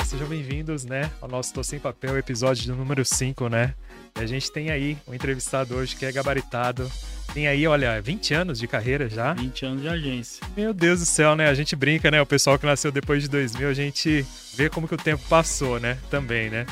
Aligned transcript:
Sejam 0.00 0.26
bem-vindos, 0.28 0.84
né, 0.84 1.10
ao 1.20 1.28
nosso 1.28 1.52
Tô 1.54 1.62
Sem 1.62 1.78
Papel, 1.78 2.18
episódio 2.18 2.66
do 2.66 2.76
número 2.76 3.04
5, 3.04 3.48
né? 3.48 3.74
E 4.18 4.22
a 4.22 4.26
gente 4.26 4.50
tem 4.50 4.70
aí 4.70 4.96
um 5.06 5.14
entrevistado 5.14 5.74
hoje 5.74 5.96
que 5.96 6.04
é 6.04 6.12
gabaritado. 6.12 6.90
Tem 7.32 7.48
aí, 7.48 7.66
olha, 7.66 8.00
20 8.00 8.34
anos 8.34 8.58
de 8.58 8.66
carreira 8.66 9.08
já. 9.08 9.32
20 9.32 9.64
anos 9.64 9.82
de 9.82 9.88
agência. 9.88 10.46
Meu 10.56 10.74
Deus 10.74 11.00
do 11.00 11.06
céu, 11.06 11.34
né? 11.34 11.48
A 11.48 11.54
gente 11.54 11.74
brinca, 11.74 12.10
né? 12.10 12.20
O 12.20 12.26
pessoal 12.26 12.58
que 12.58 12.66
nasceu 12.66 12.92
depois 12.92 13.22
de 13.22 13.28
2000, 13.28 13.68
a 13.68 13.74
gente 13.74 14.26
vê 14.54 14.68
como 14.68 14.86
que 14.86 14.94
o 14.94 14.98
tempo 14.98 15.22
passou, 15.28 15.80
né? 15.80 15.96
Também, 16.10 16.50
né? 16.50 16.66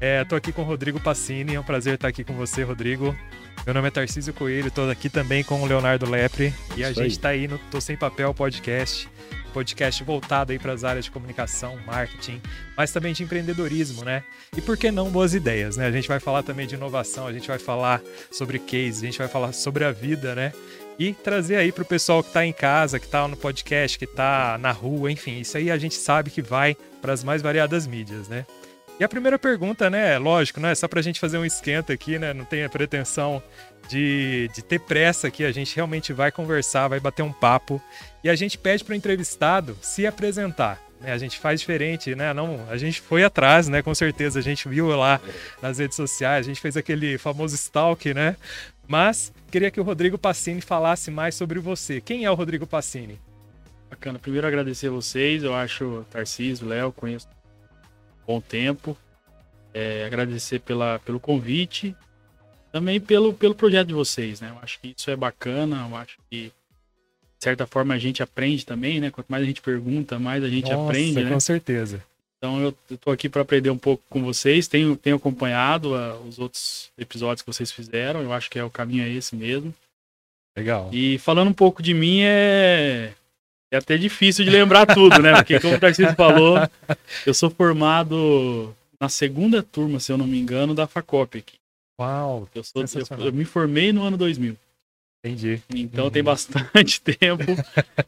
É, 0.00 0.22
tô 0.24 0.36
aqui 0.36 0.52
com 0.52 0.62
o 0.62 0.64
Rodrigo 0.64 1.00
Passini, 1.00 1.54
é 1.54 1.60
um 1.60 1.64
prazer 1.64 1.94
estar 1.94 2.08
aqui 2.08 2.22
com 2.24 2.34
você, 2.34 2.62
Rodrigo. 2.62 3.16
Meu 3.64 3.72
nome 3.72 3.88
é 3.88 3.90
Tarcísio 3.90 4.34
Coelho, 4.34 4.70
tô 4.70 4.82
aqui 4.90 5.08
também 5.08 5.42
com 5.42 5.62
o 5.62 5.66
Leonardo 5.66 6.08
Lepre 6.10 6.52
e 6.76 6.84
a 6.84 6.90
Isso 6.90 7.02
gente 7.02 7.12
aí. 7.12 7.18
tá 7.18 7.28
aí 7.30 7.48
no 7.48 7.56
Tô 7.70 7.80
Sem 7.80 7.96
Papel 7.96 8.34
podcast, 8.34 9.08
podcast 9.54 10.02
voltado 10.02 10.50
aí 10.50 10.58
para 10.58 10.72
as 10.72 10.82
áreas 10.82 11.04
de 11.04 11.12
comunicação, 11.12 11.78
marketing, 11.86 12.42
mas 12.76 12.90
também 12.90 13.12
de 13.12 13.22
empreendedorismo, 13.22 14.04
né? 14.04 14.24
E 14.56 14.60
por 14.60 14.76
que 14.76 14.90
não 14.90 15.08
boas 15.10 15.32
ideias, 15.32 15.76
né? 15.76 15.86
A 15.86 15.92
gente 15.92 16.08
vai 16.08 16.18
falar 16.18 16.42
também 16.42 16.66
de 16.66 16.74
inovação, 16.74 17.28
a 17.28 17.32
gente 17.32 17.46
vai 17.46 17.58
falar 17.58 18.02
sobre 18.32 18.58
case, 18.58 19.06
a 19.06 19.10
gente 19.10 19.18
vai 19.18 19.28
falar 19.28 19.52
sobre 19.52 19.84
a 19.84 19.92
vida, 19.92 20.34
né? 20.34 20.52
E 20.98 21.12
trazer 21.12 21.56
aí 21.56 21.70
pro 21.70 21.84
pessoal 21.84 22.22
que 22.22 22.32
tá 22.32 22.44
em 22.44 22.52
casa, 22.52 22.98
que 22.98 23.06
tá 23.06 23.26
no 23.28 23.36
podcast, 23.36 23.96
que 23.96 24.06
tá 24.06 24.58
na 24.58 24.72
rua, 24.72 25.10
enfim, 25.10 25.40
isso 25.40 25.56
aí 25.56 25.70
a 25.70 25.78
gente 25.78 25.94
sabe 25.94 26.30
que 26.30 26.42
vai 26.42 26.76
para 27.00 27.12
as 27.12 27.22
mais 27.22 27.40
variadas 27.40 27.86
mídias, 27.86 28.28
né? 28.28 28.44
E 28.98 29.02
a 29.02 29.08
primeira 29.08 29.36
pergunta, 29.38 29.90
né, 29.90 30.18
lógico, 30.18 30.60
né, 30.60 30.72
só 30.74 30.86
pra 30.86 31.02
gente 31.02 31.18
fazer 31.18 31.36
um 31.36 31.44
esquenta 31.44 31.92
aqui, 31.92 32.16
né, 32.16 32.32
não 32.32 32.44
tem 32.44 32.62
a 32.62 32.68
pretensão 32.68 33.42
de, 33.88 34.48
de 34.54 34.62
ter 34.62 34.78
pressa 34.78 35.26
aqui, 35.26 35.44
a 35.44 35.50
gente 35.50 35.74
realmente 35.74 36.12
vai 36.12 36.30
conversar, 36.30 36.86
vai 36.86 37.00
bater 37.00 37.22
um 37.22 37.32
papo 37.32 37.82
e 38.22 38.30
a 38.30 38.36
gente 38.36 38.56
pede 38.56 38.84
pro 38.84 38.94
entrevistado 38.94 39.76
se 39.82 40.06
apresentar. 40.06 40.80
Né, 41.00 41.12
a 41.12 41.18
gente 41.18 41.40
faz 41.40 41.58
diferente, 41.60 42.14
né? 42.14 42.32
Não, 42.32 42.64
a 42.70 42.76
gente 42.76 43.00
foi 43.00 43.24
atrás, 43.24 43.68
né? 43.68 43.82
Com 43.82 43.94
certeza, 43.94 44.38
a 44.38 44.42
gente 44.42 44.68
viu 44.68 44.86
lá 44.96 45.20
nas 45.60 45.78
redes 45.78 45.96
sociais, 45.96 46.46
a 46.46 46.48
gente 46.48 46.60
fez 46.60 46.76
aquele 46.76 47.18
famoso 47.18 47.54
stalk, 47.56 48.14
né? 48.14 48.36
Mas 48.86 49.32
queria 49.50 49.70
que 49.70 49.80
o 49.80 49.84
Rodrigo 49.84 50.16
Passini 50.16 50.60
falasse 50.60 51.10
mais 51.10 51.34
sobre 51.34 51.58
você. 51.58 52.00
Quem 52.00 52.24
é 52.24 52.30
o 52.30 52.34
Rodrigo 52.34 52.66
Passini? 52.66 53.20
Bacana. 53.90 54.18
Primeiro 54.18 54.46
agradecer 54.46 54.86
a 54.86 54.90
vocês. 54.90 55.42
Eu 55.42 55.54
acho 55.54 55.84
o 55.84 56.04
Tarcísio, 56.04 56.66
Léo, 56.66 56.92
conheço 56.92 57.28
bom 58.26 58.40
tempo. 58.40 58.96
É, 59.72 60.04
agradecer 60.04 60.60
pela, 60.60 60.98
pelo 61.00 61.18
convite. 61.18 61.94
Também 62.72 63.00
pelo, 63.00 63.32
pelo 63.32 63.54
projeto 63.54 63.88
de 63.88 63.94
vocês, 63.94 64.40
né? 64.40 64.50
Eu 64.50 64.58
acho 64.62 64.80
que 64.80 64.94
isso 64.96 65.10
é 65.10 65.16
bacana. 65.16 65.86
Eu 65.88 65.96
acho 65.96 66.18
que, 66.30 66.46
de 66.46 66.52
certa 67.40 67.66
forma, 67.66 67.94
a 67.94 67.98
gente 67.98 68.22
aprende 68.22 68.66
também, 68.66 69.00
né? 69.00 69.10
Quanto 69.10 69.28
mais 69.28 69.42
a 69.42 69.46
gente 69.46 69.60
pergunta, 69.60 70.18
mais 70.18 70.42
a 70.42 70.48
gente 70.48 70.70
Nossa, 70.70 70.84
aprende, 70.84 71.22
né? 71.22 71.30
com 71.30 71.40
certeza. 71.40 72.02
Então 72.38 72.60
eu 72.60 72.74
eu 72.90 72.98
tô 72.98 73.10
aqui 73.10 73.28
para 73.28 73.42
aprender 73.42 73.70
um 73.70 73.78
pouco 73.78 74.02
com 74.10 74.22
vocês. 74.22 74.68
Tenho, 74.68 74.96
tenho 74.96 75.16
acompanhado 75.16 75.94
ah, 75.94 76.18
os 76.28 76.38
outros 76.38 76.90
episódios 76.98 77.42
que 77.42 77.52
vocês 77.52 77.72
fizeram. 77.72 78.22
Eu 78.22 78.32
acho 78.32 78.50
que 78.50 78.58
é 78.58 78.64
o 78.64 78.70
caminho 78.70 79.04
é 79.04 79.08
esse 79.08 79.34
mesmo. 79.34 79.72
Legal. 80.56 80.90
E 80.92 81.18
falando 81.18 81.48
um 81.48 81.54
pouco 81.54 81.82
de 81.82 81.94
mim, 81.94 82.20
é, 82.22 83.12
é 83.74 83.78
até 83.78 83.96
difícil 83.96 84.44
de 84.44 84.50
lembrar 84.50 84.86
tudo, 84.86 85.20
né? 85.20 85.32
Porque, 85.34 85.58
como 85.60 85.74
o 85.74 85.80
Tarcísio 85.80 86.14
falou, 86.14 86.56
eu 87.26 87.34
sou 87.34 87.50
formado 87.50 88.74
na 89.00 89.08
segunda 89.08 89.62
turma, 89.62 89.98
se 90.00 90.10
eu 90.12 90.18
não 90.18 90.26
me 90.26 90.38
engano, 90.38 90.74
da 90.74 90.86
FACOP 90.86 91.38
aqui. 91.38 91.56
Uau, 92.00 92.48
Eu, 92.54 92.64
sou, 92.64 92.82
eu, 92.82 93.26
eu 93.26 93.32
me 93.32 93.44
formei 93.44 93.92
no 93.92 94.02
ano 94.02 94.16
2000. 94.16 94.56
entendi. 95.24 95.62
Então 95.74 96.06
Uhum. 96.06 96.10
tem 96.10 96.22
bastante 96.22 97.00
tempo. 97.02 97.44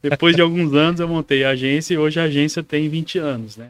Depois 0.01 0.35
de 0.35 0.41
alguns 0.41 0.73
anos 0.73 0.99
eu 0.99 1.07
montei 1.07 1.43
a 1.43 1.49
agência 1.51 1.93
e 1.93 1.97
hoje 1.97 2.19
a 2.19 2.23
agência 2.23 2.61
tem 2.63 2.89
20 2.89 3.17
anos, 3.19 3.55
né? 3.57 3.69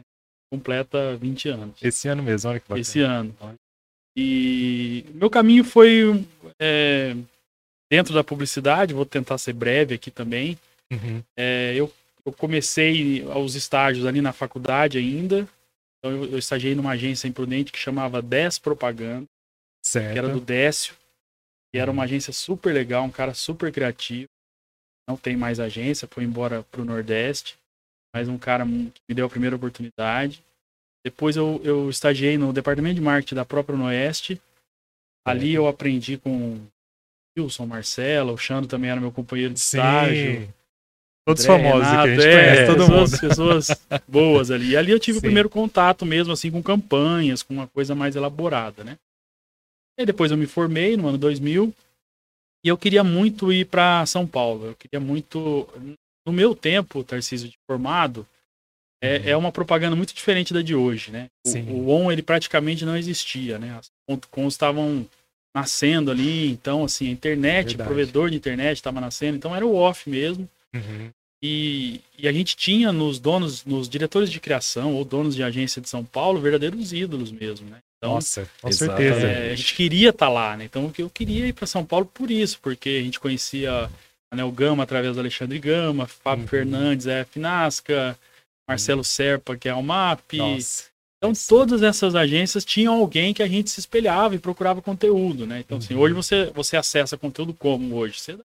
Completa 0.52 1.16
20 1.16 1.48
anos. 1.50 1.76
Esse 1.82 2.08
ano 2.08 2.22
mesmo, 2.22 2.50
olha 2.50 2.58
que 2.58 2.64
bacana. 2.64 2.80
esse 2.80 3.00
ano. 3.00 3.34
E 4.16 5.04
meu 5.14 5.30
caminho 5.30 5.62
foi 5.62 6.24
é, 6.60 7.14
dentro 7.90 8.12
da 8.14 8.24
publicidade, 8.24 8.94
vou 8.94 9.04
tentar 9.06 9.38
ser 9.38 9.52
breve 9.52 9.94
aqui 9.94 10.10
também. 10.10 10.58
Uhum. 10.92 11.22
É, 11.36 11.74
eu, 11.74 11.92
eu 12.24 12.32
comecei 12.32 13.22
os 13.24 13.54
estágios 13.54 14.06
ali 14.06 14.20
na 14.20 14.32
faculdade 14.32 14.98
ainda. 14.98 15.48
Então 15.98 16.12
eu, 16.12 16.32
eu 16.32 16.38
estagiei 16.38 16.74
numa 16.74 16.92
agência 16.92 17.28
imprudente 17.28 17.72
que 17.72 17.78
chamava 17.78 18.22
10 18.22 18.58
Propaganda, 18.58 19.26
Certo. 19.84 20.12
que 20.12 20.18
era 20.18 20.28
do 20.28 20.40
Décio. 20.40 20.94
E 21.74 21.78
era 21.78 21.90
uma 21.90 22.04
agência 22.04 22.32
super 22.32 22.72
legal, 22.72 23.04
um 23.04 23.10
cara 23.10 23.34
super 23.34 23.70
criativo. 23.72 24.28
Não 25.08 25.16
tem 25.16 25.36
mais 25.36 25.60
agência, 25.60 26.08
foi 26.10 26.24
embora 26.24 26.62
pro 26.64 26.84
Nordeste. 26.84 27.58
Mas 28.14 28.28
um 28.28 28.38
cara 28.38 28.64
que 28.64 29.00
me 29.08 29.14
deu 29.14 29.26
a 29.26 29.30
primeira 29.30 29.56
oportunidade. 29.56 30.42
Depois 31.04 31.36
eu, 31.36 31.60
eu 31.62 31.90
estagiei 31.90 32.36
no 32.36 32.52
departamento 32.52 32.96
de 32.96 33.00
marketing 33.00 33.34
da 33.34 33.44
própria 33.44 33.76
Noeste. 33.76 34.40
Ali 35.26 35.52
eu 35.52 35.68
aprendi 35.68 36.16
com 36.16 36.54
o 36.54 36.66
Wilson, 37.38 37.66
Marcelo, 37.66 38.32
o 38.32 38.38
Xandro 38.38 38.68
também 38.68 38.90
era 38.90 39.00
meu 39.00 39.12
companheiro 39.12 39.52
de 39.52 39.60
estágio. 39.60 40.52
Todos 41.28 41.46
André, 41.46 41.70
famosos 41.70 41.88
aqui, 41.88 41.96
a 41.96 42.06
gente 42.06 42.20
Renato, 42.20 42.38
é, 42.38 42.44
conhece 42.44 42.66
todo 42.66 42.78
pessoas, 42.78 43.10
mundo. 43.10 43.20
Pessoas 43.20 43.68
boas 44.08 44.50
ali. 44.50 44.70
E 44.70 44.76
ali 44.78 44.92
eu 44.92 44.98
tive 44.98 45.16
Sim. 45.16 45.18
o 45.18 45.22
primeiro 45.22 45.50
contato 45.50 46.06
mesmo, 46.06 46.32
assim, 46.32 46.50
com 46.50 46.62
campanhas, 46.62 47.42
com 47.42 47.52
uma 47.52 47.66
coisa 47.66 47.94
mais 47.94 48.16
elaborada, 48.16 48.82
né? 48.82 48.96
E 49.98 50.06
depois 50.06 50.30
eu 50.30 50.38
me 50.38 50.46
formei 50.46 50.96
no 50.96 51.06
ano 51.06 51.18
2000 51.18 51.74
e 52.64 52.68
eu 52.68 52.78
queria 52.78 53.04
muito 53.04 53.52
ir 53.52 53.66
para 53.66 54.06
São 54.06 54.26
Paulo. 54.26 54.68
Eu 54.68 54.74
queria 54.74 54.98
muito... 54.98 55.68
No 56.26 56.32
meu 56.32 56.54
tempo, 56.54 57.04
Tarcísio, 57.04 57.48
de 57.50 57.58
formado, 57.66 58.26
é, 59.02 59.30
é 59.30 59.36
uma 59.36 59.52
propaganda 59.52 59.96
muito 59.96 60.14
diferente 60.14 60.54
da 60.54 60.62
de 60.62 60.74
hoje, 60.74 61.10
né? 61.10 61.26
O, 61.46 61.50
Uhum. 61.50 61.72
O 61.72 61.88
ON, 61.88 62.12
ele 62.12 62.22
praticamente 62.22 62.86
não 62.86 62.96
existia, 62.96 63.58
né? 63.58 63.78
As 63.78 63.90
estavam 64.48 65.06
nascendo 65.54 66.10
ali, 66.10 66.50
então, 66.50 66.84
assim, 66.84 67.08
a 67.08 67.10
internet, 67.10 67.74
o 67.74 67.78
provedor 67.78 68.30
de 68.30 68.36
internet 68.36 68.76
estava 68.76 69.00
nascendo, 69.00 69.36
então 69.36 69.54
era 69.54 69.66
o 69.66 69.74
off 69.74 70.08
mesmo. 70.08 70.48
Uhum. 70.74 71.10
E, 71.42 72.00
e 72.18 72.26
a 72.26 72.32
gente 72.32 72.56
tinha 72.56 72.90
nos 72.92 73.20
donos, 73.20 73.64
nos 73.64 73.88
diretores 73.88 74.30
de 74.30 74.40
criação 74.40 74.94
ou 74.94 75.04
donos 75.04 75.36
de 75.36 75.42
agência 75.42 75.80
de 75.80 75.88
São 75.88 76.04
Paulo, 76.04 76.40
verdadeiros 76.40 76.92
ídolos 76.92 77.30
mesmo, 77.30 77.68
né? 77.70 77.78
Então, 77.98 78.14
Nossa, 78.14 78.48
com 78.60 78.70
certeza. 78.72 79.26
é, 79.26 79.52
a 79.52 79.56
gente 79.56 79.74
queria 79.74 80.10
estar 80.10 80.28
lá, 80.28 80.56
né? 80.56 80.64
Então 80.64 80.92
eu 80.98 81.10
queria 81.10 81.46
ir 81.46 81.52
para 81.52 81.66
São 81.66 81.84
Paulo 81.84 82.06
por 82.06 82.30
isso, 82.30 82.58
porque 82.60 82.88
a 82.88 83.02
gente 83.02 83.18
conhecia 83.20 83.90
a 84.32 84.36
Nel 84.36 84.50
Gama 84.52 84.82
através 84.82 85.14
do 85.14 85.20
Alexandre 85.20 85.58
Gama, 85.58 86.06
Fábio 86.06 86.42
Uhum. 86.42 86.48
Fernandes 86.48 87.06
é 87.06 87.24
Finasca, 87.24 88.18
Marcelo 88.68 89.02
Serpa, 89.04 89.56
que 89.56 89.68
é 89.68 89.74
o 89.74 89.82
MAP. 89.82 90.34
Nossa. 90.36 90.84
Então 91.18 91.32
todas 91.48 91.82
essas 91.82 92.14
agências 92.14 92.64
tinham 92.64 92.94
alguém 92.94 93.34
que 93.34 93.42
a 93.42 93.48
gente 93.48 93.70
se 93.70 93.80
espelhava 93.80 94.34
e 94.36 94.38
procurava 94.38 94.80
conteúdo, 94.82 95.46
né? 95.46 95.60
Então 95.60 95.78
assim, 95.78 95.94
Uhum. 95.94 96.00
hoje 96.00 96.14
você, 96.14 96.46
você 96.54 96.76
acessa 96.76 97.16
conteúdo 97.16 97.52
como 97.54 97.96
hoje? 97.96 98.20
Você 98.20 98.34
dá 98.36 98.44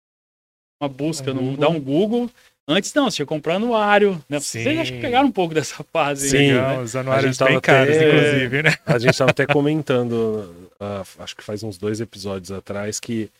uma 0.83 0.89
busca, 0.89 1.33
no, 1.33 1.41
Google. 1.41 1.57
dá 1.57 1.69
um 1.69 1.81
Google. 1.81 2.31
Antes 2.69 2.93
não, 2.95 3.09
você 3.11 3.23
ia 3.23 3.27
comprar 3.27 3.55
anuário, 3.57 4.21
né? 4.29 4.41
Sim. 4.41 4.63
Vocês 4.65 4.79
acho 4.81 4.93
que 4.93 5.01
pegaram 5.01 5.29
um 5.29 5.33
pouco 5.33 5.55
dessa 5.55 5.85
fase 5.93 6.29
Sim, 6.31 6.53
né? 6.55 6.79
os 6.81 6.97
A 6.97 7.01
anuários 7.01 7.39
bem 7.39 7.61
caros, 7.61 7.97
até- 7.97 8.09
inclusive, 8.09 8.63
né? 8.65 8.75
A 8.85 8.99
gente 8.99 9.11
estava 9.13 9.31
até 9.31 9.47
comentando, 9.47 10.69
ah, 10.81 11.05
acho 11.21 11.37
que 11.37 11.45
faz 11.45 11.63
uns 11.63 11.79
dois 11.79 12.01
episódios 12.01 12.51
atrás, 12.51 12.99
que 12.99 13.31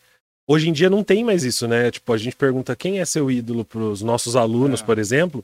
hoje 0.47 0.69
em 0.69 0.71
dia 0.73 0.89
não 0.89 1.03
tem 1.03 1.25
mais 1.25 1.43
isso, 1.43 1.67
né? 1.67 1.91
Tipo, 1.91 2.13
a 2.13 2.17
gente 2.17 2.35
pergunta 2.37 2.73
quem 2.75 2.99
é 3.01 3.05
seu 3.05 3.29
ídolo 3.29 3.65
para 3.65 3.79
os 3.81 4.01
nossos 4.01 4.35
alunos, 4.37 4.81
É. 4.81 4.85
por 4.85 4.97
exemplo. 4.97 5.43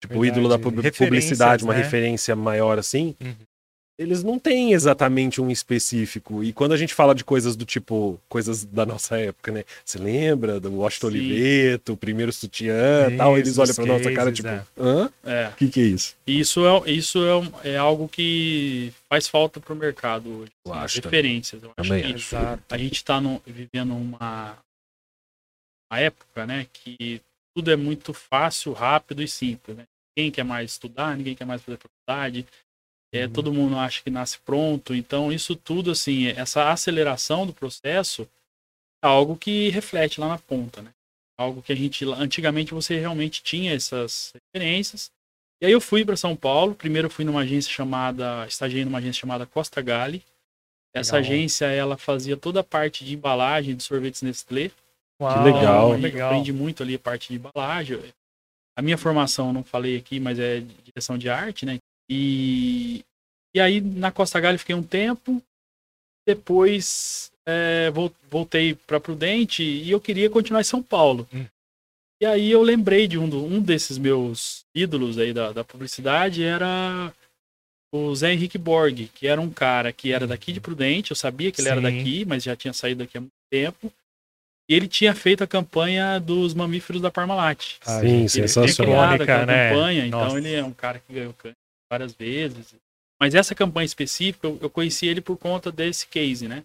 Tipo, 0.00 0.18
o 0.18 0.24
ídolo 0.26 0.48
da 0.48 0.56
Verdade. 0.56 0.90
publicidade, 0.96 1.62
uma 1.62 1.74
né? 1.74 1.82
referência 1.82 2.34
maior 2.34 2.78
assim. 2.78 3.14
Uhum. 3.20 3.34
Eles 4.00 4.22
não 4.22 4.38
têm 4.38 4.72
exatamente 4.72 5.42
um 5.42 5.50
específico. 5.50 6.42
E 6.42 6.54
quando 6.54 6.72
a 6.72 6.76
gente 6.78 6.94
fala 6.94 7.14
de 7.14 7.22
coisas 7.22 7.54
do 7.54 7.66
tipo, 7.66 8.18
coisas 8.30 8.64
da 8.64 8.86
nossa 8.86 9.18
época, 9.18 9.52
né? 9.52 9.62
Você 9.84 9.98
lembra 9.98 10.58
do 10.58 10.74
Washington 10.74 11.10
Sim. 11.10 11.16
Oliveto, 11.18 11.92
o 11.92 11.96
primeiro 11.98 12.32
sutiã 12.32 13.14
tal? 13.18 13.36
Eles 13.36 13.58
olham 13.58 13.74
pra 13.74 13.84
nossa 13.84 14.10
cara, 14.10 14.32
tipo, 14.32 14.48
é. 14.48 14.64
hã? 14.78 15.12
É. 15.22 15.48
O 15.48 15.56
que, 15.56 15.68
que 15.68 15.80
é 15.80 15.84
isso? 15.84 16.16
Isso 16.26 16.66
é, 16.66 16.90
isso 16.90 17.18
é, 17.62 17.72
é 17.72 17.76
algo 17.76 18.08
que 18.08 18.90
faz 19.06 19.28
falta 19.28 19.60
pro 19.60 19.76
mercado 19.76 20.30
hoje. 20.30 20.52
Eu 20.64 20.72
assim, 20.72 20.82
acho 20.82 21.00
referências. 21.02 21.62
Eu 21.62 21.72
acho 21.76 21.90
que 21.90 22.14
acho. 22.14 22.36
A 22.70 22.78
gente 22.78 22.94
está 22.94 23.20
vivendo 23.46 23.94
uma, 23.94 24.56
uma 25.92 26.00
época, 26.00 26.46
né, 26.46 26.66
que 26.72 27.20
tudo 27.54 27.70
é 27.70 27.76
muito 27.76 28.14
fácil, 28.14 28.72
rápido 28.72 29.22
e 29.22 29.28
simples, 29.28 29.76
né? 29.76 29.84
Ninguém 30.16 30.30
quer 30.30 30.44
mais 30.44 30.70
estudar, 30.70 31.14
ninguém 31.18 31.34
quer 31.34 31.44
mais 31.44 31.60
fazer 31.60 31.78
faculdade, 31.78 32.46
é, 33.12 33.24
Uhum. 33.26 33.32
todo 33.32 33.52
mundo 33.52 33.76
acha 33.76 34.02
que 34.02 34.10
nasce 34.10 34.38
pronto, 34.38 34.94
então 34.94 35.32
isso 35.32 35.56
tudo, 35.56 35.90
assim, 35.90 36.28
essa 36.28 36.70
aceleração 36.70 37.46
do 37.46 37.52
processo 37.52 38.22
é 39.02 39.06
algo 39.06 39.36
que 39.36 39.68
reflete 39.70 40.20
lá 40.20 40.28
na 40.28 40.38
ponta, 40.38 40.82
né? 40.82 40.90
Algo 41.38 41.62
que 41.62 41.72
a 41.72 41.76
gente, 41.76 42.04
antigamente 42.04 42.74
você 42.74 42.98
realmente 42.98 43.42
tinha 43.42 43.72
essas 43.74 44.32
referências, 44.34 45.10
e 45.62 45.66
aí 45.66 45.72
eu 45.72 45.80
fui 45.80 46.04
para 46.04 46.16
São 46.16 46.34
Paulo, 46.36 46.74
primeiro 46.74 47.10
fui 47.10 47.24
numa 47.24 47.40
agência 47.40 47.70
chamada, 47.70 48.46
estagiei 48.46 48.84
numa 48.84 48.98
agência 48.98 49.20
chamada 49.20 49.46
Costa 49.46 49.80
Gali, 49.82 50.22
essa 50.94 51.16
Legal. 51.16 51.30
agência, 51.32 51.66
ela 51.66 51.96
fazia 51.96 52.36
toda 52.36 52.60
a 52.60 52.64
parte 52.64 53.04
de 53.04 53.14
embalagem 53.14 53.76
de 53.76 53.82
sorvetes 53.82 54.22
Nestlé. 54.22 54.70
Uau, 55.20 55.44
legal. 55.44 55.88
Então, 55.90 56.00
legal. 56.00 56.30
Aprendi 56.30 56.52
muito 56.52 56.82
ali 56.82 56.94
a 56.96 56.98
parte 56.98 57.28
de 57.28 57.34
embalagem. 57.36 58.00
A 58.76 58.82
minha 58.82 58.98
formação, 58.98 59.52
não 59.52 59.62
falei 59.62 59.96
aqui, 59.96 60.18
mas 60.18 60.38
é 60.38 60.60
direção 60.82 61.16
de 61.16 61.28
arte, 61.28 61.64
né? 61.64 61.78
E, 62.10 63.04
e 63.54 63.60
aí 63.60 63.80
na 63.80 64.10
Costa 64.10 64.40
Galha 64.40 64.58
fiquei 64.58 64.74
um 64.74 64.82
tempo, 64.82 65.40
depois 66.26 67.30
é, 67.46 67.88
vol- 67.90 68.12
voltei 68.28 68.74
para 68.74 68.98
Prudente 69.00 69.62
e 69.62 69.90
eu 69.90 70.00
queria 70.00 70.28
continuar 70.28 70.60
em 70.60 70.64
São 70.64 70.82
Paulo. 70.82 71.26
Hum. 71.32 71.46
E 72.20 72.26
aí 72.26 72.50
eu 72.50 72.62
lembrei 72.62 73.06
de 73.06 73.16
um, 73.16 73.28
do- 73.28 73.44
um 73.44 73.62
desses 73.62 73.96
meus 73.96 74.64
ídolos 74.74 75.18
aí 75.18 75.32
da, 75.32 75.52
da 75.52 75.64
publicidade, 75.64 76.42
era 76.42 77.12
o 77.94 78.14
Zé 78.14 78.32
Henrique 78.32 78.58
Borg, 78.58 79.08
que 79.14 79.26
era 79.26 79.40
um 79.40 79.50
cara 79.50 79.92
que 79.92 80.12
era 80.12 80.26
daqui 80.26 80.52
de 80.52 80.60
Prudente, 80.60 81.12
eu 81.12 81.16
sabia 81.16 81.50
que 81.50 81.60
ele 81.60 81.68
era 81.68 81.80
Sim. 81.80 81.82
daqui, 81.98 82.24
mas 82.24 82.42
já 82.42 82.54
tinha 82.54 82.72
saído 82.72 83.04
daqui 83.04 83.16
há 83.18 83.20
muito 83.20 83.32
tempo. 83.50 83.92
E 84.68 84.74
ele 84.74 84.86
tinha 84.86 85.12
feito 85.14 85.42
a 85.42 85.48
campanha 85.48 86.20
dos 86.20 86.54
mamíferos 86.54 87.02
da 87.02 87.10
Parmalat. 87.10 87.78
Ah, 87.84 87.98
Sim, 88.00 88.06
Ele 88.06 88.28
tinha 88.28 88.28
sensacional. 88.28 88.74
criado 88.76 89.14
Icônica, 89.14 89.22
aquela 89.24 89.46
né? 89.46 89.68
campanha, 89.70 90.06
então 90.06 90.20
Nossa. 90.20 90.38
ele 90.38 90.52
é 90.54 90.62
um 90.64 90.72
cara 90.72 91.00
que 91.00 91.12
ganhou 91.12 91.32
câncer 91.32 91.56
várias 91.90 92.14
vezes. 92.14 92.74
Mas 93.20 93.34
essa 93.34 93.54
campanha 93.54 93.84
específica, 93.84 94.46
eu, 94.46 94.58
eu 94.62 94.70
conheci 94.70 95.06
ele 95.06 95.20
por 95.20 95.36
conta 95.36 95.70
desse 95.70 96.06
case, 96.06 96.48
né? 96.48 96.62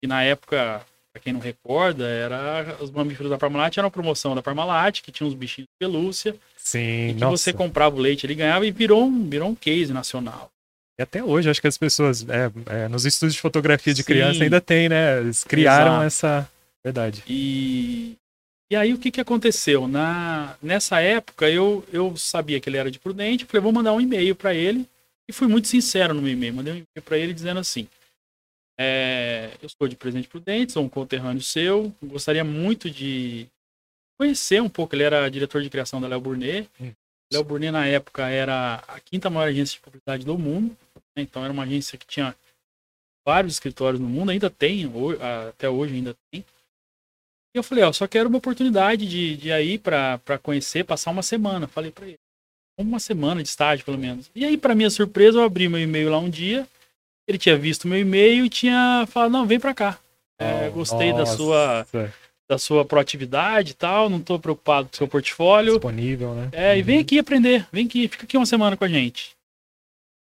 Que 0.00 0.08
na 0.08 0.22
época, 0.22 0.84
pra 1.12 1.22
quem 1.22 1.32
não 1.32 1.40
recorda, 1.40 2.08
era 2.08 2.76
os 2.80 2.90
mamíferos 2.90 3.30
da 3.30 3.38
Parmalat, 3.38 3.76
era 3.76 3.86
uma 3.86 3.90
promoção 3.90 4.34
da 4.34 4.42
Parmalat, 4.42 5.00
que 5.00 5.12
tinha 5.12 5.26
uns 5.26 5.34
bichinhos 5.34 5.68
de 5.68 5.86
pelúcia, 5.86 6.34
Sim, 6.56 7.10
e 7.10 7.14
que 7.14 7.20
nossa. 7.20 7.36
você 7.36 7.52
comprava 7.52 7.94
o 7.94 8.00
leite, 8.00 8.26
ele 8.26 8.34
ganhava 8.34 8.66
e 8.66 8.72
virou 8.72 9.04
um, 9.04 9.28
virou 9.28 9.48
um 9.50 9.54
case 9.54 9.92
nacional. 9.92 10.50
E 10.98 11.02
até 11.02 11.22
hoje, 11.22 11.48
acho 11.48 11.60
que 11.60 11.68
as 11.68 11.78
pessoas, 11.78 12.26
é, 12.28 12.50
é, 12.66 12.88
nos 12.88 13.04
estudos 13.04 13.34
de 13.34 13.40
fotografia 13.40 13.94
de 13.94 14.02
Sim. 14.02 14.06
criança 14.06 14.42
ainda 14.42 14.60
tem, 14.60 14.88
né? 14.88 15.20
Eles 15.20 15.44
criaram 15.44 16.02
Exato. 16.02 16.06
essa. 16.06 16.50
Verdade. 16.84 17.22
E, 17.28 18.16
e 18.72 18.76
aí 18.76 18.94
o 18.94 18.98
que, 18.98 19.10
que 19.10 19.20
aconteceu? 19.20 19.86
Na, 19.86 20.56
nessa 20.62 20.98
época 20.98 21.46
eu, 21.46 21.84
eu 21.92 22.16
sabia 22.16 22.58
que 22.58 22.70
ele 22.70 22.78
era 22.78 22.90
de 22.90 22.98
Prudente, 22.98 23.44
falei, 23.44 23.60
vou 23.60 23.70
mandar 23.70 23.92
um 23.92 24.00
e-mail 24.00 24.34
para 24.34 24.54
ele 24.54 24.88
e 25.28 25.32
fui 25.32 25.46
muito 25.46 25.68
sincero 25.68 26.14
no 26.14 26.22
meu 26.22 26.32
e-mail. 26.32 26.54
Mandei 26.54 26.72
um 26.72 26.76
e-mail 26.76 27.02
para 27.04 27.18
ele 27.18 27.34
dizendo 27.34 27.60
assim: 27.60 27.86
é, 28.80 29.50
eu 29.62 29.68
sou 29.68 29.86
de 29.86 29.94
Presidente 29.94 30.26
Prudente, 30.26 30.72
sou 30.72 30.82
um 30.82 30.88
conterrâneo 30.88 31.42
seu, 31.42 31.94
gostaria 32.02 32.42
muito 32.44 32.88
de 32.88 33.46
conhecer 34.18 34.62
um 34.62 34.70
pouco. 34.70 34.94
Ele 34.94 35.02
era 35.02 35.28
diretor 35.28 35.62
de 35.62 35.68
criação 35.68 36.00
da 36.00 36.08
Léo 36.08 36.22
Burnet. 36.22 36.66
Hum. 36.80 36.92
Léo 37.30 37.44
Burnet 37.44 37.72
na 37.72 37.86
época 37.86 38.26
era 38.30 38.76
a 38.88 38.98
quinta 39.00 39.28
maior 39.28 39.48
agência 39.48 39.74
de 39.74 39.82
publicidade 39.82 40.24
do 40.24 40.38
mundo, 40.38 40.74
né? 41.14 41.22
então 41.22 41.44
era 41.44 41.52
uma 41.52 41.64
agência 41.64 41.98
que 41.98 42.06
tinha 42.06 42.34
vários 43.22 43.52
escritórios 43.52 44.00
no 44.00 44.08
mundo, 44.08 44.30
ainda 44.30 44.48
tem, 44.48 44.90
até 45.50 45.68
hoje 45.68 45.92
ainda 45.92 46.16
tem. 46.30 46.42
E 47.54 47.58
eu 47.58 47.62
falei, 47.62 47.84
ó, 47.84 47.92
só 47.92 48.06
quero 48.06 48.28
uma 48.28 48.38
oportunidade 48.38 49.06
de, 49.06 49.36
de 49.36 49.48
ir 49.48 49.52
aí 49.52 49.78
pra, 49.78 50.18
pra 50.18 50.38
conhecer, 50.38 50.84
passar 50.84 51.10
uma 51.10 51.22
semana. 51.22 51.68
Falei 51.68 51.90
pra 51.90 52.06
ele. 52.06 52.18
Uma 52.78 52.98
semana 52.98 53.42
de 53.42 53.48
estágio, 53.48 53.84
pelo 53.84 53.98
menos. 53.98 54.30
E 54.34 54.44
aí, 54.44 54.56
pra 54.56 54.74
minha 54.74 54.88
surpresa, 54.88 55.38
eu 55.38 55.44
abri 55.44 55.68
meu 55.68 55.80
e-mail 55.80 56.10
lá 56.10 56.18
um 56.18 56.30
dia. 56.30 56.66
Ele 57.28 57.38
tinha 57.38 57.56
visto 57.56 57.86
meu 57.86 57.98
e-mail 57.98 58.46
e 58.46 58.48
tinha 58.48 59.06
falado, 59.08 59.30
não, 59.30 59.46
vem 59.46 59.60
pra 59.60 59.74
cá. 59.74 59.98
É, 60.40 60.70
gostei 60.70 61.12
da 61.12 61.20
Nossa, 61.20 61.36
sua, 61.36 61.86
da 62.50 62.58
sua 62.58 62.84
proatividade 62.84 63.72
e 63.72 63.74
tal, 63.74 64.08
não 64.08 64.20
tô 64.20 64.38
preocupado 64.38 64.88
com 64.88 64.94
o 64.94 64.96
seu 64.96 65.06
portfólio. 65.06 65.74
Disponível, 65.74 66.34
né? 66.34 66.48
É, 66.52 66.76
e 66.76 66.82
vem 66.82 66.98
aqui 66.98 67.18
aprender, 67.18 67.68
vem 67.70 67.86
aqui, 67.86 68.08
fica 68.08 68.24
aqui 68.24 68.36
uma 68.36 68.46
semana 68.46 68.76
com 68.76 68.84
a 68.84 68.88
gente. 68.88 69.36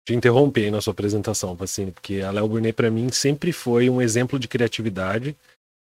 te 0.06 0.14
interromper 0.14 0.66
aí 0.66 0.72
na 0.72 0.82
sua 0.82 0.92
apresentação, 0.92 1.56
Pacini, 1.56 1.92
porque 1.92 2.22
a 2.22 2.32
Léo 2.32 2.48
Burnet, 2.48 2.74
pra 2.74 2.92
mim, 2.92 3.10
sempre 3.12 3.54
foi 3.54 3.90
um 3.90 4.02
exemplo 4.02 4.38
de 4.38 4.48
criatividade. 4.48 5.38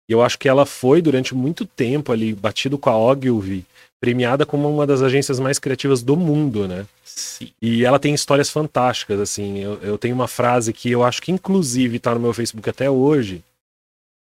E 0.09 0.13
eu 0.13 0.23
acho 0.23 0.39
que 0.39 0.49
ela 0.49 0.65
foi, 0.65 1.03
durante 1.03 1.35
muito 1.35 1.65
tempo 1.67 2.13
ali, 2.13 2.35
batido 2.35 2.79
com 2.79 2.89
a 2.89 2.97
Ogilvy, 2.97 3.65
premiada 4.01 4.47
como 4.47 4.69
uma 4.73 4.87
das 4.87 5.03
agências 5.03 5.39
mais 5.39 5.59
criativas 5.59 6.03
do 6.03 6.17
mundo, 6.17 6.67
né? 6.67 6.87
Sim. 7.05 7.53
E 7.61 7.85
ela 7.85 7.99
tem 7.99 8.15
histórias 8.15 8.49
fantásticas, 8.49 9.21
assim. 9.21 9.59
Eu, 9.59 9.75
eu 9.83 9.99
tenho 9.99 10.15
uma 10.15 10.29
frase 10.29 10.73
que 10.73 10.91
eu 10.91 11.03
acho 11.05 11.21
que, 11.21 11.33
inclusive, 11.33 11.99
tá 11.99 12.15
no 12.15 12.21
meu 12.21 12.33
Facebook 12.33 12.69
até 12.71 12.89
hoje, 12.89 13.43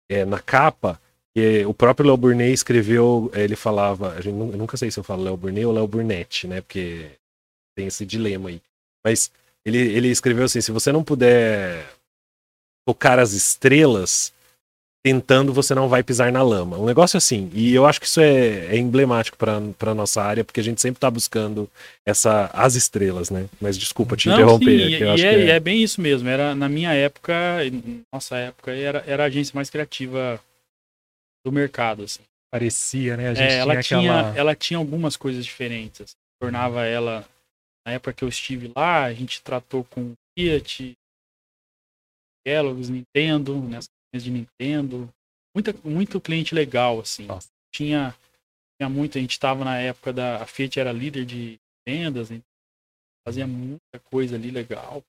é, 0.10 0.24
na 0.24 0.40
capa, 0.40 1.00
que 1.36 1.66
o 1.66 1.74
próprio 1.74 2.08
Léo 2.08 2.16
Burnet 2.18 2.54
escreveu, 2.54 3.30
eh, 3.34 3.44
ele 3.44 3.56
falava, 3.56 4.14
a 4.14 4.22
gente, 4.22 4.36
nu- 4.36 4.52
eu 4.52 4.58
nunca 4.58 4.78
sei 4.78 4.90
se 4.90 4.98
eu 5.00 5.04
falo 5.04 5.24
Léo 5.24 5.36
Burnet 5.36 5.66
ou 5.66 5.74
Léo 5.74 5.88
Burnett, 5.88 6.48
né? 6.48 6.62
Porque 6.62 7.08
tem 7.76 7.88
esse 7.88 8.06
dilema 8.06 8.50
aí. 8.50 8.62
Mas 9.04 9.30
ele, 9.66 9.78
ele 9.80 10.08
escreveu 10.10 10.46
assim: 10.46 10.62
se 10.62 10.72
você 10.72 10.92
não 10.92 11.04
puder 11.04 11.86
tocar 12.88 13.20
as 13.20 13.34
estrelas, 13.34 14.32
tentando 15.06 15.54
você 15.54 15.76
não 15.76 15.88
vai 15.88 16.02
pisar 16.02 16.32
na 16.32 16.42
lama. 16.42 16.80
Um 16.80 16.86
negócio 16.86 17.16
assim. 17.16 17.48
E 17.54 17.72
eu 17.76 17.86
acho 17.86 18.02
que 18.02 18.08
isso 18.08 18.20
é, 18.20 18.66
é 18.74 18.78
emblemático 18.78 19.38
para 19.38 19.94
nossa 19.94 20.20
área, 20.24 20.44
porque 20.44 20.60
a 20.60 20.64
gente 20.64 20.82
sempre 20.82 21.00
tá 21.00 21.12
buscando 21.12 21.70
essa 22.04 22.50
as 22.52 22.74
estrelas, 22.74 23.30
né? 23.30 23.48
Mas 23.62 23.78
desculpa 23.78 24.18
te 24.18 24.28
Não, 24.30 24.34
interromper. 24.34 24.66
sim, 24.66 24.78
que 24.88 24.96
e, 24.96 25.02
eu 25.04 25.08
e 25.08 25.12
acho 25.12 25.26
é, 25.28 25.30
que 25.30 25.42
é- 25.52 25.56
é 25.56 25.60
bem 25.60 25.84
isso 25.84 26.02
mesmo. 26.02 26.28
Era 26.28 26.56
na 26.56 26.68
minha 26.68 26.92
época, 26.92 27.36
nossa 28.12 28.36
época, 28.36 28.72
era, 28.72 29.04
era 29.06 29.22
a 29.22 29.28
agência 29.28 29.52
mais 29.54 29.70
criativa 29.70 30.42
do 31.46 31.52
mercado. 31.52 32.02
Assim. 32.02 32.24
Parecia, 32.52 33.16
né? 33.16 33.30
A 33.30 33.34
gente 33.36 33.52
É, 33.54 33.58
ela, 33.58 33.74
tinha 33.74 34.00
tinha, 34.02 34.20
aquela. 34.20 34.36
ela 34.40 34.56
tinha 34.56 34.80
algumas 34.80 35.16
coisas 35.16 35.46
diferentes. 35.46 36.02
assim. 36.02 36.14
Tornava 36.42 36.84
ela. 36.84 37.24
Na 37.86 37.94
época 37.94 38.12
que 38.14 38.24
eu 38.24 38.28
estive 38.30 38.72
lá, 38.76 39.04
a 39.04 39.14
gente 39.14 39.40
tratou 39.44 39.84
com 39.84 40.14
Fiat, 40.36 40.94
Kellogg's, 42.44 42.90
Nintendo, 42.90 43.54
nessas 43.62 43.86
coisas 43.88 43.95
de 44.24 44.32
Nintendo. 44.32 45.10
Muita, 45.56 45.74
muito 45.84 46.20
cliente 46.20 46.54
legal, 46.54 47.00
assim. 47.00 47.26
Nossa. 47.26 47.50
Tinha, 47.74 48.16
tinha 48.80 48.90
muito, 48.90 49.18
a 49.18 49.22
gente 49.22 49.32
estava 49.32 49.64
na 49.64 49.78
época 49.78 50.12
da. 50.12 50.42
A 50.42 50.46
Fiat 50.46 50.80
era 50.80 50.92
líder 50.92 51.26
de 51.26 51.60
vendas, 51.88 52.32
então 52.32 52.44
fazia 53.28 53.48
muita 53.48 54.00
coisa 54.04 54.36
ali 54.36 54.52
legal. 54.52 55.04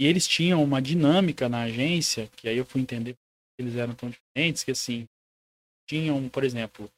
E 0.00 0.06
eles 0.06 0.26
tinham 0.26 0.62
uma 0.62 0.82
dinâmica 0.82 1.48
na 1.48 1.62
agência, 1.62 2.28
que 2.36 2.48
aí 2.48 2.56
eu 2.56 2.64
fui 2.64 2.80
entender 2.80 3.14
que 3.14 3.62
eles 3.62 3.76
eram 3.76 3.94
tão 3.94 4.10
diferentes, 4.10 4.64
que 4.64 4.72
assim, 4.72 5.06
tinham, 5.88 6.28
por 6.28 6.42
exemplo, 6.42 6.90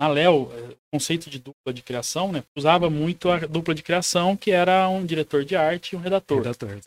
na 0.00 0.08
Léo, 0.08 0.48
o 0.72 0.76
conceito 0.92 1.30
de 1.30 1.38
dupla 1.38 1.72
de 1.72 1.82
criação, 1.82 2.32
né? 2.32 2.42
Usava 2.56 2.88
muito 2.90 3.30
a 3.30 3.38
dupla 3.40 3.74
de 3.74 3.82
criação, 3.82 4.36
que 4.36 4.50
era 4.50 4.88
um 4.88 5.04
diretor 5.04 5.44
de 5.44 5.54
arte 5.54 5.92
e 5.92 5.96
um 5.96 6.00
redator. 6.00 6.38
Redator. 6.38 6.80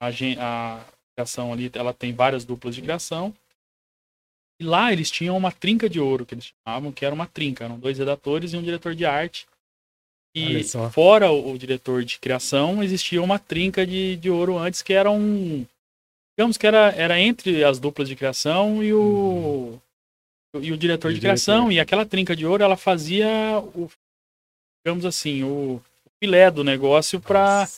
A, 0.00 0.10
gen- 0.10 0.36
a 0.38 0.84
criação 1.14 1.52
ali, 1.52 1.70
ela 1.74 1.92
tem 1.92 2.12
várias 2.12 2.44
duplas 2.44 2.74
de 2.74 2.82
criação. 2.82 3.34
E 4.60 4.64
lá 4.64 4.92
eles 4.92 5.10
tinham 5.10 5.36
uma 5.36 5.50
trinca 5.50 5.88
de 5.88 5.98
ouro, 5.98 6.24
que 6.24 6.34
eles 6.34 6.52
chamavam, 6.64 6.92
que 6.92 7.04
era 7.04 7.14
uma 7.14 7.26
trinca. 7.26 7.64
Eram 7.64 7.78
dois 7.78 7.98
redatores 7.98 8.52
e 8.52 8.56
um 8.56 8.62
diretor 8.62 8.94
de 8.94 9.04
arte. 9.04 9.46
E 10.34 10.62
fora 10.90 11.30
o, 11.30 11.52
o 11.52 11.58
diretor 11.58 12.04
de 12.04 12.18
criação, 12.18 12.82
existia 12.82 13.22
uma 13.22 13.38
trinca 13.38 13.86
de, 13.86 14.16
de 14.16 14.30
ouro 14.30 14.56
antes, 14.56 14.80
que 14.80 14.92
era 14.92 15.10
um... 15.10 15.66
Digamos 16.34 16.56
que 16.56 16.66
era, 16.66 16.90
era 16.92 17.20
entre 17.20 17.62
as 17.62 17.78
duplas 17.78 18.08
de 18.08 18.16
criação 18.16 18.82
e 18.82 18.92
o... 18.94 19.78
E 20.54 20.72
o 20.72 20.76
diretor 20.76 21.10
E 21.10 21.14
de 21.14 21.20
criação. 21.20 21.68
diretor. 21.68 21.72
E 21.72 21.80
aquela 21.80 22.06
trinca 22.06 22.34
de 22.36 22.46
ouro, 22.46 22.62
ela 22.62 22.76
fazia 22.76 23.28
o... 23.74 23.90
Digamos 24.84 25.04
assim, 25.04 25.42
o, 25.42 25.76
o 26.04 26.10
filé 26.18 26.50
do 26.50 26.64
negócio 26.64 27.20
para. 27.20 27.68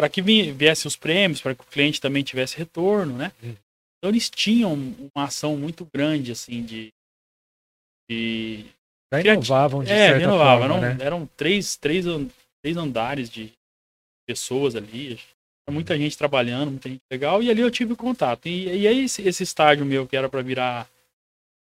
Para 0.00 0.08
que 0.08 0.22
vi- 0.22 0.50
viesse 0.50 0.86
os 0.86 0.96
prêmios, 0.96 1.42
para 1.42 1.54
que 1.54 1.60
o 1.60 1.66
cliente 1.66 2.00
também 2.00 2.22
tivesse 2.22 2.56
retorno, 2.56 3.18
né? 3.18 3.30
Uhum. 3.42 3.54
Então 3.98 4.10
eles 4.10 4.30
tinham 4.30 4.72
uma 5.14 5.24
ação 5.24 5.58
muito 5.58 5.86
grande, 5.94 6.32
assim, 6.32 6.64
de. 6.64 6.90
de 8.10 8.64
Já 9.12 9.20
inovavam 9.20 9.84
de 9.84 9.92
é, 9.92 10.06
certa 10.08 10.18
renovava. 10.20 10.60
forma, 10.66 10.86
Eram, 10.86 10.96
né? 10.96 11.04
eram 11.04 11.26
três, 11.36 11.76
três, 11.76 12.06
três 12.64 12.78
andares 12.78 13.28
de 13.28 13.52
pessoas 14.26 14.74
ali. 14.74 15.20
Muita 15.70 15.96
gente 15.98 16.16
trabalhando, 16.16 16.70
muita 16.70 16.88
gente 16.88 17.02
legal. 17.12 17.42
E 17.42 17.50
ali 17.50 17.60
eu 17.60 17.70
tive 17.70 17.94
contato. 17.94 18.46
E, 18.46 18.64
e 18.64 18.88
aí 18.88 19.04
esse, 19.04 19.20
esse 19.22 19.42
estágio 19.42 19.84
meu, 19.84 20.06
que 20.06 20.16
era 20.16 20.30
para 20.30 20.40
virar 20.40 20.88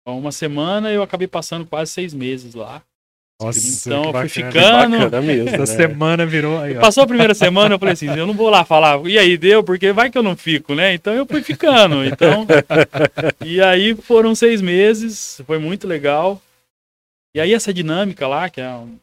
uma 0.06 0.32
semana, 0.32 0.90
eu 0.90 1.04
acabei 1.04 1.28
passando 1.28 1.64
quase 1.64 1.92
seis 1.92 2.12
meses 2.12 2.52
lá. 2.54 2.84
Nossa, 3.40 3.88
então 3.88 4.04
eu 4.04 4.12
fui 4.12 4.28
ficando. 4.28 4.98
Bacana 4.98 5.20
mesmo. 5.20 5.48
Essa 5.48 5.58
né? 5.58 5.66
semana 5.66 6.24
virou 6.24 6.58
aí, 6.58 6.76
ó. 6.76 6.80
Passou 6.80 7.02
a 7.02 7.06
primeira 7.06 7.34
semana, 7.34 7.74
eu 7.74 7.78
falei 7.78 7.94
assim, 7.94 8.06
eu 8.06 8.26
não 8.26 8.34
vou 8.34 8.48
lá 8.48 8.64
falar, 8.64 9.04
e 9.06 9.18
aí 9.18 9.36
deu, 9.36 9.62
porque 9.62 9.92
vai 9.92 10.10
que 10.10 10.16
eu 10.16 10.22
não 10.22 10.36
fico, 10.36 10.74
né? 10.74 10.94
Então 10.94 11.12
eu 11.12 11.26
fui 11.26 11.42
ficando. 11.42 12.04
Então, 12.04 12.46
e 13.44 13.60
aí 13.60 13.94
foram 13.94 14.34
seis 14.34 14.62
meses, 14.62 15.42
foi 15.46 15.58
muito 15.58 15.86
legal. 15.86 16.40
E 17.34 17.40
aí 17.40 17.52
essa 17.52 17.74
dinâmica 17.74 18.28
lá, 18.28 18.48
que 18.48 18.60
é, 18.60 18.70
um, 18.70 18.96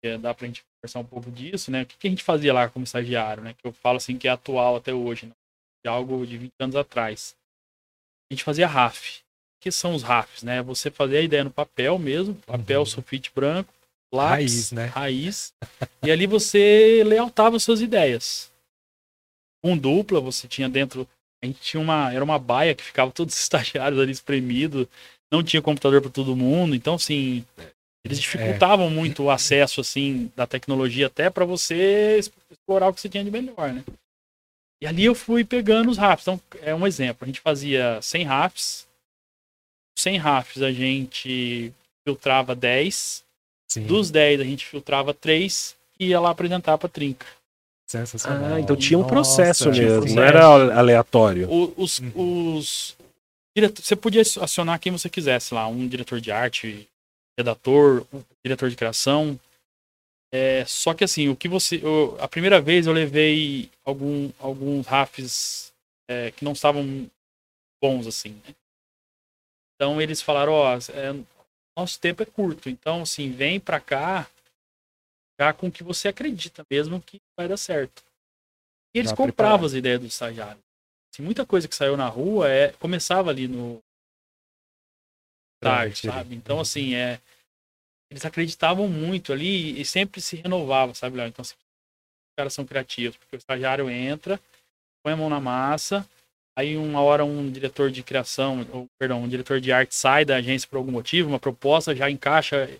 que 0.00 0.08
é 0.08 0.18
dá 0.18 0.32
pra 0.32 0.46
gente 0.46 0.62
conversar 0.80 1.00
um 1.00 1.04
pouco 1.04 1.30
disso, 1.30 1.70
né? 1.70 1.82
O 1.82 1.86
que, 1.86 1.96
que 1.98 2.06
a 2.06 2.10
gente 2.10 2.22
fazia 2.22 2.54
lá 2.54 2.68
como 2.68 2.84
estagiário, 2.84 3.42
né? 3.42 3.54
Que 3.58 3.66
eu 3.66 3.72
falo 3.72 3.96
assim 3.96 4.16
que 4.16 4.28
é 4.28 4.30
atual 4.30 4.76
até 4.76 4.94
hoje, 4.94 5.26
né? 5.26 5.32
De 5.84 5.90
algo 5.90 6.24
de 6.24 6.38
20 6.38 6.52
anos 6.60 6.76
atrás. 6.76 7.36
A 8.30 8.34
gente 8.34 8.44
fazia 8.44 8.68
RAF. 8.68 9.25
Que 9.66 9.72
são 9.72 9.96
os 9.96 10.04
RAFs, 10.04 10.44
né? 10.44 10.62
Você 10.62 10.92
fazer 10.92 11.16
a 11.16 11.22
ideia 11.22 11.42
no 11.42 11.50
papel 11.50 11.98
mesmo, 11.98 12.36
papel, 12.46 12.78
Uhum. 12.78 12.86
sulfite 12.86 13.32
branco, 13.34 13.74
lápis, 14.14 14.70
Raiz, 14.70 14.70
né? 14.70 14.86
raiz. 14.86 15.52
E 16.04 16.08
ali 16.12 16.24
você 16.24 17.02
lealtava 17.04 17.58
suas 17.58 17.80
ideias. 17.80 18.52
Com 19.60 19.76
dupla, 19.76 20.20
você 20.20 20.46
tinha 20.46 20.68
dentro. 20.68 21.04
A 21.42 21.46
gente 21.46 21.58
tinha 21.58 21.80
uma. 21.80 22.12
Era 22.12 22.22
uma 22.22 22.38
baia 22.38 22.76
que 22.76 22.84
ficava 22.84 23.10
todos 23.10 23.34
os 23.34 23.40
estagiários 23.42 23.98
ali 24.00 24.12
espremidos. 24.12 24.86
Não 25.32 25.42
tinha 25.42 25.60
computador 25.60 26.00
para 26.00 26.12
todo 26.12 26.36
mundo. 26.36 26.76
Então, 26.76 26.94
assim. 26.94 27.44
Eles 28.04 28.20
dificultavam 28.20 28.88
muito 28.88 29.24
o 29.24 29.30
acesso, 29.32 29.80
assim, 29.80 30.30
da 30.36 30.46
tecnologia 30.46 31.08
até 31.08 31.28
para 31.28 31.44
você 31.44 32.20
explorar 32.52 32.86
o 32.88 32.94
que 32.94 33.00
você 33.00 33.08
tinha 33.08 33.24
de 33.24 33.32
melhor, 33.32 33.72
né? 33.72 33.82
E 34.80 34.86
ali 34.86 35.04
eu 35.04 35.12
fui 35.16 35.44
pegando 35.44 35.90
os 35.90 35.98
RAFs. 35.98 36.22
Então, 36.22 36.40
é 36.62 36.72
um 36.72 36.86
exemplo. 36.86 37.24
A 37.24 37.26
gente 37.26 37.40
fazia 37.40 38.00
100 38.00 38.22
RAFs. 38.22 38.85
100 39.98 40.18
RAFs 40.18 40.62
a 40.62 40.70
gente 40.72 41.72
filtrava 42.06 42.54
10. 42.54 43.24
Sim. 43.68 43.86
Dos 43.86 44.10
10 44.10 44.40
a 44.40 44.44
gente 44.44 44.64
filtrava 44.66 45.12
3 45.12 45.76
e 45.98 46.08
ia 46.08 46.20
lá 46.20 46.30
apresentar 46.30 46.78
pra 46.78 46.88
trinca. 46.88 47.26
Sensacional. 47.88 48.54
Ah, 48.54 48.60
então 48.60 48.76
tinha 48.76 48.98
um 48.98 49.06
processo 49.06 49.66
Nossa, 49.66 49.78
um 49.78 49.82
mesmo, 49.82 49.94
não 49.94 50.00
processo. 50.14 50.20
era 50.20 50.78
aleatório. 50.78 51.50
O- 51.50 51.72
Os, 51.76 51.98
Uhum. 52.00 52.56
os 52.58 52.96
direto- 53.56 53.80
você 53.82 53.94
podia 53.96 54.22
acionar 54.22 54.78
quem 54.80 54.92
você 54.92 55.08
quisesse 55.08 55.54
lá, 55.54 55.66
um 55.68 55.86
diretor 55.88 56.20
de 56.20 56.30
arte, 56.30 56.88
redator, 57.38 58.04
um 58.12 58.22
diretor 58.44 58.68
de 58.70 58.76
criação. 58.76 59.38
É, 60.34 60.64
só 60.66 60.92
que 60.92 61.04
assim, 61.04 61.28
o 61.28 61.36
que 61.36 61.48
você, 61.48 61.76
eu- 61.82 62.16
a 62.20 62.26
primeira 62.28 62.60
vez 62.60 62.86
eu 62.86 62.92
levei 62.92 63.70
algum, 63.84 64.30
alguns 64.40 64.86
RAFs 64.86 65.72
é, 66.08 66.30
que 66.32 66.44
não 66.44 66.52
estavam 66.52 67.08
bons 67.82 68.06
assim. 68.06 68.30
né? 68.46 68.54
Então 69.76 70.00
eles 70.00 70.22
falaram, 70.22 70.52
ó, 70.52 70.74
é, 70.74 71.12
nosso 71.78 72.00
tempo 72.00 72.22
é 72.22 72.26
curto, 72.26 72.68
então 72.70 73.02
assim, 73.02 73.30
vem 73.30 73.60
pra 73.60 73.78
cá 73.78 74.28
já 75.38 75.52
com 75.52 75.66
o 75.68 75.72
que 75.72 75.84
você 75.84 76.08
acredita 76.08 76.64
mesmo 76.70 77.00
que 77.00 77.20
vai 77.38 77.46
dar 77.46 77.58
certo. 77.58 78.02
E 78.94 78.98
eles 78.98 79.10
Já 79.10 79.16
compravam 79.16 79.34
preparado. 79.34 79.66
as 79.66 79.72
ideias 79.74 80.00
do 80.00 80.06
estagiário. 80.06 80.62
Assim, 81.12 81.22
muita 81.22 81.44
coisa 81.44 81.68
que 81.68 81.74
saiu 81.74 81.96
na 81.96 82.08
rua 82.08 82.48
é 82.48 82.72
começava 82.72 83.28
ali 83.30 83.46
no 83.46 83.82
tarde, 85.60 85.96
sabe? 85.96 86.34
Então 86.34 86.56
Uhum. 86.56 86.62
assim, 86.62 86.94
é 86.94 87.20
eles 88.10 88.24
acreditavam 88.24 88.88
muito 88.88 89.32
ali 89.32 89.80
e 89.80 89.84
sempre 89.84 90.20
se 90.20 90.36
renovava, 90.36 90.94
sabe, 90.94 91.16
Léo? 91.16 91.28
Então 91.28 91.42
assim, 91.42 91.54
os 91.54 92.34
caras 92.38 92.54
são 92.54 92.64
criativos, 92.64 93.16
porque 93.16 93.36
o 93.36 93.38
estagiário 93.38 93.90
entra, 93.90 94.40
põe 95.02 95.12
a 95.12 95.16
mão 95.16 95.28
na 95.28 95.40
massa, 95.40 96.08
aí 96.56 96.76
uma 96.76 97.00
hora 97.02 97.24
um 97.24 97.50
diretor 97.50 97.90
de 97.90 98.02
criação, 98.02 98.66
ou 98.72 98.86
perdão, 98.98 99.22
um 99.22 99.28
diretor 99.28 99.60
de 99.60 99.70
arte 99.70 99.94
sai 99.94 100.24
da 100.24 100.36
agência 100.36 100.66
por 100.68 100.78
algum 100.78 100.92
motivo, 100.92 101.28
uma 101.28 101.38
proposta 101.38 101.94
já 101.94 102.10
encaixa 102.10 102.68
o 102.68 102.78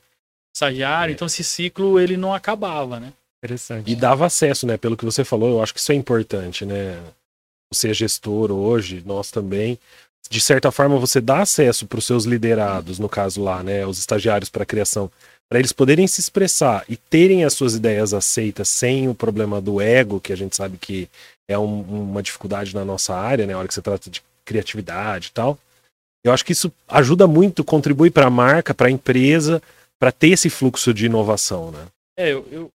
estagiário, 0.55 1.13
É. 1.13 1.15
então 1.15 1.27
esse 1.27 1.45
ciclo 1.45 2.01
ele 2.01 2.17
não 2.17 2.35
acabava, 2.35 2.99
né? 2.99 3.13
Interessante. 3.45 3.91
E 3.91 3.95
dava 3.95 4.27
acesso, 4.27 4.67
né? 4.67 4.77
Pelo 4.77 4.97
que 4.97 5.05
você 5.05 5.23
falou, 5.25 5.51
eu 5.51 5.63
acho 5.63 5.75
que 5.75 5.79
isso 5.81 5.93
é 5.93 5.95
importante, 5.95 6.65
né? 6.65 6.99
Você 7.73 7.91
é 7.91 7.95
gestor 7.95 8.51
hoje, 8.51 9.03
nós 9.05 9.31
também. 9.31 9.79
De 10.29 10.41
certa 10.41 10.73
forma, 10.73 10.99
você 10.99 11.21
dá 11.21 11.43
acesso 11.43 11.87
para 11.87 11.99
os 11.99 12.05
seus 12.07 12.25
liderados, 12.25 12.99
no 12.99 13.09
caso 13.09 13.43
lá, 13.43 13.63
né? 13.63 13.87
Os 13.87 13.99
estagiários 13.99 14.49
para 14.51 14.63
a 14.63 14.67
criação, 14.67 15.11
para 15.49 15.59
eles 15.59 15.73
poderem 15.73 16.07
se 16.07 16.21
expressar 16.21 16.85
e 16.89 16.97
terem 16.97 17.45
as 17.45 17.55
suas 17.55 17.75
ideias 17.75 18.13
aceitas 18.13 18.69
sem 18.69 19.09
o 19.09 19.15
problema 19.15 19.61
do 19.61 19.81
ego, 19.81 20.21
que 20.21 20.33
a 20.33 20.37
gente 20.37 20.57
sabe 20.57 20.77
que 20.77 21.09
é 21.49 21.57
um- 21.59 22.11
uma 22.11 22.23
dificuldade 22.23 22.75
na 22.75 22.85
nossa 22.85 23.15
área, 23.15 23.47
né? 23.47 23.53
A 23.55 23.59
hora 23.59 23.69
que 23.69 23.75
você 23.75 23.83
trata 23.83 24.11
de 24.11 24.23
criatividade 24.45 25.29
e 25.29 25.33
tal. 25.33 25.59
Eu 26.25 26.33
acho 26.33 26.45
que 26.45 26.53
isso 26.53 26.73
ajuda 26.89 27.27
muito, 27.27 27.65
contribui 27.65 28.11
para 28.11 28.27
a 28.27 28.31
marca, 28.31 28.75
para 28.75 28.89
a 28.89 28.91
empresa, 28.91 29.63
para 29.99 30.11
ter 30.11 30.31
esse 30.31 30.51
fluxo 30.51 30.93
de 30.93 31.07
inovação, 31.07 31.71
né? 31.71 31.87
É, 32.19 32.33
eu, 32.33 32.47
eu, 32.51 32.71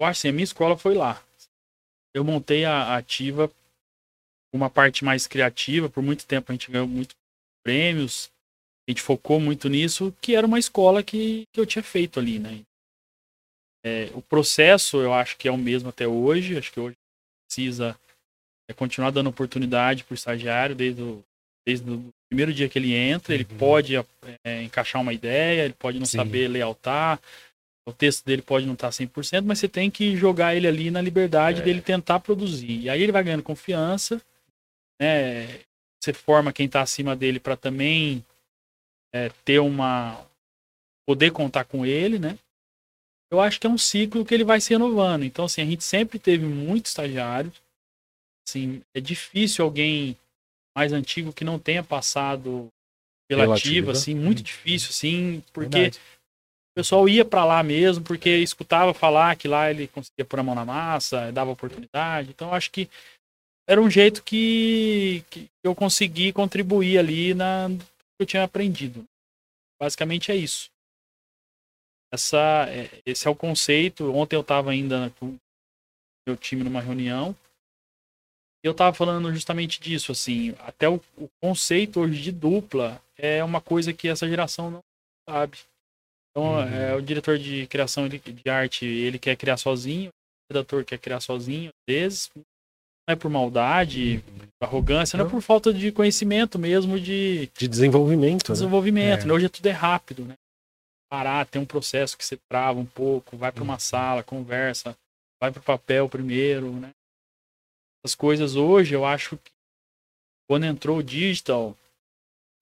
eu 0.00 0.06
acho 0.06 0.20
assim, 0.20 0.28
a 0.28 0.32
minha 0.32 0.44
escola 0.44 0.76
foi 0.76 0.94
lá. 0.94 1.22
Eu 2.14 2.24
montei 2.24 2.64
a 2.64 2.94
a 2.94 2.96
ativa 2.96 3.50
uma 4.54 4.70
parte 4.70 5.04
mais 5.04 5.26
criativa, 5.26 5.88
por 5.90 6.02
muito 6.02 6.26
tempo 6.26 6.50
a 6.50 6.54
gente 6.54 6.70
ganhou 6.70 6.86
muitos 6.88 7.14
prêmios, 7.62 8.30
a 8.88 8.90
gente 8.90 9.02
focou 9.02 9.40
muito 9.40 9.68
nisso, 9.68 10.14
que 10.20 10.34
era 10.34 10.46
uma 10.46 10.58
escola 10.58 11.02
que, 11.02 11.44
que 11.52 11.60
eu 11.60 11.66
tinha 11.66 11.82
feito 11.82 12.20
ali, 12.20 12.38
né? 12.38 12.60
É, 13.84 14.10
o 14.14 14.22
processo 14.22 14.96
eu 14.98 15.12
acho 15.12 15.36
que 15.36 15.46
é 15.48 15.50
o 15.52 15.56
mesmo 15.56 15.88
até 15.88 16.06
hoje, 16.08 16.56
acho 16.58 16.72
que 16.72 16.80
hoje 16.80 16.96
precisa 17.48 17.96
é, 18.68 18.74
continuar 18.74 19.10
dando 19.10 19.28
oportunidade 19.30 20.02
para 20.04 20.12
o 20.12 20.16
estagiário 20.16 20.74
desde 20.74 21.02
o, 21.02 21.22
desde 21.66 21.88
o 21.90 22.08
primeiro 22.28 22.52
dia 22.52 22.68
que 22.68 22.78
ele 22.78 22.92
entra, 22.94 23.34
ele 23.34 23.46
Uhum. 23.50 23.58
pode 23.58 23.94
é, 24.44 24.62
encaixar 24.62 25.00
uma 25.00 25.12
ideia, 25.12 25.64
ele 25.64 25.74
pode 25.74 25.98
não 25.98 26.06
Sim. 26.06 26.18
saber 26.18 26.48
layoutar, 26.48 27.20
o 27.88 27.92
texto 27.92 28.24
dele 28.24 28.42
pode 28.42 28.66
não 28.66 28.74
estar 28.74 28.90
100%, 28.90 29.44
mas 29.46 29.60
você 29.60 29.68
tem 29.68 29.88
que 29.88 30.16
jogar 30.16 30.56
ele 30.56 30.66
ali 30.66 30.90
na 30.90 31.00
liberdade 31.00 31.60
É. 31.60 31.64
dele 31.64 31.80
tentar 31.80 32.18
produzir. 32.18 32.80
E 32.80 32.90
aí 32.90 33.00
ele 33.00 33.12
vai 33.12 33.22
ganhando 33.22 33.44
confiança, 33.44 34.20
né? 35.00 35.60
Você 36.02 36.12
forma 36.12 36.52
quem 36.52 36.66
está 36.66 36.82
acima 36.82 37.14
dele 37.14 37.38
para 37.38 37.56
também 37.56 38.24
é, 39.14 39.30
ter 39.44 39.58
uma 39.58 40.24
poder 41.08 41.30
contar 41.30 41.64
com 41.64 41.86
ele, 41.86 42.18
né? 42.18 42.38
Eu 43.30 43.40
acho 43.40 43.60
que 43.60 43.66
é 43.66 43.70
um 43.70 43.78
ciclo 43.78 44.24
que 44.24 44.34
ele 44.34 44.44
vai 44.44 44.60
se 44.60 44.70
renovando. 44.72 45.24
Então, 45.24 45.44
assim, 45.44 45.62
a 45.62 45.64
gente 45.64 45.82
sempre 45.84 46.18
teve 46.18 46.44
muito 46.46 46.86
estagiário. 46.86 47.52
Assim, 48.48 48.82
é 48.94 49.00
difícil 49.00 49.64
alguém 49.64 50.16
mais 50.76 50.92
antigo 50.92 51.32
que 51.32 51.44
não 51.44 51.58
tenha 51.58 51.82
passado 51.82 52.68
pela 53.28 53.42
Pela 53.42 53.56
ativa, 53.56 53.90
assim, 53.92 54.14
muito 54.14 54.38
Uhum. 54.38 54.44
difícil, 54.44 54.90
assim, 54.90 55.42
porque 55.52 55.78
Verdade. 55.78 55.98
o 55.98 56.74
pessoal 56.76 57.08
ia 57.08 57.24
pra 57.24 57.44
lá 57.44 57.62
mesmo, 57.62 58.04
porque 58.04 58.30
escutava 58.38 58.94
falar 58.94 59.34
que 59.36 59.48
lá 59.48 59.70
ele 59.70 59.88
conseguia 59.88 60.24
pôr 60.24 60.38
a 60.38 60.42
mão 60.44 60.54
na 60.54 60.64
massa, 60.64 61.32
dava 61.32 61.50
oportunidade. 61.50 62.30
Então, 62.30 62.54
acho 62.54 62.70
que 62.70 62.88
era 63.68 63.80
um 63.82 63.90
jeito 63.90 64.22
que, 64.22 65.24
que 65.30 65.48
eu 65.64 65.74
consegui 65.74 66.32
contribuir 66.32 66.98
ali 66.98 67.34
na 67.34 67.68
que 68.16 68.22
eu 68.22 68.26
tinha 68.26 68.44
aprendido. 68.44 69.04
Basicamente 69.80 70.32
é 70.32 70.36
isso. 70.36 70.70
Essa, 72.12 72.66
é- 72.68 73.02
esse 73.04 73.26
é 73.26 73.30
o 73.30 73.36
conceito. 73.36 74.10
Ontem 74.12 74.36
eu 74.36 74.40
estava 74.40 74.70
ainda 74.70 75.10
com 75.18 75.36
meu 76.26 76.36
time 76.36 76.64
numa 76.64 76.80
reunião 76.80 77.36
e 78.64 78.66
eu 78.66 78.72
estava 78.72 78.94
falando 78.96 79.32
justamente 79.32 79.80
disso. 79.80 80.12
Assim, 80.12 80.50
até 80.60 80.88
o, 80.88 80.96
o 81.16 81.28
conceito 81.42 82.00
hoje 82.00 82.20
de 82.22 82.32
dupla 82.32 83.02
é 83.16 83.42
uma 83.44 83.60
coisa 83.60 83.92
que 83.92 84.08
essa 84.08 84.28
geração 84.28 84.70
não 84.70 84.80
sabe. 85.28 85.58
Então, 86.30 86.52
Uhum. 86.52 86.60
é, 86.68 86.94
o 86.94 87.00
diretor 87.00 87.38
de 87.38 87.66
criação 87.66 88.08
de 88.08 88.20
arte 88.50 88.84
ele 88.84 89.18
quer 89.18 89.36
criar 89.36 89.56
sozinho, 89.56 90.10
o 90.10 90.52
redator 90.54 90.84
quer 90.84 90.98
criar 90.98 91.20
sozinho, 91.20 91.70
às 91.70 91.94
vezes. 91.94 92.30
Não 93.08 93.12
é 93.12 93.16
por 93.16 93.30
maldade, 93.30 94.22
por 94.58 94.66
arrogância, 94.66 95.16
não 95.16 95.26
é 95.26 95.30
por 95.30 95.40
falta 95.40 95.72
de 95.72 95.92
conhecimento 95.92 96.58
mesmo 96.58 96.98
de 96.98 97.48
De 97.56 97.68
desenvolvimento, 97.68 98.48
né? 98.48 98.54
desenvolvimento. 98.54 99.22
É. 99.22 99.26
né? 99.26 99.32
Hoje 99.32 99.46
é 99.46 99.48
tudo 99.48 99.66
é 99.66 99.70
rápido, 99.70 100.24
né? 100.24 100.34
Parar, 101.08 101.46
tem 101.46 101.62
um 101.62 101.66
processo 101.66 102.18
que 102.18 102.24
você 102.24 102.36
trava 102.50 102.80
um 102.80 102.84
pouco, 102.84 103.36
vai 103.36 103.52
para 103.52 103.62
uma 103.62 103.74
Uhum. 103.74 103.78
sala, 103.78 104.22
conversa, 104.24 104.96
vai 105.40 105.52
para 105.52 105.60
o 105.60 105.64
papel 105.64 106.08
primeiro, 106.08 106.72
né? 106.72 106.90
As 108.04 108.16
coisas 108.16 108.56
hoje, 108.56 108.92
eu 108.94 109.04
acho 109.04 109.36
que 109.36 109.50
quando 110.48 110.66
entrou 110.66 110.98
o 110.98 111.02
digital, 111.02 111.76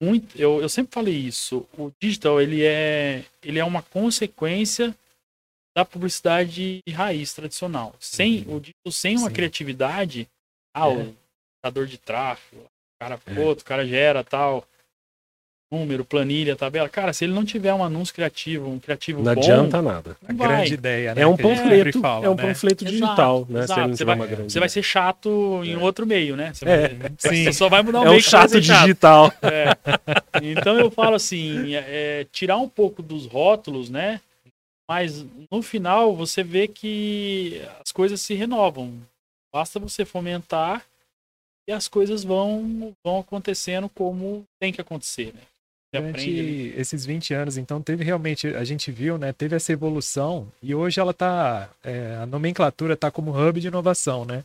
muito, 0.01 0.39
eu, 0.39 0.61
eu 0.61 0.69
sempre 0.69 0.93
falei 0.93 1.15
isso, 1.15 1.67
o 1.77 1.91
digital 1.99 2.39
ele 2.39 2.63
é, 2.63 3.25
ele 3.41 3.57
é 3.57 3.63
uma 3.65 3.81
consequência 3.81 4.95
da 5.75 5.83
publicidade 5.83 6.81
raiz 6.91 7.33
tradicional. 7.33 7.95
Sem 7.99 8.43
Uhum. 8.47 8.57
o 8.57 8.59
digital, 8.59 8.91
sem 8.91 9.17
uma 9.17 9.29
Sim. 9.29 9.33
criatividade, 9.35 10.27
ah, 10.75 10.87
É. 10.89 10.93
o 10.93 11.15
gerador 11.63 11.85
de 11.87 11.97
tráfego, 11.97 12.61
o 12.63 12.99
cara, 12.99 13.19
É. 13.25 13.33
pô, 13.33 13.51
o 13.51 13.63
cara 13.63 13.85
gera 13.85 14.23
tal 14.23 14.63
número, 15.71 16.05
planilha, 16.05 16.55
tabela. 16.55 16.87
Cara, 16.87 17.11
se 17.11 17.25
ele 17.25 17.33
não 17.33 17.43
tiver 17.43 17.73
um 17.73 17.83
anúncio 17.83 18.13
criativo, 18.13 18.69
um 18.69 18.79
criativo 18.79 19.21
Não 19.23 19.33
bom, 19.33 19.41
adianta 19.41 19.81
nada. 19.81 20.15
A 20.25 20.31
não 20.31 20.37
vai. 20.37 20.47
grande 20.47 20.73
ideia, 20.75 21.15
né? 21.15 21.21
É 21.23 21.27
um 21.27 21.33
a 21.33 21.37
panfleto, 21.37 21.99
fala, 21.99 22.25
é 22.25 22.29
um 22.29 22.35
né? 22.35 22.43
panfleto 22.43 22.83
Exato, 22.85 22.93
digital, 23.05 23.45
né? 23.49 23.59
Se 23.59 23.65
exato. 23.65 23.79
ele 23.81 23.87
não 23.87 23.93
Você 23.93 23.97
tiver 23.97 24.05
vai- 24.05 24.15
uma 24.15 24.27
grande 24.27 24.53
Você 24.53 24.59
vai 24.59 24.69
ser 24.69 24.83
chato 24.83 25.61
em 25.65 25.73
É. 25.73 25.77
outro 25.77 26.05
meio, 26.05 26.35
né? 26.37 26.53
Você, 26.53 26.65
É. 26.65 26.87
vai- 26.89 27.11
Sim. 27.17 27.43
você 27.45 27.53
só 27.53 27.67
vai 27.67 27.81
mudar 27.81 27.99
o 28.01 28.03
É 28.03 28.05
meio 28.09 28.19
um 28.19 28.21
você 28.21 28.29
chato 28.29 28.61
digital. 28.61 29.33
É. 29.41 30.41
Então 30.43 30.77
eu 30.79 30.89
falo 30.91 31.15
assim, 31.15 31.73
é, 31.75 32.25
tirar 32.31 32.57
um 32.57 32.69
pouco 32.69 33.01
dos 33.01 33.25
rótulos, 33.25 33.89
né? 33.89 34.21
Mas 34.87 35.25
no 35.51 35.61
final 35.63 36.15
você 36.15 36.43
vê 36.43 36.67
que 36.67 37.59
as 37.83 37.91
coisas 37.91 38.21
se 38.21 38.35
renovam. 38.35 38.93
Basta 39.55 39.79
você 39.79 40.03
fomentar 40.03 40.83
e 41.65 41.71
as 41.71 41.87
coisas 41.87 42.25
vão, 42.25 42.93
vão 43.01 43.19
acontecendo 43.19 43.87
como 43.87 44.43
tem 44.59 44.73
que 44.73 44.81
acontecer, 44.81 45.27
né? 45.33 45.39
Você 45.93 46.01
Durante 46.01 46.73
esses 46.75 47.05
20 47.05 47.33
anos, 47.33 47.57
então, 47.57 47.81
teve 47.81 48.03
realmente, 48.03 48.47
a 48.49 48.65
gente 48.65 48.91
viu, 48.91 49.17
né? 49.17 49.31
Teve 49.31 49.55
essa 49.55 49.71
evolução 49.71 50.45
e 50.61 50.75
hoje 50.75 50.99
ela 50.99 51.13
tá. 51.13 51.69
é, 51.81 52.17
a 52.21 52.25
nomenclatura 52.25 52.97
tá 52.97 53.09
como 53.09 53.31
hub 53.31 53.61
de 53.61 53.67
inovação, 53.69 54.25
né? 54.25 54.43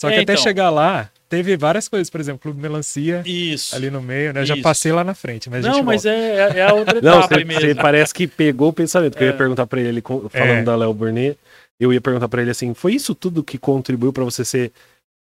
Só 0.00 0.08
que 0.08 0.14
É, 0.14 0.20
até 0.20 0.34
então. 0.34 0.44
chegar 0.44 0.70
lá, 0.70 1.10
teve 1.28 1.56
várias 1.56 1.88
coisas, 1.88 2.08
por 2.08 2.20
exemplo, 2.20 2.40
Clube 2.40 2.60
Melancia 2.62 3.22
Isso. 3.26 3.74
ali 3.74 3.90
no 3.90 4.00
meio, 4.00 4.32
né? 4.32 4.42
Eu 4.42 4.46
já 4.46 4.56
passei 4.58 4.92
lá 4.92 5.02
na 5.02 5.14
frente, 5.14 5.50
mas 5.50 5.64
a 5.64 5.68
gente 5.68 5.78
Não, 5.78 5.82
mas 5.84 6.04
volta. 6.04 6.16
é, 6.16 6.58
é 6.58 6.62
a 6.62 6.72
outra 6.74 6.94
Não, 7.02 7.18
etapa 7.18 7.26
você, 7.34 7.40
aí 7.40 7.44
mesmo. 7.44 7.60
você 7.60 7.74
parece 7.74 8.14
que 8.14 8.28
pegou 8.28 8.68
o 8.68 8.72
pensamento, 8.72 9.16
que 9.16 9.24
eu 9.24 9.28
É. 9.28 9.30
ia 9.32 9.36
perguntar 9.36 9.66
pra 9.66 9.80
ele, 9.80 10.00
falando 10.00 10.32
É. 10.58 10.62
da 10.62 10.76
Léo 10.76 10.94
Burnet, 10.94 11.36
eu 11.80 11.92
ia 11.92 12.00
perguntar 12.00 12.28
pra 12.28 12.42
ele 12.42 12.50
assim, 12.50 12.72
foi 12.74 12.94
isso 12.94 13.14
tudo 13.14 13.42
que 13.44 13.58
contribuiu 13.58 14.12
pra 14.12 14.24
você 14.24 14.44
ser 14.44 14.72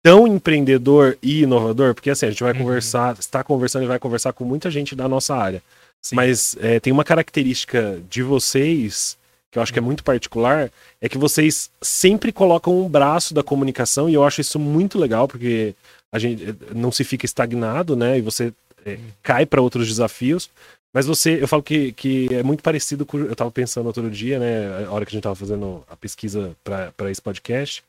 tão 0.03 0.27
empreendedor 0.27 1.17
e 1.23 1.43
inovador? 1.43 1.95
Porque 1.95 2.11
assim, 2.11 2.27
a 2.27 2.31
gente 2.31 2.43
vai 2.43 2.53
Uhum. 2.53 2.59
conversar, 2.61 3.17
está 3.19 3.43
conversando 3.45 3.85
e 3.85 3.89
vai 3.89 3.99
conversar 3.99 4.33
com 4.33 4.45
muita 4.45 4.71
gente 4.71 4.95
da 4.97 5.09
nossa 5.09 5.35
área. 5.35 5.63
Sim. 6.03 6.17
Mas 6.17 6.57
é, 6.61 6.81
tem 6.81 6.93
uma 6.93 7.05
característica 7.05 8.01
de 8.09 8.23
vocês 8.23 9.19
que 9.51 9.59
eu 9.59 9.63
acho 9.63 9.73
que 9.73 9.79
é 9.81 9.83
muito 9.83 10.05
particular, 10.05 10.71
é 11.01 11.09
que 11.09 11.19
vocês 11.19 11.71
sempre 11.83 12.31
colocam 12.33 12.81
um 12.81 12.89
braço 12.89 13.35
da 13.35 13.43
comunicação 13.43 14.09
e 14.09 14.15
eu 14.15 14.23
acho 14.25 14.41
isso 14.41 14.61
muito 14.61 14.97
legal, 14.97 15.27
porque 15.27 15.75
a 16.13 16.21
gente 16.21 16.45
eh, 16.51 16.55
não 16.73 16.93
se 16.93 17.03
fica 17.03 17.27
estagnado, 17.27 17.97
né? 17.97 18.19
E 18.19 18.21
você 18.21 18.53
é, 18.87 18.97
cai 19.23 19.45
para 19.45 19.61
outros 19.61 19.89
desafios. 19.89 20.49
Mas 20.93 21.07
você, 21.07 21.41
eu 21.41 21.47
falo 21.47 21.63
que, 21.63 21.93
que 21.93 22.29
é 22.33 22.43
muito 22.43 22.63
parecido 22.63 23.07
com. 23.07 23.19
Eu 23.19 23.37
tava 23.37 23.51
pensando 23.51 23.87
outro 23.87 24.11
dia, 24.11 24.39
né? 24.39 24.87
A 24.87 24.91
hora 24.91 25.07
que 25.07 25.11
a 25.11 25.15
gente 25.15 25.23
tava 25.23 25.37
fazendo 25.37 25.85
a 25.89 25.97
pesquisa 25.97 26.57
para 26.65 27.11
esse 27.11 27.23
podcast. 27.23 27.83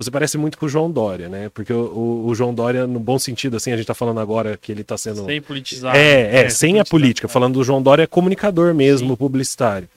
Você 0.00 0.12
parece 0.12 0.38
muito 0.38 0.56
com 0.56 0.66
o 0.66 0.68
João 0.68 0.90
Dória, 0.90 1.28
né? 1.28 1.48
Porque 1.48 1.72
o, 1.72 1.86
o, 1.86 2.26
o, 2.28 2.34
João 2.34 2.54
Dória, 2.54 2.86
no 2.86 3.00
bom 3.00 3.18
sentido, 3.18 3.56
assim, 3.56 3.72
a 3.72 3.76
gente 3.76 3.86
tá 3.86 3.94
falando 3.94 4.20
agora 4.20 4.56
que 4.56 4.70
ele 4.70 4.84
tá 4.84 4.96
sendo. 4.96 5.24
Sem 5.24 5.42
politizar. 5.42 5.94
É, 5.96 6.36
é, 6.36 6.44
é 6.44 6.48
sem 6.48 6.78
a 6.78 6.84
política. 6.84 7.26
É. 7.26 7.28
Falando 7.28 7.54
do 7.54 7.64
João 7.64 7.82
Dória, 7.82 8.04
é 8.04 8.06
comunicador 8.06 8.72
mesmo, 8.72 9.10
Sim. 9.10 9.16
publicitário. 9.16 9.88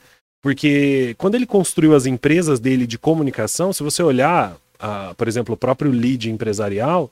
Porque 0.41 1.13
quando 1.20 1.36
ele 1.36 1.46
construiu 1.46 1.96
as 1.96 2.08
empresas 2.08 2.60
dele 2.60 2.88
de 2.88 2.98
comunicação, 2.98 3.72
se 3.72 3.84
você 3.84 4.01
olhar, 4.01 4.58
a, 4.79 5.13
por 5.13 5.27
exemplo, 5.27 5.53
o 5.53 5.58
próprio 5.58 5.91
lead 5.91 6.31
empresarial, 6.31 7.12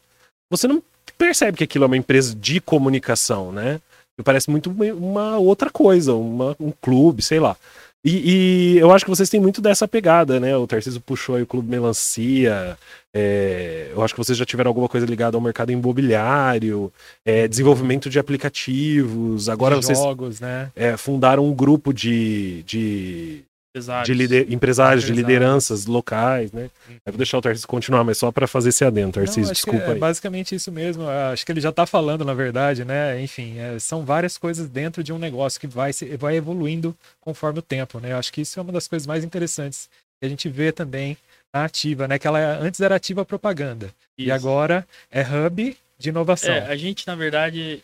você 0.50 0.67
não 0.67 0.81
percebe 1.15 1.60
que 1.60 1.63
aquilo 1.63 1.84
é 1.84 1.88
uma 1.88 1.98
empresa 1.98 2.34
de 2.36 2.60
comunicação, 2.60 3.51
né? 3.51 3.79
Parece 4.24 4.50
muito 4.50 4.70
uma 4.70 5.38
outra 5.38 5.70
coisa, 5.70 6.14
uma, 6.14 6.56
um 6.60 6.72
clube, 6.72 7.22
sei 7.22 7.40
lá. 7.40 7.56
E, 8.04 8.76
e, 8.76 8.78
eu 8.78 8.92
acho 8.92 9.04
que 9.04 9.12
vocês 9.12 9.30
têm 9.30 9.42
muito 9.42 9.62
dessa 9.62 9.86
pegada, 9.86 10.40
né? 10.40 10.56
O 10.56 10.66
Tarcísio 10.66 11.02
puxou 11.02 11.36
aí 11.36 11.44
o 11.44 11.48
Clube 11.48 11.70
Melancia. 11.70 12.78
É, 13.14 13.92
eu 13.92 14.02
acho 14.02 14.14
que 14.14 14.20
vocês 14.20 14.38
já 14.38 14.46
tiveram 14.46 14.70
alguma 14.70 14.88
coisa 14.88 15.06
ligada 15.06 15.36
ao 15.36 15.42
mercado 15.42 15.72
imobiliário, 15.72 16.94
é, 17.26 17.46
desenvolvimento 17.46 18.10
de 18.10 18.18
aplicativos. 18.18 19.50
Agora 19.50 19.76
de 19.76 19.86
vocês 19.86 19.98
jogos, 19.98 20.40
né? 20.40 20.72
É, 20.76 20.96
fundaram 20.96 21.46
um 21.46 21.54
grupo 21.54 21.94
de, 21.94 22.64
de 22.64 23.44
empresários, 23.70 24.08
de 24.08 24.14
lider, 24.14 24.52
empresários, 24.52 25.04
de 25.06 25.14
lideranças 25.14 25.86
locais, 25.86 26.52
né? 26.52 26.70
Uhum. 26.88 26.96
Eu 27.06 27.14
vou 27.14 27.18
deixar 27.18 27.38
o 27.38 27.42
Tarcísio 27.42 27.68
continuar, 27.68 28.04
mas 28.04 28.18
só 28.18 28.32
para 28.32 28.48
fazer 28.48 28.70
esse 28.70 28.84
adendo, 28.84 29.14
Tarcísio, 29.14 29.54
desculpa 29.54 29.86
é 29.86 29.94
aí. 29.94 30.00
basicamente 30.00 30.56
isso 30.56 30.72
mesmo. 30.72 31.08
Acho 31.08 31.46
que 31.46 31.52
ele 31.52 31.62
já 31.62 31.70
está 31.70 31.86
falando, 31.86 32.26
na 32.26 32.34
verdade, 32.34 32.84
né? 32.84 33.22
Enfim, 33.22 33.58
é, 33.60 33.78
são 33.80 34.04
várias 34.04 34.38
coisas 34.38 34.68
dentro 34.68 35.04
de 35.04 35.14
um 35.14 35.20
negócio 35.20 35.60
que 35.60 35.68
vai, 35.68 35.94
se, 35.94 36.18
vai 36.18 36.36
evoluindo 36.36 36.96
conforme 37.22 37.60
o 37.60 37.64
tempo, 37.64 38.00
né? 38.00 38.14
Acho 38.14 38.34
que 38.34 38.42
isso 38.42 38.60
é 38.60 38.64
uma 38.64 38.72
das 38.72 38.88
coisas 38.88 39.06
mais 39.06 39.24
interessantes 39.24 39.90
que 40.20 40.26
a 40.26 40.30
gente 40.30 40.50
vê 40.50 40.72
também 40.72 41.16
na 41.54 41.66
ativa, 41.66 42.08
né? 42.08 42.18
Que 42.18 42.28
ela 42.28 42.40
antes 42.60 42.80
era 42.80 42.96
ativa 42.96 43.24
propaganda 43.24 43.88
isso. 44.18 44.28
e 44.28 44.32
agora 44.32 44.88
é 45.12 45.22
hub 45.22 45.78
de 45.98 46.10
inovação. 46.10 46.54
É, 46.54 46.68
a 46.68 46.76
gente, 46.76 47.06
na 47.06 47.16
verdade, 47.16 47.84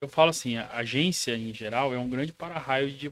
eu 0.00 0.08
falo 0.08 0.30
assim, 0.30 0.56
a 0.56 0.68
agência 0.72 1.36
em 1.36 1.52
geral 1.54 1.94
é 1.94 1.98
um 1.98 2.08
grande 2.08 2.32
para-raio 2.32 2.90
de 2.90 3.10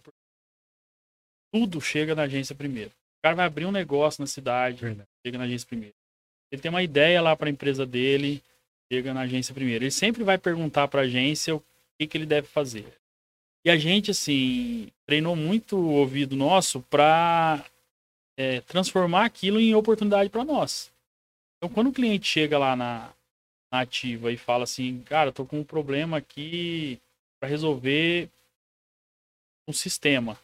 tudo 1.54 1.80
chega 1.80 2.16
na 2.16 2.22
agência 2.22 2.52
primeiro. 2.52 2.90
O 2.90 3.22
cara 3.22 3.36
vai 3.36 3.46
abrir 3.46 3.64
um 3.64 3.70
negócio 3.70 4.20
na 4.20 4.26
cidade, 4.26 4.80
Verdade. 4.80 5.08
chega 5.24 5.38
na 5.38 5.44
agência 5.44 5.68
primeiro. 5.68 5.94
Ele 6.50 6.60
tem 6.60 6.68
uma 6.68 6.82
ideia 6.82 7.22
lá 7.22 7.36
para 7.36 7.46
a 7.46 7.50
empresa 7.50 7.86
dele, 7.86 8.42
chega 8.92 9.14
na 9.14 9.20
agência 9.20 9.54
primeiro. 9.54 9.84
Ele 9.84 9.90
sempre 9.92 10.24
vai 10.24 10.36
perguntar 10.36 10.88
para 10.88 11.02
a 11.02 11.04
agência 11.04 11.54
o 11.54 11.62
que, 11.96 12.08
que 12.08 12.18
ele 12.18 12.26
deve 12.26 12.48
fazer. 12.48 12.98
E 13.64 13.70
a 13.70 13.76
gente, 13.76 14.10
assim, 14.10 14.88
treinou 15.06 15.36
muito 15.36 15.76
o 15.76 15.92
ouvido 15.92 16.34
nosso 16.34 16.80
para 16.82 17.64
é, 18.36 18.60
transformar 18.62 19.24
aquilo 19.24 19.60
em 19.60 19.76
oportunidade 19.76 20.30
para 20.30 20.44
nós. 20.44 20.92
Então, 21.56 21.72
quando 21.72 21.86
o 21.86 21.92
cliente 21.92 22.26
chega 22.26 22.58
lá 22.58 22.74
na, 22.74 23.12
na 23.72 23.80
ativa 23.82 24.32
e 24.32 24.36
fala 24.36 24.64
assim, 24.64 25.02
cara, 25.02 25.30
tô 25.30 25.46
com 25.46 25.60
um 25.60 25.64
problema 25.64 26.16
aqui 26.16 27.00
para 27.38 27.48
resolver 27.48 28.28
um 29.68 29.72
sistema 29.72 30.36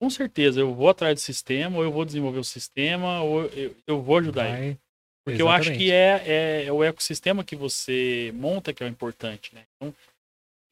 com 0.00 0.10
certeza 0.10 0.60
eu 0.60 0.74
vou 0.74 0.88
atrás 0.88 1.14
do 1.14 1.20
sistema, 1.20 1.78
ou 1.78 1.84
eu 1.84 1.92
vou 1.92 2.04
desenvolver 2.04 2.38
o 2.38 2.44
sistema, 2.44 3.22
ou 3.22 3.44
eu, 3.46 3.74
eu 3.86 4.02
vou 4.02 4.18
ajudar 4.18 4.48
Vai. 4.48 4.64
ele. 4.64 4.78
Porque 5.24 5.42
Exatamente. 5.42 5.68
eu 5.68 5.72
acho 5.72 5.78
que 5.78 5.90
é, 5.90 6.22
é, 6.24 6.64
é, 6.66 6.72
o 6.72 6.84
ecossistema 6.84 7.42
que 7.42 7.56
você 7.56 8.30
monta 8.34 8.72
que 8.72 8.82
é 8.82 8.86
o 8.86 8.88
importante, 8.88 9.52
né? 9.54 9.64
Então, 9.74 9.92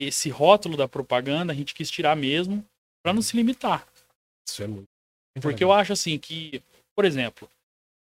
esse 0.01 0.29
rótulo 0.31 0.77
da 0.77 0.87
propaganda 0.87 1.53
a 1.53 1.57
gente 1.57 1.75
quis 1.75 1.91
tirar 1.91 2.15
mesmo 2.15 2.65
para 3.03 3.13
não 3.13 3.21
se 3.21 3.37
limitar. 3.37 3.87
Isso 4.49 4.63
é 4.63 4.67
muito. 4.69 4.87
Porque 5.41 5.65
legal. 5.65 5.71
eu 5.71 5.73
acho 5.73 5.93
assim 5.93 6.17
que, 6.19 6.63
por 6.95 7.05
exemplo, 7.05 7.51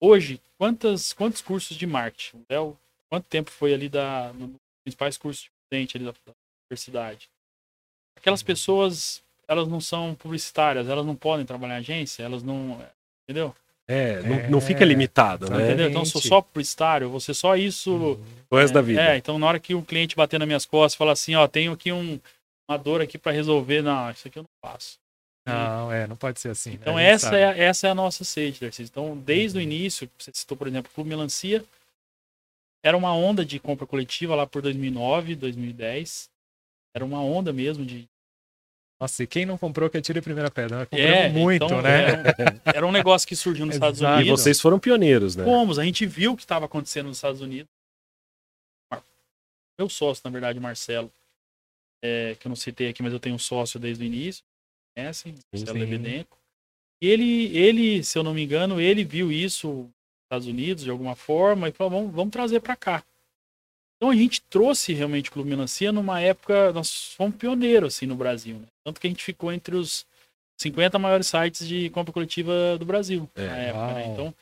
hoje, 0.02 0.42
quantas, 0.58 1.14
quantos 1.14 1.42
cursos 1.42 1.78
de 1.78 1.86
marketing? 1.86 2.44
Léo, 2.50 2.76
quanto 3.12 3.28
tempo 3.28 3.52
foi 3.52 3.74
ali 3.74 3.88
da, 3.88 4.34
nos 4.34 4.56
principais 4.84 5.18
cursos 5.18 5.44
de 5.44 5.50
docente 5.72 5.98
ali 5.98 6.06
da, 6.06 6.12
da 6.12 6.34
universidade? 6.66 7.30
Aquelas 8.18 8.42
uhum. 8.42 8.48
pessoas 8.48 9.24
elas 9.52 9.68
não 9.68 9.82
são 9.82 10.16
publicitárias, 10.16 10.88
elas 10.88 11.06
não 11.06 11.14
podem 11.14 11.46
trabalhar 11.46 11.76
em 11.76 11.80
agência, 11.80 12.24
elas 12.24 12.42
não. 12.42 12.82
Entendeu? 13.24 13.54
É, 13.86 14.22
não, 14.22 14.36
é, 14.36 14.48
não 14.48 14.62
fica 14.62 14.86
limitado, 14.86 15.50
né? 15.50 15.66
Entendeu? 15.66 15.90
Então, 15.90 16.06
sou 16.06 16.22
só 16.22 16.42
publicitário, 16.42 17.10
você 17.10 17.34
só 17.34 17.58
isso. 17.58 17.92
Uhum. 17.92 18.24
O 18.50 18.56
resto 18.56 18.72
é, 18.72 18.74
da 18.76 18.82
vida. 18.82 19.02
É, 19.02 19.18
então 19.18 19.38
na 19.38 19.46
hora 19.46 19.60
que 19.60 19.76
o 19.76 19.82
cliente 19.82 20.16
bater 20.16 20.40
nas 20.40 20.48
minhas 20.48 20.66
costas 20.66 20.94
e 20.94 20.98
falar 20.98 21.12
assim, 21.12 21.36
ó, 21.36 21.46
tenho 21.48 21.74
aqui 21.74 21.92
um, 21.92 22.18
uma 22.70 22.78
dor 22.78 23.02
aqui 23.02 23.18
para 23.18 23.34
resolver, 23.34 23.82
não, 23.82 24.10
isso 24.12 24.26
aqui 24.26 24.40
eu 24.40 24.44
não 24.44 24.70
faço. 24.72 24.98
Não, 25.46 25.92
é, 25.92 26.08
não 26.08 26.16
pode 26.16 26.40
ser 26.40 26.50
assim. 26.50 26.72
Então 26.72 26.96
né? 26.96 27.10
essa, 27.10 27.38
é, 27.38 27.60
essa 27.60 27.88
é 27.88 27.90
a 27.90 27.96
nossa 27.96 28.24
sede, 28.24 28.62
Darcy. 28.62 28.84
Então, 28.84 29.18
desde 29.18 29.58
uhum. 29.58 29.64
o 29.64 29.68
início, 29.68 30.10
você 30.18 30.32
citou, 30.34 30.56
por 30.56 30.68
exemplo, 30.68 30.90
o 30.90 30.96
Clube 30.96 31.10
Melancia, 31.10 31.62
era 32.82 32.96
uma 32.96 33.14
onda 33.14 33.44
de 33.44 33.60
compra 33.60 33.86
coletiva 33.86 34.34
lá 34.34 34.48
por 34.48 34.62
2009, 34.62 35.36
2010. 35.36 36.30
Era 36.96 37.04
uma 37.04 37.22
onda 37.22 37.52
mesmo 37.52 37.86
de 37.86 38.08
nossa, 39.02 39.24
e 39.24 39.28
quem 39.28 39.48
não 39.48 39.58
comprou 39.58 39.90
que 39.90 39.98
atire 39.98 40.20
a 40.20 40.22
primeira 40.22 40.52
pedra. 40.52 40.86
Compramos 40.86 41.12
é, 41.12 41.30
muito, 41.30 41.66
então, 41.66 41.82
né? 41.82 42.04
Era 42.04 42.22
um, 42.22 42.60
era 42.76 42.88
um, 42.88 42.92
negócio 42.92 43.28
que 43.28 43.36
surgiu 43.36 43.66
nos 43.66 43.74
Estados 43.74 44.00
Unidos. 44.00 44.28
E 44.28 44.30
vocês 44.30 44.62
foram 44.62 44.78
pioneiros, 44.78 45.36
né? 45.36 45.44
Fomos, 45.44 45.80
a 45.80 45.84
gente 45.84 46.06
viu 46.06 46.34
o 46.34 46.38
que 46.38 46.44
estava 46.44 46.66
acontecendo 46.66 47.08
nos 47.08 47.18
Estados 47.18 47.42
Unidos. 47.42 47.68
Meu 49.80 49.90
sócio, 49.90 50.22
na 50.24 50.30
verdade, 50.30 50.60
Marcelo, 50.60 51.12
é, 52.04 52.36
que 52.40 52.46
eu 52.46 52.50
não 52.50 52.56
citei 52.56 52.90
aqui, 52.90 53.02
mas 53.02 53.12
eu 53.12 53.20
tenho 53.20 53.34
um 53.34 53.40
sócio 53.40 53.80
desde 53.80 54.04
o 54.04 54.06
início, 54.06 54.44
conhecem, 54.96 55.34
Marcelo 55.52 55.80
Lebedenco. 55.80 56.38
E 57.02 57.08
ele, 57.08 57.58
ele, 57.58 58.04
se 58.04 58.16
eu 58.20 58.22
não 58.22 58.36
me 58.36 58.44
engano, 58.44 58.80
ele 58.80 59.04
viu 59.04 59.32
isso 59.32 59.68
nos 59.68 59.90
Estados 60.26 60.48
Unidos 60.48 60.84
de 60.84 60.92
alguma 60.92 61.16
forma 61.16 61.70
e 61.70 61.72
falou: 61.72 61.90
vamos, 61.90 62.14
vamos 62.14 62.32
trazer 62.32 62.60
para 62.60 62.76
cá. 62.76 63.04
Então 64.02 64.10
a 64.10 64.16
gente 64.16 64.42
trouxe 64.42 64.94
realmente 64.94 65.30
o 65.30 65.32
Clube 65.32 65.52
Melancia 65.52 65.92
numa 65.92 66.20
época, 66.20 66.74
nós 66.74 67.14
fomos 67.16 67.36
pioneiros 67.36 67.94
assim 67.94 68.08
no 68.08 68.16
Brasil, 68.16 68.56
né? 68.56 68.66
Tanto 68.84 69.00
que 69.00 69.06
a 69.06 69.10
gente 69.10 69.24
ficou 69.24 69.54
entre 69.54 69.76
os 69.76 70.08
50 70.60 70.98
maiores 70.98 71.28
sites 71.28 71.68
de 71.68 71.88
compra 71.92 72.12
coletiva 72.12 72.80
do 72.80 72.86
Brasil 72.86 73.30
é, 73.36 73.46
na 73.46 73.58
época, 73.58 73.94
né? 73.94 74.08
Então 74.08 74.34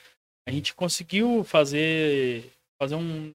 a 0.47 0.51
gente 0.51 0.73
conseguiu 0.73 1.43
fazer 1.43 2.45
fazer 2.81 2.95
um 2.95 3.31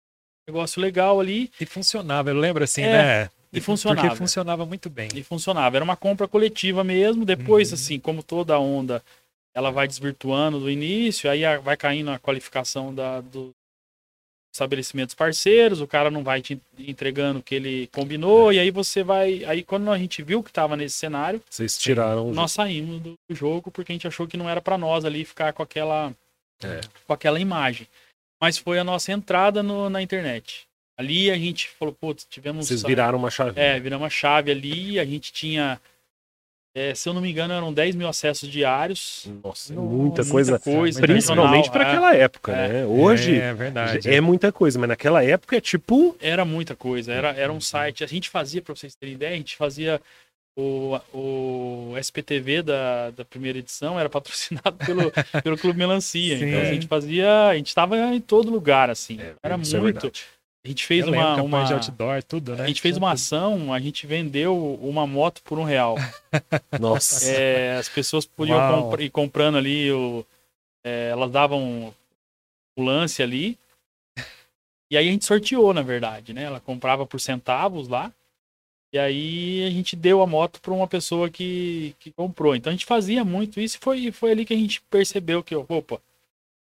negócio 0.48 0.80
legal 0.80 1.20
ali. 1.20 1.50
E 1.60 1.66
funcionava, 1.66 2.30
eu 2.30 2.38
lembro 2.38 2.64
assim, 2.64 2.80
é, 2.80 2.92
né? 3.24 3.30
E 3.52 3.60
funcionava. 3.60 4.08
Porque 4.08 4.16
funcionava 4.16 4.64
muito 4.64 4.88
bem. 4.88 5.10
E 5.14 5.22
funcionava. 5.22 5.76
Era 5.76 5.84
uma 5.84 5.96
compra 5.96 6.26
coletiva 6.26 6.82
mesmo. 6.82 7.26
Depois, 7.26 7.68
uhum. 7.68 7.74
assim, 7.74 8.00
como 8.00 8.22
toda 8.22 8.58
onda, 8.58 9.02
ela 9.54 9.70
vai 9.70 9.86
desvirtuando 9.86 10.58
do 10.58 10.70
início, 10.70 11.30
aí 11.30 11.42
vai 11.58 11.76
caindo 11.76 12.10
a 12.10 12.18
qualificação 12.18 12.94
da, 12.94 13.20
do, 13.20 13.54
estabelecimentos 14.54 15.16
parceiros, 15.16 15.80
o 15.80 15.86
cara 15.86 16.12
não 16.12 16.22
vai 16.22 16.40
te 16.40 16.60
entregando 16.78 17.40
o 17.40 17.42
que 17.42 17.56
ele 17.56 17.88
combinou, 17.88 18.52
é. 18.52 18.54
e 18.54 18.58
aí 18.60 18.70
você 18.70 19.02
vai. 19.02 19.44
Aí 19.44 19.64
quando 19.64 19.90
a 19.90 19.98
gente 19.98 20.22
viu 20.22 20.44
que 20.44 20.50
estava 20.50 20.76
nesse 20.76 20.94
cenário, 20.94 21.42
vocês 21.50 21.76
tiraram. 21.76 22.30
Nós 22.32 22.52
saímos 22.52 23.02
do 23.02 23.16
jogo 23.30 23.72
porque 23.72 23.90
a 23.90 23.94
gente 23.94 24.06
achou 24.06 24.28
que 24.28 24.36
não 24.36 24.48
era 24.48 24.60
para 24.60 24.78
nós 24.78 25.04
ali 25.04 25.24
ficar 25.24 25.52
com 25.52 25.62
aquela, 25.62 26.14
é. 26.62 26.80
com 27.04 27.12
aquela 27.12 27.40
imagem. 27.40 27.88
Mas 28.40 28.56
foi 28.56 28.78
a 28.78 28.84
nossa 28.84 29.10
entrada 29.10 29.60
no, 29.60 29.90
na 29.90 30.00
internet. 30.00 30.68
Ali 30.96 31.32
a 31.32 31.36
gente 31.36 31.68
falou, 31.70 31.92
putz, 31.92 32.24
tivemos. 32.30 32.68
Vocês 32.68 32.84
viraram 32.84 33.18
uma 33.18 33.30
chave. 33.30 33.60
É, 33.60 33.80
viramos 33.80 34.04
uma 34.04 34.10
chave 34.10 34.52
ali, 34.52 35.00
a 35.00 35.04
gente 35.04 35.32
tinha 35.32 35.80
é, 36.76 36.92
se 36.92 37.08
eu 37.08 37.14
não 37.14 37.20
me 37.20 37.30
engano, 37.30 37.54
eram 37.54 37.72
10 37.72 37.94
mil 37.94 38.08
acessos 38.08 38.48
diários. 38.48 39.28
Nossa, 39.44 39.72
muita, 39.72 40.24
muita 40.24 40.24
coisa. 40.24 40.58
coisa. 40.58 41.00
Principalmente 41.00 41.70
para 41.70 41.88
aquela 41.88 42.16
época, 42.16 42.52
é, 42.52 42.68
né? 42.68 42.86
Hoje 42.86 43.38
é, 43.38 43.54
verdade. 43.54 44.10
é 44.10 44.20
muita 44.20 44.50
coisa, 44.50 44.76
mas 44.76 44.88
naquela 44.88 45.22
época 45.22 45.56
é 45.56 45.60
tipo. 45.60 46.16
Era 46.20 46.44
muita 46.44 46.74
coisa. 46.74 47.12
Era, 47.12 47.28
era 47.30 47.52
um 47.52 47.60
site. 47.60 48.02
A 48.02 48.08
gente 48.08 48.28
fazia, 48.28 48.60
para 48.60 48.74
vocês 48.74 48.92
terem 48.96 49.14
ideia, 49.14 49.34
a 49.34 49.38
gente 49.38 49.56
fazia. 49.56 50.00
O, 50.56 51.00
o 51.12 51.94
SPTV 51.98 52.62
da, 52.62 53.10
da 53.10 53.24
primeira 53.24 53.58
edição 53.58 53.98
era 53.98 54.08
patrocinado 54.08 54.76
pelo, 54.86 55.12
pelo 55.42 55.58
Clube 55.58 55.78
Melancia. 55.78 56.38
Sim. 56.38 56.44
Então 56.44 56.60
a 56.60 56.64
gente 56.64 56.88
fazia. 56.88 57.48
A 57.48 57.56
gente 57.56 57.68
estava 57.68 57.96
em 57.96 58.20
todo 58.20 58.50
lugar, 58.50 58.90
assim. 58.90 59.20
É, 59.20 59.34
era 59.42 59.54
é 59.54 59.78
muito. 59.78 60.12
A 60.64 60.68
gente 60.68 60.86
fez 60.86 61.06
uma, 61.06 61.42
uma 61.42 61.64
de 61.64 61.74
outdoor, 61.74 62.22
tudo, 62.22 62.56
né? 62.56 62.64
A 62.64 62.66
gente 62.66 62.80
fez 62.80 62.96
uma 62.96 63.12
ação, 63.12 63.70
a 63.70 63.78
gente 63.78 64.06
vendeu 64.06 64.56
uma 64.80 65.06
moto 65.06 65.42
por 65.42 65.58
um 65.58 65.62
real. 65.62 65.96
Nossa. 66.80 67.30
É, 67.30 67.76
as 67.76 67.86
pessoas 67.86 68.24
podiam 68.24 68.58
comp 68.58 68.98
ir 68.98 69.10
comprando 69.10 69.58
ali, 69.58 69.92
o, 69.92 70.24
é, 70.82 71.10
elas 71.10 71.30
davam 71.30 71.94
o 72.78 72.82
lance 72.82 73.22
ali. 73.22 73.58
E 74.90 74.96
aí 74.96 75.06
a 75.06 75.12
gente 75.12 75.26
sorteou, 75.26 75.74
na 75.74 75.82
verdade, 75.82 76.32
né? 76.32 76.44
Ela 76.44 76.60
comprava 76.60 77.04
por 77.04 77.20
centavos 77.20 77.86
lá. 77.86 78.10
E 78.90 78.98
aí 78.98 79.66
a 79.66 79.70
gente 79.70 79.94
deu 79.94 80.22
a 80.22 80.26
moto 80.26 80.62
para 80.62 80.72
uma 80.72 80.88
pessoa 80.88 81.28
que, 81.28 81.94
que 81.98 82.10
comprou. 82.10 82.56
Então 82.56 82.70
a 82.70 82.74
gente 82.74 82.86
fazia 82.86 83.22
muito 83.22 83.60
isso 83.60 83.76
e 83.76 83.80
foi, 83.80 84.12
foi 84.12 84.30
ali 84.30 84.46
que 84.46 84.54
a 84.54 84.56
gente 84.56 84.80
percebeu 84.82 85.42
que, 85.42 85.54
opa, 85.54 86.00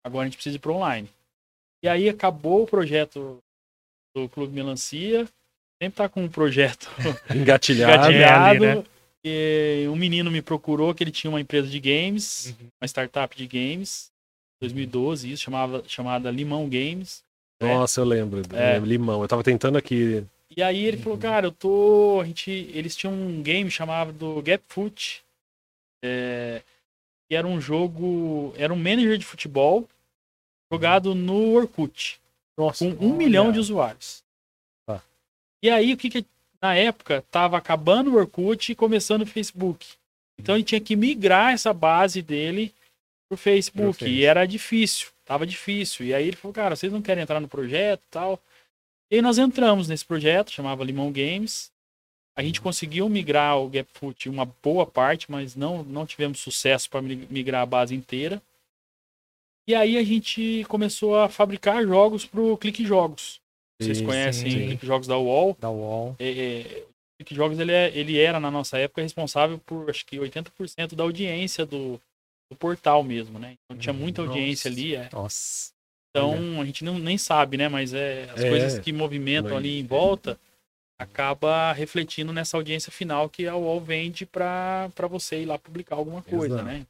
agora 0.03 0.23
a 0.23 0.25
gente 0.25 0.35
precisa 0.35 0.57
ir 0.57 0.59
para 0.59 0.73
online. 0.73 1.09
E 1.81 1.87
aí 1.87 2.07
acabou 2.07 2.63
o 2.63 2.67
projeto 2.67 3.41
do 4.15 4.27
Clube 4.29 4.53
Melancia. 4.53 5.27
Sempre 5.81 5.97
tá 5.97 6.09
com 6.09 6.23
um 6.23 6.29
projeto 6.29 6.89
Engatilhado. 7.33 8.11
engatilhado. 8.11 8.65
ali, 8.65 8.75
né? 8.77 8.83
E 9.23 9.85
um 9.89 9.95
menino 9.95 10.29
me 10.31 10.41
procurou 10.41 10.93
que 10.93 11.03
ele 11.03 11.11
tinha 11.11 11.29
uma 11.31 11.41
empresa 11.41 11.67
de 11.67 11.79
games, 11.79 12.47
Uhum. 12.59 12.67
uma 12.81 12.87
startup 12.87 13.35
de 13.35 13.45
games, 13.47 14.11
2012, 14.61 15.31
isso, 15.31 15.43
chamava, 15.43 15.83
chamada 15.87 16.29
Limão 16.31 16.67
Games. 16.69 17.23
Nossa, 17.61 17.99
eu 18.01 18.05
lembro. 18.05 18.41
eu 18.51 18.57
É. 18.57 18.73
lembro, 18.73 18.89
Limão. 18.89 19.21
Eu 19.21 19.27
tava 19.27 19.43
tentando 19.43 19.77
aqui. 19.77 20.23
E 20.55 20.63
aí 20.63 20.85
ele 20.85 20.97
falou, 20.97 21.17
cara, 21.17 21.47
eu 21.47 21.51
tô. 21.51 22.19
A 22.21 22.25
gente, 22.25 22.49
eles 22.73 22.95
tinham 22.95 23.13
um 23.13 23.41
game 23.43 23.69
chamado 23.69 24.41
Gap 24.41 24.63
Foot. 24.67 25.21
É, 26.03 26.61
que 27.29 27.35
era 27.35 27.45
um 27.45 27.59
jogo. 27.59 28.53
Era 28.57 28.73
um 28.73 28.77
manager 28.77 29.17
de 29.17 29.25
futebol 29.25 29.87
jogado 30.71 31.13
no 31.13 31.53
Orkut. 31.53 32.19
Nossa. 32.59 32.93
com 32.93 33.05
um 33.05 33.15
milhão 33.15 33.51
de 33.51 33.59
usuários. 33.59 34.23
Tá. 34.85 35.01
E 35.63 35.69
aí, 35.69 35.93
o 35.93 35.97
que, 35.97 36.09
que 36.09 36.25
na 36.61 36.75
época 36.75 37.23
tava 37.31 37.57
acabando 37.57 38.11
o 38.11 38.15
Orkut 38.15 38.71
e 38.71 38.75
começando 38.75 39.21
o 39.21 39.25
Facebook. 39.25 39.87
Então 40.37 40.55
ele 40.55 40.63
tinha 40.63 40.81
que 40.81 40.95
migrar 40.95 41.53
essa 41.53 41.73
base 41.73 42.21
dele 42.21 42.73
pro 43.27 43.37
Facebook. 43.37 43.99
Pro 43.99 44.07
E 44.07 44.25
era 44.25 44.45
difícil, 44.45 45.09
tava 45.25 45.45
difícil. 45.45 46.05
E 46.05 46.13
aí 46.13 46.27
ele 46.27 46.35
falou, 46.35 46.53
cara, 46.53 46.75
vocês 46.75 46.91
não 46.91 47.01
querem 47.01 47.23
entrar 47.23 47.39
no 47.39 47.47
projeto 47.47 48.01
e 48.01 48.11
tal. 48.11 48.39
E 49.11 49.15
aí 49.15 49.21
nós 49.21 49.37
entramos 49.37 49.87
nesse 49.87 50.05
projeto, 50.05 50.51
chamava 50.51 50.83
Limão 50.83 51.11
Games. 51.11 51.71
A 52.35 52.43
gente 52.43 52.61
conseguiu 52.61 53.09
migrar 53.09 53.57
o 53.57 53.67
GapFoot 53.67 54.29
uma 54.29 54.45
boa 54.63 54.85
parte, 54.85 55.29
mas 55.29 55.55
não, 55.55 55.83
não 55.83 56.05
tivemos 56.05 56.39
sucesso 56.39 56.89
para 56.89 57.01
migrar 57.01 57.63
a 57.63 57.65
base 57.65 57.93
inteira. 57.93 58.41
E 59.69 59.75
aí 59.75 59.99
a 59.99 60.03
gente 60.03 60.65
começou 60.67 61.15
a 61.15 61.29
fabricar 61.29 61.85
jogos 61.85 62.25
pro 62.25 62.57
Clique 62.57 62.83
Jogos. 62.83 63.39
Vocês 63.79 63.99
Sim, 63.99 64.03
conhecem 64.03 64.49
sim. 64.49 64.65
Clique 64.65 64.83
Jogos 64.83 65.05
da 65.05 65.15
UOL? 65.15 65.55
Da 65.59 65.69
UOL. 65.69 66.15
É, 66.17 66.27
é, 66.27 66.81
o 66.81 67.17
Clique 67.19 67.35
Jogos 67.35 67.59
ele, 67.59 67.71
é- 67.71 67.95
ele 67.95 68.17
era, 68.17 68.39
na 68.39 68.49
nossa 68.49 68.79
época, 68.79 69.03
responsável 69.03 69.59
por 69.59 69.87
acho 69.87 70.03
que 70.07 70.17
80% 70.17 70.95
da 70.95 71.03
audiência 71.03 71.67
do, 71.67 72.01
do 72.51 72.57
portal 72.57 73.03
mesmo, 73.03 73.37
né? 73.37 73.57
Então 73.63 73.79
tinha 73.79 73.93
muita 73.93 74.23
audiência 74.23 74.71
Nossa. 74.71 74.81
ali. 74.81 74.95
é. 74.95 75.09
Nossa. 75.13 75.71
Então 76.09 76.59
a 76.59 76.65
gente 76.65 76.83
não, 76.83 76.97
nem 76.97 77.19
sabe, 77.19 77.55
né? 77.55 77.69
Mas 77.69 77.93
é, 77.93 78.23
as 78.33 78.43
É. 78.43 78.49
coisas 78.49 78.79
que 78.79 78.91
movimentam 78.91 79.55
ali 79.55 79.79
em 79.79 79.85
volta 79.85 80.39
acaba 80.99 81.71
refletindo 81.73 82.33
nessa 82.33 82.57
audiência 82.57 82.91
final 82.91 83.29
que 83.29 83.45
a 83.47 83.55
UOL 83.55 83.79
vende 83.79 84.25
para 84.25 84.89
você 85.07 85.43
ir 85.43 85.45
lá 85.45 85.59
publicar 85.59 85.95
alguma 85.95 86.23
coisa, 86.23 86.55
Exato. 86.55 86.63
né? 86.65 86.87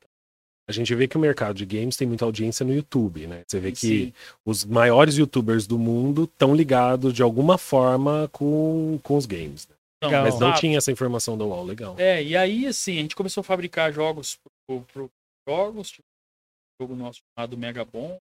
A 0.69 0.71
gente 0.71 0.93
vê 0.93 1.08
que 1.08 1.17
o 1.17 1.19
mercado 1.19 1.55
de 1.55 1.65
games 1.65 1.97
tem 1.97 2.08
muita 2.08 2.25
audiência 2.25 2.63
no 2.63 2.71
YouTube, 2.71 3.25
né? 3.25 3.43
Você 3.47 3.60
vê 3.60 3.71
que 3.71 3.77
Sim. 3.77 4.13
os 4.45 4.63
maiores 4.63 5.17
youtubers 5.17 5.65
do 5.65 5.79
mundo 5.79 6.25
estão 6.25 6.53
ligados 6.53 7.12
de 7.12 7.23
alguma 7.23 7.58
forma 7.58 8.29
com, 8.32 8.99
com 9.01 9.17
os 9.17 9.25
games. 9.25 9.67
né? 9.67 9.75
Não. 10.03 10.12
Mas 10.12 10.39
não 10.39 10.53
tinha 10.53 10.77
essa 10.77 10.91
informação 10.91 11.36
da 11.36 11.43
UOL, 11.43 11.65
legal. 11.65 11.95
É, 11.97 12.23
e 12.23 12.38
aí, 12.38 12.67
assim, 12.67 12.99
a 12.99 13.01
gente 13.01 13.15
começou 13.15 13.41
a 13.41 13.43
fabricar 13.43 13.91
jogos 13.91 14.38
pro, 14.67 14.82
pro 14.93 15.10
jogos, 15.47 15.89
tipo, 15.89 16.05
um 16.05 16.84
jogo 16.84 16.95
nosso 16.95 17.21
chamado 17.36 17.58
Mega 17.58 17.84
Bom, 17.84 18.19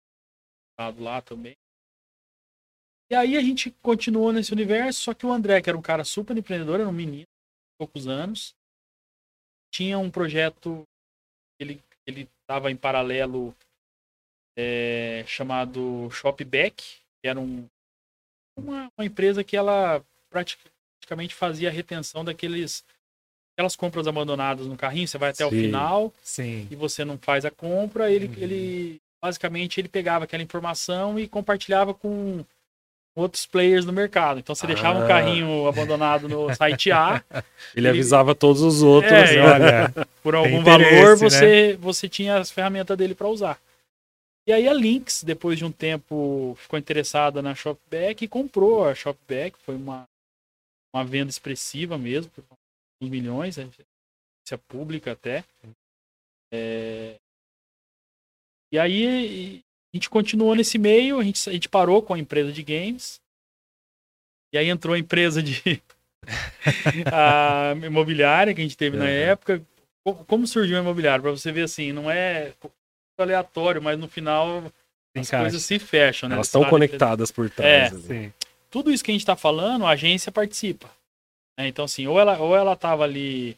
lá 0.97 1.21
também. 1.21 1.55
E 3.13 3.15
aí 3.15 3.37
a 3.37 3.43
gente 3.43 3.71
continuou 3.83 4.33
nesse 4.33 4.55
universo, 4.55 5.03
só 5.03 5.13
que 5.13 5.27
o 5.27 5.33
André, 5.33 5.61
que 5.61 5.69
era 5.69 5.77
um 5.77 5.83
cara 5.83 6.03
super 6.03 6.35
empreendedor, 6.35 6.81
era 6.81 6.89
um 6.89 6.93
menino, 6.93 7.27
poucos 7.79 8.07
anos, 8.07 8.55
tinha 9.71 9.99
um 9.99 10.11
projeto, 10.11 10.85
ele 11.61 11.83
ele 12.09 12.29
estava 12.43 12.71
em 12.71 12.77
paralelo 12.77 13.55
é, 14.57 15.23
chamado 15.27 16.09
Shopback, 16.11 16.83
que 17.23 17.29
era 17.29 17.39
um, 17.39 17.69
uma, 18.59 18.91
uma 18.97 19.05
empresa 19.05 19.45
que 19.45 19.57
ela 19.57 20.03
pratic- 20.31 20.59
praticamente 20.99 21.35
fazia 21.35 21.69
a 21.69 21.73
retenção 21.73 22.25
daqueles 22.25 22.85
aquelas 23.55 23.77
compras 23.77 24.07
abandonadas 24.07 24.67
no 24.67 24.77
carrinho, 24.77 25.07
você 25.09 25.19
vai 25.19 25.31
até 25.31 25.45
o 25.45 25.51
Sim. 25.51 25.63
final 25.63 26.15
Sim. 26.23 26.69
e 26.71 26.77
você 26.77 27.05
não 27.05 27.19
faz 27.19 27.45
a 27.45 27.51
compra, 27.51 28.11
ele, 28.11 28.27
Uhum. 28.27 28.35
ele 28.37 29.01
basicamente 29.21 29.81
ele 29.81 29.89
pegava 29.89 30.25
aquela 30.25 30.43
informação 30.45 31.19
e 31.19 31.27
compartilhava 31.29 31.93
com 31.93 32.45
outros 33.21 33.47
players 33.47 33.85
no 33.85 33.93
mercado. 33.93 34.39
Então 34.41 34.55
você 34.55 34.67
deixava 34.67 34.99
um 34.99 35.05
Ah. 35.05 35.09
carrinho 35.09 35.67
abandonado 35.69 36.29
no 36.29 36.55
site 36.55 36.91
A, 36.91 37.23
Ele 37.31 37.43
Ele- 37.77 37.89
avisava 37.89 38.35
todos 38.35 38.63
os 38.63 38.83
outros. 38.83 39.13
É, 39.13 39.37
né? 39.37 39.43
Olha, 39.43 40.07
por 40.23 40.35
algum 40.35 40.63
valor, 40.63 41.11
né? 41.11 41.17
você, 41.17 41.77
você 41.81 42.09
tinha 42.09 42.37
as 42.39 42.51
ferramentas 42.51 42.97
dele 42.97 43.15
para 43.15 43.29
usar. 43.29 43.61
E 44.47 44.53
aí 44.53 44.67
a 44.67 44.73
Lynx, 44.73 45.23
depois 45.25 45.59
de 45.59 45.65
um 45.65 45.71
tempo, 45.73 46.57
ficou 46.59 46.79
interessada 46.79 47.43
na 47.43 47.55
Shopback 47.55 48.25
e 48.25 48.29
comprou 48.29 48.87
a 48.89 48.95
Shopback. 48.95 49.59
Foi 49.59 49.75
uma, 49.77 50.05
uma 50.95 51.05
venda 51.05 51.31
expressiva 51.31 51.99
mesmo, 51.99 52.31
por 52.31 52.43
uns 53.03 53.11
milhões, 53.11 53.57
né? 53.59 53.65
notícia 53.65 54.57
pública 54.67 55.13
até. 55.13 55.45
É, 56.51 57.17
E 58.73 58.79
aí 58.79 59.63
a 59.93 59.97
gente 59.97 60.11
continuou 60.11 60.55
nesse 60.55 60.79
meio, 60.79 61.19
a 61.19 61.25
gente, 61.25 61.49
a 61.49 61.53
gente 61.53 61.69
parou 61.69 62.03
com 62.03 62.15
a 62.15 62.19
empresa 62.19 62.53
de 62.53 62.63
games. 62.63 63.21
E 64.53 64.59
aí 64.59 64.69
entrou 64.69 64.95
a 64.95 64.99
empresa 64.99 65.43
de 65.43 65.83
a 67.13 67.75
imobiliária 67.85 68.55
que 68.55 68.61
a 68.61 68.65
gente 68.65 68.77
teve 68.77 68.97
na 68.97 69.05
Uhum. 69.05 69.11
época. 69.11 69.63
Co- 70.05 70.15
Como 70.27 70.47
surgiu 70.47 70.77
a 70.79 70.81
imobiliária? 70.81 71.23
Para 71.23 71.31
você 71.31 71.53
ver 71.53 71.63
assim, 71.63 71.93
não 71.93 72.11
é 72.11 72.53
aleatório, 73.19 73.83
mas 73.83 73.99
no 73.99 74.09
final 74.09 74.59
as 75.17 75.27
encaixa. 75.29 75.39
coisas 75.45 75.63
se 75.65 75.79
fecham, 75.79 76.29
né? 76.29 76.35
Elas 76.37 76.47
estão 76.47 76.65
conectadas 76.65 77.31
por 77.31 77.51
trás. 77.51 77.93
É. 78.11 78.31
Tudo 78.71 78.93
isso 78.93 79.03
que 79.03 79.11
a 79.11 79.15
gente 79.15 79.23
está 79.23 79.35
falando, 79.37 79.85
a 79.87 79.91
agência 79.91 80.31
participa. 80.31 80.89
né? 81.59 81.67
Então, 81.69 81.85
assim, 81.85 82.07
ou 82.07 82.19
ela 82.21 82.39
ou 82.39 82.55
ela 82.55 82.75
estava 82.75 83.05
ali 83.05 83.57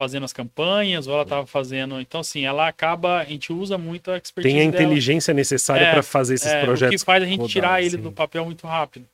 fazendo 0.00 0.24
as 0.24 0.32
campanhas, 0.32 1.06
ou 1.06 1.14
ela 1.14 1.22
estava 1.22 1.46
fazendo. 1.46 2.00
Então, 2.00 2.20
assim, 2.20 2.44
ela 2.44 2.68
acaba. 2.68 3.18
A 3.20 3.24
gente 3.24 3.52
usa 3.52 3.78
muito 3.78 4.10
a 4.10 4.18
expertise 4.18 4.54
Tem 4.54 4.66
a 4.66 4.70
dela. 4.70 4.82
inteligência 4.84 5.32
necessária 5.32 5.86
É, 5.86 5.92
para 5.92 6.02
fazer 6.02 6.34
esses 6.34 6.52
É, 6.52 6.64
projetos. 6.64 6.94
O 6.94 6.98
que 6.98 7.04
faz 7.04 7.22
a 7.22 7.26
gente 7.26 7.38
rodar, 7.40 7.52
tirar 7.52 7.80
ele 7.80 7.96
sim. 7.96 8.02
do 8.02 8.12
papel 8.12 8.44
muito 8.44 8.66
rápido. 8.66 9.08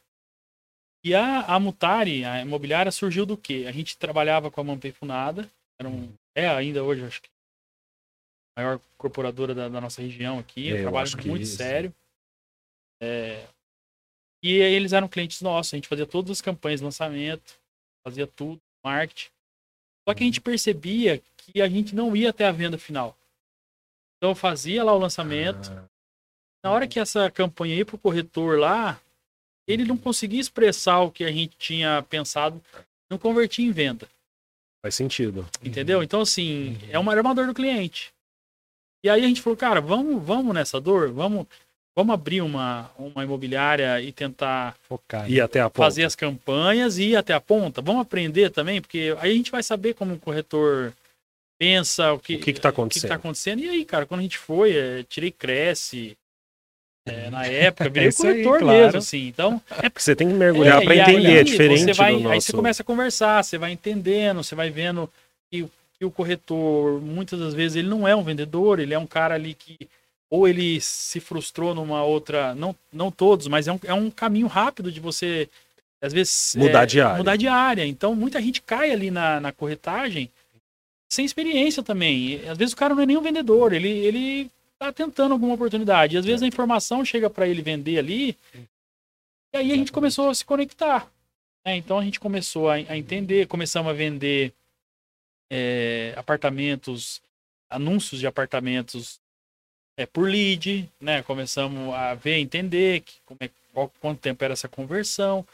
E 1.04 1.14
a, 1.14 1.40
a 1.42 1.58
Mutari, 1.58 2.24
a 2.24 2.40
imobiliária, 2.42 2.92
surgiu 2.92 3.26
do 3.26 3.36
quê? 3.36 3.64
A 3.68 3.72
gente 3.72 3.96
trabalhava 3.98 4.50
com 4.50 4.60
a 4.60 4.64
Mampei 4.64 4.92
Funada, 4.92 5.50
era 5.80 5.88
um, 5.88 6.12
é 6.36 6.48
ainda 6.48 6.84
hoje, 6.84 7.04
acho 7.04 7.20
que 7.22 7.28
a 8.56 8.62
maior 8.62 8.80
corporadora 8.96 9.52
da, 9.54 9.68
da 9.68 9.80
nossa 9.80 10.00
região 10.00 10.38
aqui, 10.38 10.70
É, 10.70 10.78
um 10.78 10.82
trabalho 10.82 11.10
muito 11.26 11.42
isso. 11.42 11.56
sério. 11.56 11.92
É, 13.02 13.44
e 14.44 14.52
eles 14.58 14.92
eram 14.92 15.08
clientes 15.08 15.40
nossos, 15.42 15.74
a 15.74 15.76
gente 15.76 15.88
fazia 15.88 16.06
todas 16.06 16.30
as 16.30 16.40
campanhas 16.40 16.78
de 16.80 16.84
lançamento, 16.84 17.58
fazia 18.06 18.26
tudo, 18.26 18.60
marketing. 18.84 19.30
Só 20.08 20.14
que 20.14 20.22
a 20.22 20.26
gente 20.26 20.40
percebia 20.40 21.22
que 21.36 21.60
a 21.60 21.68
gente 21.68 21.94
não 21.94 22.14
ia 22.16 22.30
até 22.30 22.46
a 22.46 22.52
venda 22.52 22.76
final. 22.78 23.16
Então 24.16 24.30
eu 24.30 24.34
fazia 24.34 24.82
lá 24.84 24.92
o 24.92 24.98
lançamento, 24.98 25.70
Ah, 25.70 25.84
na 26.64 26.70
hora 26.70 26.86
que 26.86 27.00
essa 27.00 27.30
campanha 27.30 27.74
ia 27.74 27.84
pro 27.84 27.98
corretor 27.98 28.58
lá, 28.58 29.00
ele 29.66 29.84
não 29.84 29.96
conseguia 29.96 30.40
expressar 30.40 31.00
o 31.00 31.10
que 31.10 31.24
a 31.24 31.30
gente 31.32 31.56
tinha 31.56 32.02
pensado, 32.08 32.62
não 33.10 33.18
convertia 33.18 33.64
em 33.66 33.72
venda, 33.72 34.08
faz 34.80 34.94
sentido. 34.94 35.46
entendeu? 35.62 36.02
Então, 36.02 36.20
assim, 36.20 36.74
Uhum. 36.82 36.88
é 36.90 36.98
uma, 36.98 37.12
era 37.12 37.20
uma 37.22 37.34
dor 37.34 37.46
do 37.46 37.54
cliente. 37.54 38.12
E 39.04 39.08
aí 39.10 39.24
a 39.24 39.26
gente 39.26 39.42
falou, 39.42 39.56
cara, 39.56 39.80
vamos, 39.80 40.22
vamos 40.24 40.54
nessa 40.54 40.80
dor, 40.80 41.10
vamos, 41.12 41.46
vamos 41.94 42.14
abrir 42.14 42.40
uma, 42.42 42.90
uma 42.98 43.24
imobiliária 43.24 44.00
e 44.00 44.12
tentar 44.12 44.74
Focar. 44.88 45.30
E 45.30 45.40
até 45.40 45.60
a 45.60 45.70
ponta. 45.70 45.78
fazer 45.78 46.04
as 46.04 46.14
campanhas 46.14 46.98
e 46.98 47.10
ir 47.10 47.16
até 47.16 47.34
a 47.34 47.40
ponta. 47.40 47.80
Vamos 47.82 48.02
aprender 48.02 48.50
também, 48.50 48.80
porque 48.80 49.14
aí 49.20 49.32
a 49.32 49.34
gente 49.34 49.50
vai 49.50 49.62
saber 49.62 49.94
como 49.94 50.14
o 50.14 50.18
corretor 50.18 50.92
pensa, 51.58 52.12
o 52.12 52.18
que 52.18 52.36
O 52.36 52.40
que 52.40 52.52
que 52.52 52.60
tá 52.60 52.68
o 52.68 52.72
que 52.72 52.76
que 52.76 52.80
acontecendo. 52.80 53.08
tá 53.08 53.14
acontecendo. 53.14 53.60
E 53.60 53.68
aí, 53.68 53.84
cara, 53.84 54.06
quando 54.06 54.20
a 54.20 54.22
gente 54.24 54.38
foi, 54.38 54.76
é, 54.76 55.02
tirei 55.04 55.30
Cresce, 55.30 56.16
é, 57.06 57.30
na 57.30 57.46
época, 57.46 57.88
virei 57.88 58.08
aí, 58.10 58.12
corretor 58.14 58.58
claro. 58.60 58.78
mesmo, 58.78 58.98
assim. 58.98 59.26
Então, 59.28 59.60
É 59.70 59.88
porque 59.88 60.02
você 60.02 60.16
tem 60.16 60.28
que 60.28 60.34
mergulhar 60.34 60.82
é, 60.82 60.84
para 60.84 60.96
entender, 60.96 61.26
aí 61.28 61.36
é 61.38 61.44
diferente 61.44 61.84
você 61.84 61.92
vai, 61.92 62.12
do 62.12 62.20
nosso... 62.20 62.32
Aí 62.32 62.40
você 62.40 62.52
começa 62.52 62.82
a 62.82 62.86
conversar, 62.86 63.44
você 63.44 63.58
vai 63.58 63.72
entendendo, 63.72 64.42
você 64.42 64.54
vai 64.54 64.70
vendo 64.70 65.08
que, 65.50 65.68
que 65.98 66.04
o 66.04 66.10
corretor, 66.10 67.00
muitas 67.00 67.38
das 67.38 67.54
vezes, 67.54 67.76
ele 67.76 67.88
não 67.88 68.06
é 68.08 68.16
um 68.16 68.24
vendedor, 68.24 68.80
ele 68.80 68.94
é 68.94 68.98
um 68.98 69.06
cara 69.06 69.34
ali 69.34 69.54
que 69.54 69.88
ou 70.32 70.48
ele 70.48 70.80
se 70.80 71.20
frustrou 71.20 71.74
numa 71.74 72.02
outra, 72.02 72.54
não, 72.54 72.74
não 72.90 73.10
todos, 73.10 73.48
mas 73.48 73.68
é 73.68 73.72
um, 73.72 73.78
é 73.84 73.92
um 73.92 74.10
caminho 74.10 74.46
rápido 74.46 74.90
de 74.90 74.98
você, 74.98 75.46
às 76.00 76.10
vezes... 76.10 76.54
Mudar 76.56 76.84
é, 76.84 76.86
de 76.86 77.00
área. 77.02 77.18
Mudar 77.18 77.36
de 77.36 77.48
área. 77.48 77.86
Então, 77.86 78.14
muita 78.14 78.40
gente 78.40 78.62
cai 78.62 78.90
ali 78.92 79.10
na, 79.10 79.38
na 79.40 79.52
corretagem 79.52 80.30
sem 81.12 81.26
experiência 81.26 81.82
também. 81.82 82.28
E, 82.28 82.48
às 82.48 82.56
vezes 82.56 82.72
o 82.72 82.76
cara 82.78 82.94
não 82.94 83.02
é 83.02 83.06
nem 83.06 83.18
um 83.18 83.20
vendedor, 83.20 83.74
ele, 83.74 83.90
ele 83.90 84.50
tá 84.78 84.90
tentando 84.90 85.32
alguma 85.32 85.52
oportunidade. 85.52 86.16
E 86.16 86.18
às 86.18 86.24
vezes 86.24 86.42
a 86.42 86.46
informação 86.46 87.04
chega 87.04 87.28
para 87.28 87.46
ele 87.46 87.60
vender 87.60 87.98
ali, 87.98 88.34
e 89.52 89.58
aí 89.58 89.70
a 89.70 89.76
gente 89.76 89.92
começou 89.92 90.30
a 90.30 90.34
se 90.34 90.46
conectar. 90.46 91.12
É, 91.62 91.76
então 91.76 91.98
a 91.98 92.04
gente 92.04 92.18
começou 92.18 92.70
a, 92.70 92.76
a 92.76 92.96
entender, 92.96 93.46
começamos 93.48 93.90
a 93.90 93.94
vender 93.94 94.50
é, 95.52 96.14
apartamentos, 96.16 97.20
anúncios 97.68 98.18
de 98.18 98.26
apartamentos 98.26 99.20
é, 99.96 100.06
por 100.06 100.28
lead, 100.28 100.88
né? 101.00 101.22
Começamos 101.22 101.94
a 101.94 102.14
ver, 102.14 102.38
entender 102.38 103.00
que, 103.00 103.14
como 103.26 103.38
é, 103.40 103.50
qual, 103.72 103.92
quanto 104.00 104.20
tempo 104.20 104.42
era 104.44 104.52
essa 104.52 104.68
conversão. 104.68 105.46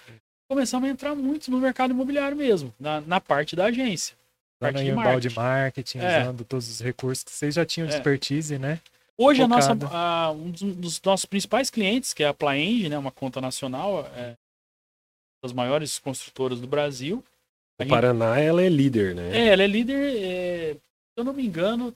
Começamos 0.49 0.89
a 0.89 0.93
entrar 0.93 1.15
muito 1.15 1.51
no 1.51 1.59
mercado 1.61 1.91
imobiliário 1.91 2.37
mesmo, 2.37 2.73
na, 2.81 3.01
na 3.03 3.21
parte 3.21 3.55
da 3.55 3.67
agência. 3.67 4.17
Lá 4.61 4.73
Parte 4.73 4.79
no 4.83 4.85
de 4.91 4.93
balde 4.97 5.31
marketing. 5.31 5.35
marketing, 5.37 5.99
É. 5.99 6.23
usando 6.23 6.45
todos 6.45 6.69
os 6.69 6.81
recursos 6.81 7.23
que 7.25 7.31
vocês 7.31 7.55
já 7.55 7.65
tinham 7.67 7.87
de 7.87 7.95
É. 7.95 7.97
expertise, 7.97 8.59
né? 8.59 8.81
Hoje, 9.17 9.43
a 9.43 9.49
nossa, 9.49 9.77
a- 9.93 10.31
um 10.31 10.51
dos, 10.51 11.01
nossos 11.03 11.27
principais 11.27 11.71
clientes, 11.71 12.15
que 12.15 12.23
é 12.23 12.29
a 12.29 12.35
Plaenge, 12.35 12.89
né, 12.89 12.97
uma 12.97 13.11
conta 13.11 13.41
nacional, 13.41 14.09
é, 14.17 14.35
das 15.43 15.53
maiores 15.53 15.99
construtoras 15.99 16.61
do 16.61 16.67
Brasil. 16.67 17.23
O 17.79 17.83
gente- 17.83 17.91
Paraná, 17.91 18.39
ela 18.41 18.63
é 18.63 18.69
líder, 18.69 19.15
né? 19.15 19.37
É, 19.37 19.49
ela 19.49 19.63
é 19.63 19.67
líder, 19.67 20.17
é, 20.17 20.73
se 20.75 20.81
eu 21.17 21.25
não 21.25 21.33
me 21.33 21.45
engano, 21.47 21.95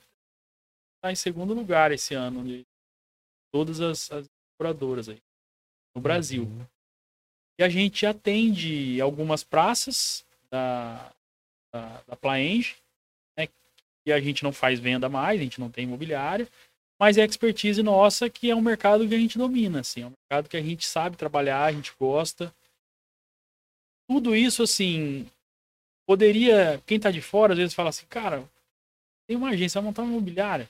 está 1.02 1.10
em 1.10 1.16
segundo 1.16 1.52
lugar 1.52 1.90
esse 1.90 2.14
ano 2.14 2.44
de 2.44 2.64
todas 3.52 3.80
as, 3.80 4.10
as 4.12 4.30
operadoras 4.54 5.08
aí 5.08 5.20
no 5.92 6.00
Brasil. 6.00 6.44
Uhum. 6.44 6.64
E 7.58 7.64
a 7.64 7.68
gente 7.68 8.06
atende 8.06 9.00
algumas 9.00 9.42
praças 9.42 10.24
da, 10.48 11.12
da, 11.74 12.02
da 12.06 12.16
Plaenge, 12.16 12.76
né? 13.36 13.48
E 14.06 14.12
a 14.12 14.20
gente 14.20 14.44
não 14.44 14.52
faz 14.52 14.78
venda 14.78 15.08
mais, 15.08 15.40
a 15.40 15.42
gente 15.42 15.58
não 15.58 15.68
tem 15.68 15.84
imobiliária, 15.84 16.48
mas 17.00 17.18
é 17.18 17.24
expertise 17.24 17.82
nossa 17.82 18.30
que 18.30 18.48
é 18.48 18.54
um 18.54 18.60
mercado 18.60 19.06
que 19.06 19.14
a 19.14 19.18
gente 19.18 19.36
domina, 19.36 19.80
assim, 19.80 20.02
é 20.02 20.06
um 20.06 20.12
mercado 20.30 20.48
que 20.48 20.56
a 20.56 20.62
gente 20.62 20.86
sabe 20.86 21.16
trabalhar, 21.16 21.64
a 21.64 21.72
gente 21.72 21.92
gosta. 21.98 22.54
Tudo 24.08 24.36
isso, 24.36 24.62
assim, 24.62 25.28
poderia, 26.06 26.80
quem 26.86 27.00
tá 27.00 27.10
de 27.10 27.20
fora, 27.20 27.54
às 27.54 27.58
vezes 27.58 27.74
fala 27.74 27.88
assim, 27.88 28.06
cara, 28.06 28.48
tem 29.26 29.36
uma 29.36 29.50
agência, 29.50 29.80
vai 29.80 29.88
montar 29.88 30.02
uma 30.02 30.12
imobiliária. 30.12 30.68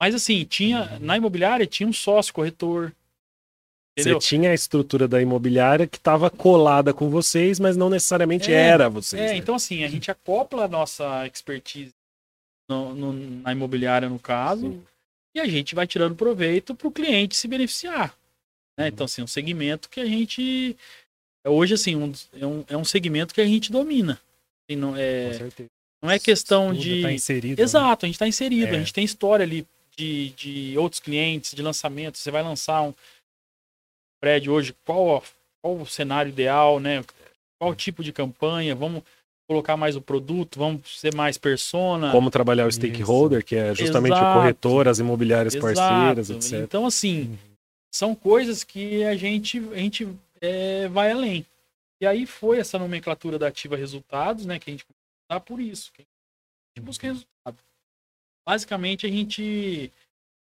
Mas 0.00 0.14
assim, 0.14 0.44
tinha, 0.44 0.98
na 1.00 1.16
imobiliária 1.16 1.66
tinha 1.66 1.88
um 1.88 1.92
sócio 1.92 2.32
corretor. 2.32 2.92
Você 3.98 4.02
Entendeu? 4.02 4.18
tinha 4.18 4.50
a 4.50 4.54
estrutura 4.54 5.06
da 5.06 5.20
imobiliária 5.20 5.86
que 5.86 5.98
estava 5.98 6.30
colada 6.30 6.94
com 6.94 7.10
vocês, 7.10 7.58
mas 7.60 7.76
não 7.76 7.90
necessariamente 7.90 8.50
É, 8.50 8.54
era 8.68 8.88
vocês. 8.88 9.20
É, 9.20 9.26
né? 9.28 9.36
então 9.36 9.54
assim, 9.54 9.84
a 9.84 9.88
gente 9.88 10.10
acopla 10.10 10.64
a 10.64 10.68
nossa 10.68 11.26
expertise 11.26 11.92
no- 12.68 12.94
no- 12.94 13.12
na 13.42 13.52
imobiliária, 13.52 14.08
no 14.08 14.18
caso, 14.18 14.62
Sim. 14.62 14.82
e 15.34 15.40
a 15.40 15.46
gente 15.46 15.74
vai 15.74 15.86
tirando 15.86 16.14
proveito 16.14 16.74
para 16.74 16.88
o 16.88 16.92
cliente 16.92 17.36
se 17.36 17.46
beneficiar. 17.48 18.14
né? 18.78 18.88
Então, 18.88 19.04
assim, 19.04 19.20
um 19.22 19.26
segmento 19.26 19.90
que 19.90 20.00
a 20.00 20.06
gente. 20.06 20.74
Hoje, 21.46 21.74
assim, 21.74 21.96
um, 21.96 22.12
é, 22.40 22.46
um, 22.46 22.64
é 22.68 22.76
um 22.78 22.84
segmento 22.84 23.34
que 23.34 23.40
a 23.42 23.46
gente 23.46 23.70
domina. 23.70 24.18
Assim, 24.70 24.78
não, 24.80 24.92
Com 24.92 24.96
é, 24.98 25.32
certeza. 25.34 25.68
não 26.02 26.10
é 26.10 26.18
questão 26.18 26.68
Tudo 26.68 26.80
de. 26.80 27.02
Tá 27.02 27.12
inserido. 27.12 27.58
né? 27.58 27.62
Exato, 27.64 28.06
a 28.06 28.08
gente 28.08 28.14
está 28.14 28.26
inserido, 28.28 28.72
É. 28.72 28.76
a 28.76 28.78
gente 28.78 28.92
tem 28.94 29.04
história 29.04 29.42
ali 29.42 29.66
de, 29.96 30.30
de 30.30 30.78
outros 30.78 31.00
clientes, 31.00 31.54
de 31.54 31.62
lançamento. 31.62 32.18
Você 32.18 32.30
vai 32.30 32.42
lançar 32.42 32.82
um 32.82 32.94
prédio 34.20 34.52
hoje, 34.52 34.74
qual, 34.84 35.22
qual 35.62 35.76
o 35.76 35.86
cenário 35.86 36.30
ideal, 36.30 36.78
né? 36.80 37.04
Qual 37.58 37.74
tipo 37.74 38.02
de 38.02 38.12
campanha? 38.12 38.74
Vamos 38.74 39.02
colocar 39.48 39.76
mais 39.76 39.96
o 39.96 40.00
produto, 40.00 40.58
vamos 40.58 41.00
ser 41.00 41.14
mais 41.14 41.36
persona. 41.36 42.12
Como 42.12 42.30
trabalhar 42.30 42.66
o 42.66 42.68
Isso. 42.68 42.76
stakeholder, 42.80 43.44
que 43.44 43.56
é 43.56 43.74
justamente 43.74 44.12
Exato. 44.16 44.30
o 44.30 44.34
corretor, 44.34 44.86
as 44.88 44.98
imobiliárias 44.98 45.56
parceiras, 45.56 46.30
Exato. 46.30 46.46
etc. 46.46 46.60
Então, 46.64 46.86
assim, 46.86 47.22
Uhum. 47.22 47.38
são 47.92 48.14
coisas 48.14 48.62
que 48.62 49.02
a 49.04 49.16
gente, 49.16 49.58
a 49.58 49.76
gente 49.76 50.08
é, 50.40 50.86
vai 50.88 51.10
além. 51.10 51.44
E 52.00 52.06
aí 52.06 52.26
foi 52.26 52.58
essa 52.58 52.78
nomenclatura 52.78 53.38
da 53.38 53.48
ativa 53.48 53.76
resultados, 53.76 54.46
né? 54.46 54.58
Que 54.58 54.70
a 54.70 54.72
gente 54.72 54.86
dá 55.30 55.38
por 55.40 55.60
isso. 55.60 55.92
Que 55.92 56.02
a 56.02 56.04
gente 56.78 56.86
busca 56.86 57.06
resultado. 57.06 57.58
Basicamente, 58.50 59.06
a 59.06 59.08
gente 59.08 59.92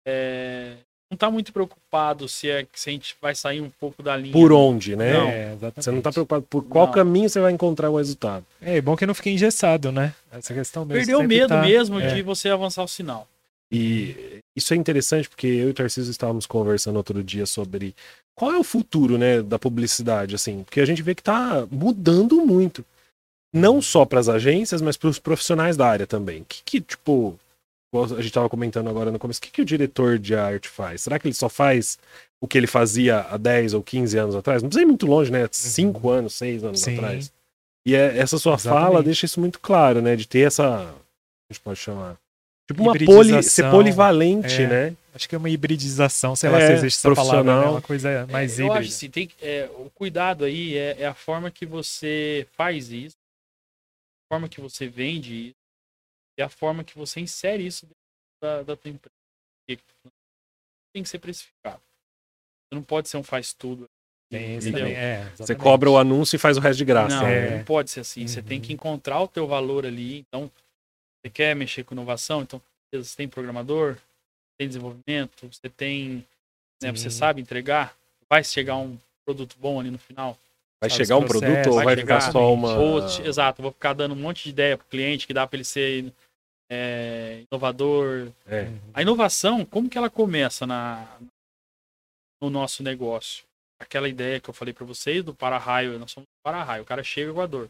é, 0.07 0.73
não 1.11 1.15
está 1.15 1.29
muito 1.29 1.53
preocupado 1.53 2.27
se, 2.27 2.49
é, 2.49 2.65
se 2.73 2.89
a 2.89 2.93
gente 2.93 3.15
vai 3.21 3.35
sair 3.35 3.61
um 3.61 3.69
pouco 3.69 4.01
da 4.01 4.17
linha. 4.17 4.33
Por 4.33 4.51
onde, 4.51 4.95
né? 4.95 5.13
Não. 5.13 5.27
É, 5.27 5.53
exatamente. 5.53 5.83
Você 5.83 5.91
não 5.91 5.97
está 5.99 6.11
preocupado 6.11 6.41
por 6.49 6.63
qual 6.63 6.87
Não. 6.87 6.93
caminho 6.93 7.29
você 7.29 7.39
vai 7.39 7.51
encontrar 7.51 7.91
o 7.91 7.97
resultado. 7.97 8.43
É, 8.59 8.77
é 8.77 8.81
bom 8.81 8.95
que 8.97 9.05
não 9.05 9.13
fique 9.13 9.29
engessado, 9.29 9.91
né? 9.91 10.15
Essa 10.31 10.51
questão 10.51 10.83
mesmo. 10.83 10.99
Perdeu 10.99 11.19
o 11.19 11.27
medo 11.27 11.49
tá- 11.49 11.61
mesmo 11.61 11.99
é. 11.99 12.07
de 12.07 12.23
você 12.23 12.49
avançar 12.49 12.83
o 12.83 12.87
sinal. 12.87 13.27
E 13.71 14.41
isso 14.55 14.73
é 14.73 14.77
interessante 14.77 15.29
porque 15.29 15.45
eu 15.45 15.67
e 15.67 15.71
o 15.71 15.73
Tarcísio 15.75 16.09
estávamos 16.09 16.47
conversando 16.47 16.95
outro 16.95 17.23
dia 17.23 17.45
sobre 17.45 17.93
qual 18.33 18.51
é 18.51 18.57
o 18.57 18.63
futuro, 18.63 19.15
né, 19.15 19.43
da 19.43 19.59
publicidade, 19.59 20.33
assim, 20.33 20.63
porque 20.63 20.81
a 20.81 20.85
gente 20.85 21.03
vê 21.03 21.13
que 21.13 21.21
está 21.21 21.67
mudando 21.69 22.43
muito. 22.43 22.83
Não 23.53 23.79
só 23.79 24.05
para 24.05 24.19
as 24.19 24.27
agências, 24.27 24.81
mas 24.81 24.97
para 24.97 25.09
os 25.09 25.19
profissionais 25.19 25.77
da 25.77 25.85
área 25.85 26.07
também. 26.07 26.43
Que, 26.49 26.63
que 26.63 26.81
tipo, 26.81 27.37
a 27.93 28.07
gente 28.07 28.27
estava 28.27 28.47
comentando 28.49 28.89
agora 28.89 29.11
no 29.11 29.19
começo, 29.19 29.39
o 29.39 29.41
que, 29.43 29.51
que 29.51 29.61
o 29.61 29.65
diretor 29.65 30.17
de 30.17 30.33
arte 30.35 30.69
faz? 30.69 31.01
Será 31.01 31.19
que 31.19 31.27
ele 31.27 31.35
só 31.35 31.49
faz 31.49 31.99
o 32.39 32.47
que 32.47 32.57
ele 32.57 32.67
fazia 32.67 33.19
há 33.29 33.35
10 33.37 33.73
ou 33.73 33.83
15 33.83 34.17
anos 34.17 34.35
atrás? 34.35 34.61
Não 34.63 34.69
precisa 34.69 34.83
ir 34.83 34.87
muito 34.87 35.05
longe, 35.05 35.31
né? 35.31 35.47
5 35.51 36.09
anos, 36.09 36.33
6 36.35 36.63
anos 36.63 36.79
Sim. 36.79 36.95
atrás. 36.95 37.31
E 37.85 37.93
é- 37.95 38.17
essa 38.17 38.37
sua 38.37 38.53
Exatamente. 38.53 38.81
fala 38.85 39.03
deixa 39.03 39.25
isso 39.25 39.39
muito 39.39 39.59
claro, 39.59 40.01
né? 40.01 40.15
De 40.15 40.27
ter 40.27 40.47
essa. 40.47 40.65
A 40.79 41.53
gente 41.53 41.59
pode 41.61 41.79
chamar. 41.79 42.15
Tipo 42.67 42.83
uma 42.83 42.97
poli, 42.97 43.43
ser 43.43 43.69
polivalente, 43.69 44.61
é. 44.61 44.67
né? 44.67 44.95
Acho 45.13 45.27
que 45.27 45.35
é 45.35 45.37
uma 45.37 45.49
hibridização, 45.49 46.33
sei 46.37 46.49
lá 46.49 46.59
É, 46.61 46.67
se 46.67 46.73
existe 46.73 46.99
essa 47.05 47.13
palavra, 47.13 47.39
né? 47.39 47.43
profissional. 47.43 47.73
Uma 47.73 47.81
coisa 47.81 48.27
mais 48.31 48.57
É, 48.57 48.61
eu 48.61 48.67
híbrida. 48.67 48.79
acho 48.79 48.89
assim, 48.89 49.09
tem, 49.09 49.27
que- 49.27 49.35
é, 49.45 49.69
o 49.77 49.89
cuidado 49.93 50.45
aí 50.45 50.77
é, 50.77 51.01
é 51.01 51.05
a 51.07 51.13
forma 51.13 51.51
que 51.51 51.65
você 51.65 52.47
faz 52.55 52.89
isso, 52.89 53.17
a 54.29 54.35
forma 54.35 54.47
que 54.47 54.61
você 54.61 54.87
vende 54.87 55.47
isso, 55.47 55.55
e 56.41 56.43
a 56.43 56.49
forma 56.49 56.83
que 56.83 56.97
você 56.97 57.19
insere 57.19 57.65
isso 57.65 57.85
dentro 57.85 57.95
da, 58.41 58.63
da 58.63 58.75
tua 58.75 58.89
empresa. 58.89 59.13
Tem 60.93 61.03
que 61.03 61.09
ser 61.09 61.19
precificado. 61.19 61.79
Você 61.79 62.75
não 62.75 62.83
pode 62.83 63.07
ser 63.07 63.17
um 63.17 63.23
faz-tudo. 63.23 63.87
Tem 64.29 64.55
esse 64.55 64.69
entendeu? 64.69 64.87
também, 64.87 64.97
é, 65.01 65.29
Você 65.35 65.55
cobra 65.55 65.89
o 65.89 65.97
anúncio 65.97 66.35
e 66.35 66.39
faz 66.39 66.57
o 66.57 66.59
resto 66.59 66.77
de 66.79 66.85
graça. 66.85 67.15
Não, 67.21 67.27
É. 67.27 67.57
não 67.57 67.63
pode 67.63 67.91
ser 67.91 67.99
assim. 68.01 68.27
Você 68.27 68.41
tem 68.41 68.57
Uhum. 68.57 68.63
que 68.63 68.73
encontrar 68.73 69.21
o 69.21 69.27
teu 69.27 69.45
valor 69.47 69.85
ali. 69.85 70.19
Então, 70.19 70.49
você 71.21 71.29
quer 71.31 71.55
mexer 71.55 71.83
com 71.83 71.93
inovação, 71.93 72.41
então 72.41 72.61
você 72.93 73.15
tem 73.15 73.27
programador, 73.27 73.97
tem 74.57 74.67
desenvolvimento, 74.67 75.47
você 75.47 75.69
tem. 75.69 76.25
Né, 76.81 76.91
você 76.91 77.11
sabe 77.11 77.41
entregar, 77.41 77.95
vai 78.27 78.43
chegar 78.43 78.75
um 78.77 78.97
produto 79.23 79.55
bom 79.59 79.79
ali 79.79 79.91
no 79.91 79.99
final. 79.99 80.35
Vai 80.81 80.89
Sabe, 80.89 81.03
chegar 81.05 81.17
um 81.17 81.27
produto 81.27 81.67
ou 81.67 81.75
vai 81.75 81.95
chegar, 81.95 82.19
ficar 82.21 82.31
só 82.31 82.51
uma. 82.53 82.75
Ou, 82.79 82.99
exato, 83.23 83.61
vou 83.61 83.71
ficar 83.71 83.93
dando 83.93 84.13
um 84.13 84.17
monte 84.19 84.43
de 84.45 84.49
ideia 84.49 84.75
pro 84.77 84.87
cliente 84.87 85.27
que 85.27 85.33
dá 85.33 85.45
para 85.45 85.57
ele 85.57 85.63
ser 85.63 86.11
é, 86.71 87.43
inovador. 87.51 88.31
É. 88.45 88.67
A 88.93 89.01
inovação, 89.01 89.65
como 89.65 89.89
que 89.89 89.97
ela 89.97 90.09
começa 90.09 90.65
na, 90.65 91.19
no 92.41 92.49
nosso 92.49 92.81
negócio? 92.81 93.43
Aquela 93.77 94.07
ideia 94.07 94.39
que 94.39 94.49
eu 94.49 94.53
falei 94.53 94.73
para 94.73 94.85
vocês 94.85 95.21
do 95.23 95.35
para-raio, 95.35 95.99
nós 95.99 96.11
somos 96.11 96.29
para-raio, 96.41 96.83
o 96.83 96.85
cara 96.85 97.03
chega 97.03 97.33
com 97.33 97.41
a 97.41 97.47
dor. 97.47 97.69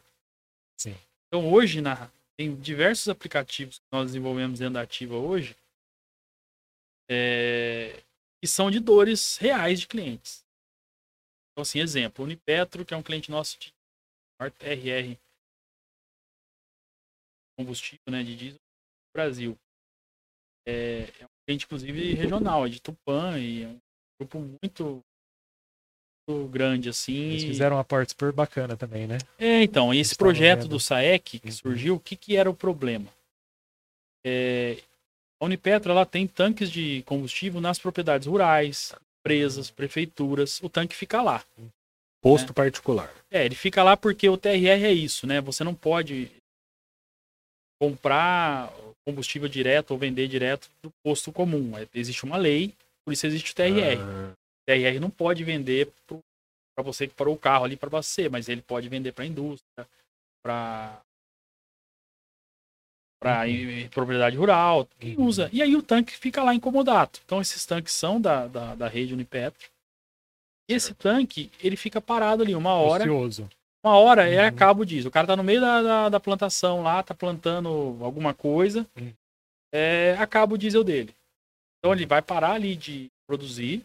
Sim. 0.78 0.96
Então 1.28 1.52
hoje, 1.52 1.82
na, 1.82 2.12
tem 2.38 2.56
diversos 2.56 3.08
aplicativos 3.10 3.80
que 3.80 3.86
nós 3.92 4.08
desenvolvemos 4.08 4.60
dentro 4.60 4.76
da 4.76 4.82
Ativa 4.82 5.16
hoje, 5.16 5.56
é, 7.10 8.04
que 8.40 8.48
são 8.48 8.70
de 8.70 8.80
dores 8.80 9.38
reais 9.38 9.80
de 9.80 9.88
clientes. 9.88 10.46
Então, 11.52 11.64
assim, 11.64 11.80
exemplo, 11.80 12.24
Unipetro, 12.24 12.86
que 12.86 12.94
é 12.94 12.98
um 12.98 13.04
cliente 13.04 13.32
nosso 13.32 13.58
de 13.60 13.74
TRR 14.58 15.18
combustível, 17.58 18.00
né, 18.08 18.24
de 18.24 18.36
diesel 18.36 18.71
Brasil. 19.14 19.58
É, 20.66 21.08
é 21.20 21.26
um 21.26 21.30
cliente, 21.46 21.66
inclusive, 21.66 22.14
regional, 22.14 22.66
é 22.66 22.70
de 22.70 22.82
Tupã, 22.82 23.38
e 23.38 23.64
é 23.64 23.68
um 23.68 23.78
grupo 24.20 24.40
muito, 24.40 25.04
muito 26.28 26.48
grande, 26.50 26.90
assim. 26.90 27.30
Eles 27.32 27.44
fizeram 27.44 27.78
um 27.78 27.80
aporte 27.80 28.12
super 28.12 28.32
bacana 28.32 28.78
também, 28.78 29.08
né? 29.08 29.18
é, 29.38 29.64
então, 29.64 29.94
esse 29.94 30.16
projeto 30.16 30.68
do 30.68 30.80
SAEC 30.80 31.40
que 31.40 31.48
Uhum. 31.48 31.52
surgiu, 31.54 31.96
o 31.96 32.00
que, 32.00 32.16
que 32.16 32.36
era 32.36 32.50
o 32.50 32.56
problema? 32.56 33.08
É, 34.26 34.78
a 35.42 35.46
Unipetro 35.46 35.92
ela 35.92 36.06
tem 36.06 36.28
tanques 36.28 36.70
de 36.70 37.02
combustível 37.04 37.60
nas 37.60 37.80
propriedades 37.80 38.28
rurais, 38.28 38.94
empresas, 39.20 39.72
prefeituras, 39.72 40.62
o 40.62 40.70
tanque 40.70 40.96
fica 40.96 41.22
lá. 41.22 41.44
Posto 42.22 42.54
particular. 42.54 43.12
É, 43.32 43.44
ele 43.46 43.56
fica 43.56 43.82
lá 43.82 43.98
porque 43.98 44.30
o 44.30 44.38
TRR 44.38 44.86
é 44.86 44.94
isso, 44.94 45.26
né? 45.26 45.42
Você 45.42 45.64
não 45.64 45.74
pode 45.74 46.30
comprar 47.82 48.72
combustível 49.06 49.48
direto 49.48 49.92
ou 49.92 49.98
vender 49.98 50.28
direto 50.28 50.70
do 50.82 50.92
posto 51.04 51.32
comum. 51.32 51.78
É, 51.78 51.88
Existe 51.94 52.24
uma 52.24 52.38
lei, 52.38 52.74
por 53.06 53.12
isso 53.12 53.26
existe 53.26 53.52
o 53.52 53.56
TRR. 53.56 54.02
Ah, 54.02 54.34
O 54.34 54.66
TRR 54.66 55.00
não 55.00 55.10
pode 55.10 55.44
vender 55.44 55.92
para 56.08 56.84
você 56.84 57.08
que 57.08 57.14
parou 57.14 57.36
o 57.36 57.40
carro 57.40 57.66
ali 57.66 57.76
para 57.76 57.88
abastecer, 57.88 58.30
mas 58.32 58.48
ele 58.48 58.62
pode 58.62 58.88
vender 58.90 59.12
para 59.12 59.26
indústria, 59.26 59.88
para 60.44 61.02
para 63.22 63.44
propriedade 63.92 64.36
rural, 64.36 64.88
quem 65.00 65.16
Uhum. 65.16 65.26
usa. 65.26 65.48
E 65.54 65.62
aí 65.62 65.76
o 65.76 65.84
tanque 65.84 66.12
fica 66.18 66.42
lá 66.42 66.56
incomodado. 66.56 67.20
Então 67.24 67.40
esses 67.40 67.64
tanques 67.68 67.94
são 67.94 68.20
da, 68.20 68.48
da, 68.48 68.74
da 68.74 68.88
rede 68.88 69.14
Unipetro. 69.14 69.70
E 70.68 70.74
esse 70.74 70.96
tanque, 70.96 71.52
ele 71.62 71.76
fica 71.76 72.02
parado 72.02 72.42
ali 72.42 72.56
uma 72.56 72.74
hora, 72.74 73.04
Ocioso. 73.04 73.48
Uma 73.84 73.98
hora 73.98 74.30
é 74.30 74.46
a 74.48 74.50
Uhum. 74.52 74.56
cabo 74.56 74.86
disso. 74.86 75.08
O 75.08 75.12
cara 75.12 75.26
tá 75.28 75.36
no 75.36 75.44
meio 75.44 75.60
da, 75.60 75.82
da, 75.82 76.10
da 76.10 76.20
plantação 76.20 76.84
lá, 76.84 77.02
tá 77.02 77.16
plantando 77.16 77.98
alguma 78.02 78.34
coisa, 78.34 78.86
Uhum. 78.96 79.12
é 79.74 80.16
a 80.20 80.28
cabo 80.28 80.58
diesel 80.58 80.84
dele. 80.84 81.16
Então 81.80 81.92
ele 81.94 82.06
vai 82.06 82.22
parar 82.22 82.52
ali 82.54 82.76
de 82.76 83.10
produzir, 83.28 83.84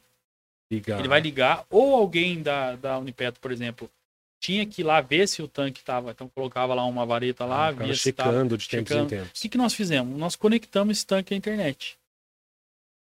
Ligar. 0.71 0.99
ele 0.99 1.09
vai 1.09 1.21
ligar, 1.21 1.65
ou 1.71 1.95
alguém 1.95 2.43
da, 2.43 2.77
da 2.77 2.99
Unipetro, 2.99 3.41
por 3.41 3.51
exemplo, 3.51 3.91
tinha 4.39 4.67
que 4.67 4.83
ir 4.83 4.85
lá 4.85 5.01
ver 5.01 5.27
se 5.27 5.41
o 5.41 5.49
tanque 5.49 5.83
tava, 5.83 6.11
então 6.11 6.29
colocava 6.29 6.75
lá 6.75 6.85
uma 6.85 7.07
vareta 7.07 7.47
lá, 7.47 7.69
Ah, 7.69 7.73
via 7.73 7.95
checando 7.95 8.59
de 8.59 8.65
checando. 8.65 9.03
em 9.03 9.07
O 9.07 9.09
tempos. 9.09 9.41
que, 9.41 9.49
que 9.49 9.57
nós 9.57 9.73
fizemos? 9.73 10.17
Nós 10.19 10.37
conectamos 10.37 10.99
esse 10.99 11.07
tanque 11.07 11.33
à 11.33 11.37
internet. 11.37 11.99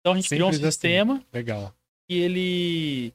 Então 0.00 0.14
a 0.14 0.16
gente 0.16 0.28
criou 0.30 0.48
um 0.48 0.52
Simples 0.52 0.66
assim. 0.66 0.72
sistema 0.72 1.22
Legal. 1.32 1.74
e 2.09 2.18
ele 2.20 3.12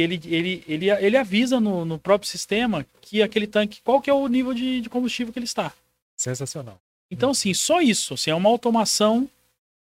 ele, 0.00 0.20
ele, 0.24 0.64
ele, 0.68 0.90
ele 0.90 1.16
avisa 1.16 1.58
no, 1.60 1.84
no 1.84 1.98
próprio 1.98 2.28
sistema 2.28 2.86
que 3.00 3.22
aquele 3.22 3.46
tanque, 3.46 3.80
qual 3.82 4.00
que 4.00 4.10
é 4.10 4.12
o 4.14 4.26
nível 4.28 4.54
de, 4.54 4.80
de 4.80 4.88
combustível 4.88 5.32
que 5.32 5.38
ele 5.38 5.46
está. 5.46 5.72
Sensacional. 6.16 6.80
Então, 7.10 7.30
assim, 7.30 7.54
só 7.54 7.80
isso. 7.80 8.14
Assim, 8.14 8.30
é 8.30 8.34
uma 8.34 8.48
automação 8.48 9.28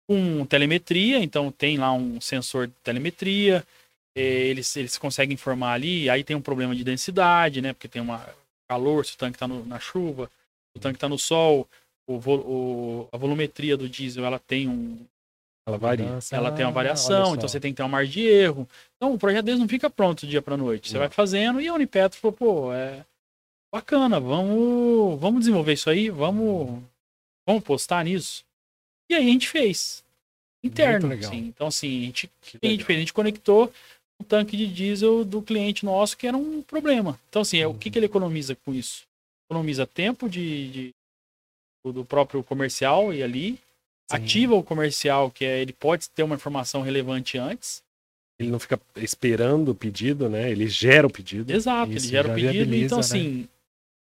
com 0.08 0.44
telemetria, 0.46 1.18
então 1.22 1.50
tem 1.52 1.78
lá 1.78 1.92
um 1.92 2.20
sensor 2.20 2.66
de 2.66 2.72
telemetria, 2.82 3.64
eh, 4.16 4.22
eles, 4.48 4.74
eles 4.76 4.98
conseguem 4.98 5.34
informar 5.34 5.72
ali, 5.74 6.10
aí 6.10 6.24
tem 6.24 6.34
um 6.36 6.42
problema 6.42 6.74
de 6.74 6.82
densidade, 6.82 7.60
né? 7.60 7.72
Porque 7.72 7.88
tem 7.88 8.02
uma 8.02 8.26
calor, 8.68 9.04
se 9.06 9.14
o 9.14 9.16
tanque 9.16 9.36
está 9.36 9.46
na 9.48 9.78
chuva, 9.78 10.26
se 10.72 10.78
o 10.78 10.80
tanque 10.80 10.96
está 10.96 11.08
no 11.08 11.18
sol, 11.18 11.68
o, 12.08 12.14
o- 12.16 13.08
a 13.12 13.16
volumetria 13.16 13.76
do 13.76 13.88
diesel 13.88 14.24
ela 14.24 14.38
tem 14.38 14.68
um, 14.68 14.98
Ela 15.66 15.78
varia. 15.78 16.06
Mudança, 16.06 16.34
ela 16.36 16.50
tem 16.52 16.64
uma 16.64 16.72
variação, 16.72 17.34
então 17.34 17.48
você 17.48 17.60
tem 17.60 17.70
que 17.72 17.76
ter 17.76 17.82
uma 17.82 17.88
margem 17.88 18.12
de 18.12 18.26
erro. 18.26 18.68
Então 18.96 19.12
o 19.14 19.18
projeto 19.18 19.44
deles 19.44 19.60
não 19.60 19.68
fica 19.68 19.88
pronto 19.90 20.26
do 20.26 20.30
dia 20.30 20.42
para 20.42 20.56
noite. 20.56 20.88
Você 20.88 20.94
Não. 20.94 21.00
vai 21.00 21.08
fazendo 21.10 21.60
e 21.60 21.68
a 21.68 21.74
Unipetro 21.74 22.18
falou, 22.18 22.36
pô, 22.36 22.72
é 22.72 23.04
bacana, 23.72 24.18
vamos, 24.18 25.20
vamos 25.20 25.40
desenvolver 25.40 25.74
isso 25.74 25.88
aí, 25.90 26.10
vamos, 26.10 26.82
vamos 27.46 27.62
postar 27.62 28.04
nisso. 28.04 28.44
E 29.10 29.14
aí 29.14 29.22
a 29.28 29.30
gente 29.30 29.48
fez. 29.48 30.02
Interno, 30.64 31.12
assim. 31.12 31.38
Então 31.46 31.66
assim, 31.68 32.02
a 32.02 32.04
gente, 32.06 32.30
a 32.62 32.66
gente 32.66 32.84
fez? 32.84 32.96
A 32.98 33.00
gente 33.00 33.12
conectou 33.12 33.72
o 34.20 34.24
tanque 34.24 34.56
de 34.56 34.66
diesel 34.66 35.24
do 35.24 35.40
cliente 35.40 35.84
nosso, 35.84 36.16
que 36.16 36.26
era 36.26 36.36
um 36.36 36.62
problema. 36.62 37.18
Então 37.28 37.42
assim, 37.42 37.58
é, 37.58 37.66
o 37.66 37.74
que, 37.74 37.90
que 37.90 37.98
ele 37.98 38.06
economiza 38.06 38.54
com 38.56 38.74
isso? 38.74 39.06
Economiza 39.48 39.86
tempo 39.86 40.28
de, 40.28 40.68
de- 40.70 40.94
do 41.92 42.04
próprio 42.04 42.42
comercial 42.44 43.12
e 43.14 43.22
ali, 43.22 43.58
Sim. 44.10 44.16
ativa 44.16 44.54
o 44.54 44.62
comercial, 44.62 45.30
que 45.30 45.44
é 45.44 45.60
ele 45.60 45.72
pode 45.72 46.08
ter 46.10 46.22
uma 46.22 46.34
informação 46.34 46.82
relevante 46.82 47.38
antes. 47.38 47.82
Ele 48.38 48.50
não 48.50 48.58
fica 48.58 48.80
esperando 48.96 49.70
o 49.70 49.74
pedido, 49.74 50.28
né? 50.28 50.50
Ele 50.50 50.66
gera 50.66 51.06
o 51.06 51.10
pedido. 51.10 51.52
Exato, 51.52 51.92
Isso, 51.92 52.06
ele 52.06 52.10
gera 52.12 52.28
o 52.28 52.34
pedido. 52.34 52.52
viabiliza, 52.52 52.86
Então, 52.86 52.98
né? 52.98 53.00
assim, 53.04 53.48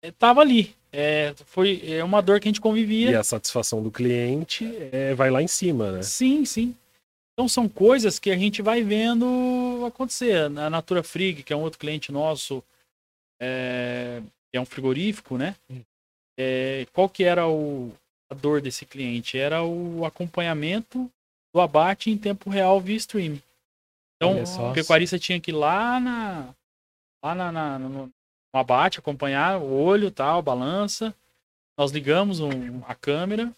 é, 0.02 0.12
tava 0.12 0.42
ali. 0.42 0.74
É, 0.92 1.34
foi 1.46 1.82
é 1.92 2.04
uma 2.04 2.22
dor 2.22 2.40
que 2.40 2.48
a 2.48 2.50
gente 2.50 2.58
E 2.60 2.62
convivia. 2.62 3.20
a 3.20 3.24
satisfação 3.24 3.82
do 3.84 3.90
cliente 3.92 4.66
é, 4.92 5.14
vai 5.16 5.30
lá 5.32 5.42
em 5.42 5.48
cima, 5.48 5.92
né? 5.92 6.04
Sim, 6.04 6.46
sim. 6.46 6.76
Então 7.34 7.48
são 7.50 7.68
coisas 7.68 8.20
que 8.20 8.30
a 8.30 8.38
gente 8.38 8.62
vai 8.62 8.84
vendo 8.84 9.84
acontecer. 9.88 10.36
A 10.38 10.70
Natura 10.70 11.02
Frig, 11.04 11.42
que 11.44 11.52
é 11.52 11.56
um 11.56 11.62
outro 11.64 11.80
cliente 11.80 12.12
nosso, 12.12 12.64
é, 13.42 14.22
é 14.54 14.60
um 14.62 14.66
frigorífico, 14.66 15.38
né? 15.38 15.56
Hum. 15.70 15.82
É, 16.40 16.86
qual 16.94 17.10
que 17.10 17.24
era 17.24 17.48
o, 17.48 17.92
dor 18.34 18.62
desse 18.62 18.86
cliente? 18.86 19.38
Era 19.38 19.64
o 19.64 20.06
acompanhamento 20.06 21.10
do 21.54 21.62
abate 21.62 22.10
em 22.10 22.18
tempo 22.18 22.50
real 22.50 22.80
via 22.82 22.96
stream. 22.98 23.40
Então, 24.18 24.46
só. 24.46 24.72
o 24.72 24.74
pecuarista 24.74 25.20
tinha 25.20 25.40
que 25.40 25.52
ir 25.52 25.56
lá 25.56 26.00
na 26.00 26.54
lá 27.24 27.34
na, 27.36 27.52
na- 27.52 27.80
no, 27.80 27.90
no 27.90 28.12
abate, 28.54 29.00
acompanhar 29.00 29.60
o 29.60 29.72
olho, 29.72 30.12
tal, 30.12 30.42
balança. 30.42 31.14
Nós 31.78 31.92
ligamos 31.92 32.40
um- 32.40 32.82
a 32.88 32.94
câmera. 32.96 33.52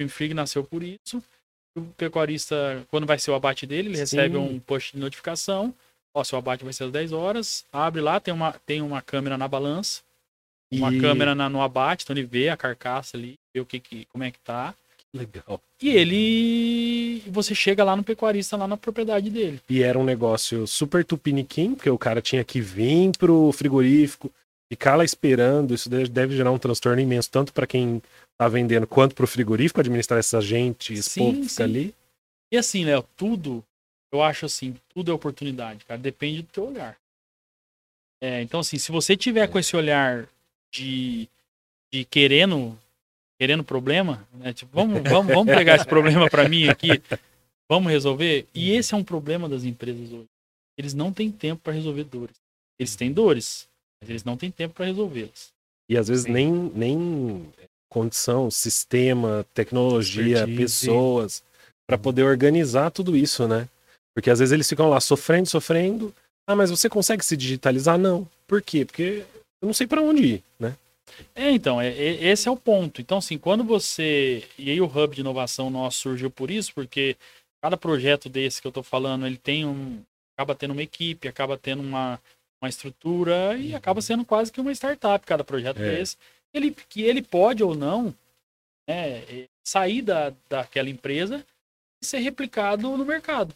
O 0.00 0.08
Frig 0.08 0.34
nasceu 0.34 0.64
por 0.64 0.82
isso. 0.82 1.22
O 1.76 1.82
pecuarista, 1.96 2.84
quando 2.90 3.06
vai 3.06 3.18
ser 3.18 3.30
o 3.30 3.34
abate 3.34 3.66
dele, 3.66 3.88
ele 3.90 3.96
Sim. 3.96 4.16
recebe 4.16 4.36
um 4.36 4.58
push 4.58 4.92
de 4.92 4.98
notificação. 4.98 5.74
Ó, 6.14 6.22
seu 6.24 6.38
abate 6.38 6.64
vai 6.64 6.72
ser 6.72 6.84
às 6.84 6.90
10 6.92 7.12
horas. 7.12 7.64
Abre 7.72 8.00
lá, 8.00 8.18
tem 8.20 8.34
uma, 8.34 8.52
tem 8.66 8.82
uma 8.82 9.00
câmera 9.00 9.38
na 9.38 9.46
balança, 9.48 10.02
uma 10.70 10.92
E- 10.92 11.00
câmera 11.00 11.34
na- 11.34 11.48
no 11.48 11.62
abate, 11.62 12.04
então 12.04 12.14
ele 12.16 12.26
vê 12.26 12.48
a 12.48 12.56
carcaça 12.56 13.16
ali, 13.16 13.38
vê 13.54 13.60
o 13.60 13.66
que, 13.66 13.78
que 13.80 14.04
como 14.06 14.24
é 14.24 14.30
que 14.30 14.38
tá. 14.40 14.74
Legal. 15.14 15.60
E 15.80 15.90
ele. 15.90 17.20
Você 17.30 17.54
chega 17.54 17.84
lá 17.84 17.94
no 17.94 18.02
pecuarista, 18.02 18.56
lá 18.56 18.66
na 18.66 18.76
propriedade 18.78 19.28
dele. 19.28 19.60
E 19.68 19.82
era 19.82 19.98
um 19.98 20.04
negócio 20.04 20.66
super 20.66 21.04
tupiniquim, 21.04 21.74
porque 21.74 21.90
o 21.90 21.98
cara 21.98 22.22
tinha 22.22 22.42
que 22.42 22.60
vir 22.62 23.12
pro 23.18 23.52
frigorífico, 23.52 24.32
ficar 24.70 24.96
lá 24.96 25.04
esperando. 25.04 25.74
Isso 25.74 25.90
deve- 25.90 26.34
gerar 26.34 26.50
um 26.50 26.58
transtorno 26.58 27.00
imenso, 27.00 27.30
tanto 27.30 27.52
para 27.52 27.66
quem 27.66 28.02
tá 28.38 28.48
vendendo 28.48 28.86
quanto 28.86 29.14
pro 29.14 29.26
frigorífico 29.26 29.80
administrar 29.80 30.18
essa 30.18 30.40
gente, 30.40 30.94
esse 30.94 31.10
Sim, 31.10 31.34
povo 31.34 31.48
sim. 31.48 31.62
ali. 31.62 31.94
E 32.50 32.56
assim, 32.56 32.84
Léo, 32.84 33.04
tudo, 33.14 33.62
eu 34.10 34.22
acho 34.22 34.46
assim, 34.46 34.74
tudo 34.94 35.10
é 35.10 35.14
oportunidade, 35.14 35.84
cara. 35.84 36.00
Depende 36.00 36.40
do 36.42 36.48
teu 36.48 36.68
olhar. 36.68 36.96
É, 38.22 38.40
então, 38.40 38.60
assim, 38.60 38.78
se 38.78 38.90
você 38.92 39.16
tiver 39.16 39.46
com 39.48 39.58
esse 39.58 39.76
olhar 39.76 40.26
de, 40.72 41.28
de 41.92 42.04
querendo, 42.04 42.78
querendo 43.42 43.64
problema, 43.64 44.24
né? 44.32 44.52
Tipo, 44.52 44.70
vamos, 44.72 45.02
vamos, 45.02 45.34
vamos 45.34 45.52
pegar 45.52 45.74
esse 45.74 45.84
problema 45.84 46.30
para 46.30 46.48
mim 46.48 46.68
aqui, 46.68 47.02
vamos 47.68 47.90
resolver. 47.90 48.46
E 48.54 48.70
esse 48.70 48.94
é 48.94 48.96
um 48.96 49.02
problema 49.02 49.48
das 49.48 49.64
empresas 49.64 50.12
hoje. 50.12 50.28
Eles 50.78 50.94
não 50.94 51.12
têm 51.12 51.28
tempo 51.28 51.60
para 51.60 51.72
resolver 51.72 52.04
dores. 52.04 52.36
Eles 52.78 52.94
têm 52.94 53.12
dores, 53.12 53.66
mas 54.00 54.08
eles 54.10 54.22
não 54.22 54.36
têm 54.36 54.48
tempo 54.48 54.74
para 54.74 54.86
resolvê-las. 54.86 55.48
E 55.90 55.98
às 55.98 56.06
vezes 56.06 56.22
Sim. 56.22 56.30
nem, 56.30 56.52
nem 56.72 57.52
condição, 57.90 58.48
sistema, 58.48 59.44
tecnologia, 59.52 60.38
Expertise. 60.38 60.56
pessoas, 60.56 61.42
para 61.84 61.98
poder 61.98 62.22
organizar 62.22 62.92
tudo 62.92 63.16
isso, 63.16 63.48
né? 63.48 63.68
Porque 64.14 64.30
às 64.30 64.38
vezes 64.38 64.52
eles 64.52 64.68
ficam 64.68 64.88
lá 64.88 65.00
sofrendo, 65.00 65.48
sofrendo. 65.48 66.14
Ah, 66.46 66.54
mas 66.54 66.70
você 66.70 66.88
consegue 66.88 67.24
se 67.24 67.36
digitalizar? 67.36 67.98
Não. 67.98 68.24
Por 68.46 68.62
quê? 68.62 68.84
Porque 68.84 69.24
eu 69.60 69.66
não 69.66 69.74
sei 69.74 69.88
para 69.88 70.00
onde 70.00 70.24
ir, 70.24 70.44
né? 70.60 70.76
É, 71.34 71.50
então, 71.50 71.80
é, 71.80 71.88
é- 71.88 72.24
esse 72.24 72.48
é 72.48 72.50
o 72.50 72.56
ponto. 72.56 73.00
Então, 73.00 73.18
assim, 73.18 73.38
quando 73.38 73.64
você. 73.64 74.44
E 74.58 74.70
aí 74.70 74.80
o 74.80 74.86
hub 74.86 75.14
de 75.14 75.20
inovação 75.20 75.70
nosso 75.70 75.98
surgiu 76.00 76.30
por 76.30 76.50
isso, 76.50 76.72
porque 76.74 77.16
cada 77.62 77.76
projeto 77.76 78.28
desse 78.28 78.60
que 78.60 78.66
eu 78.66 78.72
tô 78.72 78.82
falando, 78.82 79.26
ele 79.26 79.36
tem 79.36 79.64
um. 79.66 80.02
acaba 80.36 80.54
tendo 80.54 80.72
uma 80.72 80.82
equipe, 80.82 81.28
acaba 81.28 81.56
tendo 81.58 81.80
uma, 81.82 82.18
uma 82.62 82.68
estrutura 82.68 83.56
e 83.58 83.74
acaba 83.74 84.00
sendo 84.00 84.24
quase 84.24 84.50
que 84.50 84.60
uma 84.60 84.72
startup 84.72 85.24
cada 85.26 85.44
projeto 85.44 85.80
É. 85.80 85.96
desse. 85.96 86.16
Ele, 86.54 86.74
que 86.88 87.02
ele 87.02 87.22
pode 87.22 87.62
ou 87.62 87.74
não 87.74 88.14
né, 88.88 89.18
é, 89.28 89.48
sair 89.64 90.02
da, 90.02 90.32
daquela 90.48 90.88
empresa 90.90 91.44
e 92.02 92.06
ser 92.06 92.18
replicado 92.18 92.96
no 92.96 93.04
mercado. 93.04 93.54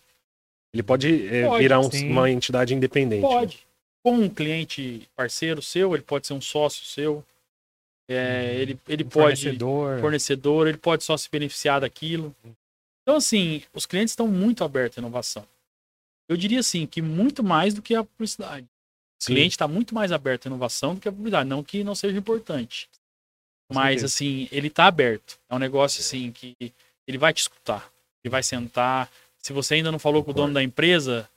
Ele 0.72 0.82
pode, 0.82 1.26
é, 1.34 1.46
Pode, 1.46 1.62
virar 1.62 1.80
um- 1.80 1.88
uma 2.10 2.30
entidade 2.30 2.74
independente. 2.74 3.22
Pode. 3.22 3.66
Com 4.04 4.12
um 4.18 4.28
cliente 4.28 5.08
parceiro 5.16 5.60
seu, 5.62 5.94
ele 5.94 6.02
pode 6.04 6.26
ser 6.26 6.34
um 6.34 6.40
sócio 6.40 6.84
seu. 6.84 7.24
É, 8.08 8.54
ele, 8.54 8.78
ele 8.88 9.04
Um 9.04 9.08
pode 9.08 9.42
fornecedor. 9.42 10.00
fornecedor, 10.00 10.68
ele 10.68 10.78
pode 10.78 11.02
só 11.04 11.16
se 11.16 11.28
beneficiar 11.30 11.80
daquilo. 11.80 12.34
Então, 13.02 13.16
assim, 13.16 13.62
os 13.72 13.86
clientes 13.86 14.12
estão 14.12 14.28
muito 14.28 14.62
abertos 14.64 14.98
à 14.98 15.00
inovação. 15.00 15.46
Eu 16.28 16.36
diria 16.36 16.60
assim, 16.60 16.86
que 16.86 17.00
muito 17.00 17.42
mais 17.42 17.74
do 17.74 17.82
que 17.82 17.94
a 17.94 18.04
publicidade. 18.04 18.66
O 19.20 19.24
Sim. 19.24 19.34
cliente 19.34 19.54
está 19.54 19.66
muito 19.66 19.94
mais 19.94 20.12
aberto 20.12 20.46
à 20.46 20.48
inovação 20.48 20.94
do 20.94 21.00
que 21.00 21.08
a 21.08 21.12
publicidade. 21.12 21.48
Não 21.48 21.62
que 21.62 21.82
não 21.84 21.94
seja 21.94 22.18
importante. 22.18 22.88
Mas, 23.72 24.04
assim, 24.04 24.48
ele 24.52 24.68
está 24.68 24.86
aberto. 24.86 25.38
É 25.48 25.54
um 25.54 25.58
negócio, 25.58 26.00
assim, 26.00 26.30
que 26.30 26.54
ele 27.06 27.18
vai 27.18 27.32
te 27.32 27.40
escutar. 27.40 27.90
Ele 28.22 28.30
vai 28.30 28.42
sentar. 28.42 29.10
Se 29.38 29.52
você 29.52 29.74
ainda 29.74 29.90
não 29.90 29.98
falou 29.98 30.22
com 30.22 30.30
o 30.30 30.34
dono 30.34 30.52
da 30.54 30.62
empresa, 30.62 31.28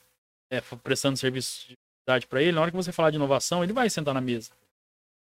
é, 0.51 0.61
prestando 0.83 1.17
serviço 1.17 1.67
de 1.67 1.75
publicidade 1.75 2.27
para 2.27 2.41
ele, 2.41 2.51
na 2.51 2.61
hora 2.61 2.71
que 2.71 2.77
você 2.77 2.91
falar 2.91 3.11
de 3.11 3.15
inovação, 3.15 3.63
ele 3.63 3.73
vai 3.73 3.89
sentar 3.89 4.13
na 4.13 4.21
mesa. 4.21 4.51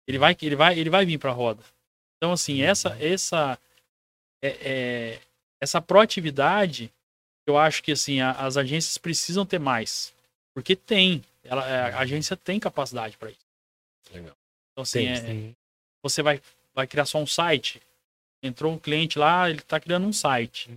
Ele 0.08 0.18
vai, 0.18 0.36
ele 0.42 0.56
vai, 0.56 0.80
ele 0.80 0.90
vai 0.90 1.06
vir 1.06 1.18
para 1.18 1.32
a 1.32 1.34
roda. 1.34 1.64
Então, 2.18 2.32
assim, 2.32 2.62
essa, 2.62 2.98
essa, 3.00 3.60
é, 4.42 4.48
é, 4.62 5.20
essa 5.62 5.82
proatividade, 5.82 6.92
eu 7.46 7.58
acho 7.58 7.84
que 7.84 7.92
assim 7.92 8.22
a- 8.22 8.32
as 8.32 8.58
agências 8.58 8.98
precisam 8.98 9.46
ter 9.46 9.60
mais, 9.60 10.14
porque 10.54 10.76
tem, 10.76 11.24
ela, 11.44 11.68
é, 11.70 11.94
a 11.94 12.00
agência 12.00 12.36
tem 12.36 12.60
capacidade 12.60 13.18
para 13.18 13.30
isso. 13.30 13.46
Legal. 14.12 14.36
Então, 14.72 14.84
assim, 14.84 15.00
Tem, 15.00 15.10
é, 15.10 15.16
Sim. 15.18 15.56
você 16.04 16.22
vai, 16.22 16.42
vai 16.74 16.88
criar 16.88 17.06
só 17.06 17.20
um 17.20 17.28
site. 17.28 17.82
Entrou 18.42 18.72
um 18.72 18.78
cliente 18.80 19.18
lá, 19.18 19.50
ele 19.50 19.62
tá 19.62 19.80
criando 19.80 20.06
um 20.08 20.14
site. 20.14 20.70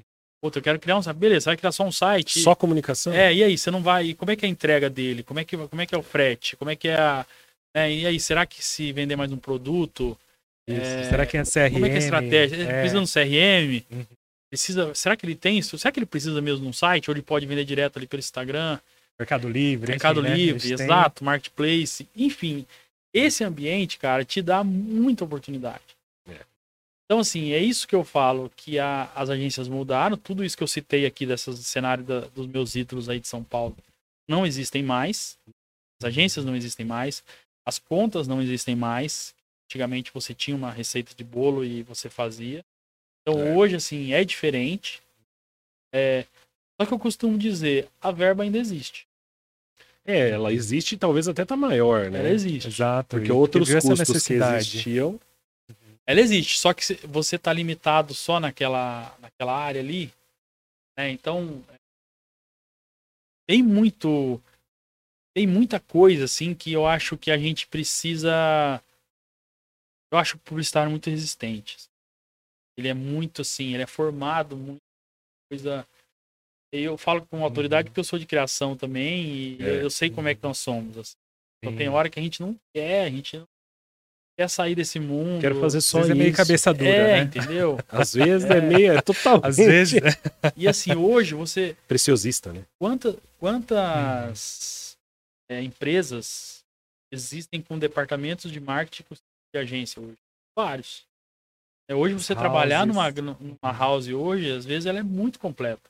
Puta, 0.42 0.58
eu 0.58 0.62
quero 0.62 0.80
criar 0.80 0.96
um 0.96 1.02
site. 1.02 1.16
Beleza, 1.16 1.44
você 1.44 1.50
vai 1.50 1.56
criar 1.58 1.72
só 1.72 1.84
um 1.84 1.92
site. 1.92 2.40
Só 2.40 2.54
comunicação? 2.54 3.12
É, 3.12 3.32
e 3.34 3.44
aí, 3.44 3.58
você 3.58 3.70
não 3.70 3.82
vai. 3.82 4.14
Como 4.14 4.30
é 4.30 4.36
que 4.36 4.46
é 4.46 4.48
a 4.48 4.50
entrega 4.50 4.88
dele? 4.88 5.22
Como 5.22 5.38
é 5.38 5.44
que, 5.44 5.56
como 5.56 5.82
é, 5.82 5.86
que 5.86 5.94
é 5.94 5.98
o 5.98 6.02
frete? 6.02 6.56
Como 6.56 6.70
é 6.70 6.76
que 6.76 6.88
é 6.88 6.96
a. 6.98 7.26
é, 7.74 7.92
e 7.92 8.06
aí, 8.06 8.18
será 8.20 8.44
que 8.46 8.64
se 8.64 8.92
vender 8.92 9.16
mais 9.16 9.32
um 9.32 9.36
produto? 9.36 10.18
É, 10.68 11.04
Será 11.08 11.26
que 11.26 11.36
é 11.36 11.42
CRM? 11.42 11.72
Como 11.72 11.86
é 11.86 11.88
que 11.88 11.94
é 11.94 11.98
a 11.98 12.00
estratégia? 12.00 12.62
É. 12.62 12.80
precisa 12.80 12.94
de 12.94 13.02
um 13.02 13.06
CRM? 13.06 13.84
Uhum. 13.90 14.06
Precisa, 14.52 14.94
será 14.94 15.16
que 15.16 15.24
ele 15.26 15.34
tem 15.34 15.58
isso? 15.58 15.78
Será 15.78 15.90
que 15.92 15.98
ele 15.98 16.06
precisa 16.06 16.40
mesmo 16.40 16.62
de 16.62 16.68
um 16.68 16.72
site? 16.72 17.08
Ou 17.10 17.14
ele 17.14 17.22
pode 17.22 17.46
vender 17.46 17.64
direto 17.64 17.96
ali 17.96 18.06
pelo 18.06 18.20
Instagram? 18.20 18.78
Mercado 19.18 19.48
Livre. 19.48 19.90
Mercado 19.90 20.20
enfim, 20.20 20.28
né? 20.28 20.34
Livre, 20.36 20.62
têm- 20.62 20.72
exato, 20.72 21.24
Marketplace, 21.24 22.08
enfim. 22.16 22.66
esse 23.12 23.42
ambiente, 23.42 23.98
cara, 23.98 24.24
te 24.24 24.40
dá 24.40 24.62
muita 24.62 25.24
oportunidade. 25.24 25.82
É. 26.28 26.36
Então, 27.04 27.18
assim, 27.18 27.52
é 27.52 27.58
isso 27.58 27.86
que 27.88 27.94
eu 27.94 28.04
falo, 28.04 28.50
que 28.56 28.78
a- 28.78 29.10
as 29.14 29.28
agências 29.28 29.66
mudaram, 29.66 30.16
tudo 30.16 30.44
isso 30.44 30.56
que 30.56 30.62
eu 30.62 30.68
citei 30.68 31.04
aqui, 31.04 31.26
desses 31.26 31.66
cenários 31.66 32.06
da- 32.06 32.20
dos 32.20 32.46
meus 32.46 32.76
ídolos 32.76 33.08
aí 33.08 33.18
de 33.18 33.26
São 33.26 33.42
Paulo, 33.42 33.76
não 34.28 34.46
existem 34.46 34.82
mais. 34.84 35.36
As 36.00 36.06
agências 36.08 36.44
não 36.44 36.54
existem 36.54 36.86
mais. 36.86 37.22
As 37.70 37.78
contas 37.78 38.26
não 38.26 38.42
existem 38.42 38.74
mais. 38.74 39.32
Antigamente 39.66 40.10
você 40.12 40.34
tinha 40.34 40.56
uma 40.56 40.72
receita 40.72 41.14
de 41.14 41.22
bolo 41.22 41.64
e 41.64 41.84
você 41.84 42.10
fazia. 42.10 42.64
Então 43.22 43.40
É. 43.40 43.54
hoje, 43.54 43.76
assim, 43.76 44.12
é 44.12 44.24
diferente. 44.24 45.00
É, 45.92 46.24
Só 46.80 46.84
que 46.86 46.92
eu 46.92 46.98
costumo 46.98 47.38
dizer, 47.38 47.88
a 48.00 48.10
verba 48.10 48.42
ainda 48.42 48.58
existe. 48.58 49.06
É, 50.04 50.30
ela 50.30 50.52
existe 50.52 50.96
e 50.96 50.98
talvez 50.98 51.28
até 51.28 51.44
tá 51.44 51.54
maior, 51.56 52.10
né? 52.10 52.18
Ela 52.18 52.30
existe. 52.30 52.66
Exato. 52.66 53.10
Porque 53.16 53.28
e 53.28 53.32
outros 53.32 53.70
essa 53.70 53.86
custos 53.86 54.08
que 54.08 54.12
necessidade. 54.14 54.56
existiam. 54.56 55.20
Ela 56.04 56.20
existe, 56.20 56.58
só 56.58 56.72
que 56.74 56.82
você 57.06 57.38
tá 57.38 57.52
limitado 57.52 58.14
só 58.14 58.40
naquela, 58.40 59.14
naquela 59.20 59.56
área 59.56 59.80
ali. 59.80 60.12
Né? 60.98 61.10
Então, 61.10 61.62
tem 63.46 63.62
muito. 63.62 64.40
Tem 65.34 65.46
muita 65.46 65.78
coisa, 65.78 66.24
assim, 66.24 66.54
que 66.54 66.72
eu 66.72 66.86
acho 66.86 67.16
que 67.16 67.30
a 67.30 67.38
gente 67.38 67.66
precisa. 67.68 68.82
Eu 70.12 70.18
acho 70.18 70.36
o 70.36 70.40
publicitário 70.40 70.90
muito 70.90 71.08
resistente. 71.08 71.76
Ele 72.76 72.88
é 72.88 72.94
muito 72.94 73.42
assim, 73.42 73.74
ele 73.74 73.82
é 73.82 73.86
formado, 73.86 74.56
muito 74.56 74.78
coisa. 75.50 75.86
Eu 76.72 76.96
falo 76.96 77.24
com 77.26 77.44
autoridade 77.44 77.88
porque 77.90 78.00
eu 78.00 78.04
sou 78.04 78.18
de 78.18 78.26
criação 78.26 78.76
também 78.76 79.24
e 79.58 79.62
É. 79.62 79.82
eu 79.84 79.90
sei 79.90 80.08
como 80.10 80.28
é 80.28 80.34
que 80.34 80.42
nós 80.42 80.58
somos. 80.58 80.96
assim. 80.98 81.14
Então 81.62 81.76
tem 81.76 81.88
hora 81.88 82.08
que 82.08 82.18
a 82.18 82.22
gente 82.22 82.40
não 82.40 82.56
quer, 82.74 83.04
a 83.06 83.10
gente 83.10 83.36
não 83.36 83.46
quer 84.38 84.48
sair 84.48 84.74
desse 84.74 84.98
mundo. 84.98 85.40
Quero 85.42 85.60
fazer 85.60 85.78
Às 85.78 85.84
só 85.86 85.98
vezes 85.98 86.10
é 86.12 86.14
meio 86.14 86.28
isso. 86.28 86.36
cabeça 86.36 86.72
dura, 86.72 86.88
é, 86.90 87.16
né? 87.18 87.22
entendeu? 87.22 87.78
Às 87.88 88.14
vezes 88.14 88.48
é 88.50 88.60
meio, 88.60 88.92
é 88.94 89.02
totalmente 89.02 89.46
Às 89.46 89.56
vezes, 89.58 90.00
né? 90.02 90.10
E 90.56 90.66
assim, 90.66 90.94
hoje 90.96 91.34
você. 91.34 91.76
preciosista, 91.86 92.52
né? 92.52 92.64
Quanta, 92.78 93.16
quantas 93.38 94.89
é, 95.50 95.60
empresas 95.60 96.64
existem 97.12 97.60
com 97.60 97.76
departamentos 97.76 98.50
de 98.52 98.60
marketing 98.60 99.04
de 99.52 99.60
agência 99.60 100.00
hoje? 100.00 100.16
Vários. 100.56 101.04
É, 101.90 101.94
hoje 101.94 102.14
você 102.14 102.32
Houses. 102.32 102.40
trabalhar 102.40 102.86
numa, 102.86 103.10
numa 103.10 103.72
house 103.72 104.06
hoje, 104.06 104.50
às 104.52 104.64
vezes 104.64 104.86
ela 104.86 105.00
é 105.00 105.02
muito 105.02 105.40
completa. 105.40 105.82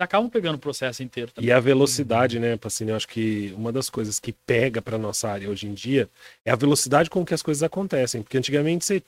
Acabam 0.00 0.30
pegando 0.30 0.56
o 0.56 0.60
processo 0.60 1.02
inteiro 1.02 1.32
também. 1.32 1.48
E 1.48 1.52
a 1.52 1.58
velocidade, 1.58 2.38
né, 2.38 2.56
Pacini? 2.56 2.90
Eu 2.90 2.96
acho 2.96 3.08
que 3.08 3.52
uma 3.56 3.72
das 3.72 3.90
coisas 3.90 4.20
que 4.20 4.32
pega 4.32 4.80
pra 4.80 4.96
nossa 4.96 5.28
área 5.28 5.50
hoje 5.50 5.66
em 5.66 5.74
dia 5.74 6.08
é 6.44 6.52
a 6.52 6.56
velocidade 6.56 7.10
com 7.10 7.24
que 7.24 7.34
as 7.34 7.42
coisas 7.42 7.64
acontecem. 7.64 8.22
Porque 8.22 8.38
antigamente 8.38 8.84
você 8.84 9.02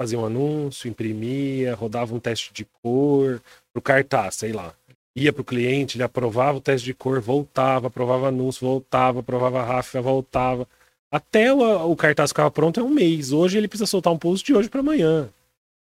fazia 0.00 0.18
um 0.18 0.24
anúncio, 0.24 0.88
imprimia, 0.88 1.74
rodava 1.74 2.14
um 2.14 2.20
teste 2.20 2.52
de 2.52 2.64
cor 2.80 3.42
pro 3.72 3.82
cartaz, 3.82 4.36
sei 4.36 4.52
lá. 4.52 4.72
Ia 5.20 5.32
pro 5.32 5.44
cliente, 5.44 5.96
ele 5.96 6.02
aprovava 6.02 6.56
o 6.56 6.60
teste 6.60 6.86
de 6.86 6.94
cor, 6.94 7.20
voltava, 7.20 7.88
aprovava 7.88 8.28
anúncio, 8.28 8.66
voltava, 8.66 9.20
aprovava 9.20 9.60
a 9.60 9.64
ráfica, 9.64 10.00
voltava. 10.00 10.66
Até 11.12 11.52
o, 11.52 11.90
o 11.90 11.94
cartaz 11.96 12.30
ficava 12.30 12.50
pronto 12.50 12.80
é 12.80 12.82
um 12.82 12.88
mês. 12.88 13.30
Hoje 13.30 13.58
ele 13.58 13.68
precisa 13.68 13.86
soltar 13.86 14.12
um 14.12 14.18
post 14.18 14.46
de 14.46 14.54
hoje 14.54 14.70
para 14.70 14.80
amanhã. 14.80 15.28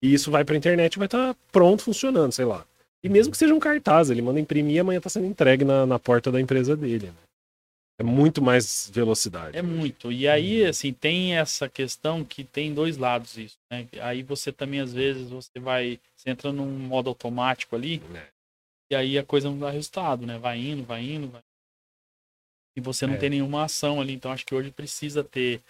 E 0.02 0.14
isso 0.14 0.30
vai 0.30 0.44
pra 0.44 0.56
internet 0.56 0.94
e 0.94 0.98
vai 0.98 1.06
estar 1.06 1.36
pronto, 1.52 1.82
funcionando, 1.82 2.32
sei 2.32 2.44
lá. 2.44 2.64
E 3.04 3.08
mesmo 3.08 3.30
que 3.30 3.36
seja 3.36 3.54
um 3.54 3.58
cartaz, 3.58 4.08
ele 4.08 4.22
manda 4.22 4.40
imprimir 4.40 4.76
e 4.76 4.78
amanhã 4.78 5.00
tá 5.00 5.08
sendo 5.10 5.26
entregue 5.26 5.64
na, 5.64 5.84
na 5.84 5.98
porta 5.98 6.32
da 6.32 6.40
empresa 6.40 6.76
dele. 6.76 7.08
né? 7.08 7.12
É 7.98 8.02
muito 8.02 8.42
mais 8.42 8.90
velocidade. 8.92 9.56
É 9.56 9.62
muito. 9.62 10.12
E 10.12 10.28
aí, 10.28 10.64
assim, 10.64 10.92
tem 10.92 11.36
essa 11.36 11.68
questão 11.68 12.24
que 12.24 12.44
tem 12.44 12.72
dois 12.72 12.96
lados 12.96 13.36
isso, 13.38 13.56
né? 13.70 13.86
Aí 14.00 14.22
você 14.22 14.52
também, 14.52 14.80
às 14.80 14.92
vezes, 14.92 15.30
você 15.30 15.58
vai. 15.58 15.98
Você 16.14 16.30
entra 16.30 16.52
num 16.52 16.70
modo 16.70 17.08
automático 17.08 17.74
ali, 17.74 18.02
É. 18.14 18.35
e 18.90 18.94
aí 18.94 19.18
a 19.18 19.24
coisa 19.24 19.48
não 19.50 19.58
dá 19.58 19.70
resultado, 19.70 20.26
né? 20.26 20.38
Vai 20.38 20.58
indo, 20.58 20.84
vai 20.84 21.02
indo, 21.02 21.28
vai. 21.28 21.42
E 22.76 22.80
você 22.80 23.06
não 23.06 23.14
É. 23.14 23.18
tem 23.18 23.30
nenhuma 23.30 23.64
ação 23.64 24.00
ali. 24.00 24.12
Então 24.12 24.30
acho 24.30 24.44
que 24.44 24.54
hoje 24.54 24.70
precisa 24.70 25.24
ter. 25.24 25.62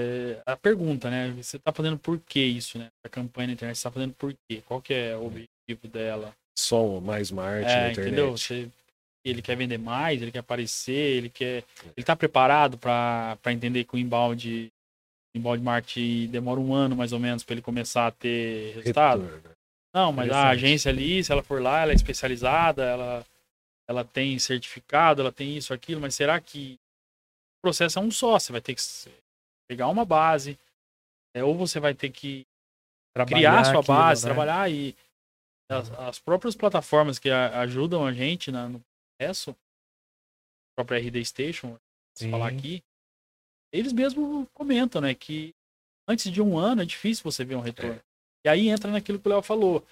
é, 0.00 0.40
a 0.46 0.56
pergunta, 0.56 1.10
né? 1.10 1.30
Você 1.32 1.58
tá 1.58 1.72
fazendo 1.72 1.98
por 1.98 2.20
que 2.20 2.38
isso, 2.40 2.78
né? 2.78 2.88
A 3.04 3.08
campanha 3.08 3.48
na 3.48 3.52
internet, 3.54 3.76
você 3.76 3.82
tá 3.82 3.90
fazendo 3.90 4.14
por 4.14 4.32
quê? 4.48 4.62
Qual 4.64 4.80
que 4.80 4.94
é 4.94 5.16
o 5.16 5.26
objetivo 5.26 5.88
dela? 5.90 6.32
Só 6.56 7.00
mais 7.00 7.30
marketing 7.32 7.72
É, 7.72 7.80
na 7.80 7.90
internet. 7.90 8.08
entendeu? 8.08 8.30
Você, 8.30 8.70
ele 9.24 9.42
quer 9.42 9.56
vender 9.56 9.78
mais, 9.78 10.22
ele 10.22 10.30
quer 10.30 10.38
aparecer, 10.38 11.16
ele 11.16 11.28
quer. 11.28 11.64
Ele 11.96 12.04
tá 12.04 12.14
preparado 12.14 12.78
para 12.78 13.36
entender 13.46 13.84
que 13.84 13.96
o 13.96 13.98
inbound, 13.98 14.72
inbound 15.34 15.62
marketing 15.64 16.28
demora 16.28 16.60
um 16.60 16.72
ano 16.72 16.94
mais 16.94 17.12
ou 17.12 17.18
menos 17.18 17.42
para 17.42 17.54
ele 17.54 17.62
começar 17.62 18.06
a 18.06 18.12
ter 18.12 18.74
resultado. 18.76 19.22
Retorno. 19.22 19.57
Não, 19.94 20.12
mas 20.12 20.30
a 20.30 20.48
agência 20.50 20.90
ali, 20.90 21.22
se 21.24 21.32
ela 21.32 21.42
for 21.42 21.60
lá, 21.62 21.80
ela 21.80 21.92
é 21.92 21.94
especializada, 21.94 22.84
ela, 22.84 23.26
ela 23.88 24.04
tem 24.04 24.38
certificado, 24.38 25.20
ela 25.22 25.32
tem 25.32 25.56
isso, 25.56 25.72
aquilo, 25.72 26.00
mas 26.00 26.14
será 26.14 26.40
que 26.40 26.74
o 27.58 27.62
processo 27.62 27.98
é 27.98 28.02
um 28.02 28.10
só? 28.10 28.38
Você 28.38 28.52
vai 28.52 28.60
ter 28.60 28.74
que 28.74 28.82
pegar 29.68 29.88
uma 29.88 30.04
base, 30.04 30.58
é, 31.34 31.42
ou 31.42 31.54
você 31.56 31.80
vai 31.80 31.94
ter 31.94 32.10
que 32.10 32.46
criar 33.26 33.60
a 33.60 33.64
sua 33.64 33.80
aquilo, 33.80 33.96
base, 33.96 34.22
né? 34.24 34.28
trabalhar 34.34 34.70
e 34.70 34.94
as, 35.70 35.90
as 35.92 36.18
próprias 36.18 36.54
plataformas 36.54 37.18
que 37.18 37.30
a- 37.30 37.60
ajudam 37.60 38.06
a 38.06 38.12
gente 38.12 38.50
na- 38.50 38.68
no 38.68 38.80
processo, 39.18 39.50
a 39.50 39.56
própria 40.76 40.98
RD 40.98 41.24
Station, 41.24 41.78
falar 42.30 42.48
aqui, 42.48 42.82
eles 43.72 43.92
mesmos 43.92 44.46
comentam, 44.54 45.00
né, 45.00 45.14
que 45.14 45.54
antes 46.08 46.30
de 46.32 46.40
um 46.40 46.56
ano 46.58 46.82
é 46.82 46.84
difícil 46.86 47.22
você 47.24 47.44
ver 47.44 47.56
um 47.56 47.60
retorno. 47.60 48.00
E 48.44 48.48
aí 48.48 48.68
entra 48.68 48.90
naquilo 48.90 49.18
que 49.18 49.26
o 49.26 49.30
Léo 49.30 49.42
falou. 49.42 49.84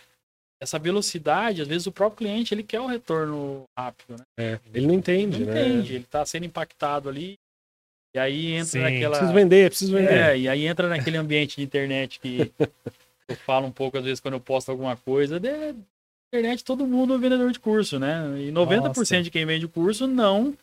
Essa 0.61 0.79
velocidade, 0.79 1.63
às 1.63 1.69
vezes 1.69 1.87
o 1.87 1.93
próprio 1.93 2.19
cliente 2.19 2.55
ele 2.55 2.63
quer 2.63 2.81
o 2.81 2.87
retorno 2.87 3.65
rápido, 3.77 4.17
né? 4.19 4.25
É, 4.39 4.59
ele 4.73 4.87
não 4.87 4.95
entende, 4.95 5.39
Não 5.39 5.47
né? 5.47 5.61
entende, 5.61 5.95
ele 5.97 6.05
tá 6.05 6.25
sendo 6.25 6.47
impactado 6.47 7.09
ali. 7.09 7.39
E 8.15 8.19
aí 8.19 8.53
entra 8.53 8.65
Sim, 8.67 8.79
naquela 8.81 9.19
Preciso 9.19 9.35
vender, 9.35 9.69
preciso 9.69 9.93
vender. 9.93 10.13
é, 10.13 10.39
e 10.39 10.49
aí 10.49 10.67
entra 10.67 10.89
naquele 10.89 11.19
ambiente 11.19 11.57
de 11.57 11.63
internet 11.63 12.19
que 12.19 12.51
eu 13.29 13.37
falo 13.37 13.67
um 13.67 13.73
pouco, 13.73 13.99
às 13.99 14.05
vezes, 14.05 14.21
quando 14.21 14.35
eu 14.35 14.41
posto 14.41 14.71
alguma 14.71 14.97
coisa. 14.97 15.39
De, 15.39 15.75
internet, 16.33 16.65
todo 16.65 16.87
mundo 16.87 17.15
é 17.15 17.19
vendedor 17.19 17.53
de 17.53 17.61
curso, 17.61 17.99
né? 17.99 18.23
E 18.39 18.51
90% 18.51 18.87
Nossa. 18.87 19.23
de 19.23 19.31
quem 19.31 19.45
vende 19.45 19.69
curso 19.69 20.07
não 20.07 20.57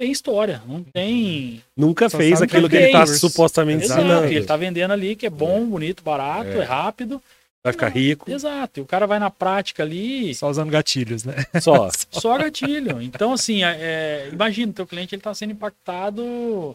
tem 0.00 0.10
história, 0.10 0.62
não 0.66 0.82
tem. 0.82 1.62
Nunca 1.76 2.08
Só 2.08 2.16
fez 2.16 2.40
aquilo 2.40 2.70
que 2.70 2.76
que 2.78 2.82
ele 2.84 2.92
tá 2.92 3.06
fez. 3.06 3.20
supostamente 3.20 3.84
Exato, 3.84 4.00
ensinando. 4.00 4.26
ele 4.28 4.46
tá 4.46 4.56
vendendo 4.56 4.92
ali 4.92 5.14
que 5.14 5.26
é 5.26 5.30
bom, 5.30 5.66
bonito, 5.66 6.02
barato, 6.02 6.48
É. 6.48 6.58
é, 6.60 6.62
rápido. 6.62 7.22
Vai 7.62 7.74
ficar 7.74 7.88
rico. 7.90 8.30
Exato. 8.30 8.80
E 8.80 8.82
o 8.82 8.86
cara 8.86 9.06
vai 9.06 9.18
na 9.18 9.28
prática 9.28 9.82
ali, 9.82 10.34
Só 10.34 10.48
usando 10.48 10.70
gatilhos, 10.70 11.24
né? 11.24 11.34
Só. 11.60 11.90
só 12.10 12.38
gatilho. 12.38 13.02
Então, 13.02 13.34
assim, 13.34 13.62
é, 13.62 13.76
é, 13.78 14.28
imagina, 14.32 14.72
teu 14.72 14.86
cliente 14.86 15.14
ele 15.14 15.20
tá 15.20 15.34
sendo 15.34 15.52
impactado 15.52 16.74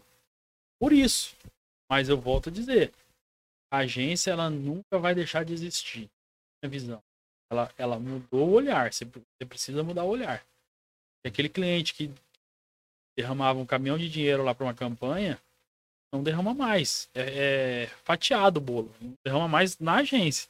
por 0.80 0.93
isso. 0.93 1.34
Mas 1.89 2.09
eu 2.09 2.17
volto 2.21 2.49
a 2.49 2.51
dizer, 2.51 2.91
a 3.73 3.78
agência 3.80 4.30
ela 4.30 4.51
nunca 4.51 4.99
vai 4.99 5.15
deixar 5.15 5.43
de 5.43 5.53
existir. 5.53 6.07
Minha 6.61 6.69
visão. 6.69 7.01
Ela, 7.51 7.71
ela 7.76 7.97
mudou 7.99 8.47
o 8.49 8.53
olhar. 8.53 8.93
Você, 8.93 9.05
você 9.05 9.45
precisa 9.49 9.82
mudar 9.84 10.03
o 10.03 10.09
olhar. 10.09 10.43
E 11.26 11.28
aquele 11.28 11.49
cliente 11.49 11.95
que 11.95 12.11
derramava 13.18 13.59
um 13.59 13.66
caminhão 13.66 13.97
de 13.97 14.09
dinheiro 14.09 14.43
lá 14.43 14.53
para 14.53 14.66
uma 14.66 14.74
campanha, 14.74 15.39
não 16.11 16.24
derrama 16.24 16.53
mais. 16.53 17.09
É, 17.13 17.22
é 17.84 17.89
fatiado 18.03 18.59
o 18.59 18.63
bolo. 18.63 18.91
Não 19.01 19.13
derrama 19.24 19.47
mais 19.47 19.78
na 19.80 19.95
agência. 19.95 20.49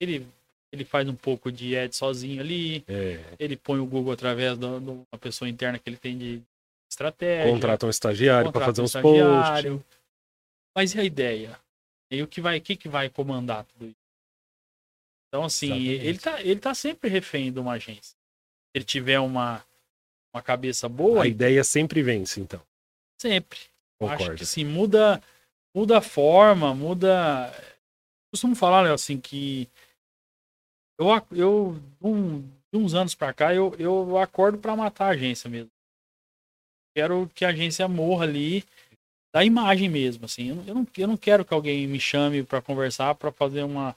Ele, 0.00 0.26
ele 0.72 0.84
faz 0.84 1.08
um 1.08 1.14
pouco 1.14 1.50
de 1.50 1.76
ad 1.76 1.94
sozinho 1.94 2.40
ali. 2.40 2.84
É, 2.86 3.20
Ele 3.38 3.56
põe 3.56 3.78
o 3.78 3.86
Google 3.86 4.12
através 4.12 4.58
da 4.58 4.78
de 4.78 4.90
uma 4.90 5.18
pessoa 5.20 5.48
interna 5.48 5.78
que 5.78 5.88
ele 5.88 5.96
tem 5.96 6.16
de 6.16 6.42
estratégia. 6.90 7.52
contrata 7.52 7.86
um 7.86 7.90
estagiário 7.90 8.52
para 8.52 8.66
fazer 8.66 8.80
um 8.80 8.84
uns 8.84 8.92
posts. 8.92 9.80
Mas 10.74 10.94
e 10.94 11.00
a 11.00 11.04
ideia? 11.04 11.58
E 12.10 12.22
o 12.22 12.28
que 12.28 12.40
vai, 12.40 12.58
o 12.58 12.60
que, 12.60 12.76
que 12.76 12.88
vai 12.88 13.08
comandar 13.08 13.64
tudo 13.64 13.86
isso? 13.86 13.96
Então, 15.28 15.44
assim, 15.44 15.66
Exatamente. 15.66 16.06
ele 16.06 16.18
tá, 16.18 16.42
ele 16.42 16.60
tá 16.60 16.74
sempre 16.74 17.08
refém 17.08 17.52
de 17.52 17.58
uma 17.58 17.72
agência. 17.72 18.14
Se 18.14 18.76
ele 18.76 18.84
tiver 18.84 19.18
uma, 19.18 19.64
uma 20.36 20.42
cabeça 20.42 20.86
boa, 20.88 21.24
A 21.24 21.26
ideia 21.26 21.64
sempre 21.64 22.02
vence, 22.02 22.38
então. 22.40 22.60
sempre. 23.20 23.58
Acho 23.58 23.70
Concordo. 24.18 24.36
que 24.36 24.42
assim, 24.42 24.64
muda, 24.64 25.22
muda 25.74 25.98
a 25.98 26.02
forma, 26.02 26.74
muda. 26.74 27.50
Costumo 28.30 28.54
falar, 28.54 28.82
Léo, 28.82 28.92
assim, 28.92 29.18
que 29.18 29.66
eu, 31.00 31.06
eu 31.32 31.82
um, 32.02 32.42
de 32.42 32.76
uns 32.78 32.92
anos 32.92 33.14
pra 33.14 33.32
cá, 33.32 33.54
eu, 33.54 33.74
eu 33.78 34.18
acordo 34.18 34.58
pra 34.58 34.76
matar 34.76 35.06
a 35.06 35.10
agência 35.10 35.48
mesmo. 35.48 35.70
Quero 36.94 37.30
que 37.34 37.44
a 37.44 37.48
agência 37.48 37.88
morra 37.88 38.24
ali 38.24 38.62
da 39.34 39.42
imagem 39.44 39.88
mesmo, 39.88 40.26
assim. 40.26 40.48
Eu, 40.50 40.54
não- 40.56 40.64
eu, 40.66 40.74
não, 40.74 40.86
eu 40.98 41.08
não 41.08 41.16
quero 41.16 41.44
que 41.44 41.54
alguém 41.54 41.86
me 41.86 41.98
chame 42.00 42.42
pra 42.42 42.60
conversar, 42.60 43.14
pra 43.14 43.32
fazer 43.32 43.62
uma, 43.62 43.96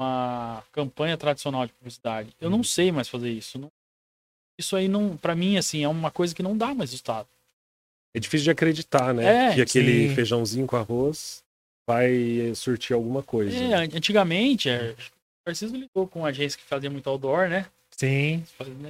uma 0.00 0.62
campanha 0.72 1.16
tradicional 1.18 1.66
de 1.66 1.72
publicidade. 1.74 2.34
Eu 2.40 2.48
não 2.48 2.58
Uhum. 2.58 2.64
sei 2.64 2.90
mais 2.90 3.08
fazer 3.08 3.30
isso. 3.30 3.58
Não- 3.58 3.70
isso 4.58 4.76
aí 4.76 4.88
não, 4.88 5.16
para 5.16 5.34
mim, 5.34 5.56
assim, 5.56 5.82
é 5.84 5.88
uma 5.88 6.10
coisa 6.10 6.34
que 6.34 6.42
não 6.42 6.56
dá 6.56 6.74
mais 6.74 6.90
resultado. 6.90 7.28
É 8.14 8.20
difícil 8.20 8.44
de 8.44 8.50
acreditar, 8.50 9.12
né? 9.12 9.50
É, 9.50 9.54
que 9.54 9.60
aquele 9.60 10.08
sim. 10.08 10.14
feijãozinho 10.14 10.66
com 10.66 10.76
arroz 10.76 11.42
vai 11.86 12.54
surtir 12.54 12.94
alguma 12.94 13.22
coisa. 13.22 13.56
É, 13.56 13.74
antigamente, 13.74 14.68
é, 14.68 14.92
o 14.92 15.44
Tarcísio 15.44 15.76
lidou 15.76 16.06
com 16.06 16.20
uma 16.20 16.28
agência 16.28 16.58
que 16.58 16.64
fazia 16.64 16.88
muito 16.88 17.08
outdoor, 17.10 17.48
né? 17.48 17.66
Sim. 17.90 18.44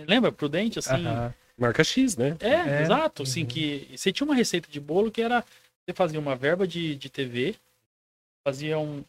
Lembra? 0.06 0.30
Prudente, 0.30 0.78
assim. 0.78 1.06
Aham. 1.06 1.34
Marca 1.56 1.84
X, 1.84 2.16
né? 2.16 2.36
É, 2.40 2.48
É, 2.48 2.82
exato. 2.82 3.22
Assim, 3.22 3.42
uhum. 3.42 3.46
que 3.46 3.88
você 3.96 4.12
tinha 4.12 4.26
uma 4.26 4.34
receita 4.34 4.68
de 4.70 4.80
bolo 4.80 5.10
que 5.10 5.22
era. 5.22 5.44
Você 5.86 5.94
fazia 5.94 6.18
uma 6.18 6.34
verba 6.34 6.66
de, 6.66 6.96
de 6.96 7.10
TV, 7.10 7.54
fazia 8.42 8.78
um 8.78 9.04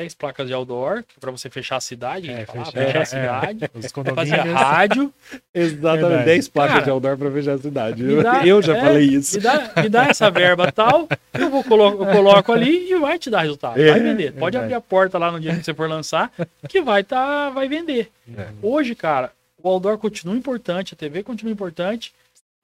10 0.00 0.14
placas 0.14 0.46
de 0.48 0.54
outdoor, 0.54 1.04
para 1.20 1.30
você 1.30 1.50
fechar 1.50 1.76
a 1.76 1.80
cidade, 1.80 2.30
É, 2.30 2.46
fechar, 2.46 2.72
fechar 2.72 2.98
a 2.98 3.02
é. 3.02 3.04
cidade. 3.04 3.70
Fazia 3.70 3.90
condomínios. 3.90 4.54
rádio. 4.54 5.12
Exatamente. 5.52 6.00
Verdade. 6.00 6.24
10 6.24 6.48
placas 6.48 6.72
Cara, 6.72 6.84
de 6.84 6.90
outdoor 6.90 7.18
pra 7.18 7.30
fechar 7.30 7.52
a 7.54 7.58
cidade. 7.58 8.02
me 8.02 8.22
dá- 8.22 8.46
eu 8.46 8.62
já 8.62 8.78
é, 8.78 8.80
falei 8.80 9.04
isso. 9.04 9.36
Me 9.36 9.42
dá, 9.42 9.72
me 9.82 9.88
dá 9.90 10.04
essa 10.06 10.30
verba 10.30 10.72
tal, 10.72 11.06
eu, 11.34 11.50
vou 11.50 11.62
colo 11.62 12.02
eu 12.02 12.06
coloco 12.12 12.50
ali 12.50 12.90
e 12.90 12.98
vai 12.98 13.18
te 13.18 13.28
dar 13.28 13.42
resultado. 13.42 13.78
É, 13.78 13.90
vai 13.90 14.00
vender. 14.00 14.32
Pode 14.32 14.56
abrir 14.56 14.72
a 14.72 14.80
porta 14.80 15.18
lá 15.18 15.30
no 15.30 15.38
dia 15.38 15.54
que 15.54 15.62
você 15.62 15.74
for 15.74 15.86
lançar, 15.86 16.32
que 16.66 16.80
vai, 16.80 17.04
tá, 17.04 17.50
vai 17.50 17.68
vender. 17.68 18.10
É. 18.38 18.48
Hoje, 18.62 18.94
cara, 18.94 19.30
o 19.62 19.68
outdoor 19.68 19.98
continua 19.98 20.34
importante, 20.34 20.94
a 20.94 20.96
TV 20.96 21.22
continua 21.22 21.52
importante, 21.52 22.14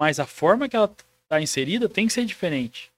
mas 0.01 0.19
a 0.19 0.25
forma 0.25 0.71
que 0.71 0.77
ela 0.77 0.91
tá 1.29 1.39
inserida 1.39 1.87
tem 1.87 2.07
que 2.07 2.15
ser 2.15 2.25
diferente. 2.25 2.91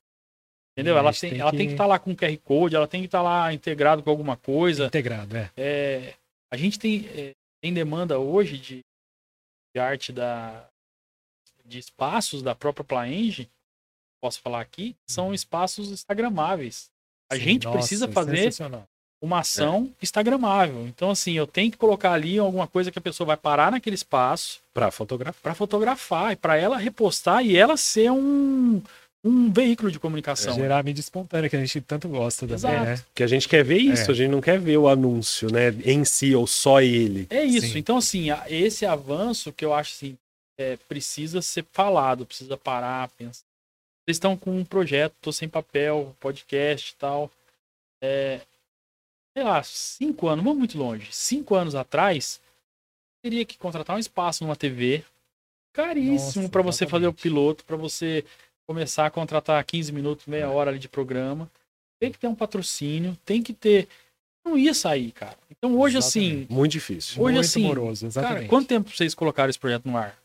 Entendeu? 0.79 0.97
A 0.97 1.01
Ela 1.01 1.13
tem, 1.13 1.31
tem 1.31 1.41
ela 1.41 1.51
que- 1.51 1.57
tem 1.57 1.67
que 1.67 1.73
estar 1.75 1.87
lá 1.87 1.99
com 1.99 2.15
QR 2.15 2.37
Code, 2.39 2.77
ela 2.77 2.87
tem 2.87 3.01
que 3.01 3.07
estar 3.07 3.21
lá 3.23 3.53
integrado 3.53 4.03
com 4.03 4.11
alguma 4.11 4.37
coisa. 4.37 4.87
Integrado, 4.87 5.37
é. 5.37 5.51
É, 5.57 6.15
a 6.53 6.57
gente 6.57 6.79
tem, 6.79 7.07
é, 7.09 7.33
tem 7.61 7.75
demanda 7.75 8.19
hoje 8.19 8.57
de, 8.59 8.81
de 9.75 9.81
arte 9.81 10.13
da, 10.13 10.65
de 11.65 11.79
espaços 11.81 12.43
da 12.43 12.55
própria 12.55 12.85
Plaenge, 12.85 13.49
posso 14.23 14.41
falar 14.41 14.61
aqui, 14.61 14.95
são 15.09 15.35
espaços 15.35 15.91
instagramáveis. 15.91 16.87
A 17.31 17.35
Sim, 17.37 17.41
gente 17.43 17.65
nossa, 17.65 17.79
precisa 17.79 18.09
fazer 18.09 18.37
sensacional. 18.39 18.85
uma 19.21 19.41
ação 19.41 19.93
instagramável. 20.01 20.87
Então, 20.87 21.11
assim, 21.11 21.33
eu 21.33 21.47
tenho 21.47 21.71
que 21.73 21.77
colocar 21.77 22.13
ali 22.13 22.39
alguma 22.39 22.67
coisa 22.69 22.91
que 22.93 22.99
a 22.99 23.03
pessoa 23.03 23.27
vai 23.27 23.37
parar 23.37 23.71
naquele 23.73 23.95
espaço 23.97 24.61
Pra 24.73 24.91
fotografar. 24.93 25.43
para 25.43 25.55
fotografar 25.55 26.33
e 26.33 26.37
para 26.37 26.57
ela 26.57 26.79
repostar 26.79 27.45
e 27.45 27.57
ela 27.57 27.77
ser 27.77 28.11
um, 28.13 28.81
um 29.25 29.53
veículo 29.53 29.91
de 29.91 29.99
comunicação. 29.99 30.55
Gerar 30.55 30.79
a 30.79 30.83
mídia 30.83 31.01
espontânea, 31.01 31.51
que 31.51 31.57
a 31.57 31.61
gente 31.61 31.81
tanto 31.81 32.09
gosta 32.09 32.43
também, 32.47 32.55
Exato. 32.57 32.85
né? 32.85 32.97
Porque 33.09 33.23
a 33.23 33.27
gente 33.27 33.49
quer 33.49 33.65
ver 33.65 33.79
isso, 33.79 34.11
É. 34.11 34.13
a 34.13 34.17
gente 34.17 34.31
não 34.31 34.41
quer 34.41 34.59
ver 34.59 34.77
o 34.77 34.89
anúncio, 34.89 35.51
né? 35.53 35.69
Em 35.85 36.05
si, 36.05 36.35
ou 36.35 36.47
só 36.47 36.81
ele. 36.81 37.27
É 37.31 37.45
isso. 37.45 37.69
Sim. 37.69 37.79
Então, 37.79 37.97
assim, 37.97 38.27
esse 38.49 38.87
avanço 38.87 39.53
que 39.53 39.65
eu 39.65 39.75
acho 39.75 39.93
assim, 39.95 40.17
é, 40.59 40.77
precisa 40.89 41.43
ser 41.43 41.65
falado, 41.73 42.25
precisa 42.25 42.57
parar, 42.57 43.09
pensar. 43.11 43.43
Vocês 44.07 44.17
estão 44.17 44.37
com 44.37 44.57
um 44.57 44.65
projeto, 44.65 45.15
tô 45.21 45.33
sem 45.33 45.49
papel, 45.49 46.17
podcast 46.19 46.93
e 46.93 46.97
tal. 46.97 47.31
É, 48.03 48.41
sei 49.37 49.45
lá, 49.45 49.63
cinco 49.63 50.29
anos, 50.29 50.45
vamos 50.45 50.59
muito 50.59 50.79
longe. 50.79 51.09
Cinco 51.13 51.55
anos 51.55 51.75
atrás, 51.75 52.41
teria 53.23 53.45
que 53.45 53.59
contratar 53.59 53.97
um 53.97 53.99
espaço 53.99 54.45
numa 54.45 54.57
TV 54.57 55.05
caríssimo 55.75 56.49
para 56.49 56.63
você 56.63 56.87
fazer 56.87 57.07
o 57.07 57.13
piloto, 57.13 57.65
para 57.65 57.77
você 57.77 58.25
começar 58.69 59.07
a 59.07 59.11
contratar 59.11 59.65
15 59.65 59.91
minutos, 59.93 60.27
meia 60.27 60.51
hora 60.51 60.71
ali 60.71 60.79
de 60.79 60.89
programa. 60.89 61.51
Tem 61.99 62.13
que 62.13 62.19
ter 62.19 62.29
um 62.29 62.35
patrocínio, 62.35 63.17
tem 63.25 63.43
que 63.43 63.55
ter. 63.55 63.89
Não 64.45 64.57
ia 64.59 64.75
sair, 64.75 65.11
cara. 65.11 65.37
Então 65.51 65.77
hoje, 65.79 65.97
assim, 65.97 66.47
Muito 66.51 66.73
difícil. 66.73 67.21
Hoje, 67.21 67.35
Muito 67.35 67.47
assim, 67.47 67.63
moroso, 67.63 68.07
exatamente. 68.07 68.37
Cara, 68.37 68.49
quanto 68.49 68.69
tempo 68.69 68.91
vocês 68.91 69.15
colocaram 69.15 69.49
esse 69.49 69.59
projeto 69.59 69.87
no 69.87 69.97
ar? 69.97 70.17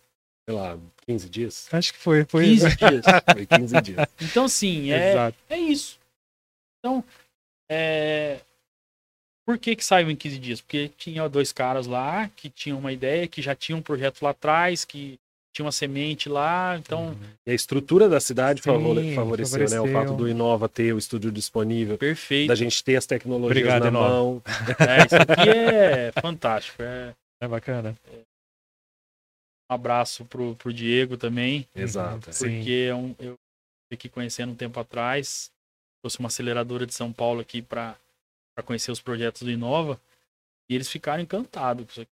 Sei 0.48 0.54
lá, 0.54 0.78
15 1.08 1.30
dias? 1.30 1.70
Acho 1.72 1.94
que 1.94 2.00
foi. 2.00 2.26
foi 2.26 2.44
15 2.44 2.68
dias. 2.76 3.06
Foi 3.32 3.46
15 3.46 3.82
dias. 3.82 4.08
Então, 4.22 4.46
assim, 4.46 4.92
é, 4.92 5.12
Exato. 5.12 5.38
é 5.50 5.58
isso. 5.58 5.98
Então, 6.80 7.04
é... 7.72 8.42
por 9.46 9.58
que 9.58 9.74
que 9.74 9.86
saiu 9.86 10.12
em 10.12 10.18
15 10.18 10.38
dias? 10.38 10.62
Porque 10.62 10.92
tinha 10.98 11.30
dois 11.30 11.54
caras 11.54 11.88
lá 11.88 12.30
que 12.36 12.50
tinham 12.50 12.78
uma 12.78 12.92
ideia, 12.92 13.26
que 13.26 13.42
já 13.42 13.56
tinham 13.56 13.80
um 13.80 13.84
projeto 13.84 14.22
lá 14.22 14.32
atrás, 14.32 14.84
que 14.84 15.18
tinha 15.54 15.66
uma 15.66 15.72
semente 15.72 16.28
lá. 16.28 16.76
Então, 16.78 17.16
E 17.46 17.52
a 17.52 17.54
estrutura 17.54 18.10
da 18.10 18.20
cidade 18.20 18.62
Sim, 18.62 18.72
favore- 18.72 19.16
favoreceu, 19.16 19.60
né? 19.60 19.66
O 19.66 19.70
favoreceu. 19.70 19.94
fato 19.94 20.14
do 20.18 20.28
Inova 20.28 20.68
ter 20.68 20.94
o 20.94 20.98
estúdio 20.98 21.32
disponível, 21.32 21.98
perfeito. 21.98 22.48
da 22.48 22.56
gente 22.56 22.84
ter 22.84 22.96
as 22.96 23.06
tecnologias 23.06 23.52
Obrigado, 23.52 23.84
na 23.84 23.88
Inova. 23.90 24.10
mão. 24.10 24.42
É, 24.90 25.06
isso 25.06 25.16
aqui 25.16 25.50
é 25.50 26.12
fantástico. 26.22 26.82
É... 26.82 27.14
É 27.42 27.48
bacana. 27.48 27.96
Um 29.70 29.74
abraço 29.76 30.26
pro, 30.26 30.56
pro 30.56 30.74
Diego 30.74 31.18
também. 31.18 31.68
Exato. 31.76 32.30
é. 32.30 32.34
Sim. 32.34 32.58
porque 32.58 32.86
é 32.90 32.96
um- 32.96 33.16
eu 33.20 33.34
fui 33.88 33.94
aqui 33.96 34.10
conhecendo 34.10 34.52
um 34.52 34.56
tempo 34.56 34.80
atrás, 34.80 35.52
trouxe 36.02 36.20
uma 36.20 36.28
aceleradora 36.28 36.86
de 36.86 36.94
São 36.94 37.12
Paulo 37.14 37.42
aqui 37.42 37.62
para 37.62 37.96
conhecer 38.66 38.92
os 38.92 39.00
projetos 39.02 39.42
do 39.44 39.52
Inova, 39.52 40.00
e 40.70 40.76
eles 40.76 40.90
ficaram 40.90 41.22
encantados 41.24 41.86
com 41.86 41.92
isso 41.92 42.02
aqui. 42.02 42.12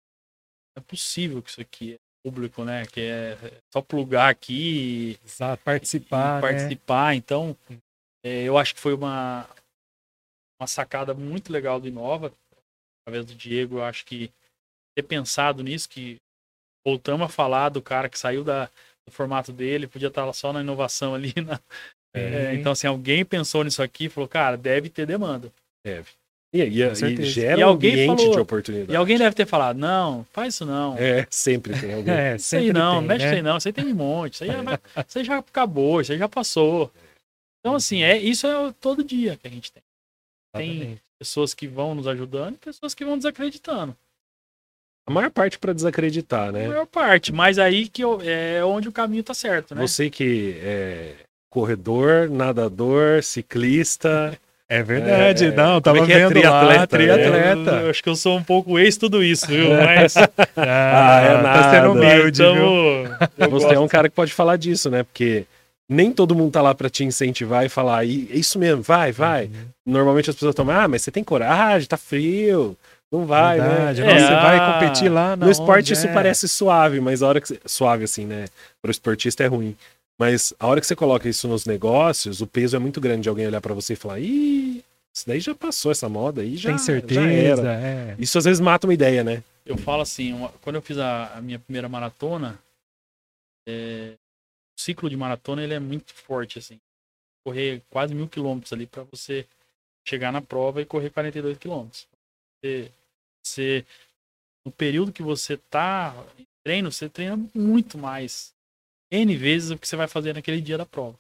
Não 0.75 0.81
é 0.81 0.85
possível 0.85 1.41
que 1.41 1.49
isso 1.49 1.61
aqui 1.61 1.93
é 1.93 1.97
público, 2.23 2.63
né? 2.63 2.85
Que 2.85 3.01
é 3.01 3.37
só 3.73 3.81
plugar 3.81 4.29
aqui 4.29 5.19
Exato. 5.25 5.61
e, 5.61 5.65
Participar, 5.65 6.31
e 6.31 6.35
né? 6.35 6.41
participar. 6.41 7.15
Então, 7.15 7.57
é, 8.23 8.43
eu 8.43 8.57
acho 8.57 8.73
que 8.75 8.79
foi 8.81 8.93
uma, 8.93 9.47
uma 10.59 10.67
sacada 10.67 11.13
muito 11.13 11.51
legal 11.51 11.79
do 11.79 11.87
Inova, 11.87 12.31
através 13.03 13.25
do 13.25 13.35
Diego, 13.35 13.77
eu 13.77 13.83
acho 13.83 14.05
que 14.05 14.31
ter 14.95 15.03
pensado 15.03 15.63
nisso, 15.63 15.89
que 15.89 16.17
voltamos 16.85 17.25
a 17.25 17.29
falar 17.29 17.69
do 17.69 17.81
cara 17.81 18.09
que 18.09 18.19
saiu 18.19 18.43
da, 18.43 18.65
do 19.05 19.11
formato 19.11 19.51
dele, 19.51 19.87
podia 19.87 20.07
estar 20.09 20.31
só 20.33 20.53
na 20.53 20.61
inovação 20.61 21.15
ali. 21.15 21.33
na- 21.45 21.59
é, 22.13 22.51
Sim. 22.53 22.59
então, 22.59 22.73
assim, 22.73 22.87
alguém 22.87 23.23
pensou 23.23 23.63
nisso 23.63 23.81
aqui 23.81 24.05
e 24.05 24.09
falou, 24.09 24.27
cara, 24.27 24.57
deve 24.57 24.89
ter 24.89 25.05
demanda. 25.05 25.51
Deve. 25.83 26.09
E, 26.53 26.59
e, 26.63 26.81
e 26.83 27.23
gera 27.23 27.61
E 27.61 27.63
um 27.63 27.67
alguém 27.69 27.93
ambiente 27.93 28.17
falou- 28.17 28.33
de 28.33 28.39
oportunidade. 28.39 28.91
E 28.91 28.95
alguém 28.95 29.17
deve 29.17 29.33
ter 29.35 29.45
falado, 29.45 29.77
não, 29.77 30.25
faz 30.33 30.53
isso 30.55 30.65
não. 30.65 30.97
É, 30.97 31.25
sempre 31.29 31.79
tem 31.79 31.93
alguém. 31.93 32.13
É, 32.13 32.35
Isso 32.35 32.55
aí 32.55 32.63
sempre 32.67 32.73
não, 32.79 32.99
tem, 32.99 33.07
mexe 33.07 33.25
né? 33.25 33.31
aí 33.35 33.41
não, 33.41 33.57
isso 33.57 33.67
aí 33.69 33.73
tem 33.73 33.85
um 33.85 33.95
monte, 33.95 34.33
isso 34.33 34.43
aí, 34.43 34.49
já, 34.49 34.79
isso 35.07 35.19
aí 35.19 35.23
já 35.23 35.37
acabou, 35.37 36.01
isso 36.01 36.11
aí 36.11 36.17
já 36.17 36.27
passou. 36.27 36.91
Então, 37.59 37.75
assim, 37.75 38.03
é, 38.03 38.17
isso 38.17 38.45
é 38.47 38.73
todo 38.81 39.03
dia 39.03 39.37
que 39.37 39.47
a 39.47 39.51
gente 39.51 39.71
tem. 39.71 39.81
tem- 40.55 40.71
Exatamente. 40.75 41.01
Pessoas 41.19 41.53
que 41.53 41.67
vão 41.67 41.93
nos 41.95 42.07
ajudando 42.07 42.55
e 42.55 42.57
pessoas 42.57 42.93
que 42.95 43.05
vão 43.05 43.15
desacreditando. 43.17 43.95
A 45.07 45.11
maior 45.13 45.29
parte 45.31 45.57
para 45.59 45.71
desacreditar, 45.71 46.49
A 46.49 46.51
né? 46.51 46.67
maior 46.67 46.85
parte, 46.87 47.31
mas 47.31 47.57
aí 47.59 47.87
que 47.87 48.03
eu- 48.03 48.19
é 48.21 48.63
onde 48.65 48.89
o 48.89 48.91
caminho 48.91 49.23
tá 49.23 49.33
certo, 49.33 49.73
né? 49.75 49.81
Você 49.87 50.09
que 50.09 50.55
é 50.61 51.15
corredor, 51.49 52.29
nadador, 52.29 53.23
ciclista. 53.23 54.37
É 54.73 54.81
verdade, 54.81 55.45
É, 55.47 55.51
não, 55.51 55.65
como 55.67 55.81
tava 55.81 55.97
é 55.99 56.05
que 56.05 56.13
é? 56.13 56.27
vendo 56.29 56.41
lá, 56.49 56.87
Triatleta, 56.87 56.97
né? 56.97 57.15
triatleta. 57.17 57.71
Eu, 57.71 57.77
eu 57.83 57.89
acho 57.89 58.01
que 58.01 58.07
eu 58.09 58.15
sou 58.15 58.37
um 58.37 58.43
pouco 58.43 58.79
ex 58.79 58.95
tudo 58.95 59.21
isso, 59.21 59.45
viu? 59.47 59.69
Mas 59.75 60.15
Ah, 60.55 61.21
é 61.21 61.35
tá 61.35 61.41
nada. 61.41 61.71
sendo 61.71 61.91
humilde, 61.91 62.41
então, 62.41 62.55
Você 63.37 63.47
gosto. 63.65 63.73
é 63.73 63.79
um 63.79 63.87
cara 63.87 64.07
que 64.07 64.15
pode 64.15 64.31
falar 64.33 64.55
disso, 64.55 64.89
né? 64.89 65.03
Porque 65.03 65.43
nem 65.89 66.11
todo 66.13 66.33
mundo 66.33 66.51
tá 66.53 66.61
lá 66.61 66.73
para 66.73 66.89
te 66.89 67.03
incentivar 67.03 67.65
e 67.65 67.69
falar, 67.69 68.05
"E- 68.05 68.29
é 68.31 68.37
isso 68.37 68.57
mesmo, 68.57 68.81
vai, 68.81 69.11
vai. 69.11 69.45
Uhum. 69.45 69.51
Normalmente 69.85 70.29
as 70.29 70.35
pessoas 70.37 70.55
tomam, 70.55 70.73
ah, 70.79 70.87
mas 70.87 71.01
você 71.01 71.11
tem 71.11 71.21
coragem, 71.23 71.85
tá 71.87 71.97
frio, 71.97 72.77
não 73.11 73.25
vai, 73.25 73.59
Verdade. 73.59 74.01
né? 74.01 74.13
É, 74.13 74.19
você 74.19 74.33
vai 74.35 74.57
ah, 74.57 74.73
competir 74.79 75.09
lá 75.09 75.35
na 75.35 75.45
No 75.47 75.51
esporte 75.51 75.87
onde? 75.87 75.93
isso 75.93 76.07
É. 76.07 76.13
parece 76.13 76.47
suave, 76.47 77.01
mas 77.01 77.21
a 77.21 77.27
hora 77.27 77.41
que 77.41 77.49
você... 77.49 77.59
suave 77.65 78.05
assim, 78.05 78.25
né? 78.25 78.45
Para 78.81 78.87
o 78.87 78.91
esportista 78.91 79.43
é 79.43 79.47
ruim. 79.47 79.75
Mas 80.21 80.53
a 80.59 80.67
hora 80.67 80.79
que 80.79 80.85
você 80.85 80.95
coloca 80.95 81.27
isso 81.27 81.47
nos 81.47 81.65
negócios, 81.65 82.41
o 82.41 82.45
peso 82.45 82.75
é 82.75 82.79
muito 82.79 83.01
grande 83.01 83.23
de 83.23 83.29
alguém 83.29 83.47
olhar 83.47 83.59
para 83.59 83.73
você 83.73 83.93
e 83.93 83.95
falar, 83.95 84.19
ih, 84.19 84.85
isso 85.11 85.25
daí 85.25 85.39
já 85.39 85.55
passou 85.55 85.91
essa 85.91 86.07
moda 86.07 86.43
aí, 86.43 86.55
já, 86.57 86.69
Tem 86.69 86.77
já 86.77 86.85
certeza, 86.85 87.67
era. 87.67 87.81
é. 87.81 88.15
Isso 88.19 88.37
às 88.37 88.45
vezes 88.45 88.59
mata 88.59 88.85
uma 88.85 88.93
ideia, 88.93 89.23
né? 89.23 89.43
Eu 89.65 89.75
falo 89.75 90.03
assim, 90.03 90.31
uma- 90.31 90.49
quando 90.61 90.75
eu 90.75 90.81
fiz 90.83 90.99
a, 90.99 91.37
a 91.37 91.41
minha 91.41 91.57
primeira 91.57 91.89
maratona, 91.89 92.59
é, 93.67 94.13
o 94.77 94.79
ciclo 94.79 95.09
de 95.09 95.17
maratona 95.17 95.63
ele 95.63 95.73
é 95.73 95.79
muito 95.79 96.13
forte, 96.13 96.59
assim. 96.59 96.79
Correr 97.43 97.81
quase 97.89 98.13
mil 98.13 98.27
quilômetros 98.27 98.71
ali 98.73 98.85
para 98.85 99.01
você 99.05 99.47
chegar 100.07 100.31
na 100.31 100.39
prova 100.39 100.83
e 100.83 100.85
correr 100.85 101.09
42 101.09 101.57
quilômetros. 101.57 102.07
Você, 102.63 102.91
você- 103.43 103.85
no 104.63 104.71
período 104.71 105.11
que 105.11 105.23
você 105.23 105.57
tá 105.57 106.13
em 106.37 106.45
treino, 106.63 106.91
você 106.91 107.09
treina 107.09 107.39
muito 107.55 107.97
mais. 107.97 108.53
N 109.11 109.35
vezes 109.35 109.71
o 109.71 109.77
que 109.77 109.87
você 109.87 109.95
vai 109.95 110.07
fazer 110.07 110.33
naquele 110.33 110.61
dia 110.61 110.77
da 110.77 110.85
prova. 110.85 111.19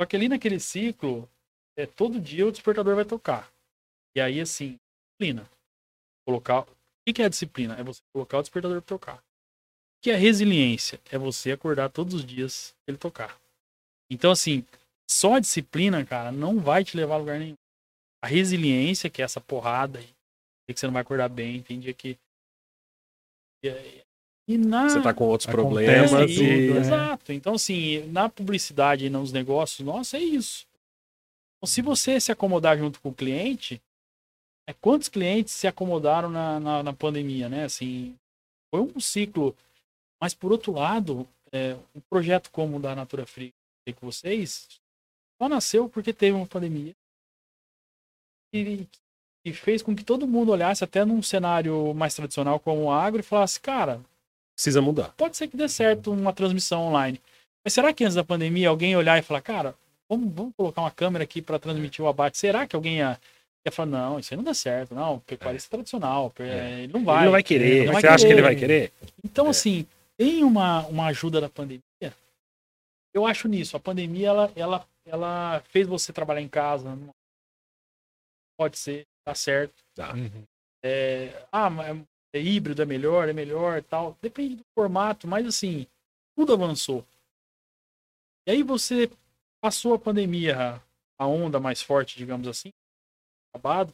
Só 0.00 0.06
que 0.06 0.16
ali 0.16 0.28
naquele 0.28 0.58
ciclo, 0.58 1.28
é, 1.76 1.86
todo 1.86 2.20
dia 2.20 2.46
o 2.46 2.52
despertador 2.52 2.94
vai 2.96 3.04
tocar. 3.04 3.50
E 4.16 4.20
aí, 4.20 4.40
assim, 4.40 4.78
disciplina. 5.18 5.48
Colocar 6.26 6.60
o 6.62 6.66
que 7.14 7.22
é 7.22 7.28
disciplina? 7.28 7.74
É 7.74 7.82
você 7.82 8.00
colocar 8.12 8.38
o 8.38 8.42
despertador 8.42 8.82
para 8.82 8.88
tocar. 8.88 9.18
O 9.18 10.02
que 10.02 10.10
é 10.10 10.16
resiliência? 10.16 11.00
É 11.10 11.18
você 11.18 11.52
acordar 11.52 11.90
todos 11.90 12.14
os 12.14 12.24
dias 12.24 12.74
ele 12.86 12.98
tocar. 12.98 13.40
Então, 14.10 14.30
assim, 14.30 14.64
só 15.10 15.34
a 15.34 15.40
disciplina, 15.40 16.04
cara, 16.04 16.32
não 16.32 16.60
vai 16.60 16.84
te 16.84 16.96
levar 16.96 17.14
a 17.14 17.18
lugar 17.18 17.38
nenhum. 17.38 17.56
A 18.22 18.26
resiliência, 18.26 19.10
que 19.10 19.22
é 19.22 19.24
essa 19.24 19.40
porrada 19.40 19.98
aí, 19.98 20.08
que 20.68 20.78
você 20.78 20.86
não 20.86 20.92
vai 20.92 21.02
acordar 21.02 21.28
bem, 21.28 21.62
tem 21.62 21.78
dia 21.78 21.94
que. 21.94 22.18
é- 23.64 24.05
na... 24.48 24.88
Você 24.88 25.00
tá 25.00 25.12
com 25.12 25.24
outros 25.24 25.48
Acontece 25.48 26.08
problemas 26.08 26.10
tudo, 26.30 26.42
e. 26.42 26.72
né? 26.72 26.80
Exato. 26.80 27.32
Então, 27.32 27.54
assim, 27.54 28.06
na 28.12 28.28
publicidade 28.28 29.06
e 29.06 29.10
nos 29.10 29.32
negócios, 29.32 29.84
nossa, 29.84 30.16
é 30.16 30.20
isso. 30.20 30.66
Então, 31.56 31.66
se 31.66 31.82
você 31.82 32.20
se 32.20 32.30
acomodar 32.30 32.78
junto 32.78 33.00
com 33.00 33.08
o 33.08 33.14
cliente, 33.14 33.80
é, 34.68 34.72
quantos 34.72 35.08
clientes 35.08 35.52
se 35.52 35.66
acomodaram 35.66 36.30
na, 36.30 36.60
na, 36.60 36.82
na 36.82 36.92
pandemia, 36.92 37.48
né? 37.48 37.64
Assim, 37.64 38.14
foi 38.70 38.80
um 38.80 39.00
ciclo. 39.00 39.56
Mas, 40.20 40.32
por 40.32 40.52
outro 40.52 40.72
lado, 40.72 41.26
é, 41.52 41.76
um 41.94 42.00
projeto 42.08 42.50
como 42.50 42.76
o 42.76 42.80
da 42.80 42.94
Natura 42.94 43.26
Free 43.26 43.52
que 43.84 43.92
com 43.92 44.10
vocês 44.10 44.68
só 45.40 45.48
nasceu 45.48 45.88
porque 45.88 46.12
teve 46.12 46.36
uma 46.36 46.46
pandemia 46.46 46.94
e, 48.52 48.86
e 49.44 49.52
fez 49.52 49.82
com 49.82 49.94
que 49.94 50.02
todo 50.04 50.26
mundo 50.26 50.50
olhasse 50.50 50.82
até 50.82 51.04
num 51.04 51.22
cenário 51.22 51.94
mais 51.94 52.14
tradicional 52.14 52.58
como 52.58 52.84
o 52.84 52.90
agro 52.90 53.20
e 53.20 53.22
falasse, 53.22 53.60
cara, 53.60 54.00
Precisa 54.56 54.80
mudar. 54.80 55.12
pode 55.16 55.36
ser 55.36 55.48
que 55.48 55.56
dê 55.56 55.68
certo 55.68 56.10
uma 56.10 56.32
transmissão 56.32 56.82
online. 56.88 57.20
Mas 57.64 57.74
será 57.74 57.92
que 57.92 58.02
antes 58.04 58.14
da 58.16 58.24
pandemia 58.24 58.68
alguém 58.70 58.96
olhar 58.96 59.18
e 59.18 59.22
falar, 59.22 59.42
cara, 59.42 59.74
vamos, 60.08 60.32
vamos 60.32 60.54
colocar 60.56 60.80
uma 60.80 60.90
câmera 60.90 61.24
aqui 61.24 61.42
para 61.42 61.58
transmitir 61.58 62.02
o 62.04 62.08
abate? 62.08 62.38
Será 62.38 62.66
que 62.66 62.74
alguém 62.74 62.96
ia, 62.98 63.20
ia 63.66 63.72
falar, 63.72 63.90
não, 63.90 64.18
isso 64.18 64.32
aí 64.32 64.36
não 64.36 64.44
dá 64.44 64.54
certo, 64.54 64.94
não, 64.94 65.18
pecuarista 65.20 65.68
tradicional, 65.70 66.30
pe- 66.30 66.44
É. 66.44 66.80
ele 66.84 66.92
não 66.92 67.04
vai. 67.04 67.16
ele 67.18 67.24
não 67.26 67.32
vai 67.32 67.42
querer. 67.42 67.84
não 67.86 67.92
vai 67.92 68.00
Você 68.00 68.06
acha 68.08 68.24
que 68.26 68.32
ele 68.32 68.40
querer. 68.40 68.42
vai 68.42 68.56
querer? 68.56 68.92
Então, 69.22 69.46
É. 69.46 69.50
assim, 69.50 69.86
tem 70.16 70.42
uma, 70.42 70.86
uma 70.86 71.06
ajuda 71.08 71.38
da 71.40 71.48
pandemia. 71.50 71.82
Eu 73.14 73.26
acho 73.26 73.48
nisso. 73.48 73.76
A 73.76 73.80
pandemia, 73.80 74.28
ela, 74.28 74.52
ela, 74.56 74.86
ela 75.06 75.60
fez 75.70 75.86
você 75.86 76.12
trabalhar 76.12 76.40
em 76.42 76.48
casa. 76.48 76.96
Pode 78.58 78.78
ser, 78.78 79.04
tá 79.24 79.34
certo. 79.34 79.74
Uhum. 79.98 80.42
É, 80.84 81.44
ah, 81.52 81.68
mas 81.68 81.98
é 82.36 82.40
híbrido, 82.42 82.82
é 82.82 82.84
melhor, 82.84 83.28
é 83.28 83.32
melhor 83.32 83.82
tal. 83.82 84.16
Depende 84.20 84.56
do 84.56 84.64
formato, 84.74 85.26
mas 85.26 85.46
assim, 85.46 85.86
tudo 86.36 86.52
avançou. 86.52 87.04
E 88.46 88.52
aí 88.52 88.62
você 88.62 89.10
passou 89.60 89.94
a 89.94 89.98
pandemia, 89.98 90.80
a 91.18 91.26
onda 91.26 91.58
mais 91.58 91.82
forte, 91.82 92.16
digamos 92.16 92.46
assim, 92.46 92.70
acabado. 93.52 93.92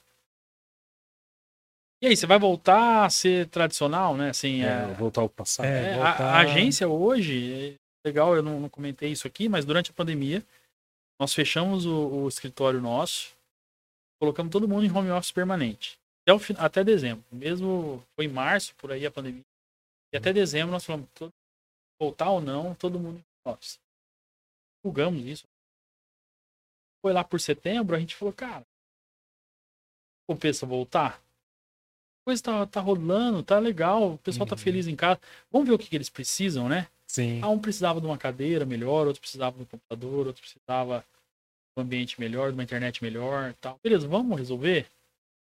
E 2.03 2.09
aí, 2.09 2.16
você 2.16 2.26
vai 2.26 2.36
voltar 2.38 3.05
a 3.05 3.11
ser 3.11 3.47
tradicional, 3.49 4.16
né? 4.16 4.30
Assim, 4.30 4.64
É, 4.64 4.90
é, 4.90 4.95
voltar 4.95 5.20
ao 5.20 5.28
passado. 5.28 5.66
É, 5.66 5.90
é, 5.90 5.93
a- 5.93 5.97
voltar- 5.97 6.34
a, 6.34 6.40
agência 6.40 6.88
hoje, 6.88 7.78
é 8.05 8.09
legal, 8.09 8.34
eu 8.34 8.43
não, 8.43 8.59
não 8.59 8.68
comentei 8.68 9.12
isso 9.12 9.24
aqui, 9.24 9.49
mas 9.49 9.64
durante 9.64 9.93
a 9.93 9.95
pandemia, 9.95 10.45
nós 11.20 11.32
fechamos 11.32 11.86
o, 11.86 12.09
o 12.24 12.28
escritório 12.28 12.80
nosso, 12.80 13.36
colocamos 14.20 14.51
todo 14.51 14.66
mundo 14.66 14.84
em 14.84 14.90
home 14.90 15.12
office 15.12 15.30
permanente. 15.30 15.97
Até, 16.23 16.33
o, 16.33 16.41
até 16.59 16.85
dezembro. 16.85 17.25
Mesmo 17.33 18.03
foi 18.14 18.27
em 18.27 18.29
março, 18.33 18.75
por 18.77 18.93
aí 18.93 19.05
a 19.05 19.11
pandemia. 19.11 19.45
E 20.12 20.16
até 20.16 20.33
dezembro 20.33 20.70
nós 20.70 20.85
falamos, 20.85 21.09
todo- 21.14 21.33
voltar 22.01 22.31
ou 22.31 22.41
não, 22.41 22.75
todo 22.75 22.99
mundo 22.99 23.18
em 23.18 23.51
office. 23.51 23.81
Divulgamos 24.83 25.25
isso. 25.25 25.45
Foi 27.01 27.12
lá 27.12 27.25
por 27.25 27.41
setembro, 27.41 27.97
a 27.97 27.99
gente 27.99 28.14
falou, 28.14 28.33
cara, 28.33 28.64
compensa 30.29 30.64
voltar? 30.66 31.16
A 32.20 32.25
coisa 32.25 32.43
tá, 32.43 32.66
tá 32.66 32.81
rolando, 32.81 33.43
tá 33.43 33.59
legal, 33.59 34.12
o 34.14 34.18
pessoal 34.18 34.47
tá 34.47 34.55
Uhum. 34.55 34.61
feliz 34.62 34.87
em 34.87 34.95
casa. 34.95 35.20
Vamos 35.51 35.68
ver 35.68 35.75
o 35.75 35.79
que, 35.79 35.89
que 35.89 35.97
eles 35.97 36.09
precisam, 36.09 36.68
né? 36.68 36.89
Sim. 37.07 37.41
Ah, 37.43 37.49
um 37.49 37.59
precisava 37.59 38.01
de 38.01 38.07
uma 38.07 38.16
cadeira 38.16 38.64
melhor, 38.64 39.07
outro 39.09 39.20
precisava 39.20 39.57
de 39.57 39.62
um 39.64 39.66
computador, 39.66 40.29
outro 40.29 40.41
precisava 40.43 41.01
de 41.01 41.81
um 41.81 41.83
ambiente 41.83 42.20
melhor, 42.20 42.51
de 42.51 42.55
uma 42.57 42.62
internet 42.62 43.03
melhor 43.03 43.53
tal. 43.55 43.79
Beleza, 43.83 44.07
vamos 44.07 44.39
resolver? 44.39 44.89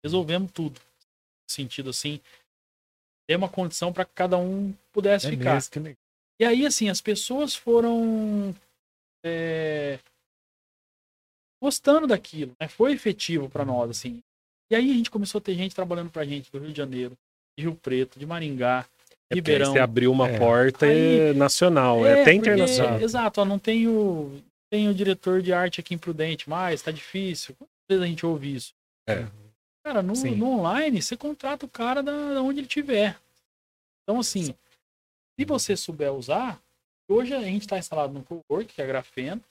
Resolvemos 0.05 0.51
tudo. 0.53 0.79
No 0.79 1.51
sentido 1.53 1.91
assim, 1.91 2.21
ter 3.27 3.37
uma 3.37 3.49
condição 3.49 3.93
para 3.93 4.05
que 4.05 4.13
cada 4.15 4.37
um 4.39 4.73
pudesse 4.93 5.27
É 5.27 5.31
ficar. 5.31 5.55
mesmo. 5.81 5.97
E 6.41 6.45
aí, 6.45 6.67
assim, 6.67 6.89
as 6.89 7.01
pessoas 7.01 7.55
foram 7.55 8.55
é, 9.25 9.99
gostando 11.63 12.07
daquilo, 12.07 12.53
né? 12.61 12.69
Foi 12.69 12.93
efetivo 12.93 13.49
para 13.49 13.65
nós, 13.65 13.91
assim. 13.91 14.23
E 14.71 14.75
aí 14.77 14.91
a 14.91 14.95
gente 14.95 15.11
começou 15.11 15.39
a 15.39 15.43
ter 15.43 15.55
gente 15.55 15.75
trabalhando 15.75 16.11
pra 16.11 16.25
gente 16.25 16.51
do 16.51 16.59
Rio 16.59 16.71
de 16.73 16.77
Janeiro, 16.77 17.17
de 17.59 17.65
Rio 17.65 17.75
Preto, 17.77 18.19
de 18.19 18.27
Maringá, 18.27 18.81
É 18.81 19.35
porque 19.35 19.35
Ribeirão. 19.37 19.73
você 19.73 19.79
abriu 19.79 20.11
uma 20.13 20.29
É. 20.29 20.39
porta 20.39 20.87
Aí- 20.87 21.33
nacional, 21.35 22.05
é, 22.05 22.13
até 22.13 22.25
porque- 22.25 22.33
internacional. 22.35 23.01
Exato, 23.01 23.41
ó, 23.41 23.45
não 23.45 23.59
tenho, 23.59 24.43
tenho 24.71 24.93
diretor 24.95 25.41
de 25.41 25.53
arte 25.53 25.81
aqui 25.81 25.95
em 25.95 25.99
Prudente 25.99 26.49
mais, 26.51 26.83
tá 26.83 26.91
difícil. 26.91 27.55
Quantas 27.55 27.75
vezes 27.89 28.03
a 28.03 28.07
gente 28.07 28.27
ouve 28.27 28.55
isso? 28.57 28.75
É. 29.09 29.27
Cara, 29.85 30.03
no, 30.03 30.17
Sim. 30.17 30.37
no 30.37 30.47
online, 30.47 31.03
você 31.03 31.17
contrata 31.17 31.67
o 31.67 31.69
cara 31.69 32.03
da, 32.03 32.35
da 32.35 32.43
onde 32.43 32.61
ele 32.61 32.67
estiver. 32.67 33.21
Então, 34.03 34.19
assim, 34.19 34.55
se 35.39 35.45
você 35.47 35.77
souber 35.77 36.13
usar, 36.13 36.61
hoje 37.09 37.35
a 37.35 37.43
gente 37.43 37.63
está 37.63 37.79
instalado 37.79 38.13
no 38.13 38.25
Cowork, 38.25 38.73
que 38.73 38.81
é 38.81 38.85
a 38.85 38.87
Grafeno, 38.87 39.45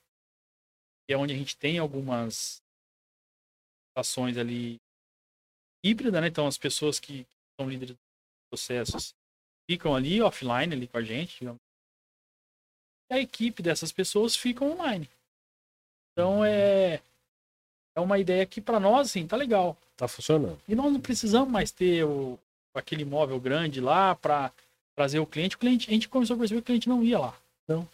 que 1.06 1.14
é 1.14 1.18
onde 1.18 1.34
a 1.34 1.38
gente 1.38 1.56
tem 1.56 1.78
algumas 1.78 2.64
ações 3.96 4.38
ali 4.38 4.80
híbrida, 5.86 6.20
né? 6.20 6.28
Então, 6.28 6.48
as 6.48 6.58
pessoas 6.58 7.00
que 7.00 7.28
são 7.60 7.70
líderes 7.70 7.96
de 7.96 8.02
processos 8.50 9.14
ficam 9.70 9.96
ali 9.96 10.22
offline 10.22 10.74
ali 10.74 10.88
com 10.88 10.98
a 10.98 11.04
gente, 11.04 11.40
digamos. 11.40 11.62
E 13.12 13.14
a 13.14 13.20
equipe 13.20 13.62
dessas 13.62 13.92
pessoas 13.92 14.36
ficam 14.36 14.72
online. 14.72 15.08
Então 16.12 16.46
é 16.46 17.02
é 17.96 18.00
uma 18.02 18.18
ideia 18.20 18.46
que 18.46 18.60
para 18.62 18.80
nós 18.80 19.08
assim 19.10 19.26
tá 19.28 19.36
legal. 19.36 19.78
Tá 19.96 20.08
funcionando. 20.08 20.58
E 20.68 20.76
nós 20.76 20.92
não 20.92 21.00
precisamos 21.00 21.50
mais 21.50 21.72
ter 21.72 22.04
o, 22.04 22.38
aquele 22.76 23.04
imóvel 23.04 23.40
grande 23.40 23.80
lá 23.80 24.16
para 24.16 24.52
trazer 24.96 25.20
o 25.20 25.26
cliente. 25.26 25.56
O 25.56 25.60
cliente, 25.60 25.90
a 25.90 25.94
gente 25.94 26.10
começou 26.10 26.36
a 26.36 26.40
perceber 26.40 26.60
que 26.62 26.64
o 26.64 26.66
cliente 26.66 26.90
não 26.90 27.04
ia 27.04 27.20
lá. 27.20 27.34
Não. 27.68 27.88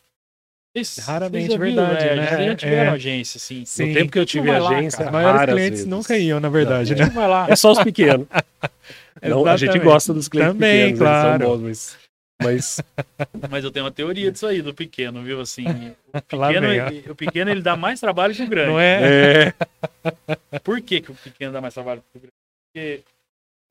Vocês- 0.74 0.98
Raramente, 1.06 1.48
viram, 1.48 1.58
verdade, 1.60 2.04
é, 2.06 2.16
né? 2.16 2.28
Vocês 2.28 2.46
já 2.46 2.56
tiveram 2.56 2.92
É. 2.92 2.96
agência, 2.96 3.38
assim. 3.38 3.66
Sim. 3.66 3.88
No 3.88 3.94
tempo 3.96 4.12
que 4.12 4.20
eu 4.20 4.26
tive 4.26 4.52
lá, 4.52 4.70
agência. 4.70 5.06
Os 5.06 5.12
maiores 5.12 5.42
clientes 5.42 5.70
vezes. 5.72 5.86
nunca 5.86 6.18
iam, 6.18 6.40
na 6.40 6.50
verdade, 6.50 6.96
né? 6.96 7.06
Não 7.06 7.12
vai 7.14 7.28
lá. 7.28 7.48
É 7.50 7.56
só 7.56 7.72
os 7.72 7.84
pequenos. 7.84 8.28
Não, 9.22 9.46
a 9.46 9.58
gente 9.58 9.78
gosta 9.80 10.14
dos 10.14 10.30
clientes 10.30 10.54
Também, 10.54 10.94
pequenos, 10.94 11.00
claro. 11.00 11.30
eles 11.30 11.42
são 11.42 11.58
bons, 11.58 11.62
mas, 11.64 11.98
mas 12.42 12.80
Mas 13.50 13.64
eu 13.64 13.72
tenho 13.72 13.86
uma 13.86 13.92
teoria 13.92 14.32
disso 14.32 14.48
aí, 14.48 14.62
do 14.62 14.74
pequeno, 14.74 15.24
viu? 15.24 15.42
Assim, 15.42 15.66
o 16.14 16.22
pequeno, 16.22 16.68
ele, 16.68 17.12
o 17.12 17.16
pequeno 17.16 17.52
ele 17.52 17.62
dá 17.62 17.76
mais 17.76 18.00
trabalho 18.00 18.34
que 18.34 18.44
o 18.44 18.48
grande. 18.48 18.72
Não 18.72 18.80
é? 18.80 19.48
é, 19.50 20.60
Por 20.60 20.82
que, 20.82 21.02
que 21.02 21.12
o 21.12 21.16
pequeno 21.16 21.54
dá 21.54 21.62
mais 21.62 21.74
trabalho 21.74 22.04
que 22.12 22.18
o 22.18 22.22
grande? 22.22 22.34
Porque 22.68 23.04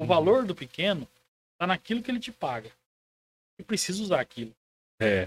o 0.00 0.06
valor 0.06 0.44
do 0.44 0.54
pequeno 0.54 1.08
tá 1.58 1.66
naquilo 1.66 2.02
que 2.02 2.10
ele 2.10 2.20
te 2.20 2.30
paga. 2.32 2.70
E 3.58 3.62
precisa 3.64 4.02
usar 4.02 4.20
aquilo. 4.20 4.52
é, 5.00 5.26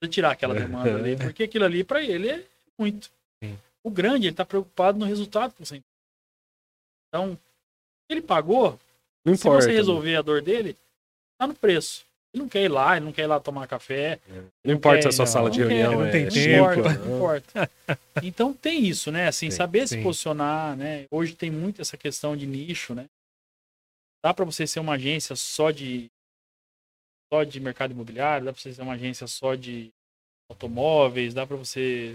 Precisa 0.00 0.10
tirar 0.10 0.30
aquela 0.32 0.54
demanda 0.54 0.96
ali, 0.96 1.16
porque 1.18 1.44
aquilo 1.44 1.64
ali 1.64 1.84
para 1.84 2.02
ele 2.02 2.28
é 2.28 2.44
muito. 2.78 3.10
Sim. 3.42 3.58
O 3.84 3.90
grande, 3.90 4.26
ele 4.28 4.34
tá 4.36 4.44
preocupado 4.44 4.98
no 4.98 5.04
resultado 5.04 5.54
que 5.54 5.64
você 5.64 5.80
Então, 7.08 7.38
ele 8.08 8.22
pagou, 8.22 8.78
não 9.24 9.34
se 9.34 9.40
importa. 9.42 9.64
você 9.64 9.72
resolver 9.72 10.16
a 10.16 10.22
dor 10.22 10.42
dele, 10.42 10.76
tá 11.38 11.46
no 11.46 11.54
preço. 11.54 12.04
Ele 12.34 12.42
não 12.42 12.48
quer 12.48 12.62
ir 12.62 12.68
lá, 12.68 12.96
ele 12.96 13.04
não 13.04 13.12
quer 13.12 13.22
ir 13.22 13.26
lá 13.26 13.38
tomar 13.38 13.66
café, 13.66 14.18
Não 14.64 14.72
importa 14.74 15.02
se 15.02 15.08
a 15.08 15.10
quer- 15.10 15.16
sua 15.16 15.26
sala 15.26 15.50
de 15.50 15.60
não 15.60 15.68
reunião 15.68 15.92
não 16.00 16.04
é 16.06 16.10
tem 16.10 16.28
tempo. 16.28 16.38
Não 16.38 16.72
importa, 16.72 16.92
não. 16.98 17.04
não 17.06 17.16
importa. 17.16 17.70
Então 18.22 18.54
tem 18.54 18.86
isso, 18.86 19.12
né? 19.12 19.28
Assim, 19.28 19.50
Sim, 19.50 19.56
saber 19.56 19.86
sim. 19.86 19.96
se 19.98 20.02
posicionar, 20.02 20.74
né? 20.76 21.04
Hoje 21.10 21.34
tem 21.36 21.50
muito 21.50 21.82
essa 21.82 21.96
questão 21.96 22.34
de 22.36 22.46
nicho, 22.46 22.94
né? 22.94 23.06
Dá 24.24 24.32
para 24.32 24.44
você 24.46 24.66
ser 24.66 24.80
uma 24.80 24.94
agência 24.94 25.36
só 25.36 25.70
de 25.70 26.10
só 27.32 27.44
de 27.44 27.60
mercado 27.60 27.92
imobiliário, 27.92 28.44
dá 28.46 28.52
para 28.52 28.60
você 28.60 28.72
ser 28.72 28.82
uma 28.82 28.92
agência 28.94 29.26
só 29.26 29.54
de 29.54 29.90
automóveis, 30.50 31.32
dá 31.34 31.46
para 31.46 31.56
você 31.56 32.14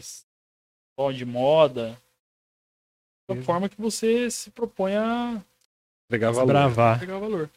só 1.00 1.12
de 1.12 1.26
moda. 1.26 2.00
Da 3.28 3.36
Mesmo. 3.36 3.46
forma 3.46 3.68
que 3.70 3.80
você 3.80 4.32
se 4.32 4.50
propõe 4.52 4.96
a 4.96 5.44
Entregar 6.10 6.32
valor. 6.32 6.98
Pegar 7.00 7.20
valor. 7.20 7.50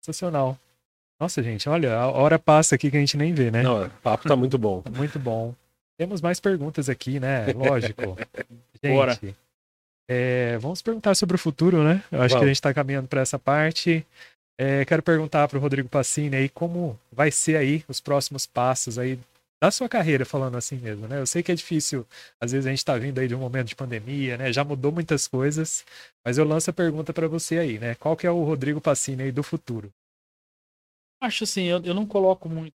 Sensacional. 0.00 0.58
Nossa, 1.20 1.42
gente, 1.42 1.68
olha, 1.68 1.96
a 1.96 2.08
hora 2.10 2.38
passa 2.38 2.74
aqui 2.74 2.90
que 2.90 2.96
a 2.96 3.00
gente 3.00 3.16
nem 3.16 3.32
vê, 3.32 3.50
né? 3.50 3.62
Não, 3.62 3.86
o 3.86 3.90
papo 4.02 4.28
tá 4.28 4.36
muito 4.36 4.58
bom. 4.58 4.82
Muito 4.94 5.18
bom. 5.18 5.54
Temos 5.98 6.20
mais 6.20 6.38
perguntas 6.38 6.90
aqui, 6.90 7.18
né? 7.18 7.46
Lógico. 7.54 8.18
Gente, 8.84 8.92
Bora. 8.94 9.18
é, 10.10 10.58
vamos 10.58 10.82
perguntar 10.82 11.14
sobre 11.14 11.36
o 11.36 11.38
futuro, 11.38 11.82
né? 11.82 12.04
Eu 12.12 12.20
acho 12.20 12.28
que 12.28 12.34
a 12.34 12.40
Vamos. 12.40 12.48
gente 12.48 12.56
está 12.56 12.74
caminhando 12.74 13.08
para 13.08 13.22
essa 13.22 13.38
parte. 13.38 14.06
É, 14.60 14.84
quero 14.84 15.02
perguntar 15.02 15.48
para 15.48 15.56
o 15.56 15.60
Rodrigo 15.60 15.88
Passini 15.88 16.36
aí 16.36 16.48
como 16.50 16.98
vai 17.10 17.30
ser 17.30 17.56
aí 17.56 17.82
os 17.88 17.98
próximos 17.98 18.46
passos 18.46 18.98
aí 18.98 19.18
da 19.62 19.70
sua 19.70 19.88
carreira, 19.88 20.26
falando 20.26 20.56
assim 20.58 20.76
mesmo, 20.76 21.08
né? 21.08 21.18
Eu 21.18 21.26
sei 21.26 21.42
que 21.42 21.50
é 21.50 21.54
difícil, 21.54 22.06
às 22.38 22.52
vezes 22.52 22.66
a 22.66 22.70
gente 22.70 22.78
está 22.78 22.96
vindo 22.98 23.18
aí 23.18 23.26
de 23.26 23.34
um 23.34 23.38
momento 23.38 23.68
de 23.68 23.74
pandemia, 23.74 24.36
né? 24.36 24.52
Já 24.52 24.62
mudou 24.62 24.92
muitas 24.92 25.26
coisas, 25.26 25.82
mas 26.24 26.36
eu 26.36 26.44
lanço 26.44 26.68
a 26.68 26.74
pergunta 26.74 27.12
para 27.14 27.26
você 27.26 27.58
aí, 27.58 27.78
né? 27.78 27.94
Qual 27.94 28.14
que 28.14 28.26
é 28.26 28.30
o 28.30 28.44
Rodrigo 28.44 28.82
Passini 28.82 29.22
aí 29.24 29.32
do 29.32 29.42
futuro? 29.42 29.90
Acho 31.20 31.44
assim, 31.44 31.64
eu, 31.64 31.82
eu 31.84 31.94
não 31.94 32.06
coloco 32.06 32.48
muito. 32.48 32.74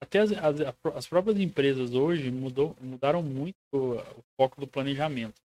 Até 0.00 0.20
as, 0.20 0.32
as, 0.32 0.60
as 0.94 1.06
próprias 1.06 1.38
empresas 1.38 1.94
hoje 1.94 2.30
mudou, 2.30 2.76
mudaram 2.80 3.22
muito 3.22 3.56
o, 3.72 3.96
o 3.96 4.24
foco 4.36 4.60
do 4.60 4.66
planejamento. 4.66 5.40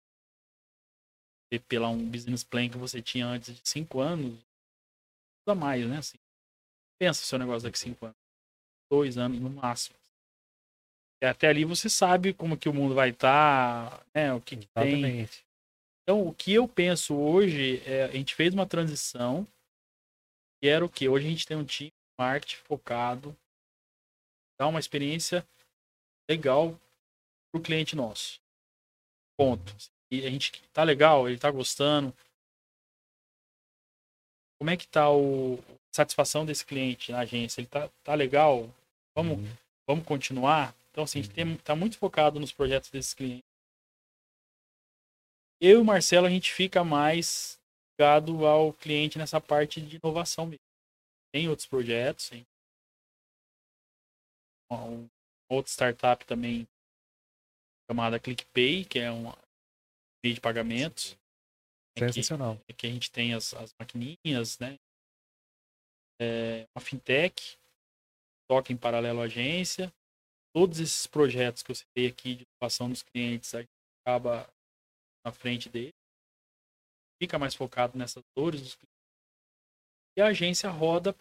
E 1.52 1.60
pela 1.60 1.88
um 1.90 2.10
business 2.10 2.44
plan 2.44 2.70
que 2.70 2.78
você 2.78 3.02
tinha 3.02 3.26
antes 3.26 3.56
de 3.56 3.62
cinco 3.68 4.00
anos, 4.00 4.38
muda 5.48 5.56
mais, 5.56 5.88
né? 5.88 5.98
Assim, 5.98 6.18
pensa 7.00 7.24
seu 7.24 7.40
negócio 7.40 7.64
daqui 7.64 7.80
cinco 7.80 8.06
anos. 8.06 8.18
Dois 8.92 9.18
anos 9.18 9.40
no 9.40 9.50
máximo. 9.50 9.98
E 11.22 11.26
até 11.26 11.48
ali 11.48 11.66
você 11.66 11.90
sabe 11.90 12.34
como 12.34 12.58
que 12.58 12.70
o 12.70 12.74
mundo 12.74 12.96
vai 12.96 13.10
estar, 13.10 14.06
né? 14.14 14.34
O 14.34 14.42
que, 14.42 14.58
que 14.58 14.68
tem. 14.68 15.28
Então, 16.04 16.28
o 16.28 16.34
que 16.34 16.54
eu 16.54 16.68
penso 16.68 17.16
hoje 17.16 17.84
é 17.86 18.06
a 18.06 18.12
gente 18.12 18.34
fez 18.34 18.54
uma 18.54 18.66
transição 18.66 19.46
e 20.64 20.68
era 20.68 20.84
o 20.84 20.90
que? 20.90 21.08
Hoje 21.08 21.28
a 21.28 21.30
gente 21.30 21.46
tem 21.46 21.58
um 21.58 21.64
time 21.64 21.92
marketing 22.20 22.58
focado, 22.58 23.36
dá 24.60 24.68
uma 24.68 24.80
experiência 24.80 25.48
legal 26.30 26.78
para 27.50 27.60
o 27.60 27.64
cliente 27.64 27.96
nosso. 27.96 28.42
Ponto. 29.38 29.74
E 30.12 30.26
a 30.26 30.30
gente 30.30 30.52
tá 30.74 30.84
legal, 30.84 31.30
ele 31.30 31.40
tá 31.40 31.50
gostando. 31.50 32.14
Como 34.60 34.70
é 34.70 34.76
que 34.76 34.88
tá 34.88 35.10
o 35.10 35.58
satisfação 35.96 36.46
desse 36.46 36.66
cliente 36.66 37.12
na 37.12 37.20
agência? 37.20 37.62
Ele 37.62 37.68
tá, 37.68 37.90
tá 38.04 38.14
legal? 38.14 38.70
Vamos, 39.16 39.38
Uhum. 39.38 39.58
vamos 39.88 40.06
continuar? 40.06 40.76
Então, 40.92 41.06
assim, 41.06 41.20
a 41.20 41.24
gente 41.24 41.34
tem, 41.34 41.58
tá 41.58 41.76
muito 41.76 41.98
focado 41.98 42.40
nos 42.40 42.52
projetos 42.52 42.90
desses 42.90 43.14
clientes. 43.14 43.48
Eu 45.62 45.80
e 45.80 45.82
o 45.82 45.86
Marcelo, 45.86 46.28
a 46.28 46.30
gente 46.30 46.52
fica 46.52 46.84
mais 46.84 47.60
ligado 47.94 48.46
ao 48.46 48.74
cliente 48.74 49.18
nessa 49.18 49.40
parte 49.40 49.82
de 49.82 49.98
inovação 49.98 50.46
mesmo. 50.46 50.69
Tem 51.32 51.48
outros 51.48 51.68
projetos, 51.68 52.30
tem 52.30 52.46
um, 54.72 55.08
outra 55.50 55.72
startup 55.72 56.26
também 56.26 56.68
chamada 57.90 58.20
ClickPay, 58.20 58.86
que 58.86 59.00
é 59.00 59.12
uma 59.12 59.38
meio 60.24 60.36
de 60.36 60.42
pagamentos. 60.42 61.18
É 61.96 62.06
que, 62.06 62.14
Sensacional. 62.14 62.60
é 62.68 62.74
que 62.74 62.88
a 62.88 62.90
gente 62.90 63.12
tem 63.12 63.34
as, 63.34 63.54
as 63.54 63.74
maquininhas, 63.80 64.60
né? 64.60 64.78
É 66.22 66.68
uma 66.76 66.82
fintech, 66.82 67.58
toca 68.48 68.72
em 68.72 68.78
paralelo 68.78 69.22
à 69.22 69.24
agência. 69.24 69.92
Todos 70.54 70.80
esses 70.80 71.08
projetos 71.08 71.64
que 71.64 71.72
eu 71.72 71.76
citei 71.76 72.08
aqui 72.08 72.36
de 72.36 72.44
inovação 72.44 72.90
dos 72.90 73.04
clientes, 73.04 73.54
a 73.54 73.62
gente 73.62 73.70
acaba 74.02 74.52
na 75.26 75.32
frente 75.32 75.70
dele. 75.70 75.94
Fica 77.22 77.38
mais 77.38 77.56
focado 77.56 77.98
nessas 77.98 78.24
dores 78.36 78.62
dos 78.62 78.76
clientes. 78.76 78.99
E 80.20 80.22
a 80.22 80.28
agência 80.28 80.70
roda 80.70 81.16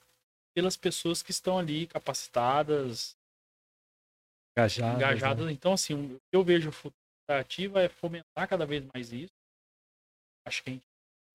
pelas 0.53 0.77
pessoas 0.77 1.23
que 1.23 1.31
estão 1.31 1.57
ali 1.57 1.87
capacitadas, 1.87 3.17
Engajadas. 4.57 4.97
engajadas. 4.97 5.47
né? 5.47 5.53
Então, 5.53 5.73
assim, 5.73 5.95
o 5.95 6.19
que 6.19 6.37
eu 6.37 6.43
vejo 6.43 6.73
da 7.29 7.39
ativa 7.39 7.81
é 7.81 7.89
fomentar 7.89 8.49
cada 8.49 8.67
vez 8.67 8.85
mais 8.93 9.13
isso. 9.13 9.33
Acho 10.45 10.65
que 10.65 10.71
a 10.71 10.73
gente 10.73 10.83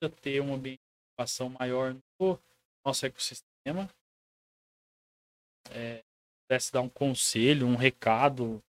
precisa 0.01 0.21
ter 0.21 0.41
uma 0.41 0.55
ambiente 0.55 0.81
de 0.81 1.13
inovação 1.13 1.51
maior 1.51 1.95
no 2.19 2.37
nosso 2.85 3.05
ecossistema. 3.05 3.89
É, 5.71 6.03
pudesse 6.45 6.69
dar 6.69 6.81
um 6.81 6.89
conselho, 6.89 7.65
um 7.65 7.77
recado, 7.77 8.61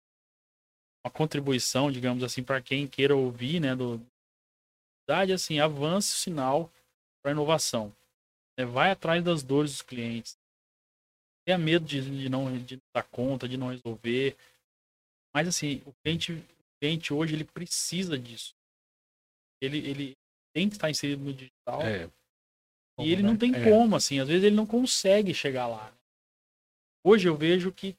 uma 1.03 1.11
contribuição, 1.11 1.91
digamos 1.91 2.23
assim, 2.23 2.43
para 2.43 2.61
quem 2.61 2.87
queira 2.87 3.15
ouvir, 3.15 3.59
né, 3.59 3.75
do 3.75 3.99
assim, 5.33 5.59
avance 5.59 6.13
o 6.13 6.17
sinal 6.17 6.71
para 7.23 7.31
inovação. 7.31 7.91
É, 8.57 8.65
vai 8.65 8.91
atrás 8.91 9.23
das 9.23 9.43
dores 9.43 9.71
dos 9.71 9.81
clientes. 9.81 10.37
Tenha 11.45 11.57
medo 11.57 11.85
de, 11.85 12.01
de 12.01 12.29
não 12.29 12.57
de 12.63 12.75
não 12.75 12.81
dar 12.95 13.03
conta, 13.03 13.49
de 13.49 13.57
não 13.57 13.69
resolver. 13.69 14.37
Mas 15.35 15.47
assim, 15.47 15.81
o 15.85 15.93
cliente, 16.01 16.31
o 16.33 16.45
cliente 16.79 17.13
hoje 17.13 17.35
ele 17.35 17.43
precisa 17.43 18.17
disso. 18.17 18.55
Ele, 19.61 19.77
ele 19.77 20.17
tem 20.53 20.69
que 20.69 20.75
estar 20.75 20.89
inserido 20.89 21.23
no 21.23 21.33
digital. 21.33 21.81
É, 21.81 22.09
E 22.99 23.11
ele 23.11 23.23
não 23.23 23.33
né? 23.33 23.39
tem 23.39 23.55
É. 23.55 23.69
como, 23.69 23.95
assim, 23.95 24.19
às 24.19 24.27
vezes 24.27 24.43
ele 24.43 24.55
não 24.55 24.67
consegue 24.67 25.33
chegar 25.33 25.67
lá. 25.67 25.91
né? 25.91 25.97
Hoje 27.05 27.27
eu 27.27 27.35
vejo 27.35 27.71
que 27.73 27.97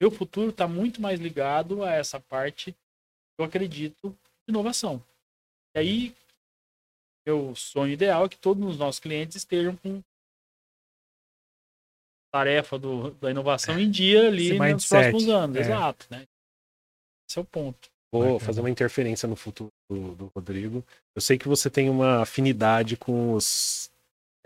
meu 0.00 0.10
futuro 0.10 0.50
está 0.50 0.68
muito 0.68 1.00
mais 1.00 1.18
ligado 1.18 1.82
a 1.82 1.92
essa 1.92 2.20
parte, 2.20 2.76
eu 3.38 3.44
acredito, 3.44 4.10
de 4.10 4.50
inovação. 4.50 5.04
E 5.74 5.78
aí, 5.78 6.16
meu 7.28 7.54
sonho 7.54 7.92
ideal 7.92 8.24
é 8.24 8.28
que 8.28 8.38
todos 8.38 8.64
os 8.66 8.78
nossos 8.78 8.98
clientes 8.98 9.36
estejam 9.36 9.76
com 9.76 10.02
tarefa 12.32 12.78
do, 12.78 13.10
da 13.12 13.30
inovação 13.30 13.78
em 13.78 13.90
dia 13.90 14.28
ali 14.28 14.46
Esse 14.46 14.58
nos 14.58 14.66
mindset, 14.66 15.10
próximos 15.10 15.28
anos. 15.28 15.56
é. 15.56 15.60
Exato, 15.60 16.06
né? 16.10 16.24
Esse 17.28 17.38
é 17.38 17.42
o 17.42 17.44
ponto. 17.44 17.90
Vou 18.10 18.22
Bacana. 18.22 18.40
fazer 18.40 18.60
uma 18.60 18.70
interferência 18.70 19.28
no 19.28 19.36
futuro 19.36 19.70
do, 19.90 20.14
do 20.14 20.26
Rodrigo. 20.34 20.82
Eu 21.14 21.20
sei 21.20 21.36
que 21.36 21.46
você 21.46 21.68
tem 21.68 21.90
uma 21.90 22.22
afinidade 22.22 22.96
com 22.96 23.34
os 23.34 23.90
é, 23.90 23.97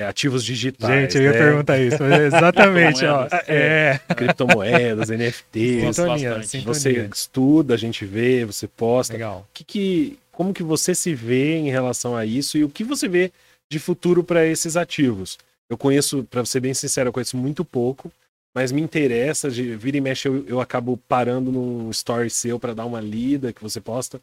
ativos 0.05 0.45
digitais. 0.45 1.13
Gente, 1.13 1.17
eu 1.17 1.25
ia 1.25 1.33
né? 1.33 1.39
perguntar 1.39 1.79
isso. 1.79 2.03
é 2.03 2.27
Exatamente, 2.27 3.05
ó. 3.05 3.27
Criptomoedas. 3.27 3.49
É. 3.49 4.01
Criptomoedas, 4.15 5.09
NFTs. 5.11 5.97
Sintonia. 5.97 6.43
Você 6.65 7.09
estuda, 7.13 7.75
a 7.75 7.77
gente 7.77 8.05
vê, 8.05 8.45
você 8.45 8.67
posta. 8.67 9.15
Legal. 9.15 9.47
que 9.53 9.65
que, 9.65 10.19
como 10.31 10.55
que 10.55 10.63
você 10.63 10.95
se 10.95 11.15
vê 11.15 11.57
em 11.57 11.71
relação 11.71 12.17
a 12.17 12.25
isso 12.25 12.57
e 12.59 12.65
o 12.65 12.69
que 12.69 12.85
você 12.85 13.09
vê 13.09 13.33
de 13.71 13.79
futuro 13.79 14.23
para 14.23 14.47
esses 14.47 14.77
ativos? 14.77 15.39
Eu 15.69 15.79
conheço, 15.79 16.25
para 16.25 16.45
ser 16.45 16.61
bem 16.61 16.75
sincero, 16.75 17.09
eu 17.09 17.13
conheço 17.13 17.37
muito 17.37 17.65
pouco, 17.65 18.13
mas 18.55 18.71
me 18.71 18.81
interessa, 18.81 19.51
de 19.51 19.75
vira 19.77 19.97
e 19.97 20.01
mexe 20.01 20.29
eu, 20.29 20.45
eu 20.47 20.61
acabo 20.61 20.99
parando 21.09 21.51
num 21.51 21.91
story 21.91 22.29
seu 22.29 22.59
para 22.59 22.75
dar 22.75 22.85
uma 22.85 23.01
lida 23.01 23.53
que 23.53 23.63
você 23.63 23.81
posta. 23.81 24.21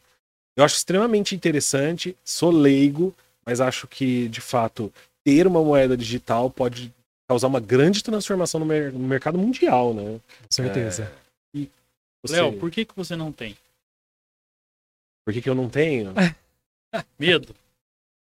Eu 0.56 0.64
acho 0.64 0.76
extremamente 0.76 1.34
interessante, 1.34 2.16
sou 2.24 2.50
leigo, 2.50 3.14
mas 3.44 3.60
acho 3.60 3.86
que 3.86 4.28
de 4.28 4.40
fato 4.40 4.92
ter 5.24 5.46
uma 5.46 5.62
moeda 5.62 5.96
digital 5.96 6.50
pode 6.50 6.92
causar 7.28 7.46
uma 7.48 7.60
grande 7.60 8.02
transformação 8.02 8.58
no, 8.60 8.66
mer- 8.66 8.92
no 8.92 8.98
mercado 8.98 9.38
mundial, 9.38 9.94
né? 9.94 10.20
Com 10.42 10.46
certeza. 10.50 11.12
Você- 12.22 12.34
Léo, 12.36 12.58
por 12.58 12.70
que, 12.70 12.84
que 12.84 12.94
você 12.96 13.16
não 13.16 13.32
tem? 13.32 13.56
por 15.24 15.32
que, 15.34 15.40
que 15.42 15.48
eu 15.48 15.54
não 15.54 15.68
tenho? 15.70 16.12
Medo? 17.18 17.54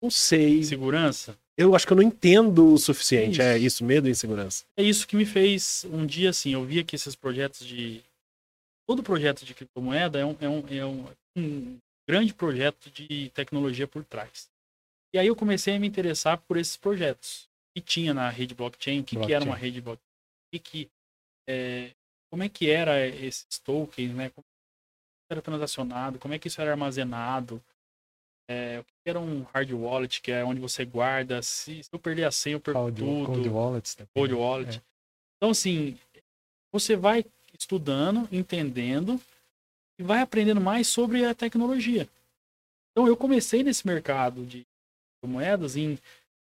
Não 0.02 0.10
sei. 0.10 0.64
Segurança? 0.64 1.38
Eu 1.58 1.76
acho 1.76 1.86
que 1.88 1.93
eu 1.93 1.98
não 1.98 2.04
entendo 2.04 2.74
o 2.74 2.78
suficiente. 2.78 3.34
Isso. 3.34 3.41
É 3.41 3.58
isso, 3.58 3.86
medo 3.86 4.08
e 4.08 4.12
insegurança. 4.12 4.66
É 4.78 4.84
isso 4.84 5.08
que 5.08 5.16
me 5.16 5.26
fez 5.26 5.86
um 5.89 6.06
dia 6.06 6.30
assim, 6.32 6.54
eu 6.54 6.64
via 6.66 6.84
que 6.84 6.96
esses 6.96 7.16
projetos 7.16 7.66
de. 7.66 8.02
Todo 8.88 9.02
projeto 9.02 9.46
de 9.46 9.54
criptomoeda 9.54 10.20
é 10.20 10.26
um, 10.26 10.36
é 10.41 10.50
um, 10.50 10.64
é 10.70 10.86
um, 10.86 11.06
um 11.38 11.78
grande 12.08 12.34
projeto 12.34 12.89
de 12.91 13.30
tecnologia 13.34 13.88
por 13.88 14.04
trás. 14.04 14.48
E 15.16 15.18
aí 15.18 15.28
eu 15.28 15.36
comecei 15.36 15.78
a 15.78 15.80
me 15.80 15.88
interessar 15.88 16.38
por 16.39 16.57
esses 16.57 16.76
projetos 16.76 17.47
que 17.74 17.80
tinha 17.82 18.13
na 18.13 18.30
rede 18.30 18.53
blockchain, 18.53 18.99
o 18.99 19.03
que, 19.05 19.16
que 19.16 19.32
era 19.34 19.45
uma 19.45 19.51
Blockchain. 19.55 19.61
rede 19.61 19.80
blockchain, 19.82 20.03
que 20.51 20.59
que, 20.59 20.89
é, 21.47 21.91
como 22.30 22.43
é 22.43 22.49
que 22.49 22.70
era 22.70 23.07
esses 23.07 23.57
tokens, 23.63 24.13
né? 24.13 24.30
Como 24.32 24.43
era 25.32 25.41
transacionado, 25.41 26.20
como 26.20 26.34
é 26.34 26.38
que 26.38 26.49
isso 26.49 26.59
era 26.59 26.72
armazenado, 26.72 27.63
é, 28.49 28.82
o 28.82 28.84
que 28.84 28.91
era 29.09 29.18
um 29.18 29.43
hard 29.53 29.72
wallet, 29.72 30.22
que 30.22 30.34
é 30.34 30.43
onde 30.43 30.59
você 30.59 30.84
guarda, 30.84 31.41
se, 31.41 31.82
se 31.82 31.89
eu 31.93 31.97
perder 31.97 32.26
a 32.26 32.32
senha, 32.32 32.57
eu 32.57 32.59
perco 32.59 32.82
Cold, 32.82 32.99
tudo. 32.99 33.26
cold 33.26 33.49
wallets. 33.49 33.95
também. 33.95 34.09
Cold 34.13 34.34
Wallet. 34.34 34.78
É. 34.80 34.82
Então, 35.38 35.51
assim, 35.51 35.97
você 36.74 36.97
vai 36.97 37.24
estudando, 37.57 38.28
entendendo 38.34 39.18
e 39.97 40.03
vai 40.03 40.20
aprendendo 40.20 40.59
mais 40.59 40.89
sobre 40.89 41.24
a 41.24 41.34
tecnologia. 41.34 42.05
Então, 42.91 43.07
eu 43.07 43.16
comecei 43.16 43.63
nesse 43.63 43.88
mercado 43.88 44.45
de 44.45 44.66
moedas 45.28 45.76
em 45.76 45.97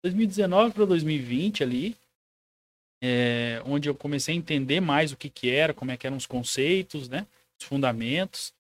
2019 0.04 0.74
para 0.74 0.86
2020 0.86 1.64
ali, 1.64 1.96
é, 3.04 3.62
onde 3.66 3.90
eu 3.90 3.96
comecei 3.96 4.34
a 4.34 4.38
entender 4.38 4.80
mais 4.80 5.12
o 5.12 5.18
que 5.18 5.30
que 5.30 5.50
era, 5.50 5.74
como 5.74 5.92
é 5.92 5.98
que 5.98 6.06
eram 6.06 6.18
os 6.18 6.26
conceitos, 6.26 7.08
né, 7.08 7.26
os 7.60 7.68
fundamentos. 7.68 8.54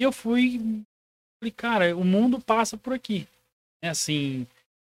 E 0.00 0.04
eu 0.04 0.12
fui, 0.12 0.58
falei, 1.40 1.52
cara, 1.52 1.96
o 1.96 2.04
mundo 2.04 2.40
passa 2.40 2.76
por 2.76 2.92
aqui. 2.92 3.26
É 3.82 3.88
assim, 3.88 4.46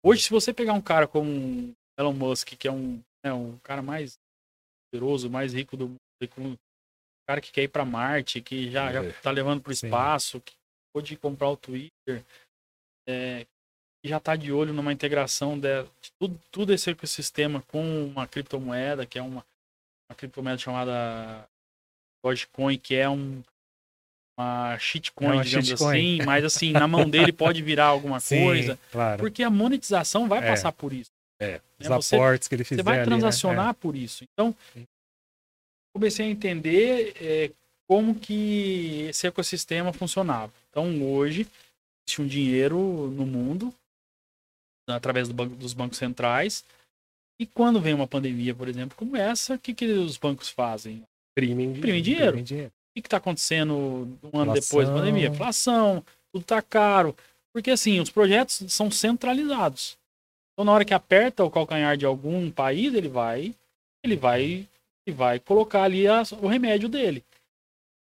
hoje 0.03 0.23
se 0.23 0.29
você 0.29 0.53
pegar 0.53 0.73
um 0.73 0.81
cara 0.81 1.07
como 1.07 1.73
Elon 1.97 2.13
Musk, 2.13 2.49
que 2.49 2.67
é 2.67 2.71
um, 2.71 3.01
né, 3.23 3.33
um 3.33 3.57
cara 3.59 3.81
mais 3.81 4.17
poderoso, 4.91 5.29
mais 5.29 5.53
rico 5.53 5.75
do 5.75 5.95
mundo, 6.37 6.59
cara 7.27 7.41
que 7.41 7.51
quer 7.51 7.63
ir 7.63 7.67
para 7.67 7.83
Marte, 7.83 8.41
que 8.41 8.69
já, 8.69 8.91
já 8.93 9.03
É. 9.03 9.11
tá 9.13 9.31
levando 9.31 9.61
para 9.61 9.71
o 9.71 9.73
espaço, 9.73 10.39
que 10.41 10.53
pode 10.93 11.17
comprar 11.17 11.49
o 11.49 11.57
Twitter, 11.57 12.23
é, 13.07 13.45
já 14.07 14.19
tá 14.19 14.35
de 14.35 14.51
olho 14.51 14.73
numa 14.73 14.93
integração 14.93 15.59
de, 15.59 15.83
de 16.01 16.11
tudo, 16.19 16.39
tudo 16.51 16.73
esse 16.73 16.89
ecossistema 16.89 17.61
com 17.67 18.05
uma 18.05 18.27
criptomoeda, 18.27 19.05
que 19.05 19.17
é 19.17 19.21
uma, 19.21 19.43
uma 20.09 20.15
criptomoeda 20.15 20.57
chamada 20.57 21.47
Dogecoin, 22.23 22.77
que 22.77 22.95
é 22.95 23.09
um 23.09 23.41
uma 24.37 24.77
shitcoin, 24.77 25.27
É 25.27 25.31
uma 25.35 25.43
digamos 25.45 25.67
shitcoin. 25.69 26.17
assim, 26.17 26.25
mas 26.25 26.43
assim, 26.43 26.71
na 26.73 26.85
mão 26.89 27.09
dele 27.09 27.31
pode 27.31 27.61
virar 27.61 27.85
alguma 27.85 28.19
Sim, 28.21 28.43
coisa, 28.43 28.77
claro. 28.91 29.17
porque 29.21 29.41
a 29.41 29.49
monetização 29.49 30.27
vai 30.27 30.39
É. 30.39 30.47
passar 30.49 30.73
por 30.73 30.91
isso. 30.91 31.09
É. 31.39 31.61
Os 31.79 31.87
né? 31.87 31.95
Você- 31.95 32.15
aportes 32.17 32.47
que 32.49 32.55
ele 32.55 32.63
você 32.65 32.69
fizer 32.69 32.83
vai 32.83 32.95
ali, 32.95 33.01
né? 33.01 33.05
transacionar 33.05 33.73
por 33.75 33.95
isso. 33.95 34.25
Então, 34.33 34.53
comecei 35.93 36.25
a 36.25 36.29
entender 36.29 37.13
é, 37.21 37.51
como 37.87 38.13
que 38.15 39.05
esse 39.09 39.25
ecossistema 39.27 39.93
funcionava. 39.93 40.51
Então, 40.69 41.01
hoje, 41.03 41.47
existe 42.05 42.21
um 42.21 42.27
dinheiro 42.27 42.77
no 43.11 43.25
mundo, 43.25 43.73
através 44.87 45.27
do 45.27 45.33
banco- 45.33 45.55
dos 45.55 45.73
bancos 45.73 45.97
centrais, 45.97 46.63
E 47.37 47.45
quando 47.45 47.81
vem 47.81 47.93
uma 47.93 48.07
pandemia, 48.07 48.55
por 48.55 48.69
exemplo, 48.69 48.95
como 48.97 49.17
essa, 49.17 49.55
o 49.55 49.59
que, 49.59 49.73
que 49.73 49.85
os 49.85 50.15
bancos 50.15 50.47
fazem? 50.47 51.03
Imprimem 51.37 51.71
Imprimem 51.73 52.01
dinheiro. 52.01 52.41
Dinheiro. 52.41 52.69
O 52.97 53.01
que 53.01 53.07
está 53.07 53.17
acontecendo 53.17 53.73
um 53.75 54.39
ano 54.39 54.51
Inflação. 54.51 54.53
depois 54.53 54.87
da 54.87 54.93
pandemia? 54.93 55.27
Inflação, 55.27 56.01
tudo 56.31 56.43
está 56.43 56.61
caro. 56.61 57.13
Porque 57.53 57.71
assim, 57.71 57.99
os 57.99 58.09
projetos 58.09 58.63
são 58.71 58.89
centralizados. 58.89 59.97
Então, 60.53 60.63
na 60.63 60.71
hora 60.71 60.85
que 60.85 60.93
aperta 60.93 61.43
o 61.43 61.51
calcanhar 61.51 61.97
de 61.97 62.05
algum 62.05 62.49
país, 62.49 62.93
ele 62.93 63.09
vai, 63.09 63.53
ele 64.01 64.15
vai, 64.15 64.65
ele 65.05 65.15
vai 65.17 65.37
colocar 65.37 65.83
ali 65.83 66.07
a- 66.07 66.23
o 66.41 66.47
remédio 66.47 66.87
dele. 66.87 67.21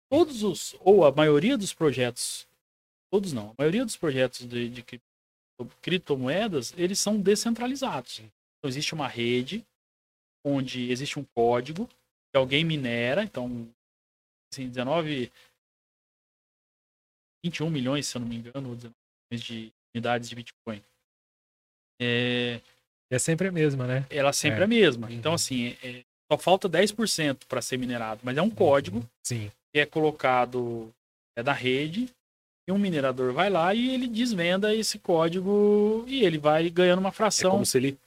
Todos 0.09 0.45
os, 0.45 0.77
ou 0.79 1.05
a 1.05 1.11
maioria 1.11 1.59
dos 1.59 1.73
projetos, 1.75 2.47
todos 3.11 3.33
não, 3.33 3.51
a 3.51 3.55
maioria 3.59 3.85
dos 3.85 3.97
projetos 3.97 4.47
de, 4.47 4.69
de 4.69 4.83
criptomoedas, 5.81 6.73
eles 6.77 6.99
são 6.99 7.21
descentralizados. 7.21 8.19
Então, 8.21 8.69
existe 8.69 8.95
uma 8.95 9.07
rede 9.09 9.65
onde 10.45 10.91
existe 10.91 11.19
um 11.19 11.25
código 11.35 11.87
que 11.89 12.37
alguém 12.37 12.65
minera, 12.65 13.23
então 13.23 13.69
assim, 14.53 14.69
19, 14.69 15.31
21 17.45 17.71
milhões, 17.71 18.07
se 18.07 18.17
eu 18.17 18.21
não 18.21 18.29
me 18.29 18.37
engano, 18.37 18.71
ou 18.71 18.75
19 18.75 18.95
milhões 19.31 19.45
de 19.45 19.73
unidades 19.95 20.29
de 20.29 20.35
Bitcoin. 20.35 20.83
É, 22.01 22.61
É 23.11 23.19
sempre 23.19 23.49
a 23.49 23.53
mesma, 23.53 23.87
né? 23.87 24.07
ela 24.11 24.33
sempre 24.33 24.59
é, 24.59 24.63
É. 24.63 24.65
a 24.65 24.69
mesma. 24.69 25.07
Uhum. 25.07 25.13
Então, 25.15 25.35
assim, 25.35 25.77
é- 25.83 26.03
só 26.31 26.39
falta 26.39 26.69
10% 26.69 27.47
para 27.47 27.61
ser 27.63 27.77
minerado, 27.77 28.21
mas 28.25 28.37
é 28.37 28.43
um 28.43 28.51
código 28.51 29.09
Sim. 29.23 29.53
que 29.73 29.79
é 29.81 29.87
colocado 29.87 30.93
é 31.37 31.43
da 31.43 31.53
rede 31.53 32.09
e 32.67 32.73
um 32.73 32.79
minerador 32.79 33.33
vai 33.33 33.51
lá 33.51 33.75
e 33.75 33.93
ele 33.95 34.07
desvenda 34.07 34.75
esse 34.75 34.99
código 34.99 36.05
e 36.07 36.25
ele 36.25 36.39
vai 36.39 36.69
ganhando 36.71 36.99
uma 37.01 37.11
É 37.11 37.13
fração 37.13 37.51
como 37.53 37.67
se 37.67 37.77
ele 37.79 37.99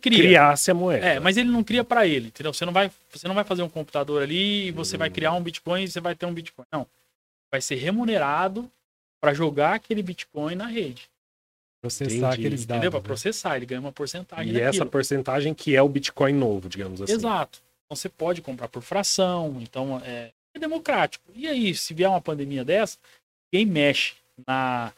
cria. 0.00 0.18
criasse 0.18 0.70
a 0.70 0.74
moeda. 0.74 1.04
É, 1.06 1.20
mas 1.20 1.36
ele 1.36 1.50
não 1.50 1.62
cria 1.62 1.84
para 1.84 2.06
ele, 2.06 2.28
entendeu? 2.28 2.52
Você 2.52 2.64
não 2.64 2.72
vai, 2.72 2.90
você 3.10 3.28
não 3.28 3.34
vai 3.34 3.44
fazer 3.44 3.62
um 3.62 3.68
computador 3.68 4.22
ali 4.22 4.68
e 4.68 4.70
você 4.70 4.96
vai 4.96 5.08
Hum. 5.08 5.12
criar 5.12 5.32
um 5.34 5.42
Bitcoin 5.42 5.82
e 5.84 5.88
você 5.88 6.00
vai 6.00 6.14
ter 6.14 6.26
um 6.26 6.32
Bitcoin. 6.34 6.64
Não. 6.72 6.86
Vai 7.52 7.60
ser 7.60 7.74
remunerado 7.74 8.70
para 9.20 9.34
jogar 9.34 9.74
aquele 9.74 10.02
Bitcoin 10.02 10.54
na 10.54 10.66
rede, 10.66 11.10
Processar 11.82 12.14
Entendi. 12.14 12.24
aqueles 12.26 12.66
dados. 12.66 12.76
entendeu? 12.78 12.90
Para 12.90 13.00
né? 13.00 13.04
processar, 13.06 13.56
ele 13.56 13.64
ganha 13.66 13.80
uma 13.80 13.90
porcentagem 13.92 14.52
E 14.52 14.56
essa 14.60 14.64
daquilo. 14.72 14.86
porcentagem 14.90 15.54
que 15.54 15.74
é 15.74 15.80
o 15.82 15.88
Bitcoin 15.88 16.32
novo, 16.34 16.68
digamos 16.68 17.00
assim. 17.02 17.12
Exato. 17.12 17.58
Então 17.86 17.96
você 17.96 18.08
pode 18.08 18.42
comprar 18.42 18.68
por 18.68 18.82
fração, 18.82 19.56
então 19.62 20.00
é, 20.04 20.30
é 20.54 20.58
democrático. 20.58 21.24
E 21.34 21.48
aí, 21.48 21.74
se 21.74 21.94
vier 21.94 22.08
uma 22.08 22.20
pandemia 22.20 22.62
dessa, 22.64 22.98
quem 23.52 23.66
mexe 23.66 24.14
na, 24.46 24.92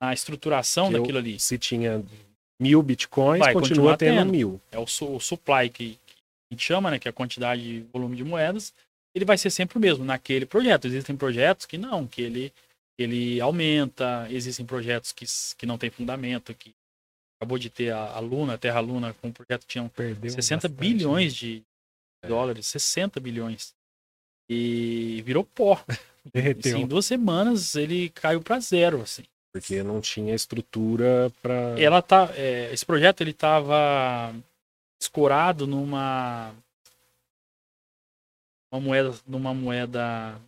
na 0.00 0.12
estruturação 0.12 0.90
eu- 0.92 1.00
daquilo 1.00 1.18
ali? 1.18 1.38
Se 1.40 1.58
tinha 1.58 2.04
mil 2.60 2.82
Bitcoins, 2.82 3.40
Vai 3.40 3.52
continua 3.52 3.96
tendo 3.96 4.18
tendo. 4.18 4.30
mil. 4.32 4.60
É 4.70 4.78
o, 4.78 4.82
o 4.84 5.20
supply 5.20 5.68
que, 5.70 5.90
que 5.94 6.14
a 6.50 6.54
gente 6.54 6.64
chama, 6.64 6.90
né? 6.90 6.98
Que 6.98 7.08
é 7.08 7.10
a 7.10 7.12
quantidade 7.12 7.62
de 7.62 7.80
volume 7.92 8.16
de 8.16 8.24
moedas, 8.24 8.72
ele 9.14 9.24
vai 9.24 9.38
ser 9.38 9.50
sempre 9.50 9.78
o 9.78 9.80
mesmo 9.80 10.04
naquele 10.04 10.44
projeto. 10.46 10.86
Existem 10.86 11.16
projetos 11.16 11.66
que 11.66 11.78
não, 11.78 12.06
que 12.06 12.22
ele, 12.22 12.52
ele 12.98 13.40
aumenta, 13.40 14.26
existem 14.30 14.64
projetos 14.66 15.12
que, 15.12 15.24
que 15.56 15.66
não 15.66 15.78
tem 15.78 15.90
fundamento, 15.90 16.52
que 16.54 16.72
acabou 17.40 17.58
de 17.58 17.70
ter 17.70 17.90
a, 17.92 18.14
a 18.14 18.18
Luna, 18.18 18.54
a 18.54 18.58
Terra 18.58 18.80
Luna, 18.80 19.14
com 19.14 19.28
um 19.28 19.32
projeto 19.32 19.62
que 19.62 19.68
tinha 19.68 19.88
Perdeu 19.88 20.30
60 20.30 20.68
bastante, 20.68 20.80
bilhões 20.80 21.34
de 21.34 21.62
É. 22.24 22.28
dólares, 22.28 22.66
60 22.66 23.20
bilhões. 23.20 23.72
E 24.50 25.22
virou 25.24 25.44
pó. 25.44 25.80
Derreteu. 26.32 26.74
Assim, 26.76 26.82
em 26.84 26.86
duas 26.86 27.06
semanas 27.06 27.74
ele 27.74 28.08
caiu 28.10 28.40
para 28.40 28.60
zero, 28.60 29.00
assim. 29.02 29.22
Porque 29.52 29.82
não 29.82 30.00
tinha 30.00 30.34
estrutura 30.34 31.32
para. 31.42 31.74
Ela 31.80 32.02
tá, 32.02 32.30
é, 32.36 32.70
esse 32.72 32.84
projeto 32.84 33.20
ele 33.22 33.32
tava 33.32 34.34
escorado 35.00 35.66
numa 35.66 36.52
uma 38.70 38.80
moeda, 38.80 39.14
numa 39.26 39.54
moeda, 39.54 40.38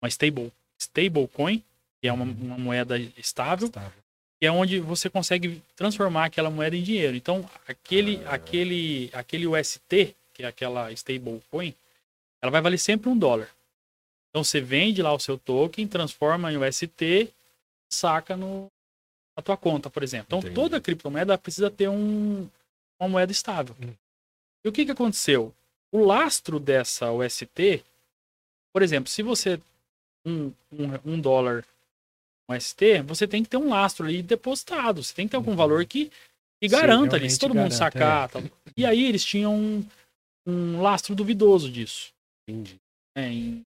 uma 0.00 0.08
stable, 0.08 0.52
stablecoin, 0.78 1.62
que 2.00 2.08
é 2.08 2.12
uma, 2.12 2.24
Uhum. 2.24 2.36
uma 2.40 2.58
moeda 2.58 2.98
estável, 3.16 3.66
Estava. 3.68 3.92
que 4.40 4.46
é 4.46 4.52
onde 4.52 4.78
você 4.78 5.10
consegue 5.10 5.60
transformar 5.74 6.26
aquela 6.26 6.50
moeda 6.50 6.76
em 6.76 6.82
dinheiro. 6.82 7.16
Então, 7.16 7.48
aquele, 7.66 8.22
Ah. 8.26 8.34
aquele, 8.34 9.10
aquele 9.12 9.46
UST, 9.46 10.14
que 10.32 10.42
é 10.44 10.46
aquela 10.46 10.92
stablecoin, 10.92 11.74
ela 12.40 12.50
vai 12.52 12.60
valer 12.60 12.78
sempre 12.78 13.08
um 13.10 13.18
dólar. 13.18 13.48
Então, 14.32 14.42
você 14.42 14.60
vende 14.60 15.02
lá 15.02 15.12
o 15.12 15.18
seu 15.18 15.36
token, 15.36 15.86
transforma 15.86 16.50
em 16.50 16.56
UST, 16.56 17.30
saca 17.92 18.34
no, 18.34 18.66
na 19.36 19.42
tua 19.42 19.58
conta, 19.58 19.90
por 19.90 20.02
exemplo. 20.02 20.26
Então, 20.28 20.38
Entendi. 20.38 20.54
toda 20.54 20.80
criptomoeda 20.80 21.36
precisa 21.36 21.70
ter 21.70 21.88
um, 21.88 22.48
uma 22.98 23.08
moeda 23.08 23.30
estável. 23.30 23.76
Hum. 23.78 23.92
E 24.64 24.68
o 24.68 24.72
que, 24.72 24.86
que 24.86 24.92
aconteceu? 24.92 25.54
O 25.92 26.02
lastro 26.02 26.58
dessa 26.58 27.12
UST, 27.12 27.84
por 28.72 28.80
exemplo, 28.82 29.10
se 29.10 29.22
você 29.22 29.60
um, 30.24 30.52
um, 30.72 31.12
um 31.12 31.20
dólar 31.20 31.64
um 32.48 32.58
ST, 32.58 33.02
você 33.02 33.26
tem 33.26 33.42
que 33.42 33.50
ter 33.50 33.56
um 33.56 33.68
lastro 33.68 34.06
ali 34.06 34.22
depositado. 34.22 35.02
Você 35.02 35.14
tem 35.14 35.26
que 35.26 35.32
ter 35.32 35.36
algum 35.36 35.54
valor 35.54 35.84
que, 35.84 36.10
que 36.60 36.68
Sim, 36.68 36.74
garanta 36.74 37.16
ali. 37.16 37.30
Se 37.30 37.38
todo 37.38 37.54
mundo 37.54 37.70
garanta, 37.70 37.76
sacar. 37.76 38.28
tal. 38.28 38.42
E 38.76 38.84
aí 38.84 39.06
eles 39.06 39.24
tinham 39.24 39.54
um, 39.54 39.86
um 40.46 40.80
lastro 40.80 41.14
duvidoso 41.14 41.70
disso. 41.70 42.12
Entendi. 42.48 42.80
né, 43.16 43.28
em 43.28 43.62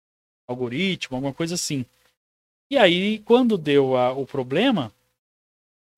algoritmo, 0.49 1.17
alguma 1.17 1.33
coisa 1.35 1.55
assim. 1.55 1.85
E 2.71 2.77
aí, 2.77 3.21
quando 3.21 3.57
deu 3.57 3.97
a- 3.97 4.13
o 4.13 4.27
problema, 4.27 4.93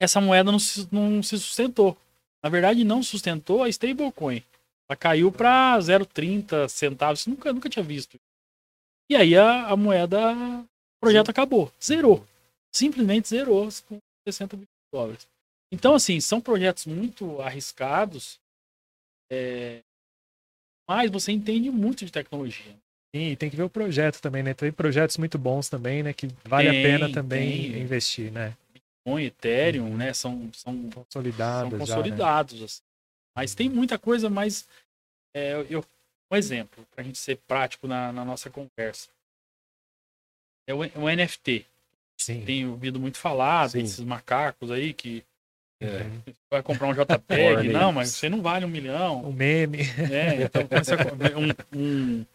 essa 0.01 0.20
moeda 0.20 0.51
não 0.53 0.59
se, 0.59 0.88
não 0.92 1.22
se 1.22 1.38
sustentou. 1.38 1.96
Na 2.42 2.49
verdade, 2.49 2.84
não 2.84 3.03
sustentou 3.03 3.62
a 3.62 3.68
stablecoin. 3.68 4.42
Ela 4.88 4.96
caiu 4.96 5.30
para 5.32 5.78
0,30 5.80 6.68
centavos. 6.68 7.26
Nunca, 7.26 7.53
nunca 7.53 7.68
tinha 7.68 7.82
visto. 7.82 8.18
E 9.11 9.16
aí 9.16 9.36
a, 9.36 9.66
a 9.68 9.76
moeda, 9.76 10.18
o 10.36 11.01
projeto 11.01 11.30
acabou. 11.30 11.72
Zerou. 11.82 12.24
Simplesmente 12.74 13.28
zerou 13.28 13.68
com 13.88 13.99
60 14.26 14.57
bilhões 14.57 14.68
de 14.68 14.90
dólares. 14.92 15.28
Então, 15.72 15.94
assim, 15.94 16.20
são 16.20 16.40
projetos 16.40 16.86
muito 16.86 17.40
arriscados, 17.42 18.38
é, 19.30 19.82
mas 20.88 21.11
você 21.11 21.32
entende 21.32 21.70
muito 21.70 22.05
de 22.05 22.12
tecnologia. 22.12 22.74
Sim, 23.14 23.30
e 23.30 23.36
tem 23.36 23.48
que 23.48 23.56
ver 23.56 23.62
o 23.62 23.70
projeto 23.70 24.20
também, 24.20 24.42
né? 24.42 24.52
Tem 24.52 24.70
projetos 24.70 25.16
muito 25.16 25.38
bons 25.38 25.68
também, 25.68 26.02
né? 26.02 26.12
Que 26.12 26.28
vale 26.44 26.70
Tem, 26.70 26.78
a 26.78 26.82
pena 26.82 27.12
também 27.12 27.72
tem. 27.72 27.80
investir, 27.82 28.30
né? 28.30 28.54
Bitcoin, 28.72 29.24
Ethereum, 29.24 29.96
né? 29.96 30.12
São, 30.12 30.50
são, 30.52 30.90
Consolidados 30.90 31.70
são 31.70 31.86
já, 31.86 31.96
né? 31.96 32.02
consolidados. 32.02 32.62
assim. 32.62 32.82
Mas 33.34 33.54
tem 33.54 33.68
muita 33.70 33.98
coisa, 33.98 34.28
mas 34.28 34.68
é, 35.34 35.64
eu, 35.70 35.82
um 36.30 36.36
exemplo, 36.36 36.84
para 36.94 37.02
a 37.02 37.04
gente 37.04 37.18
ser 37.18 37.36
prático 37.46 37.86
na, 37.86 38.12
na 38.12 38.24
nossa 38.24 38.50
conversa. 38.50 39.09
É 40.66 40.74
o, 40.74 40.80
o 40.80 41.09
NFT. 41.09 41.64
Sim. 42.20 42.44
Tem 42.44 42.66
ouvido 42.66 43.00
muito 43.00 43.16
falar 43.16 43.70
Sim. 43.70 43.78
desses 43.82 44.00
macacos 44.00 44.70
aí 44.70 44.92
que 44.92 45.24
É. 45.80 46.02
Uhum. 46.02 46.22
vai 46.50 46.62
comprar 46.62 46.88
um 46.88 46.92
JPEG. 46.92 47.68
Não, 47.72 47.90
mas 47.92 48.11
você 48.11 48.28
não 48.28 48.42
vale 48.42 48.64
um 48.66 48.68
milhão. 48.68 49.22
O 49.22 49.32
meme, 49.32 49.78
né? 50.11 50.42
Então, 50.42 50.62
um, 51.72 51.78
um 51.80 52.26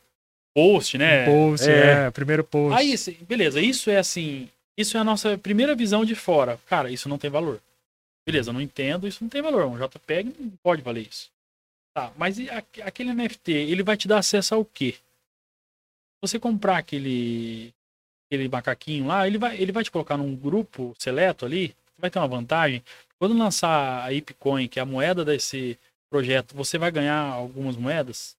post, 0.54 0.98
né? 0.98 1.26
post, 1.26 1.70
é. 1.70 2.08
é, 2.08 2.12
primeiro 2.12 2.44
post. 2.44 2.78
Aí, 2.80 2.94
assim, 2.94 3.18
beleza, 3.28 3.60
isso 3.60 3.90
é 3.90 3.98
assim, 3.98 4.50
isso 4.78 4.98
é 4.98 5.00
a 5.00 5.04
nossa 5.04 5.38
primeira 5.38 5.76
visão 5.76 6.06
de 6.06 6.16
fora. 6.16 6.60
Cara, 6.68 6.92
isso 6.92 7.10
não 7.10 7.18
tem 7.18 7.30
valor. 7.30 7.60
Beleza, 8.26 8.50
eu 8.50 8.54
não 8.54 8.62
entendo, 8.62 9.08
isso 9.08 9.24
não 9.24 9.30
tem 9.30 9.42
valor. 9.42 9.66
Um 9.66 9.78
JPEG 9.78 10.34
não 10.40 10.52
pode 10.62 10.82
valer 10.82 11.08
isso. 11.08 11.30
Tá, 11.96 12.12
mas 12.18 12.40
e 12.40 12.50
aque- 12.50 12.82
aquele 12.82 13.14
NFT, 13.14 13.52
ele 13.52 13.84
vai 13.84 13.96
te 13.96 14.08
dar 14.08 14.18
acesso 14.20 14.56
ao 14.56 14.66
quê? 14.66 14.96
Você 16.22 16.40
comprar 16.40 16.78
aquele 16.78 17.74
aquele 18.28 18.50
macaquinho 18.50 19.06
lá, 19.08 19.28
ele 19.28 19.38
vai, 19.38 19.58
ele 19.62 19.72
vai 19.72 19.84
te 19.84 19.92
colocar 19.92 20.18
num 20.18 20.36
grupo 20.36 20.96
seleto 20.98 21.46
ali, 21.46 21.76
vai 21.98 22.10
ter 22.10 22.18
uma 22.18 22.28
vantagem. 22.28 22.82
Quando 23.20 23.38
lançar 23.38 24.04
a 24.04 24.12
Ipcoin, 24.12 24.68
que 24.68 24.80
é 24.80 24.82
a 24.82 24.86
moeda 24.86 25.24
desse 25.24 25.78
projeto, 26.10 26.56
você 26.56 26.78
vai 26.80 26.90
ganhar 26.92 27.22
algumas 27.22 27.76
moedas? 27.76 28.36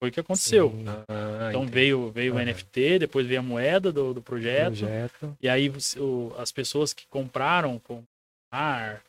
Foi 0.00 0.10
o 0.10 0.12
que 0.12 0.20
aconteceu. 0.20 0.72
Ah, 1.08 1.48
Então 1.48 1.62
entendi. 1.62 1.72
veio, 1.74 2.10
veio 2.12 2.34
o 2.34 2.36
Aham. 2.36 2.42
NFT, 2.46 3.00
depois 3.00 3.26
veio 3.26 3.40
a 3.40 3.42
moeda 3.42 3.90
do, 3.92 4.14
do 4.14 4.22
projeto. 4.22 4.78
projeto. 4.78 5.36
E 5.42 5.48
aí 5.48 5.72
o- 5.98 6.32
as 6.38 6.52
pessoas 6.52 6.92
que 6.92 7.06
compraram 7.08 7.78
com 7.80 8.04
Ar, 8.50 9.02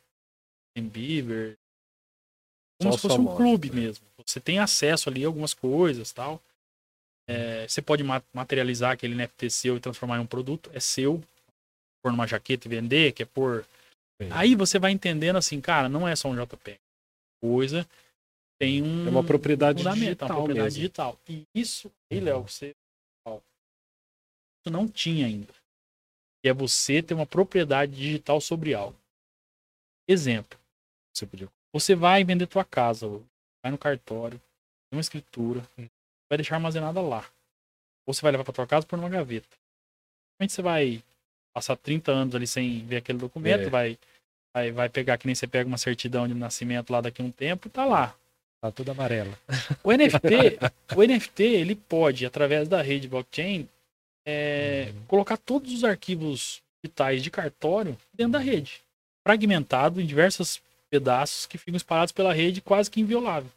em 0.76 0.82
Bieber, 0.82 1.56
como 2.80 2.92
Só 2.92 2.96
se 2.98 3.02
fosse 3.02 3.20
os 3.20 3.26
um 3.26 3.36
clube 3.36 3.68
né? 3.70 3.76
mesmo. 3.76 4.04
Você 4.26 4.40
tem 4.40 4.58
acesso 4.58 5.08
ali 5.08 5.24
a 5.24 5.26
algumas 5.28 5.54
coisas 5.54 6.12
tal. 6.12 6.42
É, 7.28 7.66
você 7.68 7.80
pode 7.80 8.02
ma- 8.02 8.22
materializar 8.34 8.92
aquele 8.92 9.14
NFT 9.14 9.48
seu 9.50 9.76
e 9.76 9.80
transformar 9.80 10.16
em 10.18 10.20
um 10.20 10.26
produto. 10.26 10.70
É 10.74 10.80
seu. 10.80 11.22
Pôr 12.02 12.10
numa 12.10 12.26
jaqueta 12.26 12.66
e 12.66 12.70
vender, 12.70 13.12
que 13.12 13.22
é 13.22 13.26
por. 13.26 13.64
Aí 14.30 14.54
você 14.54 14.78
vai 14.78 14.90
entendendo 14.90 15.36
assim, 15.36 15.60
cara, 15.60 15.88
não 15.88 16.06
é 16.06 16.14
só 16.16 16.28
um 16.28 16.34
JPEG. 16.34 16.78
Coisa 17.42 17.86
tem 18.60 18.82
um. 18.82 19.06
É 19.06 19.10
uma 19.10 19.24
propriedade 19.24 19.86
é 19.86 19.90
digital 19.92 20.28
uma 20.28 20.34
propriedade 20.36 20.64
mesmo. 20.64 20.78
digital. 20.80 21.18
E 21.28 21.46
isso, 21.54 21.90
aí, 22.10 22.20
Léo, 22.20 22.42
você. 22.42 22.76
Isso 23.26 24.70
não 24.70 24.86
tinha 24.86 25.26
ainda. 25.26 25.52
Que 26.42 26.50
é 26.50 26.52
você 26.52 27.02
ter 27.02 27.14
uma 27.14 27.24
propriedade 27.26 27.92
digital 27.96 28.40
sobre 28.40 28.74
algo. 28.74 28.96
Exemplo. 30.06 30.58
Você 31.14 31.26
podia... 31.26 31.48
Você 31.72 31.94
vai 31.94 32.22
vender 32.24 32.46
tua 32.46 32.64
casa. 32.64 33.08
vai 33.62 33.70
no 33.72 33.78
cartório, 33.78 34.38
tem 34.38 34.96
uma 34.96 35.00
escritura, 35.00 35.60
vai 36.28 36.36
deixar 36.36 36.56
armazenada 36.56 37.00
lá. 37.00 37.24
Ou 38.06 38.12
você 38.12 38.20
vai 38.22 38.32
levar 38.32 38.44
pra 38.44 38.52
tua 38.52 38.66
casa 38.66 38.86
por 38.86 38.96
numa 38.98 39.08
gaveta. 39.08 39.48
Realmente 40.38 40.52
você 40.52 40.62
vai 40.62 41.02
passar 41.54 41.76
30 41.76 42.12
anos 42.12 42.34
ali 42.34 42.46
sem 42.46 42.84
ver 42.86 42.96
aquele 42.96 43.18
documento, 43.18 43.66
É. 43.66 43.70
vai, 43.70 43.98
vai, 44.54 44.72
vai 44.72 44.88
pegar 44.88 45.16
que 45.18 45.26
nem 45.26 45.34
você 45.34 45.46
pega 45.46 45.68
uma 45.68 45.78
certidão 45.78 46.26
de 46.28 46.34
nascimento 46.34 46.90
lá 46.90 47.00
daqui 47.00 47.22
a 47.22 47.24
um 47.24 47.30
tempo 47.30 47.68
e 47.68 47.70
tá 47.70 47.84
lá. 47.84 48.16
Tá 48.62 48.70
tudo 48.70 48.90
amarelo. 48.90 49.36
O 49.82 49.90
NFT, 49.92 50.58
o 50.96 51.02
NFT, 51.02 51.42
ele 51.42 51.74
pode, 51.74 52.26
através 52.26 52.68
da 52.68 52.82
rede 52.82 53.08
blockchain, 53.08 53.68
é, 54.26 54.92
Uhum. 54.94 55.04
colocar 55.06 55.36
todos 55.38 55.72
os 55.72 55.82
arquivos 55.82 56.62
digitais 56.82 57.22
de 57.22 57.30
cartório 57.30 57.96
dentro 58.12 58.32
da 58.32 58.38
rede, 58.38 58.82
fragmentado 59.26 60.00
em 60.00 60.06
diversos 60.06 60.60
pedaços 60.90 61.46
que 61.46 61.56
ficam 61.56 61.76
espalhados 61.76 62.12
pela 62.12 62.32
rede, 62.32 62.60
quase 62.60 62.90
que 62.90 63.00
inviolável. 63.00 63.50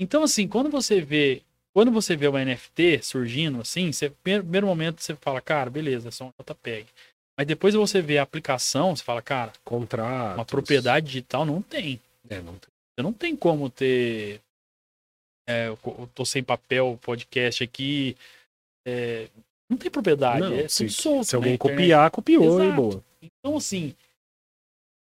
Então, 0.00 0.22
assim, 0.22 0.46
quando 0.46 0.70
você 0.70 1.00
vê, 1.00 1.42
quando 1.74 1.90
você 1.90 2.16
vê 2.16 2.28
o 2.28 2.38
NFT 2.38 3.02
surgindo, 3.02 3.60
assim, 3.60 3.92
você, 3.92 4.10
primeiro, 4.10 4.66
momento 4.66 5.02
você 5.02 5.14
fala, 5.16 5.40
cara, 5.40 5.70
beleza, 5.70 6.08
é 6.08 6.10
só 6.10 6.26
um 6.26 6.32
JPEG. 6.42 6.86
Mas 7.38 7.46
depois 7.46 7.74
você 7.74 8.00
vê 8.00 8.18
a 8.18 8.22
aplicação, 8.22 8.96
você 8.96 9.02
fala, 9.02 9.20
cara, 9.20 9.52
uma 10.34 10.44
propriedade 10.44 11.06
digital 11.06 11.44
não 11.44 11.60
tem. 11.60 12.00
É, 12.28 12.40
não 12.40 12.54
tem. 12.54 12.70
Você 12.96 13.02
não 13.02 13.12
tem 13.12 13.36
como 13.36 13.68
ter. 13.68 14.40
É, 15.48 15.68
eu 15.68 15.76
tô 16.14 16.24
sem 16.24 16.42
papel, 16.42 16.98
podcast 17.02 17.62
aqui. 17.62 18.16
é, 18.86 19.28
não 19.70 19.76
tem 19.76 19.90
propriedade. 19.90 20.40
Não, 20.40 20.54
é 20.54 20.68
se- 20.68 20.88
solto. 20.88 21.24
Se 21.24 21.36
alguém 21.36 21.54
internet. 21.54 21.76
copiar, 21.76 22.10
copiou 22.10 22.60
e 22.60 22.64
Exato. 22.66 22.76
boa. 22.76 23.04
Então, 23.20 23.56
assim, 23.56 23.94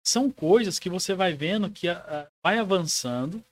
são 0.06 0.30
coisas 0.30 0.78
que 0.78 0.88
você 0.90 1.14
vai 1.14 1.32
vendo 1.32 1.70
que 1.70 1.88
a- 1.88 1.98
a- 1.98 2.28
vai 2.44 2.58
avançando. 2.58 3.42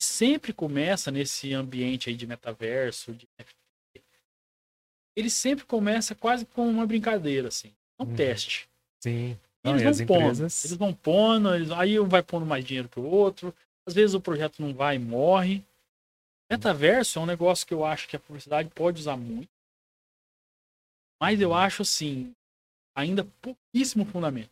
Sempre 0.00 0.52
começa 0.52 1.10
nesse 1.10 1.54
ambiente 1.54 2.10
aí 2.10 2.16
de 2.16 2.26
metaverso, 2.26 3.14
de 3.14 3.26
NFT. 3.38 4.04
Ele 5.16 5.30
sempre 5.30 5.64
começa 5.64 6.14
quase 6.14 6.44
com 6.44 6.68
uma 6.68 6.86
brincadeira, 6.86 7.48
assim. 7.48 7.72
Um 7.98 8.04
Uhum. 8.04 8.14
teste. 8.14 8.68
Sim. 9.02 9.38
Eles 9.70 9.98
vão 9.98 10.06
pondo, 10.06 10.22
empresas. 10.22 10.64
eles 10.64 10.76
vão 10.76 10.94
pondo, 10.94 11.54
eles, 11.54 11.70
aí 11.70 11.98
um 11.98 12.08
vai 12.08 12.22
pondo 12.22 12.46
mais 12.46 12.64
dinheiro 12.64 12.88
pro 12.88 13.02
outro. 13.02 13.54
Às 13.86 13.94
vezes 13.94 14.14
o 14.14 14.20
projeto 14.20 14.60
não 14.60 14.74
vai 14.74 14.96
e 14.96 14.98
morre. 14.98 15.64
Metaverso 16.50 17.18
é 17.18 17.22
um 17.22 17.26
negócio 17.26 17.66
que 17.66 17.74
eu 17.74 17.84
acho 17.84 18.08
que 18.08 18.16
a 18.16 18.20
publicidade 18.20 18.68
pode 18.70 19.00
usar 19.00 19.16
muito. 19.16 19.50
Mas 21.20 21.40
eu 21.40 21.54
acho 21.54 21.82
assim, 21.82 22.34
ainda 22.94 23.24
pouquíssimo 23.40 24.04
fundamento. 24.04 24.50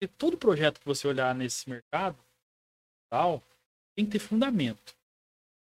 Porque 0.00 0.14
todo 0.16 0.38
projeto 0.38 0.80
que 0.80 0.86
você 0.86 1.08
olhar 1.08 1.34
nesse 1.34 1.68
mercado, 1.68 2.16
tal, 3.10 3.42
tem 3.96 4.06
que 4.06 4.12
ter 4.12 4.18
fundamento. 4.20 4.94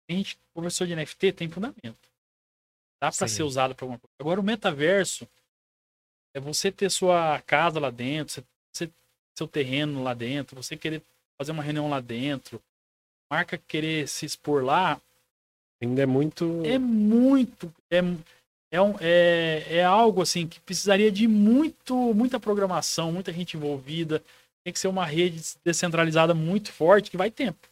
A 0.09 0.13
gente 0.13 0.37
conversou 0.53 0.87
de 0.87 0.95
NFT, 0.95 1.33
tem 1.33 1.49
fundamento. 1.49 2.09
Dá 3.01 3.11
para 3.11 3.27
ser 3.27 3.43
usado 3.43 3.75
para 3.75 3.85
alguma 3.85 3.99
coisa. 3.99 4.13
Agora 4.19 4.39
o 4.39 4.43
metaverso 4.43 5.27
é 6.33 6.39
você 6.39 6.71
ter 6.71 6.89
sua 6.89 7.41
casa 7.41 7.79
lá 7.79 7.89
dentro, 7.89 8.43
você, 8.73 8.89
seu 9.37 9.47
terreno 9.47 10.03
lá 10.03 10.13
dentro, 10.13 10.55
você 10.55 10.75
querer 10.75 11.01
fazer 11.39 11.51
uma 11.51 11.63
reunião 11.63 11.89
lá 11.89 11.99
dentro, 11.99 12.61
marca 13.31 13.57
querer 13.57 14.07
se 14.07 14.25
expor 14.25 14.63
lá, 14.63 14.99
Ainda 15.81 16.01
é 16.01 16.05
muito. 16.05 16.61
é 16.65 16.77
muito. 16.79 17.73
É, 17.91 17.97
é, 18.71 18.81
um- 18.81 18.95
é, 19.01 19.65
é 19.69 19.83
algo 19.83 20.21
assim 20.21 20.47
que 20.47 20.59
precisaria 20.61 21.11
de 21.11 21.27
muito, 21.27 21.95
muita 22.13 22.39
programação, 22.39 23.11
muita 23.11 23.33
gente 23.33 23.57
envolvida. 23.57 24.23
Tem 24.63 24.71
que 24.71 24.79
ser 24.79 24.87
uma 24.87 25.05
rede 25.05 25.41
descentralizada 25.63 26.33
muito 26.33 26.71
forte 26.71 27.11
que 27.11 27.17
vai 27.17 27.29
tempo. 27.29 27.67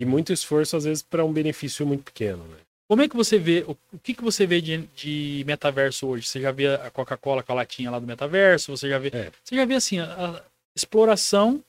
E 0.00 0.04
muito 0.04 0.32
esforço, 0.32 0.76
às 0.76 0.84
vezes, 0.84 1.02
para 1.02 1.24
um 1.24 1.32
benefício 1.32 1.86
muito 1.86 2.04
pequeno, 2.04 2.44
né? 2.44 2.56
Como 2.88 3.02
é 3.02 3.08
que 3.08 3.14
você 3.16 3.38
vê, 3.38 3.64
o, 3.68 3.72
o 3.92 3.98
que, 4.02 4.14
que 4.14 4.22
você 4.24 4.46
vê 4.46 4.60
de, 4.62 4.78
de 4.96 5.44
metaverso 5.46 6.06
hoje? 6.06 6.26
Você 6.26 6.40
já 6.40 6.50
vê 6.50 6.68
a 6.74 6.90
Coca-Cola 6.90 7.42
com 7.42 7.52
a 7.52 7.56
latinha 7.56 7.90
lá 7.90 7.98
do 7.98 8.06
metaverso? 8.06 8.74
Você 8.76 8.88
já 8.88 8.98
vê, 8.98 9.08
É. 9.12 9.30
você 9.44 9.54
já 9.56 9.64
vê 9.66 9.74
assim, 9.74 9.98
a, 9.98 10.04
a 10.06 10.42
exploração 10.74 11.62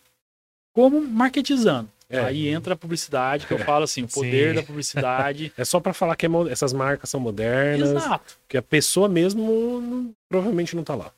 como 0.73 1.01
marketizando. 1.01 1.89
É. 2.09 2.19
Aí 2.21 2.47
entra 2.47 2.73
a 2.73 2.77
publicidade, 2.77 3.45
que 3.45 3.53
eu 3.53 3.59
falo 3.59 3.83
assim, 3.83 4.03
o 4.03 4.07
poder 4.07 4.49
Sim. 4.49 4.55
da 4.55 4.63
publicidade. 4.63 5.51
É 5.57 5.65
só 5.65 5.79
para 5.79 5.93
falar 5.93 6.15
que 6.15 6.25
é 6.25 6.29
essas 6.49 6.71
marcas 6.73 7.09
são 7.09 7.19
modernas, 7.19 7.89
Exato, 7.91 8.37
que 8.47 8.57
a 8.57 8.61
pessoa 8.61 9.07
mesmo 9.09 9.79
não- 9.81 10.15
provavelmente 10.29 10.75
não 10.75 10.83
tá 10.83 10.95
lá. 10.95 11.11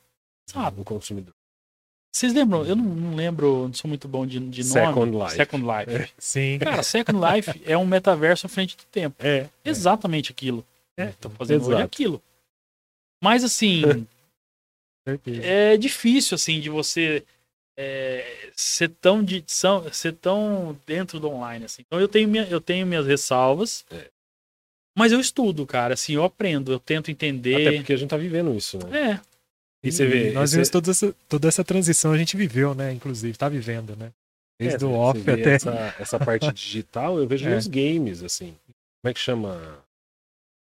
exato. 0.50 0.80
O 0.80 0.84
consumidor. 0.84 1.32
Vocês 2.12 2.34
lembram? 2.34 2.64
Eu 2.66 2.76
não, 2.76 2.84
não 2.84 3.16
lembro, 3.16 3.68
não 3.68 3.74
sou 3.74 3.88
muito 3.88 4.06
bom 4.06 4.26
de, 4.26 4.38
de 4.38 4.62
nome. 4.62 4.72
Second 4.72 5.16
Life. 5.16 5.36
Second 5.36 5.64
Life. 5.64 6.12
Sim. 6.18 6.58
Cara, 6.58 6.82
Second 6.82 7.18
Life 7.18 7.62
é 7.64 7.76
um 7.76 7.86
metaverso 7.86 8.46
à 8.46 8.48
frente 8.50 8.76
do 8.76 8.84
tempo. 8.84 9.16
É. 9.18 9.48
Exatamente 9.64 10.30
aquilo. 10.30 10.64
É, 10.94 11.06
Tô 11.20 11.30
fazendo 11.30 11.62
hoje 11.62 11.70
exato. 11.70 11.84
aquilo. 11.84 12.22
Mas 13.22 13.42
assim, 13.42 13.82
é 15.42 15.76
difícil 15.78 16.34
assim 16.34 16.60
de 16.60 16.68
você 16.68 17.24
é, 17.78 18.50
ser 18.54 18.90
tão 19.00 19.24
de 19.24 19.42
são, 19.46 19.90
ser 19.90 20.12
tão 20.12 20.78
dentro 20.86 21.18
do 21.18 21.30
online 21.30 21.64
assim. 21.64 21.82
Então 21.86 21.98
eu 21.98 22.08
tenho 22.08 22.28
minha, 22.28 22.44
eu 22.44 22.60
tenho 22.60 22.86
minhas 22.86 23.06
ressalvas. 23.06 23.86
É. 23.90 24.10
Mas 24.96 25.12
eu 25.12 25.20
estudo, 25.20 25.66
cara, 25.66 25.94
assim, 25.94 26.12
eu 26.14 26.24
aprendo, 26.24 26.70
eu 26.70 26.78
tento 26.78 27.10
Até 27.10 27.12
entender. 27.12 27.76
porque 27.78 27.94
a 27.94 27.96
gente 27.96 28.10
tá 28.10 28.16
vivendo 28.18 28.54
isso, 28.54 28.78
né? 28.86 29.12
É, 29.12 29.20
E 29.84 29.90
você 29.90 30.06
vê. 30.06 30.32
Nós 30.32 30.50
esse- 30.50 30.56
vimos 30.56 30.68
toda 30.70 30.90
essa, 30.90 31.14
toda 31.28 31.48
essa 31.48 31.64
transição, 31.64 32.12
a 32.12 32.18
gente 32.18 32.36
viveu, 32.36 32.74
né? 32.74 32.92
Inclusive, 32.92 33.36
tá 33.36 33.48
vivendo, 33.48 33.96
né? 33.96 34.12
Desde 34.60 34.84
É, 34.84 34.86
o 34.86 34.92
off 34.92 35.18
até. 35.28 35.54
Essa, 35.54 35.94
essa 35.98 36.18
parte 36.18 36.52
digital, 36.52 37.18
eu 37.18 37.26
vejo 37.26 37.46
É. 37.48 37.54
nos 37.54 37.66
games, 37.66 38.22
assim. 38.22 38.54
Como 39.02 39.10
é 39.10 39.14
que 39.14 39.18
chama? 39.20 39.78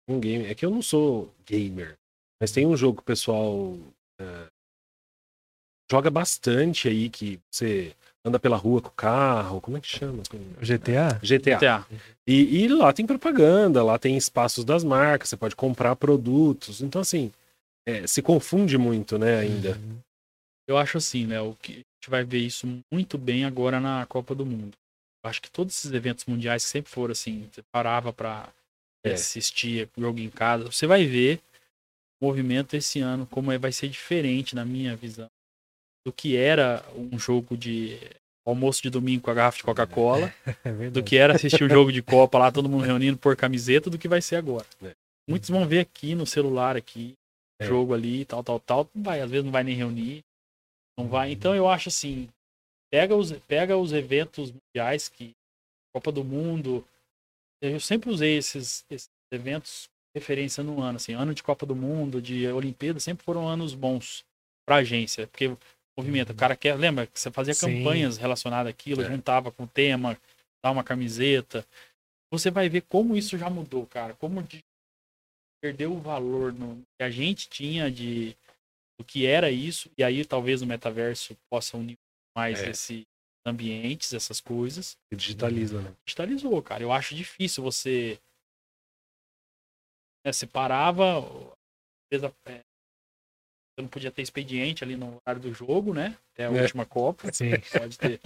Um 0.10 0.20
game. 0.20 0.46
É 0.46 0.56
que 0.56 0.66
eu 0.66 0.72
não 0.72 0.82
sou 0.82 1.32
gamer. 1.46 1.96
Mas 2.42 2.52
tem 2.52 2.66
um 2.66 2.76
jogo 2.76 2.98
que 2.98 3.02
o 3.04 3.06
pessoal 3.06 3.78
é, 4.20 4.48
joga 5.92 6.10
bastante 6.10 6.88
aí, 6.88 7.10
que 7.10 7.40
você 7.50 7.94
anda 8.24 8.40
pela 8.40 8.58
rua 8.58 8.82
com 8.82 8.90
o 8.90 8.92
carro. 8.92 9.62
Como 9.62 9.78
é 9.78 9.82
que 9.82 9.88
chama? 9.88 10.24
GTA? 10.62 11.20
GTA. 11.22 11.60
tá. 11.60 11.88
E, 12.28 12.64
e 12.64 12.68
lá 12.68 12.92
tem 12.92 13.06
propaganda, 13.06 13.84
lá 13.84 13.98
tem 14.00 14.18
espaços 14.18 14.64
das 14.66 14.84
marcas, 14.84 15.30
você 15.30 15.38
pode 15.38 15.56
comprar 15.56 15.96
produtos. 15.96 16.82
Então, 16.82 17.02
assim, 17.02 17.32
é, 17.88 18.08
se 18.08 18.22
confunde 18.22 18.78
muito, 18.78 19.18
né, 19.18 19.40
ainda. 19.40 19.78
Uhum. 19.78 20.00
Eu 20.68 20.78
acho 20.78 20.98
assim, 20.98 21.26
né? 21.28 21.40
O 21.42 21.54
que 21.56 21.74
a 21.74 21.76
gente 21.76 22.10
vai 22.10 22.24
ver 22.24 22.40
isso 22.40 22.68
muito 22.92 23.18
bem 23.18 23.46
agora 23.46 23.80
na 23.80 24.06
Copa 24.08 24.34
do 24.34 24.46
Mundo. 24.46 24.76
Eu 25.24 25.30
acho 25.30 25.42
que 25.42 25.50
todos 25.52 25.76
esses 25.76 25.92
eventos 25.92 26.26
mundiais 26.26 26.64
que 26.64 26.70
sempre 26.70 26.92
foram 26.92 27.12
assim, 27.12 27.48
você 27.52 27.62
parava 27.72 28.12
pra 28.12 28.50
É. 29.06 29.14
assistir 29.14 29.88
jogo 29.98 30.20
em 30.20 30.30
casa, 30.30 30.66
você 30.66 30.88
vai 30.88 31.06
ver 31.06 31.40
o 32.20 32.26
movimento 32.26 32.76
esse 32.76 33.00
ano 33.00 33.28
como 33.28 33.52
é, 33.52 33.58
vai 33.58 33.72
ser 33.72 33.88
diferente 33.90 34.56
na 34.56 34.66
minha 34.66 34.96
visão 34.96 35.28
do 36.06 36.12
que 36.14 36.36
era 36.36 36.84
um 36.96 37.18
jogo 37.20 37.56
de 37.58 38.00
almoço 38.48 38.82
de 38.82 38.90
domingo 38.92 39.24
com 39.24 39.32
a 39.32 39.34
garrafa 39.34 39.58
de 39.58 39.64
Coca-Cola, 39.64 40.34
É 40.46 40.52
verdade. 40.72 40.90
do 40.92 41.04
que 41.04 41.18
era 41.18 41.36
assistir 41.36 41.64
o 41.64 41.70
jogo 41.70 41.92
de 41.92 42.02
Copa 42.02 42.38
lá, 42.40 42.52
todo 42.52 42.70
mundo 42.70 42.84
reunindo 42.84 43.18
por 43.18 43.36
camiseta, 43.36 43.90
do 43.90 43.98
que 43.98 44.08
vai 44.08 44.22
ser 44.22 44.36
agora. 44.38 44.66
É. 44.84 44.92
Muitos 45.28 45.50
vão 45.50 45.68
ver 45.68 45.80
aqui 45.80 46.14
no 46.16 46.26
celular 46.28 46.76
aqui, 46.78 47.14
É. 47.60 47.66
jogo 47.66 47.94
ali, 47.94 48.26
tal, 48.26 48.44
tal, 48.44 48.60
tal, 48.60 48.90
não 48.94 49.04
vai, 49.04 49.22
às 49.22 49.30
vezes 49.30 49.46
não 49.46 49.52
vai 49.52 49.64
nem 49.64 49.76
reunir, 49.76 50.24
não 50.98 51.08
vai. 51.08 51.28
Uhum. 51.28 51.34
Então 51.34 51.56
eu 51.56 51.70
acho 51.70 51.90
assim, 51.90 52.30
pega 52.92 53.16
os, 53.16 53.32
pega 53.32 53.78
os 53.78 53.94
eventos 53.94 54.52
mundiais 54.52 55.08
que 55.08 55.34
Copa 55.94 56.12
do 56.12 56.24
Mundo, 56.24 56.86
eu 57.62 57.80
sempre 57.80 58.10
usei 58.10 58.38
esses, 58.38 58.86
esses 58.90 59.10
eventos 59.32 59.90
referência 60.16 60.64
no 60.64 60.82
ano, 60.82 60.96
assim, 60.96 61.14
ano 61.14 61.34
de 61.34 61.44
Copa 61.44 61.66
do 61.66 61.76
Mundo, 61.76 62.22
de 62.22 62.48
Olimpíada, 62.48 63.00
sempre 63.00 63.26
foram 63.26 63.48
anos 63.48 63.74
bons 63.74 64.24
pra 64.66 64.78
agência, 64.78 65.28
porque 65.28 65.56
movimento, 65.98 66.32
o 66.32 66.36
cara 66.36 66.56
quer, 66.56 66.76
lembra 66.76 67.06
que 67.08 67.20
você 67.20 67.30
fazia 67.32 67.54
Sim. 67.54 67.78
campanhas 67.78 68.18
relacionadas 68.18 68.70
àquilo, 68.70 69.02
É. 69.02 69.06
juntava 69.06 69.52
com 69.52 69.64
o 69.64 69.68
tema, 69.68 70.18
dá 70.64 70.72
uma 70.72 70.84
camiseta. 70.84 71.66
Você 72.32 72.50
vai 72.50 72.68
ver 72.70 72.82
como 72.82 73.16
isso 73.16 73.38
já 73.38 73.50
mudou, 73.50 73.86
cara, 73.86 74.14
como 74.16 74.42
perdeu 75.66 75.92
o 75.94 76.00
valor 76.00 76.54
no, 76.54 76.78
que 76.96 77.04
a 77.04 77.10
gente 77.10 77.50
tinha 77.50 77.90
de 77.90 78.38
do 79.00 79.04
que 79.04 79.26
era 79.26 79.50
isso, 79.52 79.90
e 79.98 80.04
aí 80.04 80.24
talvez 80.24 80.62
o 80.62 80.66
metaverso 80.66 81.36
possa 81.50 81.76
unir 81.76 81.98
mais 82.38 82.62
É. 82.62 82.70
esses 82.70 83.04
ambientes, 83.46 84.14
essas 84.14 84.40
coisas. 84.40 84.96
Que 85.10 85.18
digitaliza, 85.18 85.82
né? 85.82 85.92
Digitalizou, 86.06 86.62
cara. 86.62 86.84
Eu 86.84 86.94
acho 86.94 87.14
difícil 87.16 87.62
você. 87.64 88.18
Né, 90.24 90.32
você 90.32 90.48
parava, 90.48 91.04
é, 92.12 92.18
você 92.18 93.82
não 93.82 93.90
podia 93.90 94.12
ter 94.12 94.22
expediente 94.22 94.84
ali 94.84 94.96
no 94.96 95.18
horário 95.18 95.42
do 95.42 95.54
jogo, 95.54 95.94
né? 95.94 96.16
Até 96.34 96.46
a 96.46 96.52
É. 96.52 96.62
última 96.62 96.86
Copa. 96.86 97.34
Sim. 97.34 97.52
Pode 97.74 98.00
ter. 98.00 98.22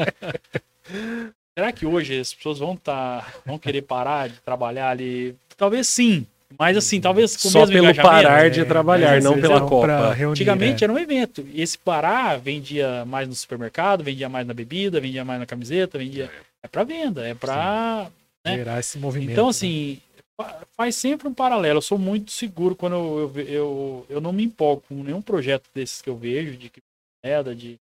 Será 1.57 1.71
que 1.71 1.85
hoje 1.85 2.19
as 2.19 2.33
pessoas 2.33 2.59
vão 2.59 2.77
tá, 2.77 3.21
vão 3.45 3.57
querer 3.57 3.81
parar 3.81 4.29
de 4.29 4.39
trabalhar 4.41 4.91
ali? 4.91 5.35
Talvez 5.57 5.87
sim. 5.87 6.27
Mas 6.57 6.75
assim, 6.75 6.99
talvez 6.99 7.37
com 7.37 7.49
Só 7.49 7.59
mesmo 7.65 7.73
pelo 7.73 7.95
parar 7.95 8.49
de 8.49 8.61
É, 8.61 8.65
trabalhar, 8.65 9.17
às 9.17 9.23
não 9.23 9.35
vezes 9.35 9.49
pela 9.49 9.65
é 9.65 9.69
Copa. 9.69 10.13
reunir, 10.13 10.31
Antigamente 10.31 10.81
né? 10.81 10.85
era 10.85 10.93
um 10.93 10.97
evento. 10.97 11.47
E 11.53 11.61
esse 11.61 11.77
parar 11.77 12.39
vendia 12.39 13.05
mais 13.05 13.27
no 13.27 13.35
supermercado, 13.35 14.03
vendia 14.03 14.27
mais 14.27 14.47
na 14.47 14.53
bebida, 14.53 14.99
vendia 14.99 15.23
mais 15.23 15.39
na 15.39 15.45
camiseta, 15.45 15.97
vendia. 15.97 16.29
É 16.63 16.67
para 16.67 16.83
venda, 16.83 17.25
é 17.25 17.33
para 17.33 18.09
né? 18.45 18.57
Gerar 18.57 18.79
esse 18.79 18.97
movimento. 18.97 19.31
Então, 19.31 19.45
né? 19.45 19.49
assim, 19.51 20.01
fa- 20.35 20.65
faz 20.75 20.95
sempre 20.95 21.27
um 21.27 21.33
paralelo. 21.33 21.77
Eu 21.77 21.81
sou 21.81 21.97
muito 21.97 22.31
seguro 22.31 22.75
quando 22.75 22.95
eu, 22.95 23.31
eu, 23.35 23.47
eu, 23.47 24.05
eu 24.09 24.21
não 24.21 24.33
me 24.33 24.43
empolgo 24.43 24.83
com 24.87 24.95
nenhum 25.03 25.21
projeto 25.21 25.69
desses 25.73 26.01
que 26.01 26.09
eu 26.09 26.17
vejo, 26.17 26.57
de 26.57 26.69
criptomoeda, 26.69 27.55
de. 27.55 27.77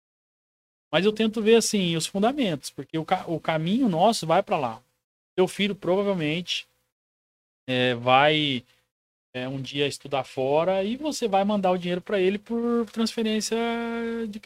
Mas 0.93 1.05
eu 1.05 1.13
tento 1.13 1.43
ver, 1.43 1.57
assim, 1.57 1.97
os 1.97 2.07
fundamentos, 2.07 2.71
porque 2.71 2.97
o, 2.97 3.05
ca- 3.05 3.25
o 3.27 3.39
caminho 3.39 3.89
nosso 3.89 4.27
vai 4.27 4.43
para 4.43 4.57
lá. 4.57 4.81
Seu 5.39 5.49
filho 5.49 5.75
provavelmente 5.75 6.67
é, 7.69 7.95
vai 7.95 8.65
é, 9.35 9.49
um 9.49 9.61
dia 9.61 9.87
estudar 9.87 10.25
fora 10.25 10.83
e 10.85 10.97
você 10.97 11.27
vai 11.27 11.45
mandar 11.45 11.71
o 11.73 11.79
dinheiro 11.79 12.01
para 12.01 12.21
ele 12.21 12.39
por 12.39 12.87
transferência 12.91 13.57
de. 14.29 14.41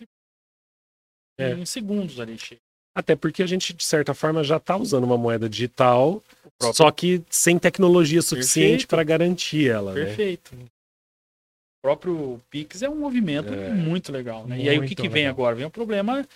É. 1.40 1.52
Em 1.52 1.64
segundos 1.66 2.18
ali, 2.18 2.38
chega. 2.38 2.60
Até 2.96 3.14
porque 3.14 3.42
a 3.44 3.46
gente, 3.46 3.72
de 3.72 3.84
certa 3.84 4.12
forma, 4.12 4.42
já 4.42 4.56
está 4.56 4.76
usando 4.76 5.04
uma 5.04 5.16
moeda 5.16 5.48
digital, 5.48 6.20
próprio- 6.58 6.74
só 6.74 6.90
que 6.90 7.22
sem 7.30 7.56
tecnologia 7.58 8.20
suficiente 8.22 8.88
para 8.88 9.04
garantir 9.04 9.70
ela, 9.70 9.94
né? 9.94 10.04
Perfeito. 10.06 10.52
O 10.56 11.80
próprio 11.80 12.42
Pix 12.50 12.82
é 12.82 12.88
um 12.88 12.96
movimento 12.98 13.52
É. 13.52 13.72
muito 13.72 14.10
legal, 14.10 14.48
né? 14.48 14.58
E 14.58 14.68
aí 14.68 14.76
o 14.78 14.80
que, 14.80 14.86
Muito 14.88 15.02
que 15.02 15.08
vem 15.08 15.22
legal. 15.26 15.34
agora? 15.34 15.54
Vem 15.54 15.66
o 15.66 15.70
problema. 15.70 16.26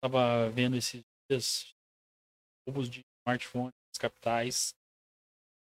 Tava 0.00 0.48
vendo 0.50 0.76
esses 0.76 1.02
roubos 2.66 2.88
de 2.88 3.00
smartphones 3.26 3.72
capitais 3.98 4.74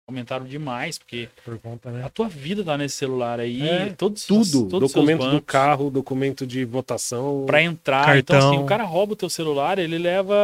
aumentaram 0.09 0.47
demais, 0.47 0.99
porque 0.99 1.29
Por 1.45 1.59
conta, 1.59 1.91
né? 1.91 2.05
a 2.05 2.09
tua 2.09 2.29
vida 2.29 2.63
tá 2.65 2.79
nesse 2.79 2.97
celular 2.97 3.41
aí, 3.41 3.61
É, 3.69 3.91
todos 3.91 4.25
Tudo, 4.25 4.69
todos 4.69 4.93
documento 4.93 5.21
do 5.21 5.31
bancos, 5.33 5.47
carro, 5.47 5.91
documento 5.91 6.47
de 6.47 6.65
votação. 6.65 7.45
Pra 7.47 7.61
entrar. 7.63 8.17
Então, 8.17 8.37
Cartão. 8.39 8.53
assim, 8.55 8.63
o 8.63 8.67
cara 8.67 8.85
rouba 8.85 9.15
o 9.15 9.17
teu 9.17 9.29
celular, 9.29 9.79
ele 9.79 9.99
leva 9.99 10.35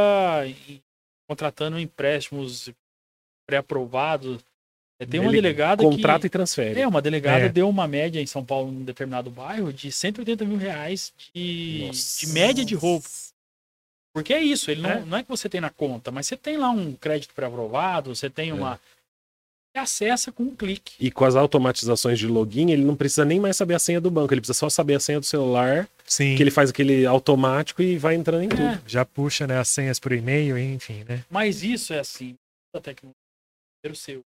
contratando 1.28 1.78
empréstimos 1.78 2.70
pré-aprovados. 3.48 4.40
É, 5.00 5.06
Tem 5.06 5.18
uma 5.20 5.30
Ele 5.30 5.40
delegada 5.40 5.82
contrata 5.82 6.20
que... 6.20 6.26
e 6.26 6.30
transfere. 6.30 6.80
É, 6.80 6.86
uma 6.86 7.02
delegada 7.02 7.46
É. 7.46 7.48
deu 7.48 7.68
uma 7.68 7.88
média 7.88 8.20
em 8.20 8.26
São 8.26 8.44
Paulo, 8.44 8.70
num 8.70 8.84
determinado 8.84 9.30
bairro, 9.30 9.72
de 9.72 9.90
180 9.90 10.44
mil 10.44 10.56
reais 10.58 11.12
de, 11.34 11.84
Nossa. 11.86 12.20
de 12.26 12.32
média 12.32 12.64
de 12.64 12.74
roubo. 12.74 13.04
Porque 14.14 14.32
é 14.34 14.42
isso, 14.42 14.70
ele 14.70 14.82
não 14.82 14.90
É. 14.90 15.00
não 15.00 15.18
é 15.18 15.22
que 15.22 15.28
você 15.28 15.48
tem 15.48 15.60
na 15.60 15.70
conta, 15.70 16.10
mas 16.10 16.26
você 16.26 16.36
tem 16.36 16.56
lá 16.56 16.70
um 16.70 16.92
crédito 16.92 17.34
pré-aprovado, 17.34 18.14
você 18.14 18.28
tem 18.28 18.52
uma. 18.52 18.74
Você 18.76 18.80
acessa 19.78 20.30
com 20.32 20.42
um 20.44 20.54
clique. 20.56 20.94
E 21.00 21.10
com 21.10 21.24
as 21.24 21.34
automatizações 21.34 22.18
de 22.18 22.26
login, 22.26 22.70
ele 22.70 22.84
não 22.84 22.94
precisa 22.96 23.24
nem 23.24 23.40
mais 23.40 23.56
saber 23.56 23.74
a 23.74 23.78
senha 23.78 24.00
do 24.00 24.10
banco, 24.10 24.32
ele 24.34 24.40
precisa 24.40 24.58
só 24.58 24.68
saber 24.68 24.94
a 24.94 25.00
senha 25.00 25.18
do 25.20 25.26
celular, 25.26 25.88
Sim. 26.04 26.36
que 26.36 26.42
ele 26.42 26.50
faz 26.50 26.70
aquele 26.70 27.06
automático 27.06 27.80
e 27.82 27.96
vai 27.96 28.14
entrando 28.14 28.44
em 28.44 28.48
tudo. 28.48 28.62
É, 28.62 28.82
Já 28.86 29.04
puxa, 29.04 29.46
né, 29.46 29.58
as 29.58 29.68
senhas 29.68 29.98
por 29.98 30.12
e-mail, 30.12 30.58
enfim, 30.58 31.04
né? 31.04 31.24
mas 31.30 31.62
isso 31.62 31.92
é 31.92 31.98
assim, 32.00 32.36
a 32.74 32.80
tecnologia. 32.80 33.14
Primeiro 33.82 33.98
seu. 33.98 34.22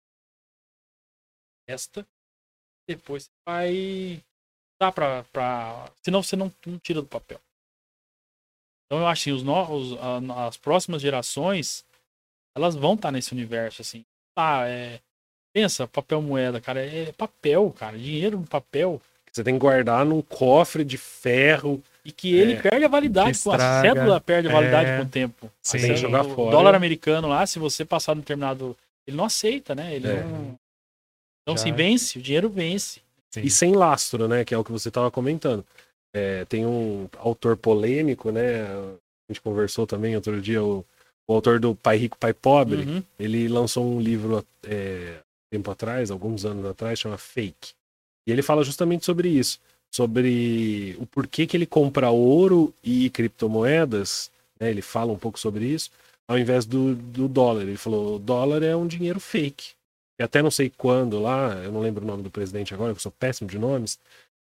Esta. 1.68 2.06
Depois 2.88 3.24
você 3.24 3.30
vai. 3.48 4.24
Dá 4.82 4.92
pra, 4.92 5.24
pra. 5.32 5.92
Senão 6.04 6.22
você 6.22 6.36
não, 6.36 6.52
não 6.66 6.78
tira 6.80 7.02
do 7.02 7.08
papel. 7.08 7.40
Então 8.86 9.00
eu 9.02 9.08
acho 9.08 9.22
assim, 9.22 9.32
os, 9.32 9.44
no, 9.44 9.72
os 9.74 9.94
a- 10.00 10.48
as 10.48 10.58
próximas 10.58 11.02
gerações, 11.02 11.86
elas 12.58 12.76
vão 12.76 12.96
estar 12.96 13.12
nesse 13.12 13.32
universo, 13.34 13.82
assim. 13.82 14.04
Tá, 14.36 14.68
é. 14.68 15.00
Pensa, 15.54 15.88
papel 15.88 16.22
moeda, 16.22 16.60
cara. 16.60 16.84
É 16.86 17.12
papel, 17.12 17.70
cara. 17.78 17.98
Dinheiro 17.98 18.40
no 18.40 18.48
papel. 18.48 19.02
Você 19.32 19.44
tem 19.44 19.54
que 19.56 19.60
guardar 19.60 20.06
num 20.06 20.22
cofre 20.22 20.84
de 20.84 20.98
ferro. 20.98 21.82
E 22.06 22.12
que 22.12 22.34
ele 22.36 22.54
É. 22.54 22.62
perde 22.62 22.84
a 22.84 22.88
validade, 22.90 23.30
a 23.50 23.82
cédula 23.82 24.20
perde 24.20 24.50
a 24.50 24.52
validade 24.52 24.90
É. 24.90 24.98
com 24.98 25.04
o 25.04 25.10
tempo. 25.10 25.50
Sim. 25.62 25.78
Tem 25.80 25.90
que 25.94 25.98
jogar 25.98 26.26
o 26.26 26.36
fora. 26.36 26.52
dólar 26.52 26.76
americano 26.76 27.30
lá, 27.30 27.46
se 27.48 27.60
você 27.60 27.86
passar 27.86 28.14
no 28.16 28.22
determinado. 28.22 28.76
Ele 29.08 29.16
não 29.18 29.26
aceita, 29.26 29.74
né? 29.76 29.96
Ele 29.96 30.08
É. 30.08 30.24
não. 30.24 30.58
Então, 31.44 31.56
Já- 31.58 31.64
assim, 31.64 31.72
vence, 31.74 32.18
o 32.18 32.22
dinheiro 32.22 32.50
vence. 32.50 33.02
Sim. 33.34 33.42
E 33.42 33.50
sem 33.50 33.74
lastro, 33.74 34.28
né? 34.28 34.44
Que 34.46 34.54
é 34.54 34.58
o 34.58 34.64
que 34.64 34.72
você 34.72 34.90
estava 34.90 35.10
comentando. 35.12 35.66
É, 36.16 36.46
tem 36.46 36.66
um 36.66 37.08
autor 37.20 37.56
polêmico, 37.58 38.32
né? 38.32 38.64
A 38.66 38.96
gente 39.32 39.42
conversou 39.42 39.88
também 39.88 40.16
outro 40.16 40.40
dia, 40.42 40.64
o, 40.64 40.86
o 41.28 41.34
autor 41.34 41.60
do 41.60 41.74
Pai 41.74 41.98
Rico, 41.98 42.18
Pai 42.18 42.34
Pobre. 42.34 42.82
Uhum. 42.84 43.04
Ele 43.18 43.48
lançou 43.48 43.86
um 43.86 44.00
livro 44.00 44.46
é, 44.66 45.16
tempo 45.54 45.72
atrás, 45.72 46.12
alguns 46.12 46.46
anos 46.46 46.66
atrás, 46.66 47.00
chama 47.00 47.18
Fake. 47.18 47.72
E 48.28 48.32
ele 48.32 48.42
fala 48.42 48.64
justamente 48.64 49.06
sobre 49.06 49.30
isso. 49.30 49.60
Sobre 49.92 50.98
o 51.00 51.06
porquê 51.06 51.46
que 51.46 51.56
ele 51.56 51.66
compra 51.68 52.10
ouro 52.10 52.74
e 52.84 53.10
criptomoedas. 53.12 54.32
né, 54.60 54.70
ele 54.70 54.82
fala 54.82 55.12
um 55.12 55.18
pouco 55.18 55.40
sobre 55.40 55.66
isso. 55.66 55.90
Ao 56.28 56.38
invés 56.40 56.66
do, 56.66 56.96
do 56.96 57.28
dólar. 57.28 57.64
Ele 57.64 57.78
falou: 57.78 58.16
o 58.16 58.20
dólar 58.20 58.64
é 58.64 58.76
um 58.76 58.88
dinheiro 58.88 59.20
fake. 59.20 59.72
E 60.20 60.24
até 60.24 60.42
não 60.42 60.52
sei 60.52 60.72
quando 60.76 61.20
lá, 61.20 61.56
eu 61.64 61.72
não 61.72 61.82
lembro 61.82 62.04
o 62.04 62.08
nome 62.08 62.24
do 62.24 62.30
presidente 62.32 62.74
agora, 62.74 62.92
eu 62.92 63.00
sou 63.00 63.12
péssimo 63.12 63.50
de 63.50 63.58
nomes. 63.60 64.00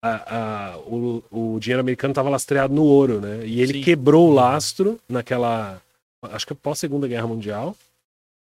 a- 0.02 0.74
a- 0.74 0.78
o, 0.78 1.22
o 1.30 1.58
dinheiro 1.58 1.80
americano 1.80 2.12
estava 2.12 2.28
lastreado 2.30 2.72
no 2.74 2.84
ouro, 2.84 3.20
né? 3.20 3.44
E 3.46 3.60
ele 3.60 3.74
Sim. 3.74 3.82
quebrou 3.82 4.28
o 4.30 4.34
lastro 4.34 5.00
naquela. 5.08 5.80
Acho 6.22 6.46
que 6.46 6.54
pós 6.54 6.78
Segunda 6.78 7.08
Guerra 7.08 7.26
Mundial. 7.26 7.74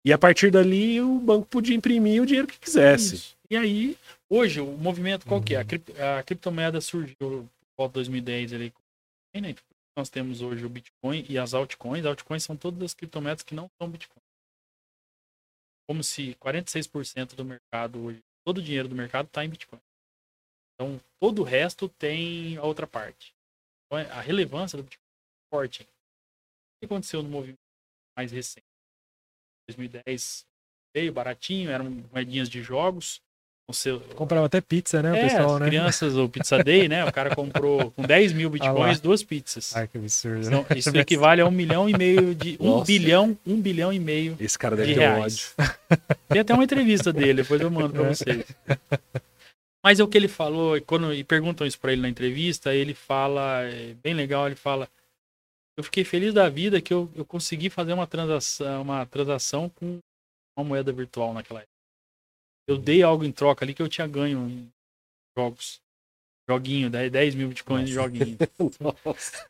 E 0.05 0.13
a 0.13 0.17
partir 0.17 0.51
dali 0.51 1.01
o 1.01 1.19
banco 1.19 1.47
podia 1.47 1.75
imprimir 1.75 2.21
o 2.21 2.25
dinheiro 2.25 2.47
que 2.47 2.59
quisesse. 2.59 3.15
Isso. 3.15 3.37
E 3.49 3.57
aí, 3.57 3.97
hoje, 4.29 4.61
o 4.61 4.77
movimento 4.77 5.25
qual 5.25 5.41
que 5.41 5.55
é? 5.55 5.57
A, 5.57 5.61
Uhum. 5.61 5.67
cripto- 5.67 5.93
a 6.01 6.23
criptomoeda 6.23 6.79
surgiu 6.79 7.15
por 7.17 7.49
volta 7.77 7.91
de 7.91 7.93
2010 7.93 8.53
ali. 8.53 8.73
né? 9.35 9.53
Nós 9.97 10.09
temos 10.09 10.41
hoje 10.41 10.65
o 10.65 10.69
Bitcoin 10.69 11.25
e 11.27 11.37
as 11.37 11.53
altcoins. 11.53 12.05
Altcoins 12.05 12.43
são 12.43 12.55
todas 12.55 12.81
as 12.83 12.93
criptomoedas 12.93 13.43
que 13.43 13.55
não 13.55 13.69
são 13.77 13.89
Bitcoin. 13.89 14.21
Como 15.87 16.03
se 16.03 16.35
46% 16.35 17.35
do 17.35 17.43
mercado 17.45 17.99
hoje, 18.03 18.19
todo 18.45 18.57
o 18.59 18.61
dinheiro 18.61 18.87
do 18.87 18.95
mercado 18.95 19.27
está 19.27 19.43
em 19.43 19.49
Bitcoin. 19.49 19.79
Então, 20.73 20.99
todo 21.19 21.41
o 21.41 21.43
resto 21.45 21.87
tem 21.89 22.57
a 22.57 22.63
outra 22.63 22.85
parte. 22.87 23.33
Então, 23.85 23.99
a 24.17 24.21
relevância 24.21 24.77
do 24.77 24.83
Bitcoin 24.83 25.03
é 25.05 25.55
forte. 25.55 25.83
O 25.83 25.85
que 26.79 26.85
aconteceu 26.85 27.21
no 27.23 27.29
movimento 27.29 27.59
mais 28.17 28.31
recente? 28.31 28.64
2010 29.68 30.45
veio 30.95 31.11
baratinho, 31.11 31.70
eram 31.70 32.03
moedinhas 32.13 32.49
de 32.49 32.61
jogos. 32.61 33.20
Seu, 33.74 34.00
Comprava 34.00 34.46
até 34.46 34.62
pizza, 34.62 35.01
né, 35.01 35.12
o 35.12 35.16
é, 35.16 35.21
pessoal, 35.24 35.55
as 35.55 35.62
né? 35.62 35.66
crianças, 35.66 36.16
o 36.16 36.29
Pizza 36.29 36.63
Day, 36.63 36.87
né? 36.87 37.04
O 37.04 37.12
cara 37.12 37.33
comprou 37.36 37.89
com 37.89 38.04
10 38.04 38.32
mil 38.32 38.47
bitcoins, 38.51 39.00
duas 39.00 39.24
pizzas. 39.24 39.75
Ai, 39.75 39.87
que 39.87 39.97
absurdo. 39.97 40.46
Então, 40.46 40.63
isso 40.78 40.96
equivale 40.96 41.42
a 41.42 41.47
um 41.47 41.51
milhão 41.51 41.89
e 41.89 41.97
meio 41.97 42.36
de. 42.36 42.58
Um 42.59 42.74
Nossa. 42.74 42.86
bilhão, 42.86 43.36
um 43.43 43.59
bilhão 43.59 43.92
e 43.92 43.97
meio 43.97 44.37
Esse 44.39 44.55
cara 44.58 44.75
deve 44.75 44.89
de 44.89 44.93
ter 44.93 45.00
reais. 45.00 45.55
ódio. 45.58 45.74
Tem 46.29 46.42
até 46.42 46.54
uma 46.54 46.63
entrevista 46.63 47.12
dele, 47.12 47.42
depois 47.42 47.59
eu 47.59 47.71
mando 47.71 47.93
pra 47.93 48.04
É. 48.05 48.13
vocês. 48.13 48.46
Mas 49.83 50.00
é 50.00 50.04
o 50.04 50.08
que 50.08 50.17
ele 50.20 50.28
falou, 50.28 50.79
quando 50.82 51.12
e 51.12 51.24
perguntam 51.24 51.66
isso 51.66 51.79
pra 51.79 51.92
ele 51.92 52.04
na 52.04 52.09
entrevista, 52.09 52.71
ele 52.74 52.93
fala, 52.93 53.63
é 53.63 53.96
bem 54.04 54.13
legal, 54.13 54.46
ele 54.46 54.55
fala. 54.55 54.87
Eu 55.77 55.83
fiquei 55.83 56.03
feliz 56.03 56.33
da 56.33 56.47
vida 56.47 56.81
que 56.81 56.93
eu, 56.93 57.11
eu 57.15 57.25
consegui 57.25 57.69
fazer 57.69 57.93
uma 57.93 58.07
transação, 58.07 58.81
uma 58.81 59.05
transação 59.05 59.69
com 59.69 59.99
uma 60.57 60.65
moeda 60.65 60.91
virtual 60.91 61.33
naquela 61.33 61.59
época. 61.59 61.73
Eu 62.67 62.77
dei 62.77 63.03
algo 63.03 63.25
em 63.25 63.31
troca 63.31 63.65
ali 63.65 63.73
que 63.73 63.81
eu 63.81 63.89
tinha 63.89 64.07
ganho 64.07 64.47
em 64.49 64.71
jogos. 65.37 65.79
Joguinho, 66.49 66.89
10 66.89 67.11
10 67.11 67.35
mil 67.35 67.49
bitcoins 67.49 67.87
de 67.87 67.93
joguinho. 67.93 68.37
Nossa. 68.79 69.47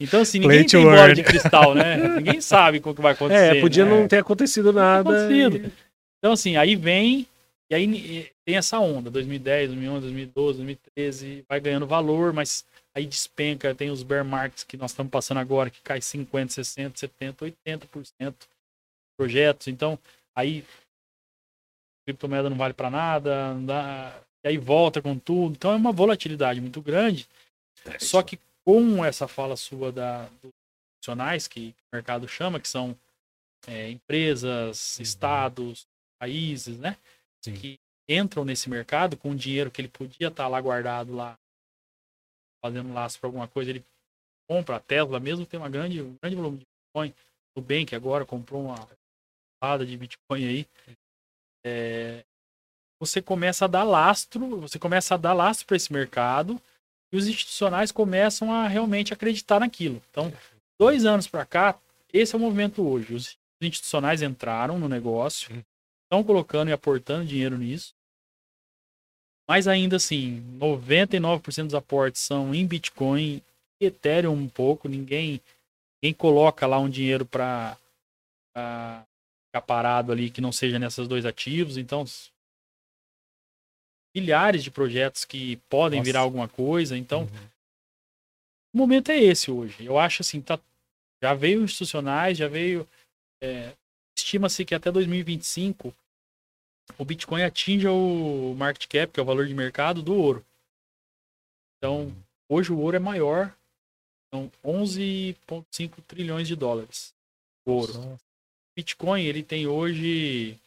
Então, 0.00 0.22
assim, 0.22 0.38
ninguém 0.38 0.66
tem 0.66 0.82
bola 0.82 1.14
de 1.14 1.22
cristal, 1.22 1.74
né? 1.74 2.16
ninguém 2.16 2.40
sabe 2.40 2.80
como 2.80 2.94
que 2.94 3.02
vai 3.02 3.12
acontecer. 3.14 3.56
É, 3.56 3.60
podia 3.60 3.84
né? 3.84 3.90
não 3.90 4.08
ter 4.08 4.18
acontecido 4.18 4.72
nada. 4.72 5.08
acontecido. 5.08 5.72
Então, 6.18 6.32
assim, 6.32 6.56
aí 6.56 6.74
vem, 6.74 7.26
e 7.70 7.74
aí 7.74 8.30
tem 8.44 8.56
essa 8.56 8.78
onda, 8.80 9.10
2010, 9.10 9.68
2011, 9.68 10.00
2012, 10.00 10.58
2013, 10.58 11.44
vai 11.48 11.60
ganhando 11.60 11.86
valor, 11.86 12.32
mas 12.32 12.64
aí 12.96 13.06
despenca, 13.06 13.74
tem 13.74 13.90
os 13.90 14.02
bear 14.02 14.24
markets 14.24 14.64
que 14.64 14.76
nós 14.76 14.90
estamos 14.90 15.10
passando 15.10 15.38
agora, 15.38 15.68
que 15.68 15.82
cai 15.82 16.00
50, 16.00 16.52
60, 16.54 16.98
70, 16.98 17.44
80% 17.44 18.34
projetos. 19.18 19.68
Então, 19.68 19.98
aí 20.34 20.64
criptomoeda 22.06 22.48
não 22.48 22.56
vale 22.56 22.72
para 22.72 22.88
nada, 22.88 23.52
não 23.54 23.66
dá, 23.66 24.18
e 24.44 24.48
aí 24.48 24.58
volta 24.58 25.02
com 25.02 25.18
tudo. 25.18 25.54
Então, 25.56 25.72
é 25.72 25.76
uma 25.76 25.92
volatilidade 25.92 26.60
muito 26.60 26.80
grande. 26.80 27.28
É, 27.84 27.98
Só 27.98 28.22
que 28.22 28.38
com 28.64 29.04
essa 29.04 29.28
fala 29.28 29.56
sua 29.56 29.92
da, 29.92 30.24
dos 30.42 30.52
profissionais 30.94 31.46
que 31.46 31.74
o 31.92 31.96
mercado 31.96 32.26
chama, 32.26 32.58
que 32.58 32.68
são 32.68 32.96
é, 33.66 33.90
empresas, 33.90 34.96
Uhum. 34.96 35.02
estados, 35.02 35.86
países, 36.18 36.78
né? 36.78 36.96
Sim. 37.44 37.54
Que 37.54 37.78
entram 38.08 38.44
nesse 38.44 38.70
mercado 38.70 39.16
com 39.16 39.34
dinheiro 39.34 39.70
que 39.70 39.80
ele 39.80 39.88
podia 39.88 40.28
estar 40.28 40.48
lá 40.48 40.60
guardado 40.60 41.14
lá, 41.14 41.36
fazendo 42.62 42.92
laço 42.92 43.18
para 43.18 43.28
alguma 43.28 43.48
coisa, 43.48 43.70
ele 43.70 43.84
compra 44.48 44.76
a 44.76 44.80
Tesla 44.80 45.18
mesmo, 45.20 45.46
tem 45.46 45.58
uma 45.58 45.68
grande, 45.68 46.02
um 46.02 46.16
grande 46.20 46.36
volume 46.36 46.58
de 46.58 46.64
Bitcoin. 46.64 47.14
O 47.54 47.60
Nubank 47.60 47.94
agora 47.94 48.24
comprou 48.24 48.64
uma 48.64 48.88
roda 49.62 49.84
de 49.84 49.96
Bitcoin 49.96 50.46
aí. 50.46 50.66
É, 51.64 52.24
você 53.00 53.20
começa 53.20 53.64
a 53.64 53.68
dar 53.68 53.84
lastro, 53.84 54.60
você 54.60 54.78
começa 54.78 55.14
a 55.14 55.18
dar 55.18 55.32
lastro 55.32 55.66
para 55.66 55.76
esse 55.76 55.92
mercado 55.92 56.60
e 57.12 57.16
os 57.16 57.26
institucionais 57.26 57.92
começam 57.92 58.52
a 58.52 58.66
realmente 58.66 59.12
acreditar 59.12 59.60
naquilo. 59.60 60.02
Então, 60.10 60.32
dois 60.78 61.04
anos 61.04 61.26
para 61.26 61.44
cá, 61.44 61.78
esse 62.12 62.34
é 62.34 62.38
o 62.38 62.40
movimento 62.40 62.86
hoje. 62.86 63.14
Os 63.14 63.38
institucionais 63.60 64.22
entraram 64.22 64.78
no 64.78 64.88
negócio, 64.88 65.50
estão 66.04 66.22
colocando 66.24 66.68
e 66.68 66.72
aportando 66.72 67.26
dinheiro 67.26 67.58
nisso. 67.58 67.95
Mas 69.48 69.68
ainda 69.68 69.96
assim, 69.96 70.40
99% 70.58 71.66
dos 71.66 71.74
aportes 71.74 72.20
são 72.20 72.54
em 72.54 72.66
Bitcoin 72.66 73.40
Ethereum 73.80 74.32
um 74.34 74.48
pouco. 74.48 74.88
Ninguém, 74.88 75.40
ninguém 76.02 76.14
coloca 76.16 76.66
lá 76.66 76.78
um 76.78 76.90
dinheiro 76.90 77.24
para 77.24 77.76
ficar 78.54 79.62
parado 79.66 80.10
ali 80.12 80.30
que 80.30 80.40
não 80.40 80.50
seja 80.50 80.78
nessas 80.78 81.06
dois 81.06 81.24
ativos. 81.24 81.76
Então, 81.76 82.04
milhares 84.16 84.64
de 84.64 84.70
projetos 84.70 85.24
que 85.24 85.56
podem 85.68 86.00
Nossa. 86.00 86.04
virar 86.06 86.20
alguma 86.20 86.48
coisa. 86.48 86.96
Então, 86.96 87.22
Uhum. 87.22 87.48
o 88.74 88.78
momento 88.78 89.10
é 89.10 89.18
esse 89.18 89.50
hoje. 89.50 89.84
Eu 89.84 89.98
acho 89.98 90.22
assim, 90.22 90.40
tá, 90.40 90.58
já 91.22 91.34
veio 91.34 91.62
institucionais, 91.62 92.36
já 92.38 92.48
veio. 92.48 92.88
é, 93.42 93.72
Estima-se 94.18 94.64
que 94.64 94.74
até 94.74 94.90
2025 94.90 95.94
o 96.98 97.04
Bitcoin 97.04 97.42
atinja 97.42 97.90
o 97.90 98.54
market 98.56 98.86
cap, 98.88 99.12
que 99.12 99.20
é 99.20 99.22
o 99.22 99.26
valor 99.26 99.46
de 99.46 99.54
mercado 99.54 100.02
do 100.02 100.14
ouro. 100.14 100.44
Então, 101.78 102.14
hoje 102.48 102.72
o 102.72 102.78
ouro 102.78 102.96
é 102.96 103.00
maior, 103.00 103.54
são 104.32 104.50
11,5 104.64 106.02
trilhões 106.06 106.48
de 106.48 106.56
dólares. 106.56 107.14
O 107.66 107.72
ouro. 107.72 107.94
Nossa. 107.94 108.20
Bitcoin 108.76 109.22
ele 109.24 109.42
tem 109.42 109.66
hoje 109.66 110.58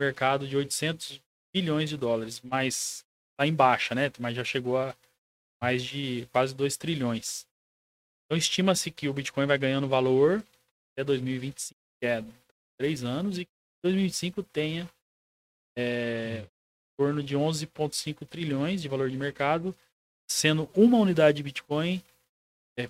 mercado 0.00 0.48
de 0.48 0.56
800 0.56 1.20
bilhões 1.54 1.88
de 1.88 1.96
dólares, 1.96 2.40
mas 2.40 3.04
tá 3.36 3.46
em 3.46 3.54
baixa, 3.54 3.94
né? 3.94 4.10
Mas 4.18 4.34
já 4.34 4.42
chegou 4.42 4.76
a 4.76 4.94
mais 5.60 5.84
de 5.84 6.26
quase 6.32 6.54
2 6.54 6.76
trilhões. 6.76 7.46
Então 8.24 8.36
estima-se 8.36 8.90
que 8.90 9.08
o 9.08 9.12
Bitcoin 9.12 9.46
vai 9.46 9.58
ganhando 9.58 9.86
valor 9.86 10.42
até 10.92 11.04
2025, 11.04 11.78
que 12.00 12.06
é 12.06 12.24
três 12.76 13.04
anos, 13.04 13.38
e 13.38 13.44
que 13.44 13.50
2025 13.84 14.42
tenha 14.42 14.90
é, 15.76 16.44
em 16.44 16.96
torno 16.96 17.22
de 17.22 17.36
11,5 17.36 18.26
trilhões 18.26 18.82
de 18.82 18.88
valor 18.88 19.10
de 19.10 19.16
mercado, 19.16 19.74
sendo 20.28 20.68
uma 20.74 20.98
unidade 20.98 21.36
de 21.36 21.42
Bitcoin, 21.42 22.02
é, 22.78 22.88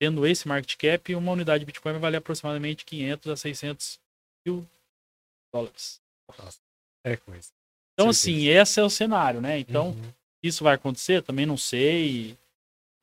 tendo 0.00 0.26
esse 0.26 0.46
market 0.48 0.76
cap, 0.76 1.14
uma 1.14 1.32
unidade 1.32 1.60
de 1.60 1.66
Bitcoin 1.66 1.92
vai 1.92 2.00
valer 2.00 2.16
aproximadamente 2.18 2.84
500 2.84 3.30
a 3.30 3.36
600 3.36 4.00
mil 4.46 4.66
dólares. 5.52 6.00
É 7.04 7.16
coisa. 7.16 7.50
Então, 7.94 8.12
Certeza. 8.12 8.38
assim, 8.38 8.46
esse 8.48 8.80
é 8.80 8.82
o 8.82 8.90
cenário, 8.90 9.40
né? 9.40 9.58
Então, 9.58 9.90
Uhum. 9.90 10.12
isso 10.42 10.64
vai 10.64 10.74
acontecer? 10.74 11.22
Também 11.22 11.44
não 11.44 11.56
sei. 11.56 12.38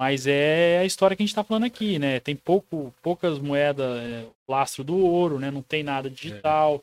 Mas 0.02 0.26
é 0.26 0.80
a 0.80 0.86
história 0.86 1.16
que 1.16 1.22
a 1.22 1.26
gente 1.26 1.32
está 1.32 1.44
falando 1.44 1.66
aqui, 1.66 2.00
né? 2.00 2.20
Tem 2.22 2.36
pouco, 2.36 2.94
poucas 3.02 3.38
moedas, 3.38 4.02
é, 4.02 4.26
lastro 4.48 4.84
do 4.84 4.98
ouro, 4.98 5.38
né? 5.40 5.52
Não 5.52 5.62
tem 5.62 5.84
nada 5.84 6.10
digital. 6.10 6.78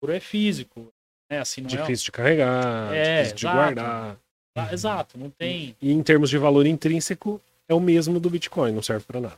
O 0.00 0.06
ouro 0.06 0.14
é 0.16 0.20
físico, 0.20 0.92
né? 1.30 1.38
Assim, 1.40 1.60
não 1.60 1.68
Difícil 1.68 2.06
de 2.06 2.12
carregar, 2.12 2.94
É, 2.94 3.14
difícil 3.22 3.36
de 3.36 3.46
exato. 3.46 3.56
guardar. 3.56 4.12
é... 4.12 4.60
Ah, 4.60 4.72
Exato, 4.72 5.18
não 5.18 5.28
tem... 5.28 5.76
E 5.82 5.92
em 5.92 6.02
termos 6.02 6.30
de 6.30 6.38
valor 6.38 6.66
intrínseco, 6.66 7.40
é 7.68 7.74
o 7.74 7.80
mesmo 7.80 8.18
do 8.18 8.30
Bitcoin, 8.30 8.72
não 8.72 8.82
serve 8.82 9.04
pra 9.04 9.20
nada. 9.20 9.36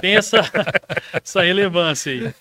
Tem 0.00 0.16
essa, 0.16 0.38
essa 1.22 1.42
relevância 1.42 2.12
aí. 2.12 2.34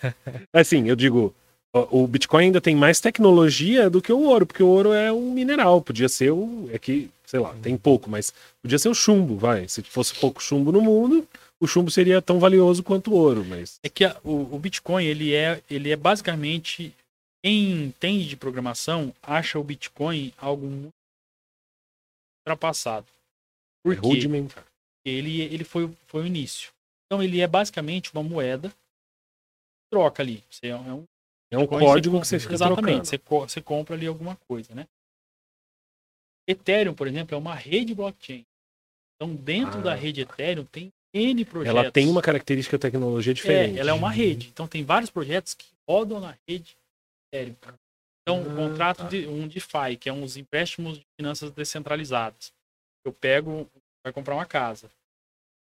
Assim, 0.54 0.88
eu 0.90 0.96
digo, 0.96 1.34
o 1.74 2.02
o 2.04 2.08
Bitcoin 2.08 2.46
ainda 2.46 2.60
tem 2.62 2.76
mais 2.76 3.00
tecnologia 3.00 3.90
do 3.90 4.02
que 4.02 4.12
o 4.12 4.22
ouro, 4.24 4.46
porque 4.48 4.64
o 4.64 4.68
ouro 4.68 4.92
é 4.94 5.12
um 5.12 5.32
mineral, 5.32 5.82
podia 5.82 6.10
ser 6.10 6.32
o. 6.32 6.68
É 6.74 6.80
que, 6.80 7.12
sei 7.26 7.40
lá, 7.40 7.54
tem 7.62 7.78
pouco, 7.78 8.10
mas 8.10 8.34
podia 8.62 8.80
ser 8.80 8.90
o 8.90 8.96
chumbo, 8.96 9.38
vai. 9.38 9.68
Se 9.68 9.84
fosse 9.84 10.16
pouco 10.16 10.42
chumbo 10.42 10.72
no 10.72 10.82
mundo, 10.82 11.28
o 11.60 11.68
chumbo 11.68 11.92
seria 11.92 12.20
tão 12.22 12.40
valioso 12.40 12.82
quanto 12.82 13.12
o 13.12 13.16
ouro, 13.16 13.46
mas. 13.48 13.80
É 13.84 13.90
que 13.90 14.06
a- 14.06 14.16
o, 14.24 14.56
o 14.56 14.58
Bitcoin, 14.60 15.04
ele 15.06 15.34
é, 15.36 15.62
ele 15.70 15.92
é 15.92 15.96
basicamente... 15.96 16.94
Quem 17.44 17.86
entende 17.86 18.28
de 18.28 18.36
programação 18.36 19.14
acha 19.22 19.58
o 19.58 19.64
Bitcoin 19.64 20.34
algo 20.38 20.66
muito 20.68 20.94
ultrapassado. 22.42 23.08
É 23.86 23.92
quê? 23.92 23.96
rudimentar. 23.96 24.66
ele, 25.06 25.42
ele 25.42 25.64
foi, 25.64 25.90
foi 26.08 26.24
o 26.24 26.28
início. 26.28 26.72
Então 27.06 27.24
ele 27.24 27.40
é 27.42 27.48
basicamente 27.48 28.12
uma 28.14 28.22
moeda 28.24 28.74
troca 29.92 30.22
ali. 30.22 30.44
Você 30.50 30.68
é 30.68 30.76
um, 30.76 31.06
É 31.52 31.58
um 31.58 31.62
Bitcoin, 31.62 31.86
código 31.86 32.18
você 32.18 32.22
que 32.22 32.28
você 32.28 32.40
fica 32.40 32.54
Exatamente, 32.54 33.08
você, 33.08 33.18
co- 33.18 33.48
você 33.48 33.62
compra 33.62 33.96
ali 33.96 34.06
alguma 34.06 34.36
coisa, 34.48 34.76
né? 34.76 34.86
Ethereum, 36.48 36.94
por 36.94 37.08
exemplo, 37.08 37.36
é 37.36 37.38
uma 37.38 37.56
rede 37.56 37.94
blockchain. 37.96 38.46
Então, 39.16 39.36
dentro 39.36 39.80
Ah. 39.80 39.84
da 39.84 39.96
rede 39.96 40.22
Ethereum 40.22 40.66
tem 40.66 40.92
N 41.14 41.44
projetos. 41.46 41.80
Ela 41.80 41.92
tem 41.92 42.08
uma 42.08 42.22
característica 42.22 42.78
de 42.78 42.82
tecnologia 42.82 43.34
diferente. 43.34 43.78
É, 43.78 43.80
ela 43.82 43.90
é 43.92 43.94
uma 43.94 44.12
rede. 44.12 44.48
Então 44.50 44.68
tem 44.68 44.84
vários 44.84 45.10
projetos 45.10 45.54
que 45.54 45.66
rodam 45.88 46.20
na 46.20 46.36
rede 46.48 46.76
Então, 48.22 48.42
o 48.42 48.56
contrato 48.56 49.08
de 49.08 49.28
um 49.28 49.48
DeFi, 49.48 49.98
que 50.00 50.10
é 50.10 50.14
uns 50.14 50.38
empréstimos 50.38 51.00
de 51.00 51.06
finanças 51.20 51.52
descentralizadas. 51.52 52.54
Eu 53.06 53.14
pego, 53.14 53.70
vai 54.04 54.14
comprar 54.14 54.36
uma 54.36 54.46
casa. 54.46 54.90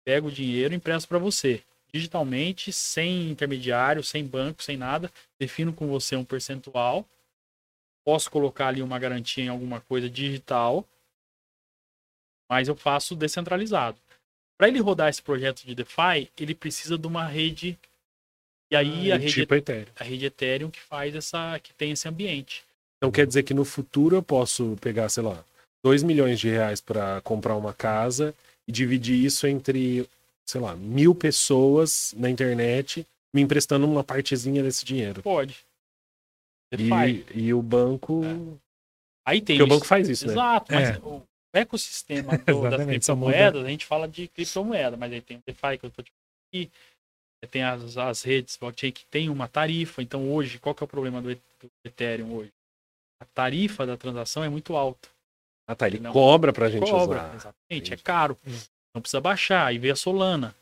Pego 0.05 0.29
o 0.29 0.33
dinheiro 0.33 0.75
e 0.75 0.77
empresto 0.77 1.09
para 1.09 1.19
você. 1.19 1.63
Digitalmente, 1.93 2.73
sem 2.73 3.31
intermediário, 3.31 4.03
sem 4.03 4.27
banco, 4.27 4.63
sem 4.63 4.77
nada. 4.77 5.13
Defino 5.39 5.73
com 5.73 5.89
você 5.89 6.17
um 6.17 6.25
percentual. 6.25 7.07
Posso 8.05 8.31
colocar 8.31 8.69
ali 8.69 8.83
uma 8.83 8.99
garantia 8.99 9.45
em 9.45 9.49
alguma 9.49 9.81
coisa 9.81 10.09
digital. 10.09 10.87
Mas 12.51 12.69
eu 12.69 12.77
faço 12.77 13.15
descentralizado. 13.15 13.99
Para 14.59 14.69
ele 14.69 14.81
rodar 14.81 15.09
esse 15.09 15.23
projeto 15.23 15.65
de 15.65 15.75
DeFi, 15.75 16.31
ele 16.39 16.55
precisa 16.55 16.97
de 16.97 17.07
uma 17.07 17.27
rede. 17.27 17.79
E 18.73 18.77
aí 18.77 19.13
a 19.13 19.19
rede, 19.19 19.35
tipo 19.35 19.55
Ethereum. 19.55 19.93
a 20.01 20.03
rede 20.03 20.25
Ethereum 20.25 20.71
que 20.71 20.81
faz 20.81 21.15
essa. 21.15 21.61
que 21.63 21.75
tem 21.75 21.93
esse 21.93 22.09
ambiente. 22.09 22.65
Então 22.97 23.13
quer 23.13 23.27
dizer 23.27 23.43
que 23.43 23.53
no 23.53 23.67
futuro 23.67 24.17
eu 24.17 24.23
posso 24.23 24.77
pegar, 24.81 25.11
sei 25.11 25.23
lá, 25.23 25.45
2 25.85 26.03
milhões 26.03 26.41
de 26.41 26.49
reais 26.49 26.81
para 26.81 27.21
comprar 27.21 27.55
uma 27.55 27.75
casa 27.75 28.35
e 28.67 28.73
dividir 28.73 29.23
isso 29.23 29.47
entre, 29.47 30.09
sei 30.47 30.61
lá, 30.61 30.75
mil 30.75 31.15
pessoas 31.15 32.15
na 32.17 32.31
internet 32.31 33.07
me 33.35 33.43
emprestando 33.43 33.87
uma 33.87 34.03
partezinha 34.03 34.63
desse 34.63 34.87
dinheiro. 34.87 35.23
Pode. 35.23 35.67
E, 36.73 37.25
e 37.35 37.53
o 37.53 37.61
banco. 37.61 38.23
Aí 39.27 39.43
tem 39.43 39.59
Porque 39.59 39.71
o 39.71 39.75
banco 39.75 39.87
faz 39.87 40.09
isso, 40.09 40.27
né? 40.27 40.33
Exato, 40.33 40.73
mas 40.73 40.89
É. 40.89 40.99
o 41.01 41.23
ecossistema 41.53 42.39
do, 42.47 42.63
das 42.71 42.87
criptomoedas, 42.87 43.65
a 43.65 43.69
gente 43.69 43.85
fala 43.85 44.09
de 44.09 44.29
criptomoeda, 44.29 44.97
mas 44.97 45.13
aí 45.13 45.21
tem 45.21 45.37
o 45.37 45.43
DeFi 45.47 45.79
que 45.79 45.85
eu 45.85 45.91
tô 45.91 46.03
te 46.03 46.11
falando 46.11 46.49
aqui, 46.49 46.71
tem 47.47 47.63
as, 47.63 47.97
as 47.97 48.23
redes 48.23 48.57
blockchain 48.57 48.93
que 48.93 49.05
tem 49.07 49.29
uma 49.29 49.49
tarifa. 49.49 50.03
Então 50.03 50.33
hoje, 50.33 50.59
qual 50.59 50.75
que 50.75 50.83
é 50.83 50.87
o 50.87 50.89
problema 50.89 51.21
do, 51.21 51.31
E- 51.31 51.35
do 51.61 51.71
Ethereum 51.85 52.33
hoje? 52.35 52.51
A 53.21 53.25
tarifa 53.25 53.87
da 53.87 53.97
transação 53.97 54.43
é 54.43 54.49
muito 54.49 54.77
alta. 54.77 55.09
Ah, 55.69 55.75
tá. 55.75 55.87
Ele 55.87 56.01
Não. 56.01 56.13
cobra 56.13 56.53
pra 56.53 56.69
gente 56.69 56.89
Cobra, 56.91 57.19
usar. 57.19 57.35
exatamente, 57.35 57.55
é 57.71 57.77
Entendi. 57.79 58.03
caro. 58.03 58.37
Hum. 58.47 58.59
Não 58.95 59.01
precisa 59.03 59.21
baixar. 59.21 59.67
Aí 59.67 59.79
vem 59.79 59.91
a 59.91 59.97
Solana, 59.97 60.55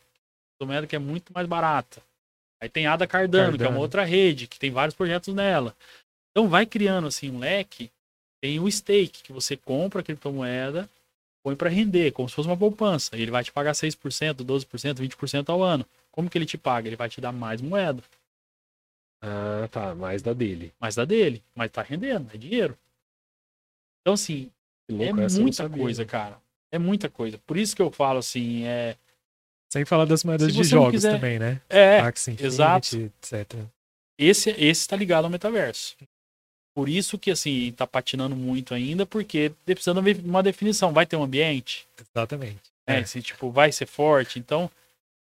moeda 0.62 0.86
que 0.86 0.94
é 0.94 0.98
muito 0.98 1.32
mais 1.32 1.46
barata. 1.46 2.02
Aí 2.62 2.68
tem 2.68 2.86
a 2.86 2.92
Ada 2.92 3.06
Cardano, 3.06 3.48
que 3.52 3.54
é 3.54 3.58
Cardano. 3.58 3.70
uma 3.76 3.80
outra 3.80 4.04
rede, 4.04 4.46
que 4.46 4.58
tem 4.58 4.70
vários 4.70 4.94
projetos 4.94 5.34
nela. 5.34 5.74
Então 6.30 6.48
vai 6.48 6.66
criando 6.66 7.06
assim 7.08 7.30
um 7.30 7.38
leque. 7.38 7.90
Tem 8.42 8.60
o 8.60 8.70
stake, 8.70 9.22
que 9.22 9.32
você 9.32 9.56
compra 9.56 10.00
a 10.00 10.04
criptomoeda, 10.04 10.88
põe 11.42 11.56
para 11.56 11.70
render, 11.70 12.12
como 12.12 12.28
se 12.28 12.34
fosse 12.34 12.48
uma 12.48 12.56
poupança. 12.56 13.16
E 13.16 13.22
ele 13.22 13.30
vai 13.30 13.42
te 13.42 13.50
pagar 13.52 13.74
6%, 13.74 14.44
12%, 14.44 14.98
20% 15.00 15.48
ao 15.50 15.62
ano. 15.62 15.86
Como 16.12 16.28
que 16.28 16.36
ele 16.38 16.46
te 16.46 16.58
paga? 16.58 16.88
Ele 16.88 16.96
vai 16.96 17.08
te 17.08 17.20
dar 17.20 17.32
mais 17.32 17.60
moeda, 17.60 18.02
Ah, 19.22 19.68
tá. 19.70 19.94
Mais 19.94 20.22
da 20.22 20.32
dele. 20.32 20.72
mais 20.80 20.94
da 20.94 21.04
dele, 21.04 21.42
mas 21.54 21.70
tá 21.70 21.82
rendendo, 21.82 22.30
é 22.32 22.36
dinheiro. 22.38 22.76
Então, 24.00 24.14
assim, 24.14 24.50
Que 24.88 24.94
é 24.94 24.98
louco, 25.12 25.16
não 25.20 25.42
muita 25.42 25.68
coisa, 25.68 26.04
cara. 26.04 26.38
É 26.72 26.78
muita 26.78 27.08
coisa. 27.10 27.38
Por 27.46 27.56
isso 27.56 27.74
que 27.76 27.82
eu 27.82 27.90
falo 27.90 28.18
assim, 28.18 28.64
é. 28.64 28.96
Sem 29.72 29.84
falar 29.84 30.04
das 30.04 30.24
moedas 30.24 30.52
de 30.54 30.64
jogos 30.64 30.92
quiser- 30.92 31.14
também, 31.14 31.38
né? 31.38 31.60
É, 31.68 32.00
Axie 32.00 32.32
Infinity, 32.32 32.46
exato. 32.46 32.96
etc. 32.96 33.58
esse 34.18 34.50
esse 34.58 34.88
tá 34.88 34.96
ligado 34.96 35.24
ao 35.26 35.30
metaverso. 35.30 35.96
Por 36.74 36.88
isso 36.88 37.18
que 37.18 37.30
assim 37.30 37.72
tá 37.76 37.86
patinando 37.86 38.34
muito 38.34 38.72
ainda, 38.74 39.04
porque 39.04 39.52
precisando 39.64 40.00
de 40.02 40.20
uma 40.28 40.42
definição, 40.42 40.92
vai 40.92 41.04
ter 41.06 41.16
um 41.16 41.22
ambiente, 41.22 41.86
Exatamente. 41.98 42.60
né? 42.88 43.00
É. 43.00 43.04
Se 43.04 43.20
tipo 43.22 43.50
vai 43.50 43.70
ser 43.70 43.86
forte, 43.86 44.38
então 44.38 44.68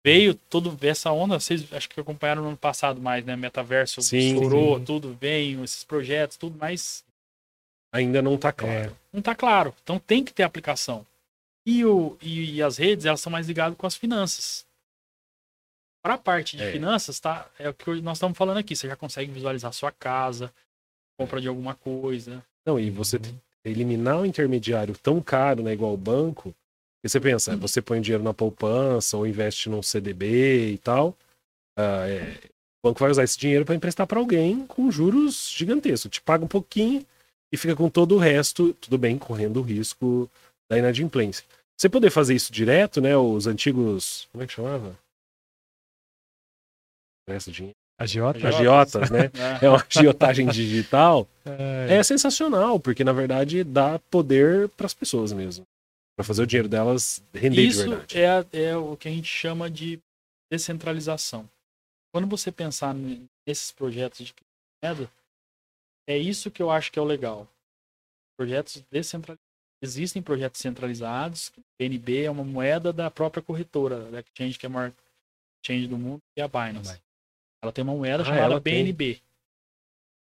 veio 0.09 0.35
todo 0.35 0.77
essa 0.87 1.13
onda, 1.13 1.39
vocês 1.39 1.71
acho 1.73 1.89
que 1.89 2.01
acompanharam 2.01 2.43
no 2.43 2.49
ano 2.49 2.57
passado 2.57 3.01
mais, 3.01 3.25
né? 3.25 3.37
Metaverso 3.37 4.01
Sim, 4.01 4.35
estourou, 4.35 4.79
sim. 4.79 4.85
tudo 4.85 5.17
veio, 5.21 5.63
esses 5.63 5.85
projetos, 5.85 6.37
tudo, 6.37 6.57
mas 6.59 7.05
Ainda 7.93 8.21
não 8.23 8.37
tá 8.37 8.53
claro. 8.53 8.97
não 9.13 9.21
tá 9.23 9.35
claro. 9.35 9.75
Então 9.83 9.99
tem 9.99 10.25
que 10.25 10.33
ter 10.33 10.43
aplicação. 10.43 11.07
E, 11.67 11.85
o, 11.85 12.17
e, 12.23 12.55
e 12.57 12.63
as 12.63 12.79
redes, 12.79 13.05
elas 13.05 13.21
são 13.21 13.31
mais 13.33 13.47
ligadas 13.47 13.77
com 13.77 13.87
as 13.87 13.95
finanças. 13.95 14.67
Para 16.03 16.15
a 16.15 16.19
parte 16.19 16.57
de 16.57 16.63
É. 16.65 16.73
finanças, 16.73 17.19
tá? 17.21 17.51
É 17.59 17.69
o 17.69 17.75
que 17.75 18.01
nós 18.01 18.17
estamos 18.19 18.37
falando 18.39 18.59
aqui. 18.59 18.75
Você 18.77 18.87
já 18.89 18.97
consegue 18.97 19.31
visualizar 19.31 19.73
sua 19.73 19.93
casa, 19.93 20.53
compra 21.19 21.41
de 21.41 21.49
alguma 21.49 21.75
coisa. 21.75 22.43
Não, 22.65 22.79
e 22.79 22.91
você 22.91 23.17
Uhum. 23.17 23.39
eliminar 23.65 24.17
um 24.19 24.25
intermediário 24.25 24.97
tão 24.97 25.21
caro, 25.21 25.63
né, 25.63 25.73
igual 25.73 25.93
o 25.93 25.97
banco, 25.97 26.55
Porque 27.01 27.09
você 27.09 27.21
pensa, 27.21 27.57
você 27.57 27.81
põe 27.81 28.01
dinheiro 28.01 28.25
na 28.25 28.35
poupança 28.35 29.17
ou 29.17 29.27
investe 29.27 29.69
num 29.69 29.83
CDB 29.83 30.73
e 30.73 30.79
tal. 30.79 31.17
ah, 31.77 32.09
é, 32.09 32.39
o 32.83 32.89
banco 32.89 33.01
vai 33.01 33.11
usar 33.11 33.25
esse 33.25 33.39
dinheiro 33.39 33.65
para 33.65 33.75
emprestar 33.75 34.07
para 34.07 34.19
alguém 34.19 34.67
com 34.67 34.91
juros 34.91 35.51
gigantescos. 35.57 36.11
Te 36.11 36.21
paga 36.21 36.45
um 36.45 36.49
pouquinho 36.49 37.05
e 37.53 37.57
fica 37.57 37.75
com 37.75 37.89
todo 37.89 38.15
o 38.15 38.19
resto, 38.19 38.73
tudo 38.75 38.97
bem, 38.99 39.19
correndo 39.19 39.59
o 39.59 39.63
risco 39.63 40.31
da 40.71 40.79
inadimplência. 40.79 41.45
Você 41.77 41.89
poder 41.89 42.11
fazer 42.11 42.35
isso 42.35 42.53
direto, 42.53 43.01
né? 43.01 43.17
Os 43.17 43.47
antigos. 43.47 44.29
Como 44.33 44.43
é 44.43 44.47
que 44.47 44.53
chamava? 44.53 44.99
Essa 47.29 47.51
dinheiro. 47.51 47.77
Agiota? 48.01 48.47
Agiotas, 48.49 49.11
né? 49.11 49.31
É. 49.61 49.67
É 49.67 49.69
uma 49.69 49.85
agiotagem 49.89 50.49
digital. 50.49 51.27
É, 51.49 51.97
É 51.97 52.03
sensacional, 52.03 52.79
porque 52.79 53.03
na 53.03 53.13
verdade 53.13 53.65
dá 53.65 53.99
poder 54.11 54.69
para 54.71 54.85
as 54.85 54.93
pessoas 54.93 55.33
mesmo. 55.33 55.65
Para 56.19 56.25
fazer 56.25 56.43
o 56.43 56.47
dinheiro 56.49 56.69
delas 56.69 57.23
render 57.33 57.63
de 57.63 57.69
Isso 57.69 57.89
verdade. 57.89 58.19
é, 58.19 58.29
a- 58.29 58.47
é 58.53 58.77
o 58.77 58.97
que 58.97 59.07
a 59.07 59.11
gente 59.13 59.29
chama 59.29 59.71
de 59.71 60.01
descentralização. 60.51 61.49
Quando 62.13 62.27
você 62.27 62.51
pensar 62.51 62.93
nesses 63.47 63.71
projetos 63.71 64.27
de 64.27 64.35
criptomoeda, 64.35 65.09
é 66.09 66.19
isso 66.19 66.51
que 66.51 66.61
eu 66.61 66.73
acho 66.73 66.91
que 66.91 66.99
é 66.99 67.03
o 67.03 67.05
legal. 67.05 67.47
Projetos 68.37 68.83
descentralizados. 68.91 69.47
Existem 69.81 70.21
projetos 70.21 70.61
centralizados. 70.61 71.53
BNB 71.79 72.25
é 72.25 72.31
uma 72.33 72.43
moeda 72.43 72.93
da 72.93 73.09
própria 73.09 73.41
corretora, 73.41 74.11
da 74.11 74.19
exchange 74.19 74.59
que 74.59 74.67
é 74.67 74.69
a 74.69 74.71
maior 74.71 74.93
exchange 75.63 75.87
do 75.87 75.97
mundo, 75.97 76.19
que 76.35 76.41
é 76.41 76.45
a 76.45 76.49
Binance. 76.49 77.01
Ela 77.63 77.71
tem 77.73 77.85
uma 77.85 77.95
moeda 77.95 78.25
Ah, 78.25 78.27
chamada 78.27 78.43
ela 78.45 78.61
tem. 78.61 78.75
BNB. 78.83 79.23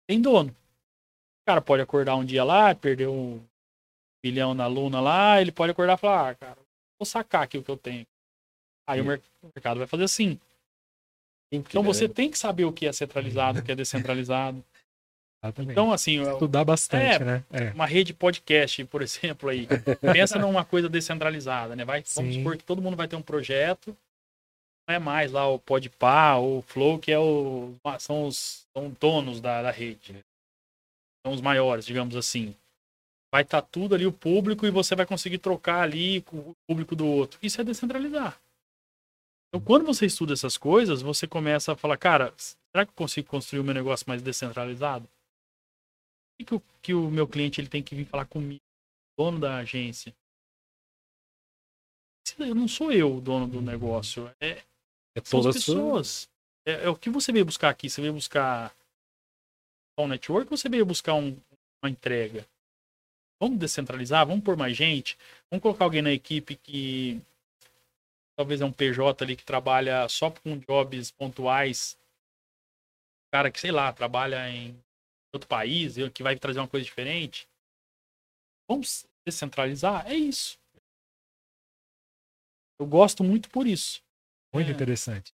Tem 0.09 0.21
dono. 0.21 0.51
O 0.51 1.47
cara 1.47 1.62
pode 1.62 1.83
acordar 1.83 2.16
um 2.16 2.25
dia 2.25 2.43
lá, 2.43 2.75
perder 2.75 3.07
um 3.09 3.41
bilhão 4.25 4.55
na 4.55 4.67
luna 4.67 5.01
lá, 5.03 5.39
ele 5.41 5.53
pode 5.53 5.73
acordar 5.73 5.99
e 5.99 6.01
falar, 6.01 6.31
ah, 6.31 6.35
cara, 6.35 6.57
vou 6.99 7.05
sacar 7.05 7.43
aqui 7.43 7.59
o 7.59 7.63
que 7.63 7.71
eu 7.71 7.77
tenho. 7.77 8.07
Aí 8.89 9.01
o 9.01 9.05
o 9.05 9.07
mercado 9.55 9.77
vai 9.79 9.87
fazer 9.87 10.05
assim. 10.05 10.41
Então 11.53 11.83
você 11.83 12.09
tem 12.09 12.31
que 12.31 12.39
saber 12.39 12.65
o 12.65 12.73
que 12.73 12.87
é 12.87 12.93
centralizado, 12.93 13.61
o 13.61 13.63
que 13.63 13.71
é 13.71 13.75
descentralizado. 13.77 14.65
exatamente. 15.43 15.73
Então, 15.73 15.93
assim, 15.93 16.23
Estudar 16.23 16.65
bastante, 16.65 17.23
É. 17.23 17.25
né? 17.25 17.45
É. 17.53 17.71
uma 17.73 17.87
rede 17.87 18.15
podcast, 18.15 18.83
por 18.87 19.03
exemplo, 19.03 19.51
aí. 19.51 19.69
Pensa 20.01 20.39
numa 20.39 20.65
coisa 20.65 20.89
descentralizada, 20.89 21.77
né? 21.77 21.85
Vai, 21.85 22.03
vamos 22.15 22.35
supor 22.35 22.57
que 22.57 22.65
todo 22.65 22.81
mundo 22.83 22.97
vai 22.97 23.07
ter 23.07 23.17
um 23.17 23.23
projeto. 23.23 23.97
Não 24.89 24.97
é 24.97 24.99
mais 24.99 25.33
lá 25.33 25.47
o 25.49 25.59
Podpah 25.59 26.37
ou 26.39 26.59
o 26.59 26.63
Flow, 26.63 26.99
que 26.99 27.13
é 27.13 27.19
o, 27.19 27.75
são 27.99 28.27
os 28.27 28.67
são 28.77 28.91
donos 29.01 29.41
da, 29.41 29.63
da 29.63 29.71
rede. 29.71 30.13
né? 30.15 30.21
São 31.27 31.33
os 31.35 31.41
maiores, 31.41 31.87
digamos 31.87 32.17
assim. 32.17 32.55
Vai 33.35 33.43
estar 33.43 33.62
tudo 33.62 33.97
ali 33.97 34.06
o 34.06 34.12
público 34.12 34.65
e 34.65 34.70
você 34.70 34.94
vai 34.94 35.05
conseguir 35.05 35.39
trocar 35.39 35.81
ali 35.81 36.23
com 36.23 36.36
o 36.36 36.55
público 36.69 36.94
do 36.94 37.05
outro. 37.05 37.36
Isso 37.43 37.61
é 37.61 37.65
descentralizar. 37.65 38.40
Então, 39.48 39.61
quando 39.61 39.85
você 39.85 40.06
estuda 40.06 40.32
essas 40.32 40.56
coisas, 40.56 41.02
você 41.02 41.27
começa 41.27 41.73
a 41.73 41.77
falar, 41.77 41.97
cara, 41.97 42.32
será 42.39 42.86
que 42.86 42.93
eu 42.93 42.97
consigo 42.97 43.27
construir 43.27 43.59
o 43.59 43.65
meu 43.65 43.74
negócio 43.74 44.05
mais 44.09 44.23
descentralizado? 44.23 45.09
O 46.40 46.44
que, 46.44 46.55
o, 46.55 46.62
que 46.81 46.94
o 46.94 47.11
meu 47.11 47.27
cliente 47.27 47.61
ele 47.61 47.66
tem 47.69 47.82
que 47.82 47.97
vir 47.97 48.05
falar 48.05 48.27
comigo, 48.27 48.62
dono 49.19 49.40
da 49.40 49.56
agência? 49.56 50.15
Eu 52.39 52.55
não 52.55 52.69
sou 52.69 52.93
eu 52.93 53.16
o 53.16 53.20
dono 53.20 53.48
do 53.48 53.61
negócio, 53.61 54.32
é, 54.40 54.62
É 55.16 55.20
são 55.24 55.40
toda 55.40 55.48
as 55.48 55.56
pessoas. 55.56 56.31
É, 56.65 56.85
é 56.85 56.89
o 56.89 56.94
que 56.94 57.11
você 57.11 57.32
veio 57.32 57.44
buscar 57.44 57.69
aqui. 57.70 57.90
Você 57.90 58.01
veio 58.01 58.12
buscar 58.12 58.73
um 59.98 60.06
network 60.06 60.52
ou 60.52 60.56
você 60.56 60.69
veio 60.69 60.86
buscar 60.86 61.15
um- 61.15 61.36
uma 61.82 61.90
entrega? 61.90 62.47
Vamos 63.40 63.59
descentralizar, 63.59 64.27
vamos 64.27 64.44
pôr 64.44 64.56
mais 64.56 64.77
gente, 64.77 65.19
vamos 65.51 65.62
colocar 65.62 65.85
alguém 65.85 66.02
na 66.02 66.12
equipe 66.12 66.56
que 66.56 67.20
talvez 68.36 68.61
é 68.61 68.65
um 68.65 68.73
PJ 68.73 69.24
ali 69.24 69.36
que 69.36 69.44
trabalha 69.44 70.09
só 70.09 70.31
com 70.31 70.56
jobs 70.59 71.11
pontuais. 71.11 71.98
Cara 73.32 73.51
que, 73.51 73.61
sei 73.61 73.73
lá, 73.73 73.93
trabalha 73.93 74.48
em 74.48 74.77
outro 75.32 75.48
país, 75.48 75.97
que 76.15 76.23
vai 76.23 76.36
trazer 76.36 76.61
uma 76.61 76.69
coisa 76.69 76.85
diferente. 76.85 77.48
Vamos 78.70 79.05
descentralizar? 79.27 80.06
É 80.06 80.15
isso. 80.15 80.56
Eu 82.81 82.86
gosto 82.86 83.23
muito 83.24 83.51
por 83.51 83.66
isso. 83.66 84.01
Muito 84.55 84.70
É. 84.70 84.73
interessante. 84.73 85.32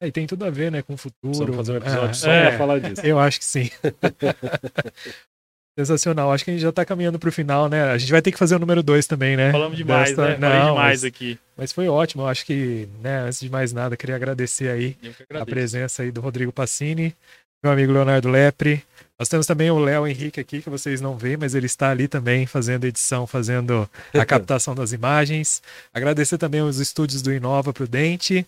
É, 0.00 0.08
e 0.08 0.12
tem 0.12 0.26
tudo 0.26 0.44
a 0.44 0.50
ver, 0.50 0.72
né, 0.72 0.82
com 0.82 0.94
o 0.94 0.96
futuro. 0.96 1.20
Precisamos 1.30 1.56
fazer 1.56 1.72
um 1.72 1.76
episódio 1.76 2.10
É, 2.10 2.14
só 2.14 2.30
é, 2.30 2.48
pra 2.48 2.58
falar 2.58 2.80
disso. 2.80 3.06
Eu 3.06 3.18
acho 3.20 3.38
que 3.38 3.44
sim. 3.44 3.70
Sensacional. 5.78 6.30
Acho 6.32 6.44
que 6.44 6.50
a 6.50 6.54
gente 6.54 6.62
já 6.62 6.70
tá 6.72 6.84
caminhando 6.84 7.18
pro 7.18 7.32
final, 7.32 7.68
né? 7.68 7.84
A 7.90 7.96
gente 7.98 8.12
vai 8.12 8.20
ter 8.20 8.30
que 8.30 8.38
fazer 8.38 8.56
o 8.56 8.58
número 8.58 8.82
2 8.82 9.06
também, 9.06 9.36
né? 9.36 9.50
Falamos 9.52 9.76
demais, 9.76 10.08
Desta- 10.10 10.28
né? 10.28 10.34
Falei 10.38 10.58
Não, 10.58 10.68
demais 10.74 10.76
mas, 11.02 11.04
aqui. 11.04 11.38
mas 11.56 11.72
foi 11.72 11.88
ótimo. 11.88 12.22
Eu 12.24 12.28
acho 12.28 12.44
que, 12.44 12.86
né, 13.00 13.20
antes 13.20 13.40
de 13.40 13.48
mais 13.48 13.72
nada, 13.72 13.96
queria 13.96 14.16
agradecer 14.16 14.68
aí 14.68 14.94
que 14.94 15.36
a 15.36 15.46
presença 15.46 16.02
aí 16.02 16.10
do 16.10 16.20
Rodrigo 16.20 16.52
Passini, 16.52 17.14
meu 17.62 17.72
amigo 17.72 17.90
Leonardo 17.92 18.28
Lepre. 18.28 18.82
Nós 19.18 19.28
temos 19.28 19.46
também 19.46 19.70
o 19.70 19.78
Léo 19.78 20.06
Henrique 20.06 20.40
aqui, 20.40 20.60
que 20.60 20.68
vocês 20.68 21.00
não 21.00 21.16
veem, 21.16 21.36
mas 21.38 21.54
ele 21.54 21.66
está 21.66 21.90
ali 21.90 22.06
também 22.08 22.44
fazendo 22.44 22.84
edição, 22.84 23.26
fazendo 23.26 23.88
a 24.12 24.24
captação 24.26 24.74
das 24.74 24.92
imagens. 24.92 25.62
Agradecer 25.94 26.36
também 26.36 26.60
os 26.60 26.80
estúdios 26.80 27.22
do 27.22 27.32
Inova 27.32 27.72
Prudente. 27.72 28.44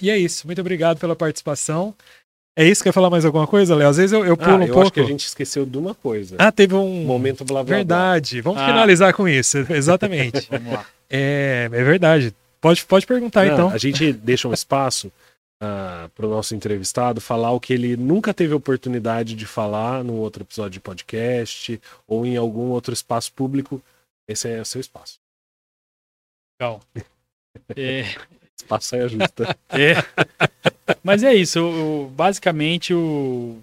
E 0.00 0.08
é 0.08 0.16
isso. 0.16 0.46
Muito 0.46 0.60
obrigado 0.60 0.98
pela 0.98 1.16
participação. 1.16 1.94
É 2.56 2.64
isso? 2.66 2.82
Quer 2.82 2.92
falar 2.92 3.08
mais 3.10 3.24
alguma 3.24 3.46
coisa, 3.46 3.74
Léo? 3.74 3.88
Às 3.88 3.96
vezes 3.96 4.12
eu, 4.12 4.24
eu 4.24 4.36
pulo 4.36 4.50
Ah, 4.50 4.56
um 4.56 4.62
eu 4.62 4.66
pouco. 4.68 4.80
acho 4.82 4.92
que 4.92 5.00
a 5.00 5.04
gente 5.04 5.24
esqueceu 5.26 5.64
de 5.64 5.78
uma 5.78 5.94
coisa. 5.94 6.36
Ah, 6.38 6.50
teve 6.52 6.74
um. 6.74 7.04
Momento 7.04 7.44
blá 7.44 7.62
blá 7.62 7.64
blá. 7.64 7.76
Verdade. 7.76 8.40
Vamos 8.40 8.60
Ah. 8.60 8.66
finalizar 8.66 9.14
com 9.14 9.28
isso. 9.28 9.58
Exatamente. 9.72 10.46
Vamos 10.50 10.72
lá. 10.72 10.86
é, 11.08 11.64
é 11.72 11.84
verdade. 11.84 12.34
Pode, 12.60 12.84
pode 12.84 13.06
perguntar, 13.06 13.46
Não, 13.46 13.52
então. 13.54 13.70
A 13.70 13.78
gente 13.78 14.12
deixa 14.12 14.46
um 14.48 14.52
espaço 14.52 15.10
para 15.58 16.26
o 16.26 16.28
nosso 16.30 16.54
entrevistado 16.54 17.20
falar 17.20 17.52
o 17.52 17.60
que 17.60 17.72
ele 17.72 17.94
nunca 17.96 18.32
teve 18.34 18.52
oportunidade 18.54 19.34
de 19.34 19.46
falar 19.46 20.02
num 20.02 20.14
outro 20.16 20.42
episódio 20.42 20.70
de 20.72 20.80
podcast 20.80 21.80
ou 22.06 22.24
em 22.26 22.36
algum 22.36 22.70
outro 22.70 22.92
espaço 22.94 23.32
público. 23.32 23.80
Esse 24.28 24.48
é 24.48 24.60
o 24.60 24.64
seu 24.64 24.80
espaço. 24.80 25.18
Legal. 26.60 26.80
É, 27.76 28.04
É 28.96 29.08
justa. 29.08 29.56
é. 29.70 29.94
Mas 31.02 31.22
é 31.22 31.34
isso. 31.34 31.58
Eu, 31.58 32.12
basicamente, 32.14 32.92
eu, 32.92 33.62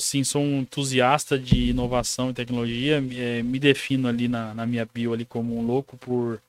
sim, 0.00 0.24
sou 0.24 0.42
um 0.42 0.60
entusiasta 0.60 1.38
de 1.38 1.70
inovação 1.70 2.30
e 2.30 2.34
tecnologia. 2.34 2.96
é, 3.16 3.42
me 3.42 3.58
defino 3.58 4.08
ali 4.08 4.28
na, 4.28 4.54
na 4.54 4.66
minha 4.66 4.84
bio 4.86 5.12
ali 5.12 5.24
como 5.24 5.56
um 5.58 5.66
louco 5.66 5.96
por 5.96 6.42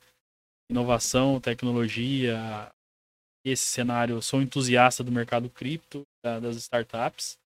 inovação, 0.70 1.40
tecnologia. 1.40 2.70
Esse 3.44 3.64
cenário, 3.64 4.16
eu 4.16 4.22
sou 4.22 4.42
entusiasta 4.42 5.02
do 5.02 5.10
mercado 5.10 5.48
cripto, 5.48 6.02
da- 6.22 6.40
das 6.40 6.56
startups. 6.56 7.38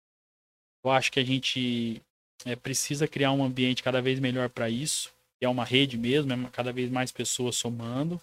Eu 0.84 0.90
acho 0.90 1.10
que 1.12 1.20
a 1.20 1.24
gente 1.24 2.02
é, 2.44 2.56
precisa 2.56 3.06
criar 3.08 3.32
um 3.32 3.44
ambiente 3.44 3.82
cada 3.82 4.02
vez 4.02 4.18
melhor 4.18 4.48
para 4.50 4.68
isso. 4.68 5.12
É 5.40 5.48
uma 5.48 5.64
rede 5.64 5.96
mesmo, 5.96 6.32
é 6.32 6.50
cada 6.50 6.72
vez 6.72 6.90
mais 6.90 7.12
pessoas 7.12 7.56
somando. 7.56 8.20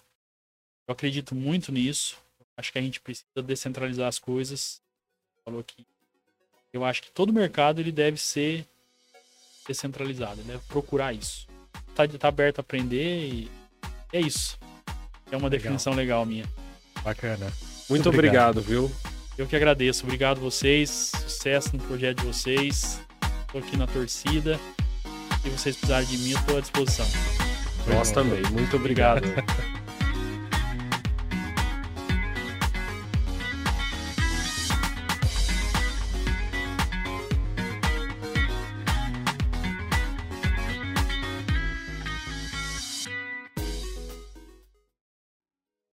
Eu 0.86 0.92
acredito 0.92 1.34
muito 1.34 1.70
nisso. 1.70 2.16
Acho 2.56 2.72
que 2.72 2.78
a 2.78 2.82
gente 2.82 3.00
precisa 3.00 3.42
descentralizar 3.42 4.08
as 4.08 4.18
coisas. 4.18 4.80
Falou 5.44 5.62
que 5.62 5.86
eu 6.72 6.84
acho 6.84 7.02
que 7.02 7.10
todo 7.10 7.32
mercado 7.32 7.80
ele 7.80 7.92
deve 7.92 8.18
ser 8.18 8.66
descentralizado, 9.66 10.40
ele 10.40 10.48
deve 10.48 10.62
procurar 10.68 11.12
isso. 11.12 11.46
Tá, 11.94 12.06
tá 12.08 12.28
aberto 12.28 12.58
a 12.58 12.60
aprender 12.62 13.28
e 13.28 13.50
é 14.12 14.20
isso. 14.20 14.58
É 15.30 15.36
uma 15.36 15.50
definição 15.50 15.94
legal 15.94 16.24
minha. 16.24 16.44
Bacana. 17.02 17.52
Muito 17.88 18.08
Obrigado. 18.08 18.58
obrigado, 18.58 18.88
viu? 18.88 19.12
Eu 19.36 19.46
que 19.46 19.56
agradeço. 19.56 20.04
Obrigado 20.04 20.40
vocês. 20.40 20.90
Sucesso 21.26 21.76
no 21.76 21.82
projeto 21.82 22.20
de 22.20 22.26
vocês. 22.26 23.00
Estou 23.46 23.60
aqui 23.60 23.76
na 23.76 23.86
torcida. 23.86 24.58
Se 25.42 25.48
vocês 25.50 25.76
precisarem 25.76 26.08
de 26.08 26.18
mim, 26.18 26.32
eu 26.32 26.38
estou 26.38 26.58
à 26.58 26.60
disposição. 26.60 27.06
Nós 27.88 28.12
também. 28.12 28.42
Muito 28.52 28.76
obrigado. 28.76 29.24
Obrigado. 29.24 29.72